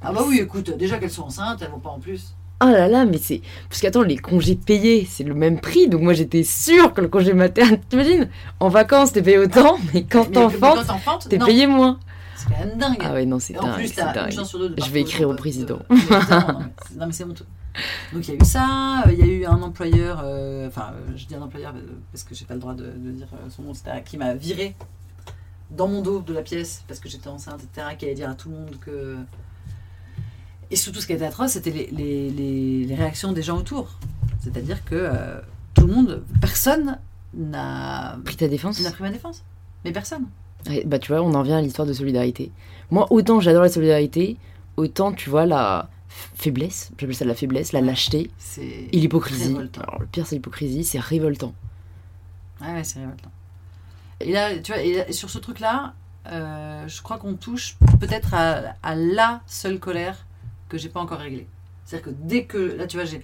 Ah 0.02 0.12
bah 0.12 0.24
oui, 0.28 0.40
écoute, 0.40 0.70
déjà 0.76 0.98
qu'elles 0.98 1.10
sont 1.10 1.24
enceintes, 1.24 1.62
elles 1.62 1.72
vont 1.72 1.80
pas 1.80 1.92
en 1.92 2.00
plus. 2.02 2.34
Oh 2.62 2.66
là 2.66 2.88
là, 2.88 3.06
mais 3.06 3.18
c'est. 3.18 3.42
Parce 3.70 3.82
qu'attends, 3.82 4.04
les 4.04 4.18
congés 4.18 4.56
payés, 4.56 5.08
c'est 5.10 5.24
le 5.24 5.34
même 5.34 5.60
prix. 5.60 5.88
Donc 5.90 6.02
moi, 6.02 6.14
j'étais 6.14 6.44
sûre 6.44 6.94
que 6.94 7.02
le 7.02 7.08
congé 7.08 7.34
maternité. 7.34 7.82
T'imagines 7.90 8.30
En 8.60 8.70
vacances, 8.70 9.14
t'es 9.14 9.22
payé 9.24 9.38
autant, 9.40 9.78
mais 9.94 10.04
quand 10.04 10.32
t'enfantes, 10.32 11.28
t'es 11.30 11.40
payé 11.40 11.66
moins. 11.68 12.00
C'est 12.36 12.50
quand 12.50 12.60
même 12.66 12.78
dingue. 12.78 12.98
Ah 13.02 13.14
ouais, 13.14 13.26
non, 13.26 13.40
c'est 13.40 13.54
Et 13.54 13.58
en 13.60 13.64
dingue. 13.64 13.76
plus, 13.76 13.94
t'as 13.94 14.08
une 14.10 14.14
dingue. 14.14 14.32
chance 14.32 14.50
sur 14.50 14.60
deux 14.60 14.70
de 14.70 14.82
Je 14.84 14.90
vais 14.92 15.02
écrire 15.02 15.30
au 15.30 15.34
président. 15.36 15.80
non, 15.90 17.06
mais 17.08 17.12
c'est- 17.12 17.24
honteux. 17.24 17.46
Donc 18.12 18.28
il 18.28 18.34
y 18.34 18.38
a 18.38 18.42
eu 18.42 18.46
ça, 18.46 19.04
euh, 19.08 19.12
il 19.14 19.20
y 19.20 19.22
a 19.24 19.26
eu 19.26 19.46
un 19.46 19.62
employeur, 19.62 20.22
euh, 20.26 20.68
enfin 20.68 20.92
euh, 20.94 21.14
je 21.16 21.26
dis 21.26 21.36
un 21.36 21.42
employeur 21.42 21.74
parce 22.12 22.24
que 22.26 22.36
j'ai 22.36 22.44
pas 22.44 22.54
le 22.56 22.60
droit 22.60 22.74
de, 22.74 22.84
de 22.84 23.12
dire 23.12 23.28
son 23.50 23.62
nom, 23.62 23.72
etc., 23.72 24.02
qui 24.04 24.18
m'a 24.18 24.34
viré 24.34 24.76
dans 25.70 25.88
mon 25.88 26.02
dos 26.02 26.20
de 26.20 26.34
la 26.34 26.42
pièce 26.42 26.84
parce 26.90 27.00
que 27.00 27.08
j'étais 27.08 27.30
enceinte, 27.30 27.62
etc., 27.64 27.88
qui 27.98 28.06
allait 28.06 28.14
dire 28.14 28.30
à 28.30 28.34
tout 28.34 28.50
le 28.50 28.56
monde 28.56 28.76
que... 28.86 29.16
Et 30.72 30.76
surtout 30.78 31.02
ce 31.02 31.08
qui 31.08 31.14
était 31.14 31.26
atroce, 31.26 31.52
c'était 31.52 31.72
les, 31.72 31.88
les- 31.92 32.30
les- 32.30 32.86
les 32.86 32.96
réactions 32.96 33.34
des 33.34 33.42
gens 33.44 33.58
autour. 33.58 33.98
C'est-à-dire 34.44 34.84
que 34.86 34.96
euh, 34.96 35.40
tout 35.74 35.86
le 35.86 35.94
monde, 35.94 36.24
personne 36.40 36.98
n'a 37.34 38.18
Pris 38.26 38.36
ta 38.38 38.48
défense 38.48 38.80
n'a 38.82 38.92
pris 38.92 39.04
ma 39.04 39.10
défense. 39.12 39.44
Mais 39.86 39.92
personne. 39.92 40.26
Ouais, 40.68 40.84
Bah 40.86 40.98
tu 41.00 41.12
vois, 41.12 41.22
on 41.22 41.34
en 41.34 41.44
vient 41.44 41.58
à 41.58 41.62
l'histoire 41.62 41.88
de 41.88 41.94
solidarité. 41.94 42.52
Moi, 42.90 43.08
autant 43.12 43.40
j'adore 43.40 43.64
la 43.64 43.70
solidarité, 43.70 44.38
autant 44.78 45.12
tu 45.14 45.30
vois 45.30 45.46
la 45.46 45.90
faiblesse, 46.36 46.92
j'appelle 47.00 47.16
ça 47.16 47.26
la 47.26 47.36
faiblesse, 47.36 47.72
la 47.74 47.82
lâcheté 47.82 48.30
et 48.58 49.00
l'hypocrisie. 49.00 49.56
Alors 49.78 50.00
le 50.02 50.06
pire 50.08 50.26
c'est 50.28 50.36
l'hypocrisie, 50.36 50.84
c'est 50.84 51.00
révoltant. 51.00 51.54
Ouais, 52.62 52.74
ouais, 52.74 52.84
c'est 52.84 53.00
révoltant. 53.00 53.32
Et 54.20 54.32
là, 54.34 54.58
tu 54.60 54.72
vois, 54.72 54.82
et 54.82 54.94
là- 54.98 55.10
et 55.10 55.14
sur 55.14 55.30
ce 55.30 55.40
truc-là, 55.40 55.94
euh, 56.28 56.88
je 56.88 57.02
crois 57.02 57.18
qu'on 57.18 57.34
touche 57.36 57.78
peut-être 58.00 58.34
à, 58.34 58.62
à 58.84 58.94
la 58.96 59.42
seule 59.48 59.80
colère 59.80 60.26
que 60.72 60.78
j'ai 60.78 60.90
pas 60.90 61.02
encore 61.02 61.20
réglée. 61.20 61.48
C'est-à-dire 61.86 62.12
que 62.12 62.16
dès 62.24 62.46
que. 62.46 62.58
Là, 62.78 62.88
tu 62.88 62.96
vois, 62.98 63.06
j'ai. 63.06 63.22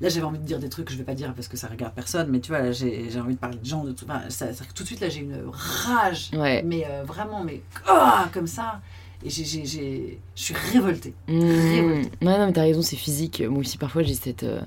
Là, 0.00 0.08
j'avais 0.08 0.24
envie 0.26 0.38
de 0.38 0.44
dire 0.44 0.58
des 0.58 0.68
trucs 0.68 0.86
que 0.86 0.92
je 0.92 0.98
vais 0.98 1.04
pas 1.04 1.14
dire 1.14 1.32
parce 1.34 1.46
que 1.48 1.56
ça 1.56 1.68
regarde 1.68 1.94
personne, 1.94 2.28
mais 2.30 2.40
tu 2.40 2.50
vois, 2.50 2.60
là, 2.60 2.72
j'ai 2.72 3.08
j'ai 3.10 3.20
envie 3.20 3.34
de 3.34 3.38
parler 3.38 3.58
de 3.58 3.64
gens, 3.64 3.84
de 3.84 3.92
tout. 3.92 4.04
Enfin, 4.08 4.22
ça- 4.30 4.46
c'est-à-dire 4.46 4.68
que 4.68 4.72
tout 4.74 4.82
de 4.82 4.88
suite, 4.88 5.00
là, 5.00 5.08
j'ai 5.08 5.20
une 5.20 5.36
rage. 5.52 6.30
Ouais. 6.32 6.62
Mais 6.64 6.84
euh, 6.90 7.04
vraiment, 7.04 7.44
mais. 7.44 7.60
ah, 7.86 8.28
comme 8.32 8.46
ça. 8.46 8.80
Et 9.22 9.28
j'ai- 9.30 9.44
j'ai- 9.44 9.66
j'ai- 9.66 10.18
je 10.34 10.42
suis 10.42 10.54
révoltée. 10.72 11.14
Mmh. 11.28 11.38
Révoltée. 11.40 12.10
Ouais, 12.22 12.38
non, 12.38 12.46
mais 12.46 12.52
t'as 12.52 12.62
raison, 12.62 12.80
c'est 12.82 12.96
physique. 12.96 13.42
Moi 13.48 13.60
aussi, 13.60 13.76
parfois, 13.78 14.02
j'ai 14.02 14.14
cette. 14.14 14.42
euh, 14.44 14.60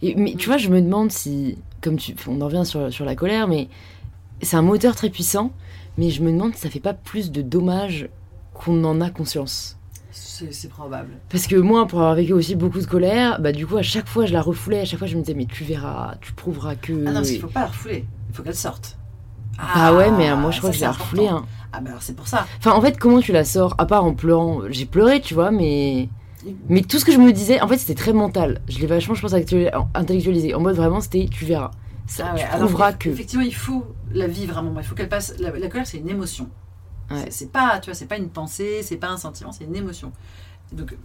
et- 0.00 0.14
mais 0.14 0.34
tu 0.36 0.46
vois, 0.46 0.56
je 0.58 0.68
me 0.68 0.80
demande 0.80 1.10
si. 1.10 1.58
Comme 1.82 1.96
tu. 1.96 2.14
On 2.28 2.40
en 2.40 2.46
revient 2.46 2.64
sur, 2.64 2.92
sur 2.92 3.04
la 3.04 3.14
colère, 3.16 3.46
mais. 3.48 3.68
C'est 4.42 4.56
un 4.56 4.62
moteur 4.62 4.94
très 4.96 5.10
puissant, 5.10 5.52
mais 5.98 6.08
je 6.08 6.22
me 6.22 6.30
demande 6.32 6.54
si 6.54 6.60
ça 6.62 6.70
fait 6.70 6.80
pas 6.80 6.94
plus 6.94 7.30
de 7.30 7.42
dommages 7.42 8.08
qu'on 8.54 8.84
en 8.84 9.00
a 9.02 9.10
conscience. 9.10 9.76
C'est 10.12 10.68
probable. 10.68 11.10
Parce 11.28 11.46
que 11.46 11.56
moi, 11.56 11.86
pour 11.86 12.00
avoir 12.00 12.14
vécu 12.14 12.32
aussi 12.32 12.56
beaucoup 12.56 12.80
de 12.80 12.86
colère, 12.86 13.40
bah 13.40 13.52
du 13.52 13.66
coup, 13.66 13.76
à 13.76 13.82
chaque 13.82 14.08
fois, 14.08 14.26
je 14.26 14.32
la 14.32 14.42
refoulais, 14.42 14.80
à 14.80 14.84
chaque 14.84 14.98
fois, 14.98 15.08
je 15.08 15.16
me 15.16 15.22
disais, 15.22 15.34
mais 15.34 15.46
tu 15.46 15.64
verras, 15.64 16.14
tu 16.20 16.32
prouveras 16.32 16.74
que. 16.74 16.92
Ah 17.06 17.10
non, 17.10 17.14
parce 17.14 17.30
qu'il 17.30 17.40
faut 17.40 17.46
pas 17.48 17.60
la 17.60 17.66
refouler. 17.66 18.04
Il 18.28 18.34
faut 18.34 18.42
qu'elle 18.42 18.54
sorte. 18.54 18.96
Ah 19.58 19.94
ouais, 19.94 20.10
mais 20.10 20.30
euh, 20.30 20.36
moi, 20.36 20.50
je 20.50 20.58
crois 20.58 20.70
ça, 20.70 20.72
que 20.72 20.78
je 20.78 20.80
l'ai 20.84 20.88
refoulée. 20.88 21.28
Hein. 21.28 21.44
Ah, 21.72 21.80
bah 21.80 21.90
alors 21.90 22.02
c'est 22.02 22.14
pour 22.16 22.26
ça. 22.26 22.46
Enfin, 22.58 22.72
en 22.72 22.80
fait, 22.80 22.98
comment 22.98 23.20
tu 23.20 23.32
la 23.32 23.44
sors 23.44 23.74
À 23.78 23.86
part 23.86 24.04
en 24.04 24.14
pleurant? 24.14 24.62
J'ai 24.70 24.86
pleuré, 24.86 25.20
tu 25.20 25.34
vois, 25.34 25.50
mais. 25.50 26.08
Mais 26.68 26.80
tout 26.80 26.98
ce 26.98 27.04
que 27.04 27.12
je 27.12 27.18
me 27.18 27.32
disais, 27.32 27.60
en 27.60 27.68
fait, 27.68 27.76
c'était 27.76 27.94
très 27.94 28.14
mental. 28.14 28.62
Je 28.68 28.78
l'ai 28.78 28.86
vachement, 28.86 29.14
je 29.14 29.20
pense, 29.20 29.34
intellectualisé. 29.94 30.54
En 30.54 30.60
mode 30.60 30.76
vraiment, 30.76 31.00
c'était 31.00 31.28
tu 31.30 31.44
verras. 31.44 31.70
Ça, 32.06 32.28
Ah 32.30 32.34
ouais, 32.34 32.40
tu 32.40 32.46
alors 32.46 32.68
prouveras 32.68 32.92
que. 32.94 33.10
Effectivement, 33.10 33.44
il 33.44 33.54
faut 33.54 33.84
la 34.12 34.26
vivre 34.26 34.56
à 34.56 34.60
un 34.60 34.62
moment. 34.62 34.80
Il 34.80 34.86
faut 34.86 34.94
qu'elle 34.94 35.08
passe. 35.08 35.34
La, 35.38 35.50
la 35.50 35.68
colère, 35.68 35.86
c'est 35.86 35.98
une 35.98 36.08
émotion. 36.08 36.48
Ouais. 37.10 37.26
C'est- 37.30 37.50
pas, 37.50 37.78
tu 37.80 37.86
vois, 37.90 37.94
c'est 37.94 38.06
pas 38.06 38.16
une 38.18 38.28
pensée, 38.28 38.82
c'est 38.82 38.96
pas 38.96 39.08
un 39.08 39.16
sentiment, 39.16 39.52
c'est 39.52 39.64
une 39.64 39.76
émotion. 39.76 40.12
Donc, 40.72 40.96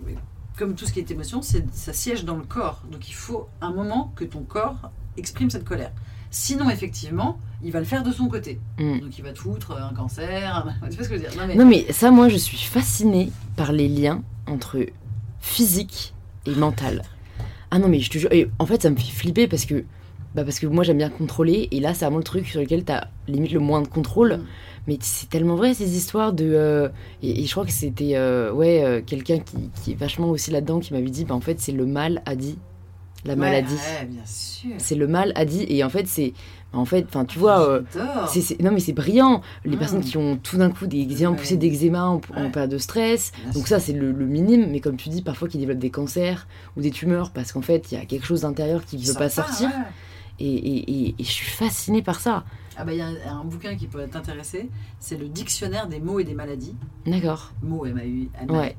comme 0.57 0.75
tout 0.75 0.85
ce 0.85 0.93
qui 0.93 0.99
est 0.99 1.09
émotion, 1.11 1.41
c'est 1.41 1.65
ça 1.73 1.93
siège 1.93 2.23
dans 2.25 2.35
le 2.35 2.43
corps. 2.43 2.81
Donc, 2.91 3.09
il 3.09 3.13
faut 3.13 3.47
un 3.61 3.71
moment 3.71 4.13
que 4.15 4.23
ton 4.23 4.41
corps 4.41 4.91
exprime 5.17 5.49
cette 5.49 5.65
colère. 5.65 5.91
Sinon, 6.31 6.69
effectivement, 6.69 7.39
il 7.63 7.71
va 7.71 7.79
le 7.79 7.85
faire 7.85 8.03
de 8.03 8.11
son 8.11 8.27
côté. 8.27 8.59
Mm. 8.77 8.99
Donc, 8.99 9.17
il 9.17 9.23
va 9.23 9.31
te 9.33 9.39
foutre 9.39 9.71
un 9.71 9.93
cancer. 9.93 10.55
un- 10.81 10.87
Tu 10.89 10.95
vois 10.97 11.03
ce 11.05 11.09
que 11.09 11.17
je 11.17 11.23
veux 11.23 11.29
dire? 11.29 11.31
Non, 11.39 11.47
mais- 11.47 11.55
Non, 11.55 11.65
mais 11.65 11.91
ça, 11.91 12.11
moi, 12.11 12.29
je 12.29 12.37
suis 12.37 12.57
fascinée 12.57 13.31
par 13.55 13.71
les 13.71 13.87
liens 13.87 14.21
entre 14.47 14.85
physique 15.39 16.13
et 16.45 16.55
mental. 16.55 17.01
Ah 17.71 17.79
non, 17.79 17.87
mais 17.87 17.99
je 17.99 18.09
te 18.09 18.17
jure. 18.17 18.31
Et 18.31 18.49
en 18.59 18.65
fait, 18.65 18.81
ça 18.81 18.89
me 18.89 18.95
fait 18.95 19.11
flipper 19.11 19.47
parce 19.47 19.65
que. 19.65 19.83
Bah 20.35 20.43
parce 20.43 20.59
que 20.59 20.67
moi 20.67 20.83
j'aime 20.83 20.97
bien 20.97 21.09
contrôler 21.09 21.69
et 21.71 21.79
là 21.79 21.93
c'est 21.93 22.03
vraiment 22.03 22.17
le 22.17 22.23
truc 22.25 22.45
sur 22.45 22.59
lequel 22.59 22.83
t'as 22.83 23.05
limite 23.29 23.53
le 23.53 23.61
moins 23.61 23.81
de 23.81 23.87
contrôle 23.87 24.33
Mm. 24.33 24.45
Mais 24.88 24.97
c'est 25.01 25.29
tellement 25.29 25.55
vrai 25.55 25.73
ces 25.73 25.95
histoires 25.97 26.33
de 26.33 26.45
euh, 26.53 26.89
et, 27.23 27.41
et 27.41 27.45
je 27.45 27.51
crois 27.51 27.65
que 27.65 27.71
c'était 27.71 28.15
euh, 28.15 28.51
ouais 28.51 28.83
euh, 28.83 29.01
quelqu'un 29.05 29.39
qui, 29.39 29.69
qui 29.83 29.91
est 29.93 29.95
vachement 29.95 30.29
aussi 30.29 30.51
là-dedans 30.51 30.79
qui 30.79 30.93
m'avait 30.93 31.09
dit 31.09 31.25
bah 31.25 31.36
en 31.36 31.41
fait 31.41 31.59
c'est 31.59 31.71
le 31.71 31.86
mal 31.86 32.21
a 32.25 32.36
dit 32.36 32.57
la 33.23 33.33
Ouais, 33.33 33.39
maladie 33.39 33.73
Ouais, 33.73 34.05
bien 34.05 34.21
sûr. 34.25 34.71
c'est 34.77 34.93
le 34.95 35.07
mal 35.07 35.31
a 35.36 35.45
dit 35.45 35.65
et 35.67 35.83
en 35.83 35.89
fait 35.89 36.07
c'est 36.07 36.33
en 36.73 36.86
fait 36.86 37.05
enfin 37.07 37.25
tu 37.25 37.39
vois 37.39 37.67
euh, 37.67 37.81
non 38.61 38.71
mais 38.71 38.79
c'est 38.79 38.93
brillant 38.93 39.41
les 39.63 39.75
Mm. 39.75 39.79
personnes 39.79 40.01
qui 40.01 40.17
ont 40.17 40.38
tout 40.38 40.57
d'un 40.57 40.69
coup 40.69 40.86
des 40.86 41.05
Ouais. 41.07 41.55
d'eczéma 41.57 42.05
en, 42.05 42.21
en 42.36 42.43
Ouais. 42.43 42.49
période 42.51 42.69
de 42.69 42.77
stress 42.77 43.31
Bien 43.43 43.53
donc 43.53 43.67
sûr. 43.67 43.77
ça 43.77 43.79
c'est 43.79 43.93
le, 43.93 44.11
le 44.11 44.25
minime 44.27 44.67
mais 44.69 44.79
comme 44.81 44.97
tu 44.97 45.09
dis 45.09 45.23
parfois 45.23 45.47
qui 45.47 45.57
développent 45.57 45.79
des 45.79 45.89
cancers 45.89 46.47
ou 46.77 46.81
des 46.81 46.91
tumeurs 46.91 47.31
parce 47.31 47.51
qu'en 47.51 47.61
fait 47.61 47.91
il 47.91 47.97
y 47.97 48.01
a 48.01 48.05
quelque 48.05 48.27
chose 48.27 48.41
d'intérieur 48.41 48.86
qui 48.86 48.97
ne 48.97 49.01
veut 49.01 49.13
pas 49.15 49.29
sort 49.29 49.47
sortir 49.47 49.69
ouais. 49.69 49.73
et, 50.39 50.53
et, 50.53 50.91
et- 51.07 51.15
et 51.17 51.23
je 51.23 51.31
suis 51.31 51.49
fascinée 51.49 52.01
par 52.03 52.19
ça 52.19 52.43
Ah 52.78 52.84
bah 52.86 52.93
il 52.93 52.97
y 52.97 53.01
a 53.01 53.07
un, 53.07 53.39
un 53.39 53.43
bouquin 53.45 53.76
qui 53.76 53.88
peut 53.88 54.05
t'intéresser, 54.07 54.69
c'est 54.99 55.17
le 55.17 55.28
dictionnaire 55.30 55.88
des 55.88 55.99
mots 55.99 56.19
et 56.19 56.23
des 56.23 56.34
maladies. 56.36 56.76
d'accord 57.05 57.51
Mots 57.61 57.86
M-A-U, 57.86 58.30
Ouais. 58.49 58.76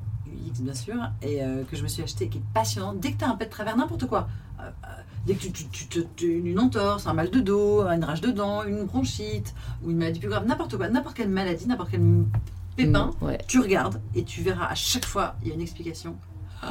X 0.47 0.61
bien 0.61 0.73
sûr, 0.73 0.95
et 1.21 1.41
euh, 1.43 1.63
que 1.63 1.75
je 1.75 1.83
me 1.83 1.87
suis 1.87 2.03
acheté, 2.03 2.29
qui 2.29 2.37
est 2.37 2.43
passionnant. 2.53 2.93
Dès 2.93 3.11
que 3.13 3.17
tu 3.17 3.25
as 3.25 3.29
un 3.29 3.35
pet 3.35 3.45
de 3.45 3.49
travers, 3.49 3.75
n'importe 3.75 4.05
quoi, 4.07 4.27
euh, 4.59 4.63
euh, 4.63 4.87
dès 5.25 5.33
que 5.33 5.39
tu, 5.41 5.51
tu, 5.51 5.65
tu, 5.69 5.87
te- 5.87 5.99
tu- 6.15 6.39
une 6.39 6.59
entorse, 6.59 7.07
un 7.07 7.13
mal 7.13 7.29
de 7.31 7.39
dos, 7.39 7.81
une 7.87 8.03
rage 8.03 8.21
de 8.21 8.29
dents, 8.31 8.63
une 8.63 8.83
bronchite, 8.85 9.53
ou 9.83 9.89
une 9.91 9.97
maladie 9.97 10.19
plus 10.19 10.29
grave, 10.29 10.45
n'importe 10.45 10.77
quoi, 10.77 10.89
n'importe 10.89 11.15
quelle 11.17 11.29
maladie, 11.29 11.65
n'importe 11.67 11.89
quel 11.91 12.01
pépin, 12.75 13.11
Mm, 13.21 13.25
ouais 13.25 13.39
tu 13.47 13.59
regardes 13.59 13.99
et 14.13 14.23
tu 14.23 14.41
verras 14.43 14.67
à 14.67 14.75
chaque 14.75 15.05
fois, 15.05 15.35
il 15.41 15.47
y 15.47 15.51
a 15.51 15.55
une 15.55 15.61
explication. 15.61 16.15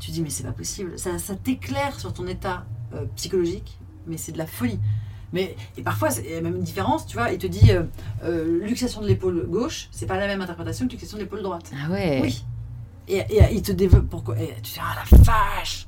Tu 0.00 0.10
dis 0.10 0.20
mais 0.22 0.30
c'est 0.30 0.44
pas 0.44 0.52
possible, 0.52 0.98
ça, 0.98 1.18
ça 1.18 1.34
t'éclaire 1.34 1.98
sur 1.98 2.12
ton 2.12 2.26
état 2.26 2.66
euh, 2.94 3.06
psychologique, 3.16 3.78
mais 4.06 4.16
c'est 4.18 4.32
de 4.32 4.38
la 4.38 4.46
folie. 4.46 4.78
Mais 5.32 5.56
et 5.76 5.82
parfois 5.82 6.08
il 6.24 6.30
y 6.32 6.36
a 6.36 6.40
même 6.40 6.56
une 6.56 6.62
différence, 6.62 7.06
tu 7.06 7.16
vois, 7.16 7.32
il 7.32 7.38
te 7.38 7.46
dit 7.46 7.70
euh, 7.72 7.82
euh, 8.24 8.60
luxation 8.64 9.00
de 9.00 9.06
l'épaule 9.08 9.46
gauche, 9.48 9.88
c'est 9.90 10.06
pas 10.06 10.18
la 10.18 10.26
même 10.26 10.40
interprétation 10.40 10.86
que 10.86 10.92
luxation 10.92 11.16
de 11.18 11.22
l'épaule 11.22 11.42
droite. 11.42 11.70
ah 11.84 11.90
ouais 11.90 12.20
Oui. 12.22 12.44
Et, 13.08 13.18
et 13.18 13.42
il 13.52 13.62
te 13.62 13.72
développe 13.72 14.08
pourquoi. 14.08 14.38
Et 14.40 14.54
tu 14.62 14.72
dis 14.74 14.80
ah 14.80 14.94
la 15.10 15.18
vache. 15.18 15.86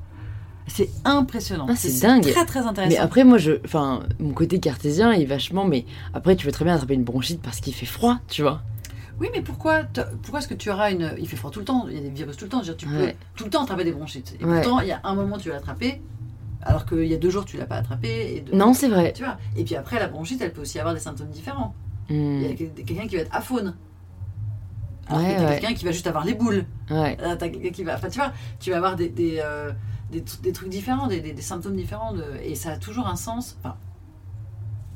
C'est 0.66 0.90
impressionnant. 1.04 1.66
Ah, 1.68 1.74
c'est 1.76 2.00
dingue. 2.06 2.30
Très 2.30 2.44
très 2.44 2.60
intéressant. 2.60 2.92
mais 2.92 2.98
après 2.98 3.24
moi 3.24 3.38
je 3.38 3.52
enfin 3.64 4.00
mon 4.18 4.32
côté 4.34 4.60
cartésien 4.60 5.12
est 5.12 5.24
vachement 5.24 5.64
mais 5.64 5.86
après 6.12 6.36
tu 6.36 6.44
veux 6.44 6.52
très 6.52 6.64
bien 6.66 6.74
attraper 6.74 6.92
une 6.94 7.04
bronchite 7.04 7.40
parce 7.40 7.60
qu'il 7.60 7.74
fait 7.74 7.86
froid 7.86 8.18
tu 8.28 8.42
vois 8.42 8.60
Oui, 9.18 9.28
mais 9.32 9.40
pourquoi, 9.40 9.84
pourquoi 10.22 10.40
est-ce 10.40 10.46
que 10.48 10.54
tu 10.54 10.70
auras 10.70 10.90
une. 10.92 11.14
Il 11.18 11.26
fait 11.28 11.36
froid 11.36 11.50
tout 11.50 11.60
le 11.60 11.64
temps, 11.64 11.86
il 11.88 11.94
y 11.96 11.98
a 11.98 12.02
des 12.02 12.10
virus 12.10 12.36
tout 12.36 12.44
le 12.44 12.50
temps. 12.50 12.62
je 12.62 12.70
veux 12.72 12.76
dire, 12.76 12.88
tu 12.88 12.94
peux 12.94 13.12
tout 13.34 13.44
le 13.44 13.50
temps 13.50 13.62
attraper 13.64 13.84
des 13.84 13.92
bronchites. 13.92 14.36
Et 14.40 14.44
Ouais. 14.44 14.60
pourtant, 14.60 14.80
il 14.80 14.88
y 14.88 14.92
a 14.92 15.00
un 15.04 15.14
moment, 15.14 15.38
tu 15.38 15.48
l'as 15.48 15.56
attrapé, 15.56 16.00
alors 16.62 16.84
qu'il 16.86 17.04
y 17.06 17.14
a 17.14 17.16
deux 17.18 17.30
jours, 17.30 17.44
tu 17.44 17.56
l'as 17.56 17.66
pas 17.66 17.76
attrapé. 17.76 18.36
Et 18.36 18.40
deux- 18.40 18.56
non 18.56 18.74
c'est 18.74 18.88
vrai 18.88 19.12
Tu 19.12 19.22
vois. 19.24 19.36
Et 19.56 19.64
puis 19.64 19.76
après, 19.76 19.98
la 19.98 20.08
bronchite, 20.08 20.40
elle 20.42 20.52
peut 20.52 20.62
aussi 20.62 20.78
avoir 20.78 20.94
des 20.94 21.00
symptômes 21.00 21.30
différents. 21.30 21.74
Mm, 22.10 22.14
Il 22.14 22.42
y 22.42 22.46
a 22.52 22.54
quel- 22.54 22.84
quelqu'un 22.84 23.06
qui 23.06 23.16
va 23.16 23.22
être 23.22 23.34
aphone. 23.34 23.74
Alors 25.08 25.22
Ouais, 25.22 25.36
que 25.36 25.40
ouais. 25.42 25.58
quelqu'un 25.60 25.74
qui 25.74 25.84
va 25.84 25.92
juste 25.92 26.06
avoir 26.06 26.24
les 26.24 26.34
boules. 26.34 26.66
ouais 26.90 27.16
Euh, 27.22 27.36
qui 27.70 27.84
va. 27.84 27.94
Enfin, 27.94 28.08
tu 28.10 28.18
vois, 28.18 28.32
tu 28.60 28.70
vas 28.70 28.76
avoir 28.76 28.96
des, 28.96 29.08
des, 29.08 29.40
euh, 29.42 29.70
des, 30.10 30.22
des 30.42 30.52
trucs 30.52 30.68
différents, 30.68 31.06
des, 31.06 31.34
symptômes 31.40 31.76
différents. 31.76 32.12
De, 32.12 32.24
et 32.42 32.54
ça 32.54 32.72
a 32.72 32.76
toujours 32.76 33.06
un 33.06 33.16
sens. 33.16 33.56
Enfin, 33.62 33.76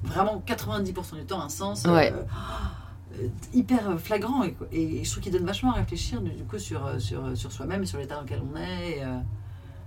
vraiment 0.02 0.42
90% 0.46 1.16
du 1.16 1.24
temps, 1.24 1.40
un 1.40 1.48
sens. 1.48 1.84
Ouais. 1.84 2.12
euh, 2.12 3.26
hyper 3.52 3.98
flagrant 4.00 4.42
et, 4.42 4.54
et 4.72 5.04
je 5.04 5.10
trouve 5.10 5.22
qu'il 5.22 5.32
donne 5.32 5.44
vachement 5.44 5.72
à 5.72 5.74
réfléchir 5.76 6.22
du 6.22 6.30
coup 6.44 6.58
sur, 6.58 6.80
sur, 6.98 7.36
sur 7.36 7.52
soi-même 7.52 7.82
et 7.82 7.86
sur 7.86 7.98
l'état 7.98 8.14
dans 8.16 8.22
lequel 8.22 8.40
on 8.42 8.56
est 8.56 8.96
et, 8.96 9.02
euh, 9.04 9.18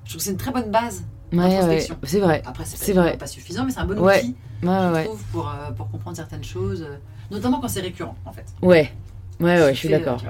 je 0.03 0.11
trouve 0.11 0.17
que 0.19 0.23
c'est 0.23 0.30
une 0.32 0.38
très 0.38 0.51
bonne 0.51 0.69
base 0.69 1.03
ouais 1.34 1.88
c'est 2.03 2.19
vrai. 2.19 2.41
Après 2.45 2.65
c'est, 2.65 2.93
vrai. 2.93 3.17
pas 3.17 3.28
suffisant 3.28 3.65
mais 3.65 3.71
c'est 3.71 3.80
un 3.80 3.86
bon 3.86 3.99
outil 3.99 4.36
je 4.61 5.03
trouve 5.03 5.23
pour, 5.32 5.49
euh, 5.49 5.71
pour 5.71 5.89
comprendre 5.89 6.15
certaines 6.15 6.43
choses 6.43 6.84
euh, 6.84 6.97
notamment 7.32 7.59
quand 7.59 7.67
c'est 7.67 7.82
récurrent 7.82 8.15
en 8.26 8.32
fait. 8.32 8.45
Ouais. 8.61 8.91
Ouais 9.39 9.59
ouais 9.59 9.73
je 9.73 9.80
suis 9.80 9.93
euh, 9.93 9.99
d'accord. 9.99 10.21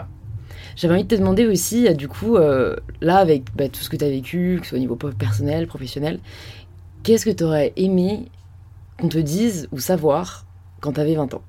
J'avais 0.76 0.94
envie 0.94 1.04
de 1.04 1.16
te 1.16 1.16
demander 1.16 1.46
aussi, 1.46 1.94
du 1.96 2.10
coup, 2.10 2.36
euh, 2.36 2.76
là, 3.00 3.18
avec 3.18 3.56
bah, 3.56 3.70
tout 3.70 3.80
ce 3.80 3.90
que 3.90 3.96
tu 3.96 4.04
as 4.04 4.10
vécu, 4.10 4.58
que 4.60 4.66
ce 4.66 4.70
soit 4.72 4.78
au 4.78 4.82
niveau 4.82 4.96
personnel, 4.98 5.68
professionnel, 5.68 6.20
qu'est-ce 7.04 7.24
que 7.24 7.30
tu 7.30 7.46
aurais 7.46 7.72
aimé 7.78 8.30
qu'on 9.00 9.08
te 9.08 9.18
dise 9.18 9.70
ou 9.72 9.80
savoir 9.80 10.46
quand 10.82 10.94
tu 10.94 11.00
avais 11.00 11.16
20 11.16 11.34
ans? 11.34 11.44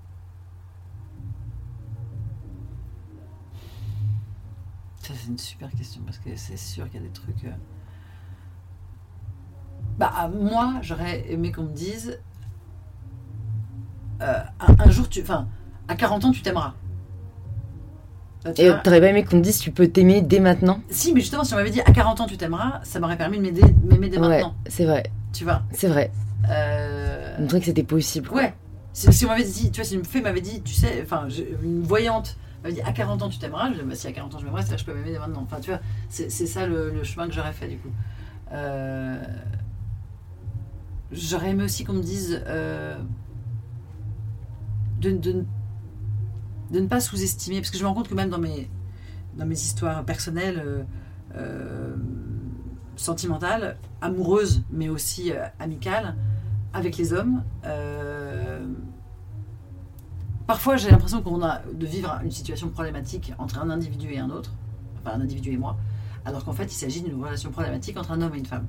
Ça, 5.02 5.12
c'est 5.16 5.28
une 5.28 5.38
super 5.38 5.70
question 5.72 6.02
parce 6.04 6.18
que 6.18 6.30
c'est 6.36 6.56
sûr 6.56 6.88
qu'il 6.88 7.00
y 7.00 7.04
a 7.04 7.06
des 7.06 7.12
trucs. 7.12 7.44
euh, 7.46 7.75
Bah, 9.98 10.30
moi, 10.38 10.74
j'aurais 10.82 11.24
aimé 11.30 11.52
qu'on 11.52 11.62
me 11.64 11.72
dise 11.72 12.18
euh, 14.22 14.40
un, 14.60 14.84
un 14.86 14.90
jour, 14.90 15.08
tu. 15.08 15.22
Enfin, 15.22 15.46
à 15.88 15.94
40 15.94 16.24
ans, 16.26 16.32
tu 16.32 16.42
t'aimeras. 16.42 16.74
Bah, 18.44 18.52
tu 18.52 18.62
Et 18.62 18.70
t'aurais 18.84 19.00
pas 19.00 19.08
aimé 19.08 19.24
qu'on 19.24 19.38
te 19.38 19.42
dise 19.42 19.58
tu 19.58 19.70
peux 19.70 19.88
t'aimer 19.88 20.20
dès 20.22 20.40
maintenant? 20.40 20.80
Si, 20.90 21.12
mais 21.12 21.20
justement, 21.20 21.44
si 21.44 21.54
on 21.54 21.56
m'avait 21.56 21.70
dit 21.70 21.80
à 21.80 21.92
40 21.92 22.20
ans, 22.20 22.26
tu 22.26 22.36
t'aimeras, 22.36 22.80
ça 22.84 23.00
m'aurait 23.00 23.16
permis 23.16 23.38
de 23.38 23.42
m'aimer 23.42 24.08
dès 24.08 24.18
Ouais, 24.18 24.28
maintenant. 24.28 24.54
c'est 24.66 24.84
vrai, 24.84 25.04
Tu 25.32 25.44
vois? 25.44 25.62
C'est 25.72 25.88
vrai. 25.88 26.10
Euh, 26.48 27.36
Montrer 27.38 27.60
que 27.60 27.66
c'était 27.66 27.82
possible. 27.82 28.28
quoi. 28.28 28.38
Ouais. 28.42 28.54
Si, 28.92 29.12
si 29.12 29.24
on 29.26 29.28
m'avait 29.28 29.44
dit, 29.44 29.70
tu 29.70 29.80
vois, 29.80 29.84
si 29.84 29.94
une 29.94 30.04
fée 30.04 30.20
m'avait 30.20 30.40
dit, 30.40 30.62
tu 30.62 30.72
sais, 30.72 31.00
enfin, 31.02 31.26
une 31.62 31.82
voyante 31.82 32.36
m'avait 32.62 32.74
dit 32.76 32.80
à 32.82 32.92
40 32.92 33.20
ans 33.22 33.28
tu 33.28 33.38
t'aimeras, 33.38 33.68
je 33.68 33.72
disais, 33.74 33.84
bah, 33.84 33.94
si 33.94 34.06
à 34.06 34.12
40 34.12 34.34
ans 34.34 34.38
je 34.38 34.44
m'aimerais, 34.44 34.62
je 34.76 34.84
peux 34.84 34.94
m'aimer 34.94 35.10
dès 35.12 35.18
maintenant. 35.18 35.42
Enfin, 35.42 35.60
tu 35.60 35.70
vois, 35.70 35.80
c'est 36.08 36.30
c'est 36.30 36.46
ça 36.46 36.66
le, 36.66 36.90
le 36.90 37.04
chemin 37.04 37.26
que 37.26 37.34
j'aurais 37.34 37.52
fait 37.52 37.68
du 37.68 37.76
coup. 37.78 37.90
Euh, 38.52 39.16
J'aurais 41.12 41.50
aimé 41.50 41.64
aussi 41.64 41.84
qu'on 41.84 41.92
me 41.92 42.02
dise 42.02 42.42
euh, 42.46 42.98
de, 45.00 45.12
de, 45.12 45.44
de 46.72 46.80
ne 46.80 46.86
pas 46.88 47.00
sous-estimer, 47.00 47.60
parce 47.60 47.70
que 47.70 47.78
je 47.78 47.82
me 47.84 47.88
rends 47.88 47.94
compte 47.94 48.08
que 48.08 48.14
même 48.14 48.30
dans 48.30 48.40
mes, 48.40 48.68
dans 49.36 49.46
mes 49.46 49.54
histoires 49.54 50.04
personnelles, 50.04 50.60
euh, 50.64 50.82
euh, 51.36 51.96
sentimentales, 52.96 53.76
amoureuses, 54.00 54.64
mais 54.70 54.88
aussi 54.88 55.30
amicales, 55.60 56.16
avec 56.72 56.96
les 56.96 57.12
hommes, 57.12 57.42
parfois 60.46 60.76
j'ai 60.76 60.90
l'impression 60.90 61.20
qu'on 61.22 61.42
a 61.42 61.60
de 61.72 61.86
vivre 61.86 62.18
une 62.24 62.30
situation 62.30 62.68
problématique 62.70 63.34
entre 63.38 63.58
un 63.60 63.68
individu 63.68 64.12
et 64.12 64.18
un 64.18 64.30
autre, 64.30 64.54
enfin 64.98 65.16
un 65.16 65.20
individu 65.20 65.52
et 65.52 65.56
moi, 65.58 65.76
alors 66.24 66.44
qu'en 66.44 66.52
fait 66.52 66.64
il 66.64 66.76
s'agit 66.76 67.02
d'une 67.02 67.22
relation 67.22 67.50
problématique 67.50 67.98
entre 67.98 68.12
un 68.12 68.22
homme 68.22 68.34
et 68.34 68.38
une 68.38 68.46
femme. 68.46 68.66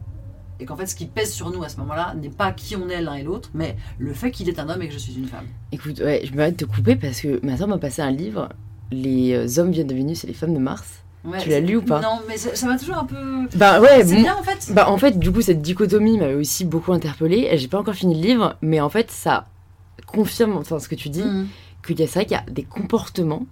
Et 0.60 0.66
qu'en 0.66 0.76
fait 0.76 0.88
ce 0.88 0.96
qui 0.96 1.06
pèse 1.06 1.32
sur 1.34 1.52
nous 1.52 1.64
à 1.64 1.70
ce 1.70 1.78
moment-là 1.78 2.14
n'est 2.20 2.30
pas 2.30 2.52
qui 2.52 2.76
on 2.76 2.90
est 2.90 3.02
l'un 3.02 3.14
et 3.16 3.24
l'autre, 3.24 3.50
mais 3.54 3.76
le 4.00 4.14
fait 4.14 4.32
qu'il 4.32 4.50
est 4.50 4.60
un 4.60 4.70
homme 4.70 4.82
et 4.82 4.88
que 4.88 4.94
je 4.94 5.00
suis 5.00 5.14
une 5.16 5.28
femme. 5.28 5.46
Écoute, 5.72 6.00
ouais, 6.00 6.22
je 6.26 6.32
de 6.32 6.50
te 6.56 6.66
couper 6.66 6.96
parce 6.96 7.22
que 7.22 7.40
ma 7.46 7.58
soeur 7.58 7.68
m'a 7.68 7.78
passé 7.78 8.02
un 8.02 8.12
livre, 8.12 8.50
Les 8.92 9.34
euh, 9.34 9.60
hommes 9.60 9.72
viennent 9.72 9.88
de 9.88 9.94
Vénus 9.94 10.24
et 10.24 10.28
les 10.28 10.34
femmes 10.34 10.54
de 10.54 10.60
Mars. 10.60 11.04
Ouais, 11.26 11.40
Tu 11.40 11.50
l'as 11.50 11.60
lu 11.60 11.76
ou 11.78 11.82
pas? 11.82 12.00
Non, 12.00 12.22
mais 12.28 12.38
ça 12.38 12.56
ça 12.56 12.68
m'a 12.68 12.78
toujours 12.78 12.98
un 12.98 13.06
peu. 13.06 13.48
Bah 13.56 13.82
ouais, 13.82 14.04
C'est 14.06 14.16
bon- 14.16 14.22
bien 14.22 14.36
en 14.38 14.44
fait. 14.44 14.72
Bah 14.74 14.90
en 14.90 14.98
fait, 14.98 15.20
du 15.20 15.32
coup, 15.32 15.42
cette 15.42 15.62
dichotomie 15.62 16.18
m'avait 16.18 16.36
aussi 16.36 16.64
beaucoup 16.64 16.94
interpellée. 16.94 17.50
J'ai 17.56 17.68
pas 17.68 17.80
encore 17.80 17.96
fini 17.96 18.16
le 18.16 18.22
livre, 18.26 18.56
mais 18.62 18.80
en 18.80 18.90
fait, 18.90 19.12
ça 19.12 19.46
confirme 20.06 20.56
enfin, 20.58 20.80
ce 20.80 20.88
que 20.88 20.96
tu 20.96 21.10
dis, 21.10 21.24
Mhm. 21.24 21.48
qu'il 21.86 22.00
y 22.00 22.04
a 22.04 22.06
vrai 22.06 22.26
qu'il 22.26 22.34
y 22.34 22.40
a 22.40 22.44
des 22.50 22.64
comportements 22.64 23.46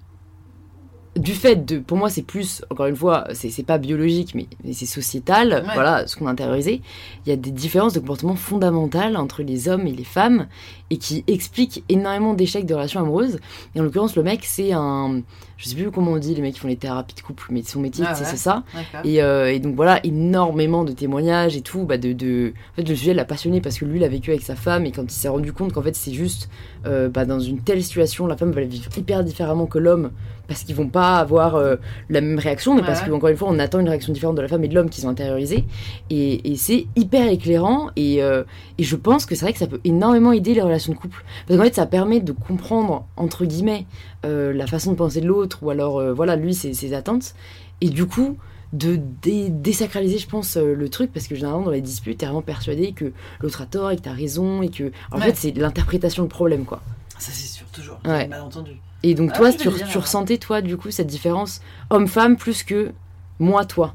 du 1.16 1.34
fait 1.34 1.66
de, 1.66 1.80
pour 1.80 1.98
moi, 1.98 2.10
c'est 2.10 2.22
plus, 2.24 2.62
encore 2.70 2.88
une 2.88 2.96
fois, 2.96 3.26
c'est 3.34 3.66
pas 3.66 3.78
biologique, 3.78 4.36
mais, 4.36 4.48
mais 4.64 4.74
c'est 4.74 4.86
sociétal, 4.86 5.64
Ouais. 5.66 5.74
voilà, 5.74 6.08
ce 6.08 6.16
qu'on 6.18 6.28
a 6.28 6.32
intériorisé. 6.32 6.82
Il 7.26 7.30
y 7.30 7.32
a 7.32 7.38
des 7.38 7.52
différences 7.52 7.94
de 7.94 8.00
comportement 8.00 8.36
fondamentales 8.36 9.16
entre 9.16 9.42
les 9.42 9.70
hommes 9.70 9.88
et 9.88 9.92
les 9.94 10.04
femmes 10.04 10.48
et 10.90 10.98
qui 10.98 11.24
expliquent 11.28 11.84
énormément 11.90 12.34
d'échecs 12.34 12.66
de 12.66 12.74
relations 12.74 13.00
amoureuses. 13.00 13.40
Et 13.76 13.80
en 13.80 13.84
l'occurrence, 13.84 14.16
le 14.16 14.24
mec, 14.24 14.44
c'est 14.44 14.74
un, 14.74 15.22
je 15.58 15.70
sais 15.70 15.76
plus 15.76 15.90
comment 15.92 16.12
on 16.12 16.18
dit, 16.18 16.36
les 16.36 16.42
mecs 16.42 16.54
qui 16.54 16.60
font 16.60 16.68
les 16.68 16.76
thérapies 16.76 17.16
de 17.16 17.22
couple, 17.22 17.46
mais 17.50 17.64
son 17.64 17.80
métier, 17.80 18.04
Ah 18.08 18.14
c'est 18.16 18.24
ouais. 18.24 18.30
c'est 18.32 18.38
ça. 18.38 18.64
Et, 19.04 19.22
euh, 19.24 19.52
et 19.52 19.60
donc 19.60 19.76
voilà, 19.76 20.00
énormément 20.06 20.84
de 20.84 20.92
témoignages 20.92 21.56
et 21.56 21.62
tout. 21.62 21.84
Bah 21.86 21.98
de, 21.98 22.14
de... 22.14 22.54
En 22.74 22.76
fait, 22.82 22.90
le 22.90 22.96
sujet 22.96 23.14
l'a 23.14 23.26
passionné 23.26 23.62
parce 23.62 23.78
que 23.78 23.86
lui 23.86 24.00
l'a 24.00 24.08
vécu 24.10 24.32
avec 24.32 24.44
sa 24.44 24.56
femme 24.56 24.86
et 24.86 24.92
quand 24.92 25.04
il 25.04 25.12
s'est 25.12 25.30
rendu 25.30 25.54
compte 25.54 25.72
qu'en 25.74 25.82
fait 25.82 25.96
c'est 25.96 26.14
juste 26.14 26.50
euh, 26.86 27.10
bah, 27.10 27.26
dans 27.26 27.40
une 27.40 27.60
telle 27.60 27.82
situation, 27.84 28.28
la 28.28 28.36
femme 28.38 28.52
va 28.52 28.62
vivre 28.62 28.90
hyper 28.98 29.24
différemment 29.24 29.66
que 29.66 29.80
l'homme 29.80 30.12
parce 30.48 30.64
qu'ils 30.64 30.76
vont 30.76 30.90
pas 30.90 31.16
avoir 31.18 31.56
euh, 31.56 31.78
la 32.10 32.22
même 32.22 32.38
réaction, 32.38 32.76
mais 32.76 32.82
Ouais, 32.82 32.88
parce 32.88 33.02
qu'encore 33.02 33.30
une 33.30 33.38
fois, 33.38 33.48
on 33.50 33.58
attend 33.58 33.80
une 33.80 33.90
réaction 33.90 34.14
différente 34.14 34.36
de 34.36 34.42
la 34.44 34.48
femme 34.48 34.64
et 34.64 34.68
de 34.68 34.76
l'homme 34.76 34.92
qu'ils 34.92 35.08
ont 35.08 35.10
intériorisé. 35.10 35.66
Et, 36.12 36.52
et 36.52 36.56
c'est 36.56 36.86
hyper 36.96 37.28
éclairant 37.30 37.90
et, 37.96 38.18
et 38.18 38.84
je 38.84 38.96
pense 38.96 39.26
que 39.26 39.34
c'est 39.34 39.44
vrai 39.46 39.54
que 39.54 39.58
ça 39.60 39.66
peut 39.66 39.80
énormément 39.86 40.32
aider 40.32 40.54
les 40.54 40.62
relations 40.62 40.94
de 40.94 40.98
couple. 41.00 41.24
Parce 41.48 41.58
qu'en 41.58 41.66
fait, 41.66 41.74
ça 41.74 41.88
permet 41.88 42.20
de 42.20 42.32
comprendre, 42.32 43.08
entre 43.18 43.46
guillemets, 43.46 43.88
euh, 44.26 44.52
la 44.54 44.68
façon 44.68 44.92
de 44.92 44.98
penser 44.98 45.22
de 45.22 45.28
l'autre 45.28 45.60
ou 45.64 45.70
alors, 45.70 46.00
euh, 46.00 46.14
voilà, 46.14 46.36
lui, 46.36 46.54
ses, 46.54 46.74
ses 46.74 46.94
attentes. 46.94 47.36
Et 47.82 47.90
du 47.90 48.06
coup, 48.06 48.38
de 48.74 48.98
dé- 49.22 49.50
désacraliser, 49.50 50.18
je 50.18 50.28
pense, 50.28 50.58
euh, 50.58 50.74
le 50.74 50.90
truc, 50.90 51.14
parce 51.14 51.28
que 51.28 51.36
généralement, 51.36 51.64
dans 51.66 51.72
les 51.72 51.82
disputes, 51.82 52.18
t'es 52.18 52.26
vraiment 52.26 52.42
persuadé 52.42 52.92
que 52.94 53.14
l'autre 53.40 53.62
a 53.62 53.66
tort 53.66 53.92
et 53.92 53.96
que 53.98 54.02
t'as 54.02 54.12
raison 54.14 54.62
et 54.62 54.70
que. 54.70 54.92
En 55.12 55.18
Ouais. 55.18 55.26
fait, 55.26 55.36
c'est 55.36 55.52
l'interprétation 55.58 56.24
du 56.24 56.30
problème, 56.30 56.66
quoi. 56.66 56.82
Ça 57.18 57.32
c'est 57.32 57.48
sûr, 57.48 57.66
toujours. 57.68 58.00
Ouais. 58.06 58.28
Malentendu. 58.28 58.72
Et 59.04 59.14
donc, 59.14 59.30
Ah, 59.34 59.38
toi, 59.38 59.54
tu, 59.54 59.70
ressentais, 59.98 60.38
toi, 60.38 60.62
du 60.62 60.78
coup, 60.78 60.90
cette 60.92 61.08
différence 61.08 61.62
homme-femme 61.90 62.38
plus 62.38 62.64
que 62.64 62.92
moi, 63.40 63.64
toi? 63.66 63.94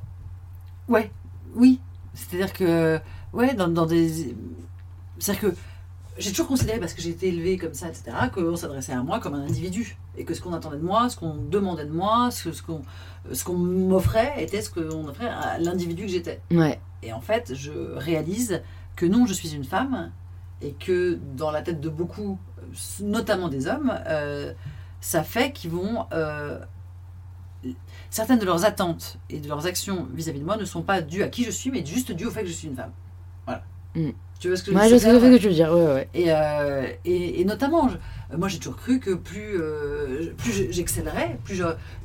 Ouais, 0.89 1.11
oui. 1.55 1.81
C'est-à-dire 2.15 2.53
que, 2.53 2.99
ouais, 3.33 3.55
dans, 3.55 3.69
dans 3.69 3.87
des. 3.87 4.35
C'est-à-dire 5.19 5.51
que 5.51 5.57
j'ai 6.21 6.31
toujours 6.31 6.49
considéré, 6.49 6.79
parce 6.79 6.95
que 6.95 7.03
j'ai 7.03 7.11
été 7.11 7.29
élevée 7.29 7.57
comme 7.57 7.75
ça, 7.75 7.89
etc., 7.89 8.05
qu'on 8.33 8.57
s'adressait 8.57 8.93
à 8.93 9.03
moi 9.03 9.19
comme 9.21 9.35
un 9.35 9.43
individu. 9.43 9.97
Et 10.17 10.25
que 10.25 10.35
ce 10.35 10.41
qu'on 10.41 10.53
attendait 10.53 10.77
de 10.77 10.85
moi, 10.85 11.09
ce 11.09 11.17
qu'on 11.17 11.35
demandait 11.35 11.87
de 11.87 11.93
moi, 11.93 12.31
ce, 12.31 12.53
ce 12.53 12.63
qu'on 12.63 12.83
ce 13.33 13.45
qu'on 13.45 13.57
m'offrait 13.57 14.35
était 14.43 14.63
ce 14.63 14.71
qu'on 14.71 15.09
offrait 15.09 15.29
à 15.29 15.59
l'individu 15.59 16.03
que 16.03 16.11
j'étais. 16.11 16.41
Ouais. 16.51 16.81
Et 17.03 17.13
en 17.13 17.21
fait, 17.21 17.55
je 17.55 17.73
réalise 17.97 18.63
que 18.97 19.07
non, 19.07 19.27
je 19.27 19.33
suis 19.33 19.55
une 19.55 19.65
femme 19.65 20.13
et 20.63 20.73
que 20.73 21.19
dans 21.37 21.51
la 21.51 21.63
tête 21.63 21.81
de 21.81 21.89
beaucoup, 21.89 22.39
notamment 23.01 23.49
des 23.49 23.67
hommes, 23.67 23.93
euh, 24.07 24.53
ça 25.01 25.23
fait 25.23 25.53
qu'ils 25.53 25.71
vont. 25.71 26.07
euh, 26.13 26.59
certaines 28.11 28.39
de 28.39 28.45
leurs 28.45 28.65
attentes 28.65 29.19
et 29.29 29.39
de 29.39 29.49
leurs 29.49 29.67
actions 29.67 30.09
vis-à-vis 30.15 30.41
de 30.41 30.45
moi 30.45 30.57
ne 30.57 30.65
sont 30.65 30.83
pas 30.83 31.03
dues 31.03 31.23
à 31.23 31.29
qui 31.29 31.45
je 31.45 31.51
suis, 31.51 31.71
mais 31.71 31.85
juste 31.85 32.13
dues 32.13 32.27
au 32.27 32.31
fait 32.31 32.43
que 32.43 32.49
je 32.49 32.53
suis 32.53 32.69
une 32.69 32.77
femme. 32.77 32.93
Voilà. 33.47 33.63
Mm. 33.95 34.11
Tu 34.41 34.49
vois 34.49 34.57
ce 34.57 34.63
que 34.65 34.71
Ouais, 34.73 34.89
je 34.89 34.97
je 34.97 35.07
veux 35.07 35.21
dire 35.21 35.31
que 35.31 35.37
tu 35.43 35.49
veux 35.49 35.55
dire. 35.55 35.71
Ouais, 35.73 35.85
ouais. 35.87 36.09
et, 36.15 36.25
euh, 36.29 36.87
et, 37.05 37.41
et 37.41 37.45
notamment, 37.45 37.89
je- 37.91 38.37
moi 38.37 38.49
j'ai 38.49 38.59
toujours 38.59 38.77
cru 38.77 38.99
que 38.99 39.11
plus, 39.13 39.61
euh, 39.61 40.33
plus 40.39 40.51
je- 40.53 40.71
j'excellerais, 40.73 41.39
plus 41.45 41.55
je- 41.57 41.65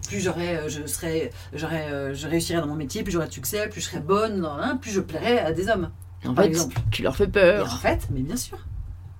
plus 0.09 0.19
j'aurais, 0.19 0.57
euh, 0.57 0.67
je 0.69 0.85
serais, 0.85 1.31
j'aurais, 1.53 2.13
je 2.13 2.27
réussirais 2.27 2.59
dans 2.59 2.67
mon 2.67 2.75
métier, 2.75 3.03
plus 3.03 3.13
j'aurais 3.13 3.27
de 3.27 3.31
succès, 3.33 3.69
plus 3.69 3.79
je 3.79 3.85
serais 3.85 4.01
bonne, 4.01 4.41
dans 4.41 4.53
un, 4.57 4.75
plus 4.75 4.91
je 4.91 4.99
plairais 4.99 5.39
à 5.39 5.53
des 5.53 5.69
hommes. 5.69 5.89
En 6.25 6.33
Par 6.33 6.43
fait, 6.43 6.49
exemple. 6.49 6.75
tu 6.91 7.03
leur 7.03 7.15
fais 7.15 7.23
Et 7.23 7.27
en 7.27 7.31
peur. 7.31 7.77
fait, 7.79 8.07
mais 8.11 8.19
bien 8.21 8.35
sûr. 8.35 8.57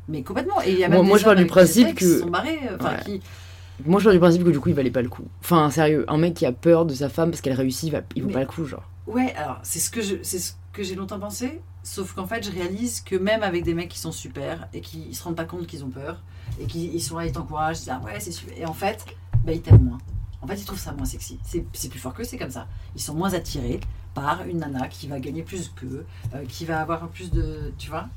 Mais 0.09 0.21
complètement. 0.21 0.61
Et 0.63 0.71
il 0.73 0.79
y 0.79 0.83
a 0.83 0.89
Moi- 0.89 0.97
même 0.97 1.07
moi, 1.07 1.15
des 1.17 1.21
je 1.21 1.25
pars 1.25 1.33
hommes 1.33 1.39
du 1.39 1.45
principe 1.47 1.87
qui 1.89 1.93
que- 1.95 2.19
sont 2.19 2.29
barrés, 2.29 2.59
Ouais. 2.81 3.03
qui, 3.05 3.21
Moi, 3.85 3.99
je 3.99 4.05
pars 4.05 4.13
du 4.13 4.19
principe 4.19 4.43
que 4.43 4.49
du 4.49 4.59
coup, 4.59 4.69
il 4.69 4.75
valait 4.75 4.91
pas 4.91 5.01
le 5.01 5.09
coup. 5.09 5.23
Enfin, 5.41 5.69
sérieux, 5.69 6.05
un 6.09 6.17
mec 6.17 6.33
qui 6.33 6.45
a 6.45 6.51
peur 6.51 6.85
de 6.85 6.93
sa 6.93 7.07
femme 7.09 7.29
parce 7.31 7.41
qu'elle 7.41 7.53
réussit, 7.53 7.83
il, 7.83 7.91
va... 7.91 8.01
il 8.15 8.21
vaut 8.23 8.27
Mais- 8.27 8.33
pas 8.33 8.39
le 8.41 8.45
coup, 8.45 8.65
genre. 8.65 8.83
Ouais, 9.07 9.33
alors 9.37 9.59
c'est 9.63 9.79
ce 9.79 9.89
que 9.89 10.01
je, 10.01 10.15
c'est 10.21 10.39
ce 10.39 10.53
que 10.73 10.83
j'ai 10.83 10.95
longtemps 10.95 11.19
pensé, 11.19 11.61
sauf 11.85 12.13
qu'en 12.13 12.25
fait 12.27 12.43
je 12.43 12.51
réalise 12.51 12.99
que 13.01 13.15
même 13.15 13.43
avec 13.43 13.63
des 13.63 13.73
mecs 13.73 13.89
qui 13.89 13.99
sont 13.99 14.11
super 14.11 14.67
et 14.73 14.81
qui 14.81 15.05
ils 15.07 15.15
se 15.15 15.23
rendent 15.23 15.35
pas 15.35 15.45
compte 15.45 15.67
qu'ils 15.67 15.83
ont 15.85 15.89
peur 15.89 16.21
et 16.59 16.65
qui 16.65 16.89
ils 16.93 16.99
sont 17.01 17.17
là, 17.17 17.25
ils 17.25 17.31
t'encouragent, 17.31 17.77
ils 17.77 17.81
disent 17.81 17.89
ah 17.93 18.01
ouais 18.03 18.19
c'est 18.19 18.31
super, 18.31 18.57
et 18.57 18.65
en 18.65 18.73
fait 18.73 19.05
bah 19.45 19.53
ils 19.53 19.61
t'aiment 19.61 19.83
moins. 19.83 19.97
En 20.41 20.47
fait 20.47 20.55
ils 20.55 20.65
trouvent 20.65 20.79
ça 20.79 20.91
moins 20.93 21.05
sexy. 21.05 21.39
C'est, 21.45 21.89
plus 21.89 21.99
fort 21.99 22.13
que 22.13 22.23
c'est 22.23 22.37
comme 22.37 22.51
ça. 22.51 22.67
Ils 22.95 23.01
sont 23.01 23.13
moins 23.13 23.33
attirés 23.33 23.79
par 24.13 24.43
une 24.47 24.59
nana 24.59 24.87
qui 24.87 25.07
va 25.07 25.19
gagner 25.19 25.43
plus 25.43 25.71
qu'eux, 25.75 26.05
euh, 26.33 26.43
qui 26.47 26.65
va 26.65 26.81
avoir 26.81 27.07
plus 27.09 27.31
de, 27.31 27.73
tu 27.77 27.89
vois. 27.89 28.07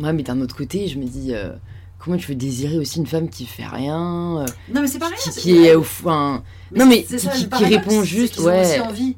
Ouais, 0.00 0.12
mais 0.12 0.22
d'un 0.22 0.40
autre 0.40 0.56
côté, 0.56 0.88
je 0.88 0.98
me 0.98 1.04
dis, 1.04 1.34
euh, 1.34 1.50
comment 1.98 2.16
tu 2.16 2.28
veux 2.28 2.34
désirer 2.34 2.78
aussi 2.78 2.98
une 2.98 3.06
femme 3.06 3.28
qui 3.28 3.44
fait 3.46 3.66
rien, 3.66 4.38
euh, 4.40 4.46
Non 4.72 4.80
mais 4.80 4.86
c'est 4.86 4.98
pareil. 4.98 5.16
qui, 5.22 5.30
c'est- 5.30 5.40
qui 5.40 5.56
est 5.66 5.74
au 5.74 5.80
enfin, 5.80 6.42
non, 6.74 6.86
mais 6.86 7.02
qui- 7.04 7.18
ça, 7.18 7.30
qui- 7.32 7.64
répond 7.64 8.02
juste, 8.02 8.38
ont 8.40 8.44
ouais. 8.44 8.60
aussi 8.62 8.80
envie. 8.80 9.16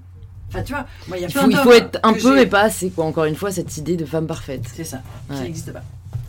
Enfin 0.54 0.62
tu 0.62 0.72
vois, 0.72 0.86
moi 1.08 1.16
il 1.16 1.22
y 1.22 1.24
a 1.24 1.28
il 1.28 1.32
faut, 1.34 1.50
il 1.50 1.56
faut 1.56 1.72
être 1.72 1.98
un 2.04 2.12
peu 2.12 2.38
et 2.40 2.46
pas 2.46 2.60
assez, 2.62 2.90
quoi. 2.90 3.04
Encore 3.04 3.24
une 3.24 3.34
fois, 3.34 3.50
cette 3.50 3.76
idée 3.76 3.96
de 3.96 4.04
femme 4.04 4.26
parfaite. 4.28 4.62
C'est 4.72 4.84
ça, 4.84 5.02
qui 5.28 5.34
Ouais. 5.34 5.42
n'existe 5.42 5.72
pas. 5.72 5.82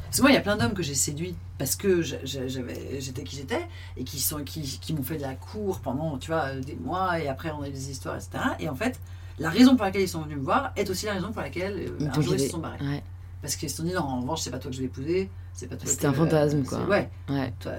Parce 0.05 0.17
que 0.17 0.21
moi, 0.21 0.31
il 0.31 0.35
y 0.35 0.37
a 0.37 0.41
plein 0.41 0.55
d'hommes 0.55 0.73
que 0.73 0.81
j'ai 0.81 0.95
séduits 0.95 1.35
parce 1.57 1.75
que 1.75 2.01
j'étais 2.01 3.23
qui 3.23 3.35
j'étais 3.35 3.67
et 3.97 4.03
qui, 4.05 4.19
sont, 4.19 4.39
qui, 4.43 4.61
qui 4.81 4.93
m'ont 4.93 5.03
fait 5.03 5.17
de 5.17 5.21
la 5.23 5.35
cour 5.35 5.79
pendant, 5.81 6.17
tu 6.17 6.31
vois, 6.31 6.55
des 6.55 6.75
mois 6.81 7.19
et 7.19 7.27
après 7.27 7.51
on 7.51 7.61
a 7.61 7.67
eu 7.67 7.71
des 7.71 7.91
histoires, 7.91 8.15
etc. 8.15 8.29
Et 8.59 8.69
en 8.69 8.75
fait, 8.75 8.99
la 9.39 9.49
raison 9.49 9.75
pour 9.75 9.85
laquelle 9.85 10.01
ils 10.03 10.07
sont 10.09 10.21
venus 10.21 10.37
me 10.37 10.43
voir 10.43 10.71
est 10.77 10.89
aussi 10.89 11.05
la 11.05 11.13
raison 11.13 11.31
pour 11.33 11.41
laquelle 11.41 11.73
euh, 11.77 11.97
Ils 11.99 12.07
un 12.07 12.21
jour 12.21 12.33
ils 12.33 12.39
se 12.39 12.49
sont 12.49 12.59
barrés. 12.59 12.77
Ouais, 12.81 13.03
Parce 13.41 13.55
qu'ils 13.57 13.69
se 13.69 13.77
sont 13.77 13.83
dit, 13.83 13.91
non, 13.91 14.01
en 14.01 14.21
revanche, 14.21 14.41
c'est 14.41 14.51
pas 14.51 14.57
toi 14.59 14.71
que 14.71 14.75
je 14.77 14.81
vais 14.81 14.87
épouser, 14.87 15.29
c'est 15.53 15.67
pas 15.67 15.75
toi 15.75 15.89
C'était 15.89 16.07
un 16.07 16.13
fantasme, 16.13 16.63
c'est- 16.63 16.69
quoi. 16.69 16.79
Ouais, 16.87 17.09
ouais. 17.29 17.53
toi. 17.59 17.73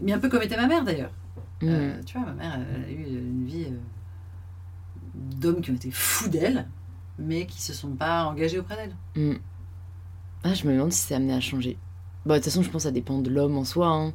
Mais 0.00 0.12
un 0.12 0.18
peu 0.18 0.28
comme 0.28 0.42
était 0.42 0.56
ma 0.56 0.66
mère 0.66 0.82
d'ailleurs. 0.84 1.10
Mm. 1.62 1.68
Euh, 1.70 1.92
tu 2.04 2.18
vois, 2.18 2.26
ma 2.26 2.32
mère, 2.32 2.58
elle 2.74 2.84
a 2.84 2.92
eu 2.92 3.04
une 3.04 3.46
vie 3.46 3.64
euh, 3.66 3.76
d'hommes 5.16 5.60
qui 5.60 5.70
ont 5.70 5.74
été 5.74 5.90
fous 5.90 6.28
d'elle, 6.28 6.66
mais 7.18 7.46
qui 7.46 7.60
se 7.62 7.72
sont 7.72 7.90
pas 7.90 8.24
engagés 8.24 8.58
auprès 8.58 8.76
d'elle. 8.76 8.94
Mm. 9.32 9.36
Ah, 10.44 10.54
je 10.54 10.66
me 10.66 10.72
demande 10.72 10.92
si 10.92 11.00
c'est 11.00 11.14
amené 11.14 11.34
à 11.34 11.40
changer. 11.40 11.76
Bah, 12.24 12.34
de 12.34 12.38
toute 12.38 12.44
façon, 12.46 12.62
je 12.62 12.68
pense 12.70 12.82
que 12.82 12.88
ça 12.88 12.92
dépend 12.92 13.18
de 13.18 13.30
l'homme 13.30 13.56
en 13.56 13.64
soi. 13.64 13.88
hein. 13.88 14.12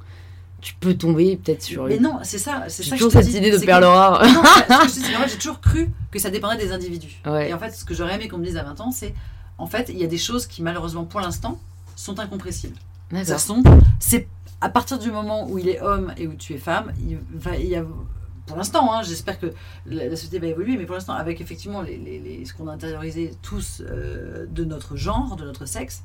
Tu 0.61 0.75
peux 0.75 0.93
tomber 0.93 1.37
peut-être 1.37 1.63
sur 1.63 1.85
Mais 1.85 1.97
une. 1.97 2.03
non, 2.03 2.19
c'est 2.21 2.37
ça, 2.37 2.65
c'est 2.67 2.83
ça 2.83 2.91
que 2.91 2.95
toujours 3.03 3.11
je 3.11 3.17
te 3.17 3.23
cette 3.23 3.33
idée 3.35 3.49
de 3.49 3.57
perle 3.65 3.81
que- 3.81 3.87
rare. 3.87 4.21
Non, 4.69 4.77
que 4.83 4.87
je 4.89 4.99
fait, 4.99 5.27
j'ai 5.29 5.37
toujours 5.37 5.59
cru 5.59 5.89
que 6.11 6.19
ça 6.19 6.29
dépendait 6.29 6.57
des 6.63 6.71
individus. 6.71 7.19
Ouais. 7.25 7.49
Et 7.49 7.53
en 7.53 7.57
fait, 7.59 7.71
ce 7.71 7.83
que 7.83 7.95
j'aurais 7.95 8.13
aimé 8.15 8.27
qu'on 8.27 8.37
me 8.37 8.45
dise 8.45 8.57
à 8.57 8.63
20 8.63 8.79
ans, 8.81 8.91
c'est 8.91 9.15
en 9.57 9.65
fait, 9.65 9.89
il 9.89 9.97
y 9.97 10.03
a 10.03 10.07
des 10.07 10.19
choses 10.19 10.45
qui, 10.45 10.61
malheureusement, 10.61 11.03
pour 11.03 11.19
l'instant, 11.19 11.59
sont 11.95 12.19
incompressibles. 12.19 12.75
Ça 13.11 13.23
D'accord. 13.23 13.39
sont, 13.39 13.63
c'est 13.99 14.27
à 14.61 14.69
partir 14.69 14.99
du 14.99 15.11
moment 15.11 15.49
où 15.49 15.57
il 15.57 15.67
est 15.67 15.81
homme 15.81 16.13
et 16.15 16.27
où 16.27 16.33
tu 16.35 16.53
es 16.53 16.57
femme, 16.59 16.93
il 16.99 17.17
va 17.33 17.55
y 17.57 17.75
avoir, 17.75 17.97
pour 18.45 18.57
l'instant, 18.57 18.93
hein, 18.93 19.01
j'espère 19.03 19.39
que 19.39 19.47
la, 19.85 20.05
la 20.05 20.15
société 20.15 20.39
va 20.39 20.47
évoluer, 20.47 20.77
mais 20.77 20.85
pour 20.85 20.95
l'instant, 20.95 21.13
avec 21.13 21.41
effectivement 21.41 21.81
les, 21.81 21.97
les- 21.97 22.19
les- 22.19 22.45
ce 22.45 22.53
qu'on 22.53 22.67
a 22.67 22.73
intériorisé 22.73 23.31
tous 23.41 23.81
euh, 23.85 24.45
de 24.49 24.63
notre 24.65 24.95
genre, 24.97 25.35
de 25.35 25.45
notre 25.45 25.65
sexe, 25.65 26.03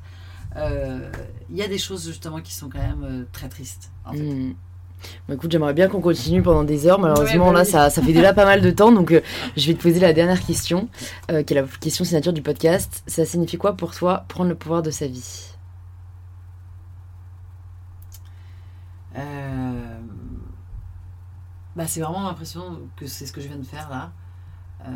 euh, 0.55 1.11
il 1.49 1.57
y 1.57 1.61
a 1.61 1.67
des 1.67 1.77
choses 1.77 2.05
justement 2.07 2.39
qui 2.41 2.53
sont 2.53 2.69
quand 2.69 2.79
même 2.79 3.03
euh, 3.03 3.23
très 3.33 3.49
tristes. 3.49 3.91
En 4.05 4.13
fait. 4.13 4.19
Hmm. 4.19 4.53
Bon, 5.27 5.35
écoute, 5.35 5.51
j'aimerais 5.51 5.73
bien 5.75 5.87
qu'on 5.89 6.01
continue 6.01 6.41
pendant 6.41 6.63
des 6.63 6.87
heures. 6.87 6.97
Malheureusement, 6.99 7.47
Ouais, 7.47 7.51
bah 7.53 7.57
là, 7.59 7.65
oui. 7.65 7.69
ça, 7.71 7.89
ça 7.91 8.01
fait 8.01 8.13
déjà 8.13 8.33
pas 8.33 8.45
mal 8.45 8.61
de 8.61 8.71
temps. 8.71 8.91
Donc, 8.91 9.11
euh, 9.11 9.21
je 9.55 9.67
vais 9.67 9.73
te 9.75 9.81
poser 9.83 9.99
la 9.99 10.11
dernière 10.13 10.43
question, 10.43 10.89
euh, 11.31 11.43
qui 11.43 11.53
est 11.53 11.61
la 11.61 11.67
question 11.79 12.03
signature 12.03 12.33
du 12.33 12.41
podcast. 12.41 13.03
Ça 13.05 13.23
signifie 13.25 13.57
quoi 13.57 13.73
pour 13.73 13.93
toi 13.93 14.25
prendre 14.27 14.49
le 14.49 14.55
pouvoir 14.55 14.81
de 14.81 14.89
sa 14.89 15.05
vie? 15.05 15.51
Bah, 21.77 21.85
c'est 21.85 22.01
vraiment 22.01 22.23
l'impression 22.23 22.81
que 22.95 23.05
c'est 23.05 23.27
ce 23.27 23.31
que 23.31 23.39
je 23.39 23.47
viens 23.47 23.57
de 23.57 23.65
faire 23.65 23.87
là. 23.89 24.11
Euh, 24.83 24.91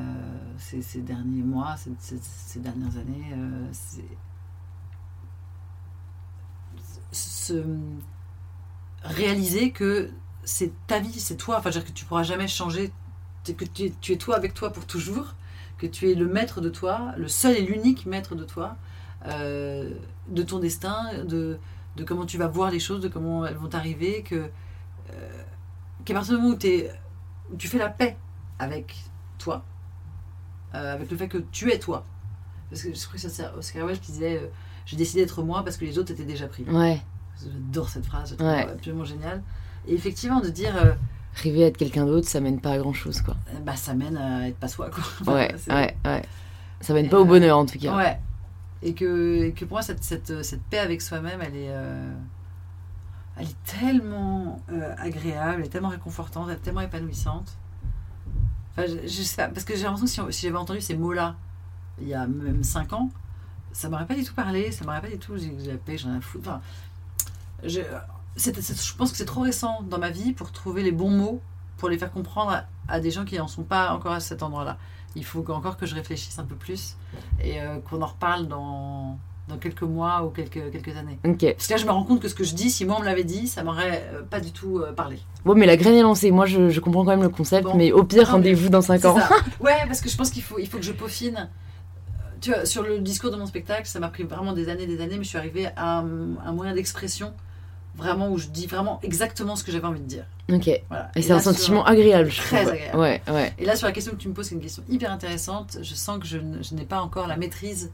ces, 0.57 1.01
derniers 1.01 1.43
mois, 1.43 1.75
ces, 1.77 2.59
dernières 2.59 2.97
années, 2.97 3.33
euh, 3.33 3.67
c'est 3.71 4.03
se 7.11 7.63
réaliser 9.03 9.71
que 9.71 10.09
c'est 10.43 10.71
ta 10.87 10.99
vie, 10.99 11.19
c'est 11.19 11.35
toi, 11.35 11.59
enfin, 11.59 11.69
dire 11.69 11.85
que 11.85 11.91
tu 11.91 12.05
pourras 12.05 12.23
jamais 12.23 12.47
changer, 12.47 12.91
que 13.45 13.65
tu 13.65 13.93
es, 14.13 14.17
toi 14.17 14.35
avec 14.35 14.55
toi 14.55 14.71
pour 14.71 14.87
toujours, 14.87 15.35
que 15.77 15.85
tu 15.85 16.09
es 16.09 16.15
le 16.15 16.27
maître 16.27 16.61
de 16.61 16.69
toi, 16.69 17.13
le 17.15 17.27
seul 17.27 17.57
et 17.57 17.61
l'unique 17.61 18.07
maître 18.07 18.33
de 18.33 18.43
toi, 18.43 18.75
euh, 19.27 19.93
de 20.29 20.41
ton 20.41 20.57
destin, 20.57 21.23
de, 21.25 21.59
de 21.95 22.03
comment 22.03 22.25
tu 22.25 22.39
vas 22.39 22.47
voir 22.47 22.71
les 22.71 22.79
choses, 22.79 23.01
de 23.01 23.07
comment 23.07 23.45
elles 23.45 23.57
vont 23.57 23.69
t'arriver, 23.69 24.23
que 24.23 24.49
qu'à 26.05 26.13
partir 26.13 26.35
du 26.35 26.41
moment 26.41 26.55
où, 26.55 27.53
où 27.53 27.55
tu 27.57 27.67
fais 27.67 27.77
la 27.77 27.89
paix 27.89 28.17
avec 28.59 28.95
toi, 29.37 29.63
euh, 30.75 30.93
avec 30.95 31.09
le 31.11 31.17
fait 31.17 31.27
que 31.27 31.39
tu 31.51 31.71
es 31.71 31.79
toi. 31.79 32.05
Parce 32.69 32.83
que 32.83 32.93
je 32.93 32.99
crois 33.05 33.19
que 33.19 33.27
c'est 33.27 33.47
Oscar 33.57 33.85
Wilde 33.85 33.99
qui 33.99 34.11
disait 34.13 34.37
euh, 34.37 34.47
J'ai 34.85 34.95
décidé 34.97 35.21
d'être 35.21 35.43
moi 35.43 35.63
parce 35.63 35.77
que 35.77 35.85
les 35.85 35.97
autres 35.97 36.11
étaient 36.11 36.23
déjà 36.25 36.47
pris. 36.47 36.63
Ouais, 36.63 37.01
J'adore 37.43 37.89
cette 37.89 38.05
phrase, 38.05 38.35
je 38.39 38.43
Ouais. 38.43 38.67
absolument 38.69 39.03
géniale. 39.05 39.41
Et 39.87 39.93
effectivement, 39.93 40.39
de 40.41 40.49
dire 40.49 40.75
euh, 40.77 40.93
rêver 41.35 41.63
à 41.63 41.67
être 41.67 41.77
quelqu'un 41.77 42.05
d'autre, 42.05 42.27
ça 42.27 42.39
mène 42.39 42.61
pas 42.61 42.71
à 42.71 42.77
grand 42.77 42.93
chose, 42.93 43.21
quoi. 43.21 43.35
bah, 43.65 43.75
ça 43.75 43.93
mène 43.93 44.15
à 44.15 44.47
être 44.47 44.57
pas 44.57 44.67
soi. 44.67 44.89
Quoi. 44.89 45.03
Enfin, 45.21 45.33
Ouais, 45.35 45.55
ouais, 45.69 45.95
ouais. 46.05 46.21
Ça 46.81 46.93
mène 46.93 47.09
pas 47.09 47.19
au 47.19 47.25
bonheur, 47.25 47.57
en 47.57 47.65
tout 47.65 47.77
cas. 47.79 47.95
Ouais. 47.95 48.19
Et 48.83 48.93
que, 48.93 49.43
et 49.45 49.51
que 49.53 49.65
pour 49.65 49.75
moi, 49.75 49.81
cette, 49.81 50.03
cette, 50.03 50.43
cette 50.43 50.63
paix 50.63 50.79
avec 50.79 51.01
soi-même, 51.01 51.39
elle 51.41 51.55
est, 51.55 51.69
euh, 51.69 52.13
elle 53.41 53.47
est 53.47 53.63
tellement 53.63 54.61
euh, 54.71 54.93
agréable, 54.99 55.61
elle 55.61 55.65
est 55.65 55.69
tellement 55.69 55.89
réconfortante, 55.89 56.47
elle 56.49 56.57
est 56.57 56.59
tellement 56.59 56.81
épanouissante. 56.81 57.57
Enfin, 58.71 58.83
je, 58.87 59.07
sais 59.07 59.35
pas, 59.35 59.47
parce 59.47 59.65
que 59.65 59.75
j'ai 59.75 59.83
l'impression 59.83 60.25
que 60.27 60.31
si, 60.31 60.45
j'avais 60.45 60.57
entendu 60.57 60.79
ces 60.79 60.95
mots-là 60.95 61.35
il 61.99 62.07
y 62.07 62.13
a 62.13 62.27
même 62.27 62.63
5 62.63 62.93
ans, 62.93 63.09
ça 63.71 63.89
m'aurait 63.89 64.05
pas 64.05 64.13
du 64.13 64.23
tout 64.23 64.35
parlé, 64.35 64.71
ça 64.71 64.85
m'aurait 64.85 65.01
pas 65.01 65.09
du 65.09 65.17
tout. 65.17 65.37
J'ai 65.37 65.51
la 65.65 65.97
j'en 65.97 66.13
ai 66.13 66.17
à 66.17 66.21
foutre. 66.21 66.49
Enfin, 66.49 66.61
je, 67.63 67.81
je 68.37 68.95
pense 68.95 69.11
que 69.11 69.17
c'est 69.17 69.25
trop 69.25 69.41
récent 69.41 69.81
dans 69.81 69.97
ma 69.97 70.11
vie 70.11 70.33
pour 70.33 70.51
trouver 70.51 70.83
les 70.83 70.91
bons 70.91 71.09
mots 71.09 71.41
pour 71.77 71.89
les 71.89 71.97
faire 71.97 72.11
comprendre 72.11 72.51
à, 72.51 72.65
à 72.87 72.99
des 72.99 73.09
gens 73.09 73.25
qui 73.25 73.39
n'en 73.39 73.47
sont 73.47 73.63
pas 73.63 73.91
encore 73.91 74.11
à 74.11 74.19
cet 74.19 74.43
endroit-là. 74.43 74.77
Il 75.15 75.25
faut 75.25 75.43
encore 75.51 75.77
que 75.77 75.87
je 75.87 75.95
réfléchisse 75.95 76.37
un 76.37 76.45
peu 76.45 76.55
plus 76.55 76.95
et 77.39 77.59
euh, 77.59 77.79
qu'on 77.79 78.03
en 78.03 78.05
reparle 78.05 78.47
dans, 78.47 79.17
dans 79.47 79.57
quelques 79.57 79.81
mois 79.81 80.23
ou 80.23 80.29
quelques, 80.29 80.71
quelques 80.71 80.95
années. 80.95 81.19
Ok. 81.25 81.53
Parce 81.55 81.67
que 81.67 81.73
là, 81.73 81.77
je 81.77 81.85
me 81.85 81.91
rends 81.91 82.03
compte 82.03 82.21
que 82.21 82.27
ce 82.29 82.35
que 82.35 82.43
je 82.43 82.53
dis, 82.55 82.69
si 82.69 82.85
moi 82.85 82.95
on 82.97 83.01
me 83.01 83.05
l'avait 83.05 83.23
dit, 83.23 83.47
ça 83.47 83.63
m'aurait 83.63 84.03
euh, 84.13 84.21
pas 84.23 84.39
du 84.39 84.51
tout 84.51 84.79
euh, 84.79 84.93
parlé. 84.93 85.17
Bon, 85.43 85.55
mais 85.55 85.65
la 85.65 85.75
graine 85.77 85.95
est 85.95 86.01
lancée. 86.03 86.31
Moi, 86.31 86.45
je, 86.45 86.69
je 86.69 86.79
comprends 86.79 87.03
quand 87.03 87.11
même 87.11 87.23
le 87.23 87.29
concept, 87.29 87.63
Bon. 87.65 87.75
mais 87.75 87.91
au 87.91 88.03
pire, 88.03 88.29
rendez-vous 88.29 88.69
dans 88.69 88.81
5 88.81 89.01
C'est 89.01 89.07
ans. 89.07 89.17
Ouais, 89.59 89.77
parce 89.87 89.99
que 90.01 90.09
je 90.09 90.15
pense 90.15 90.29
qu'il 90.29 90.43
faut, 90.43 90.57
il 90.59 90.67
faut 90.67 90.77
que 90.77 90.83
je 90.85 90.91
peaufine. 90.93 91.35
Euh, 91.37 92.21
Tu 92.39 92.51
vois, 92.51 92.65
sur 92.65 92.83
le 92.83 92.99
discours 92.99 93.31
de 93.31 93.35
mon 93.37 93.45
spectacle, 93.45 93.87
ça 93.87 93.99
m'a 93.99 94.07
pris 94.09 94.23
vraiment 94.23 94.53
des 94.53 94.69
années, 94.69 94.85
des 94.87 95.01
années, 95.01 95.17
mais 95.17 95.23
je 95.23 95.29
suis 95.29 95.37
arrivée 95.37 95.67
à 95.75 95.97
un, 95.99 96.05
un 96.45 96.51
moyen 96.53 96.73
d'expression 96.73 97.33
vraiment 97.95 98.29
où 98.29 98.37
je 98.37 98.47
dis 98.47 98.67
vraiment 98.67 99.01
exactement 99.03 99.57
ce 99.57 99.65
que 99.65 99.71
j'avais 99.71 99.85
envie 99.85 99.99
de 99.99 100.05
dire. 100.05 100.23
Ok. 100.49 100.69
Et 100.69 100.83
Voilà. 100.87 101.09
c'est 101.15 101.31
un 101.31 101.39
sur- 101.41 101.51
sentiment 101.51 101.83
agréable, 101.83 102.29
je 102.31 102.39
Très 102.41 102.61
trouve. 102.61 102.71
agréable. 102.73 102.97
Ouais, 102.99 103.21
ouais. 103.27 103.53
Et 103.59 103.65
là, 103.65 103.75
sur 103.75 103.85
la 103.85 103.91
question 103.91 104.13
que 104.13 104.17
tu 104.17 104.29
me 104.29 104.33
poses, 104.33 104.47
qui 104.47 104.53
est 104.53 104.57
une 104.57 104.63
question 104.63 104.81
hyper 104.87 105.11
intéressante, 105.11 105.77
je 105.81 105.93
sens 105.93 106.19
que 106.19 106.25
je 106.25 106.37
n'ai 106.73 106.85
pas 106.85 107.01
encore 107.01 107.27
la 107.27 107.35
maîtrise, 107.35 107.91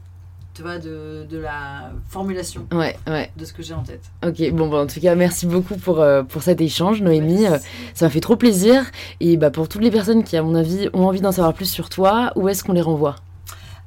tu 0.58 0.64
vois, 0.64 0.78
de, 0.78 1.24
de 1.30 1.38
la 1.38 1.92
formulation 2.08 2.66
Ouais, 2.74 2.96
ouais. 3.06 3.30
de 3.36 3.44
ce 3.44 3.52
que 3.52 3.62
j'ai 3.62 3.74
en 3.74 3.84
tête. 3.84 4.02
Ok, 4.26 4.50
bon, 4.50 4.68
bah, 4.68 4.78
en 4.78 4.88
tout 4.88 4.98
cas, 4.98 5.14
merci 5.14 5.46
beaucoup 5.46 5.76
pour, 5.76 6.00
euh, 6.00 6.24
pour 6.24 6.42
cet 6.42 6.60
échange, 6.60 7.00
Noémie. 7.00 7.42
Merci. 7.42 7.64
Euh, 7.64 7.90
ça 7.94 8.06
m'a 8.06 8.10
fait 8.10 8.18
trop 8.18 8.34
plaisir. 8.34 8.82
Et 9.20 9.36
bah, 9.36 9.50
pour 9.52 9.68
toutes 9.68 9.82
les 9.82 9.92
personnes 9.92 10.24
qui, 10.24 10.36
à 10.36 10.42
mon 10.42 10.56
avis, 10.56 10.88
ont 10.94 11.06
envie 11.06 11.20
d'en 11.20 11.30
savoir 11.30 11.54
plus 11.54 11.70
sur 11.70 11.88
toi, 11.88 12.32
où 12.34 12.48
est-ce 12.48 12.64
qu'on 12.64 12.72
les 12.72 12.80
renvoie? 12.80 13.14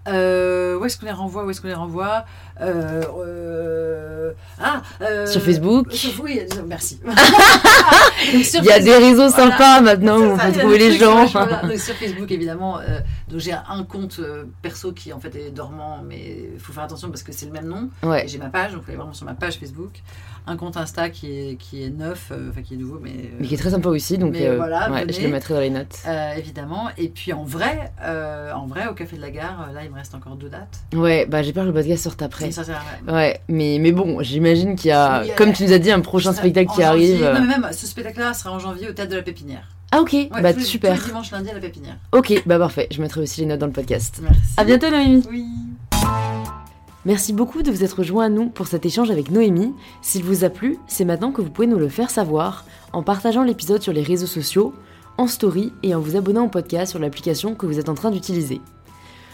Euh, 0.07 0.77
où 0.79 0.85
est-ce 0.85 0.97
qu'on 0.97 1.05
les 1.05 1.11
renvoie 1.11 1.45
Où 1.45 1.49
est-ce 1.51 1.61
qu'on 1.61 1.67
les 1.67 1.73
renvoie? 1.75 2.25
Euh, 2.59 3.03
euh, 3.19 4.31
Ah 4.59 4.81
Sur 5.27 5.41
Facebook 5.41 5.91
sur- 5.91 6.23
Oui, 6.23 6.39
merci. 6.67 6.99
Il 8.33 8.63
y 8.65 8.71
a 8.71 8.79
des 8.79 8.95
réseaux 8.97 9.29
sympas 9.29 9.81
maintenant 9.81 10.17
où 10.19 10.23
on 10.33 10.37
peut 10.37 10.43
il 10.49 10.57
trouver 10.59 10.77
les 10.77 10.97
gens. 10.97 11.23
ouais, 11.23 11.29
voilà. 11.31 11.61
Donc, 11.63 11.77
sur 11.77 11.95
Facebook, 11.95 12.31
évidemment, 12.31 12.79
donc 13.29 13.39
j'ai 13.39 13.53
un 13.53 13.83
compte 13.83 14.19
perso 14.61 14.91
qui 14.91 15.13
en 15.13 15.19
fait 15.19 15.35
est 15.35 15.51
dormant, 15.51 15.99
mais 16.07 16.49
il 16.53 16.59
faut 16.59 16.73
faire 16.73 16.83
attention 16.83 17.09
parce 17.09 17.23
que 17.23 17.31
c'est 17.31 17.45
le 17.45 17.51
même 17.51 17.67
nom. 17.67 17.89
Ouais. 18.03 18.25
J'ai 18.27 18.37
ma 18.37 18.49
page, 18.49 18.71
donc 18.73 18.81
vous 18.83 18.89
allez 18.89 18.97
vraiment 18.97 19.13
sur 19.13 19.25
ma 19.25 19.33
page 19.33 19.57
Facebook. 19.59 19.91
Un 20.47 20.57
compte 20.57 20.75
Insta 20.75 21.09
qui 21.09 21.27
est, 21.31 21.55
qui 21.55 21.83
est 21.83 21.89
neuf, 21.89 22.29
euh, 22.31 22.49
enfin 22.49 22.61
qui 22.63 22.73
est 22.73 22.77
nouveau, 22.77 22.99
mais, 23.01 23.11
Mais 23.39 23.47
qui 23.47 23.53
est 23.53 23.57
très 23.57 23.69
sympa 23.69 23.89
aussi, 23.89 24.17
donc 24.17 24.31
Mais 24.33 24.47
euh, 24.47 24.57
voilà, 24.57 24.89
ouais, 24.91 25.01
venez. 25.01 25.13
je 25.13 25.21
le 25.21 25.27
mettrai 25.29 25.53
dans 25.53 25.59
les 25.59 25.69
notes. 25.69 25.97
euh, 26.07 26.33
évidemment. 26.35 26.89
Et 26.97 27.09
puis 27.09 27.31
en 27.31 27.43
vrai, 27.43 27.91
en 28.55 28.65
vrai, 28.65 28.87
au 28.87 28.93
Café 28.93 29.17
de 29.17 29.21
la 29.21 29.29
Gare, 29.29 29.69
là, 29.73 29.83
il 29.83 29.91
me 29.91 29.95
reste 29.95 30.15
encore 30.15 30.35
deux 30.35 30.49
dates. 30.49 30.79
Ouais, 30.95 31.25
bah 31.27 31.43
j'ai 31.43 31.53
peur 31.53 31.63
que 31.63 31.67
le 31.69 31.73
podcast 31.73 32.03
sorte 32.03 32.21
après. 32.23 32.51
Ça, 32.51 32.63
ça, 32.63 32.73
ouais. 33.07 33.13
Ouais, 33.13 33.41
mais, 33.49 33.77
mais 33.79 33.91
bon, 33.91 34.21
j'imagine 34.23 34.75
qu'il 34.75 34.89
y 34.89 34.91
a, 34.91 35.21
Oui, 35.21 35.29
comme 35.37 35.53
tu 35.53 35.63
nous 35.63 35.73
as 35.73 35.79
dit, 35.79 35.91
un 35.91 36.01
prochain 36.01 36.33
spectacle 36.33 36.71
qui 36.73 36.81
janvier. 36.81 37.23
arrive. 37.23 37.39
Non, 37.39 37.45
mais 37.47 37.57
même 37.59 37.67
ce 37.71 37.85
spectacle-là 37.85 38.33
sera 38.33 38.51
en 38.51 38.59
janvier 38.59 38.89
au 38.89 38.93
Théâtre 38.93 39.11
de 39.11 39.17
la 39.17 39.21
Pépinière. 39.23 39.67
Ah 39.91 39.99
ok, 40.01 40.13
Ouais, 40.13 40.29
bah 40.41 40.53
tous 40.53 40.61
super. 40.61 40.95
Tous 40.95 41.01
les 41.01 41.07
dimanches 41.07 41.31
lundi 41.31 41.49
à 41.49 41.53
la 41.53 41.59
Pépinière. 41.59 41.97
Ok, 42.13 42.43
bah 42.45 42.57
parfait, 42.57 42.87
je 42.91 43.01
mettrai 43.01 43.21
aussi 43.21 43.41
les 43.41 43.45
notes 43.47 43.59
dans 43.59 43.65
le 43.67 43.73
podcast. 43.73 44.19
Merci. 44.23 44.39
À 44.57 44.63
bientôt 44.63 44.89
Noémie 44.89 45.23
Oui. 45.29 45.45
Merci 47.03 47.33
beaucoup 47.33 47.63
de 47.63 47.71
vous 47.71 47.83
être 47.83 47.97
rejoint 47.97 48.25
à 48.25 48.29
nous 48.29 48.49
pour 48.49 48.67
cet 48.67 48.85
échange 48.85 49.09
avec 49.09 49.31
Noémie. 49.31 49.73
S'il 50.03 50.23
vous 50.23 50.43
a 50.43 50.49
plu, 50.49 50.77
c'est 50.85 51.03
maintenant 51.03 51.31
que 51.31 51.41
vous 51.41 51.49
pouvez 51.49 51.65
nous 51.65 51.79
le 51.79 51.89
faire 51.89 52.11
savoir 52.11 52.63
en 52.93 53.01
partageant 53.01 53.43
l'épisode 53.43 53.81
sur 53.81 53.91
les 53.91 54.03
réseaux 54.03 54.27
sociaux, 54.27 54.71
en 55.17 55.25
story 55.25 55.73
et 55.81 55.95
en 55.95 55.99
vous 55.99 56.15
abonnant 56.15 56.45
au 56.45 56.49
podcast 56.49 56.91
sur 56.91 56.99
l'application 56.99 57.55
que 57.55 57.65
vous 57.65 57.79
êtes 57.79 57.89
en 57.89 57.95
train 57.95 58.11
d'utiliser. 58.11 58.61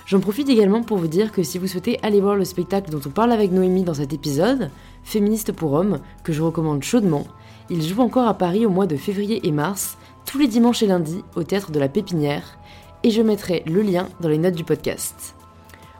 J'en 0.05 0.21
profite 0.21 0.47
également 0.47 0.81
pour 0.81 0.97
vous 0.97 1.09
dire 1.09 1.33
que 1.33 1.43
si 1.43 1.57
vous 1.57 1.67
souhaitez 1.67 1.99
aller 2.03 2.21
voir 2.21 2.37
le 2.37 2.45
spectacle 2.45 2.89
dont 2.89 3.01
on 3.05 3.09
parle 3.09 3.33
avec 3.33 3.51
Noémie 3.51 3.83
dans 3.83 3.95
cet 3.95 4.13
épisode, 4.13 4.71
Féministe 5.03 5.51
pour 5.51 5.73
hommes, 5.73 5.99
que 6.23 6.31
je 6.31 6.41
recommande 6.41 6.83
chaudement, 6.83 7.27
il 7.69 7.83
joue 7.83 8.01
encore 8.01 8.29
à 8.29 8.37
Paris 8.37 8.65
au 8.65 8.69
mois 8.69 8.87
de 8.87 8.95
février 8.95 9.45
et 9.45 9.51
mars, 9.51 9.97
tous 10.25 10.37
les 10.37 10.47
dimanches 10.47 10.83
et 10.83 10.87
lundis 10.87 11.25
au 11.35 11.43
théâtre 11.43 11.71
de 11.71 11.79
la 11.79 11.89
Pépinière, 11.89 12.57
et 13.03 13.11
je 13.11 13.21
mettrai 13.21 13.63
le 13.65 13.81
lien 13.81 14.07
dans 14.21 14.29
les 14.29 14.37
notes 14.37 14.55
du 14.55 14.63
podcast. 14.63 15.36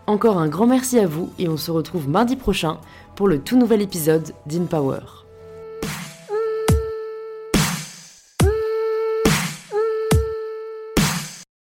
Encore 0.09 0.37
un 0.37 0.47
grand 0.47 0.67
merci 0.67 0.99
à 0.99 1.05
vous 1.05 1.33
et 1.37 1.49
on 1.49 1.57
se 1.57 1.69
retrouve 1.69 2.07
mardi 2.07 2.37
prochain 2.37 2.77
pour 3.15 3.27
le 3.27 3.39
tout 3.39 3.57
nouvel 3.57 3.81
épisode 3.81 4.33
d'InPower. 4.45 5.26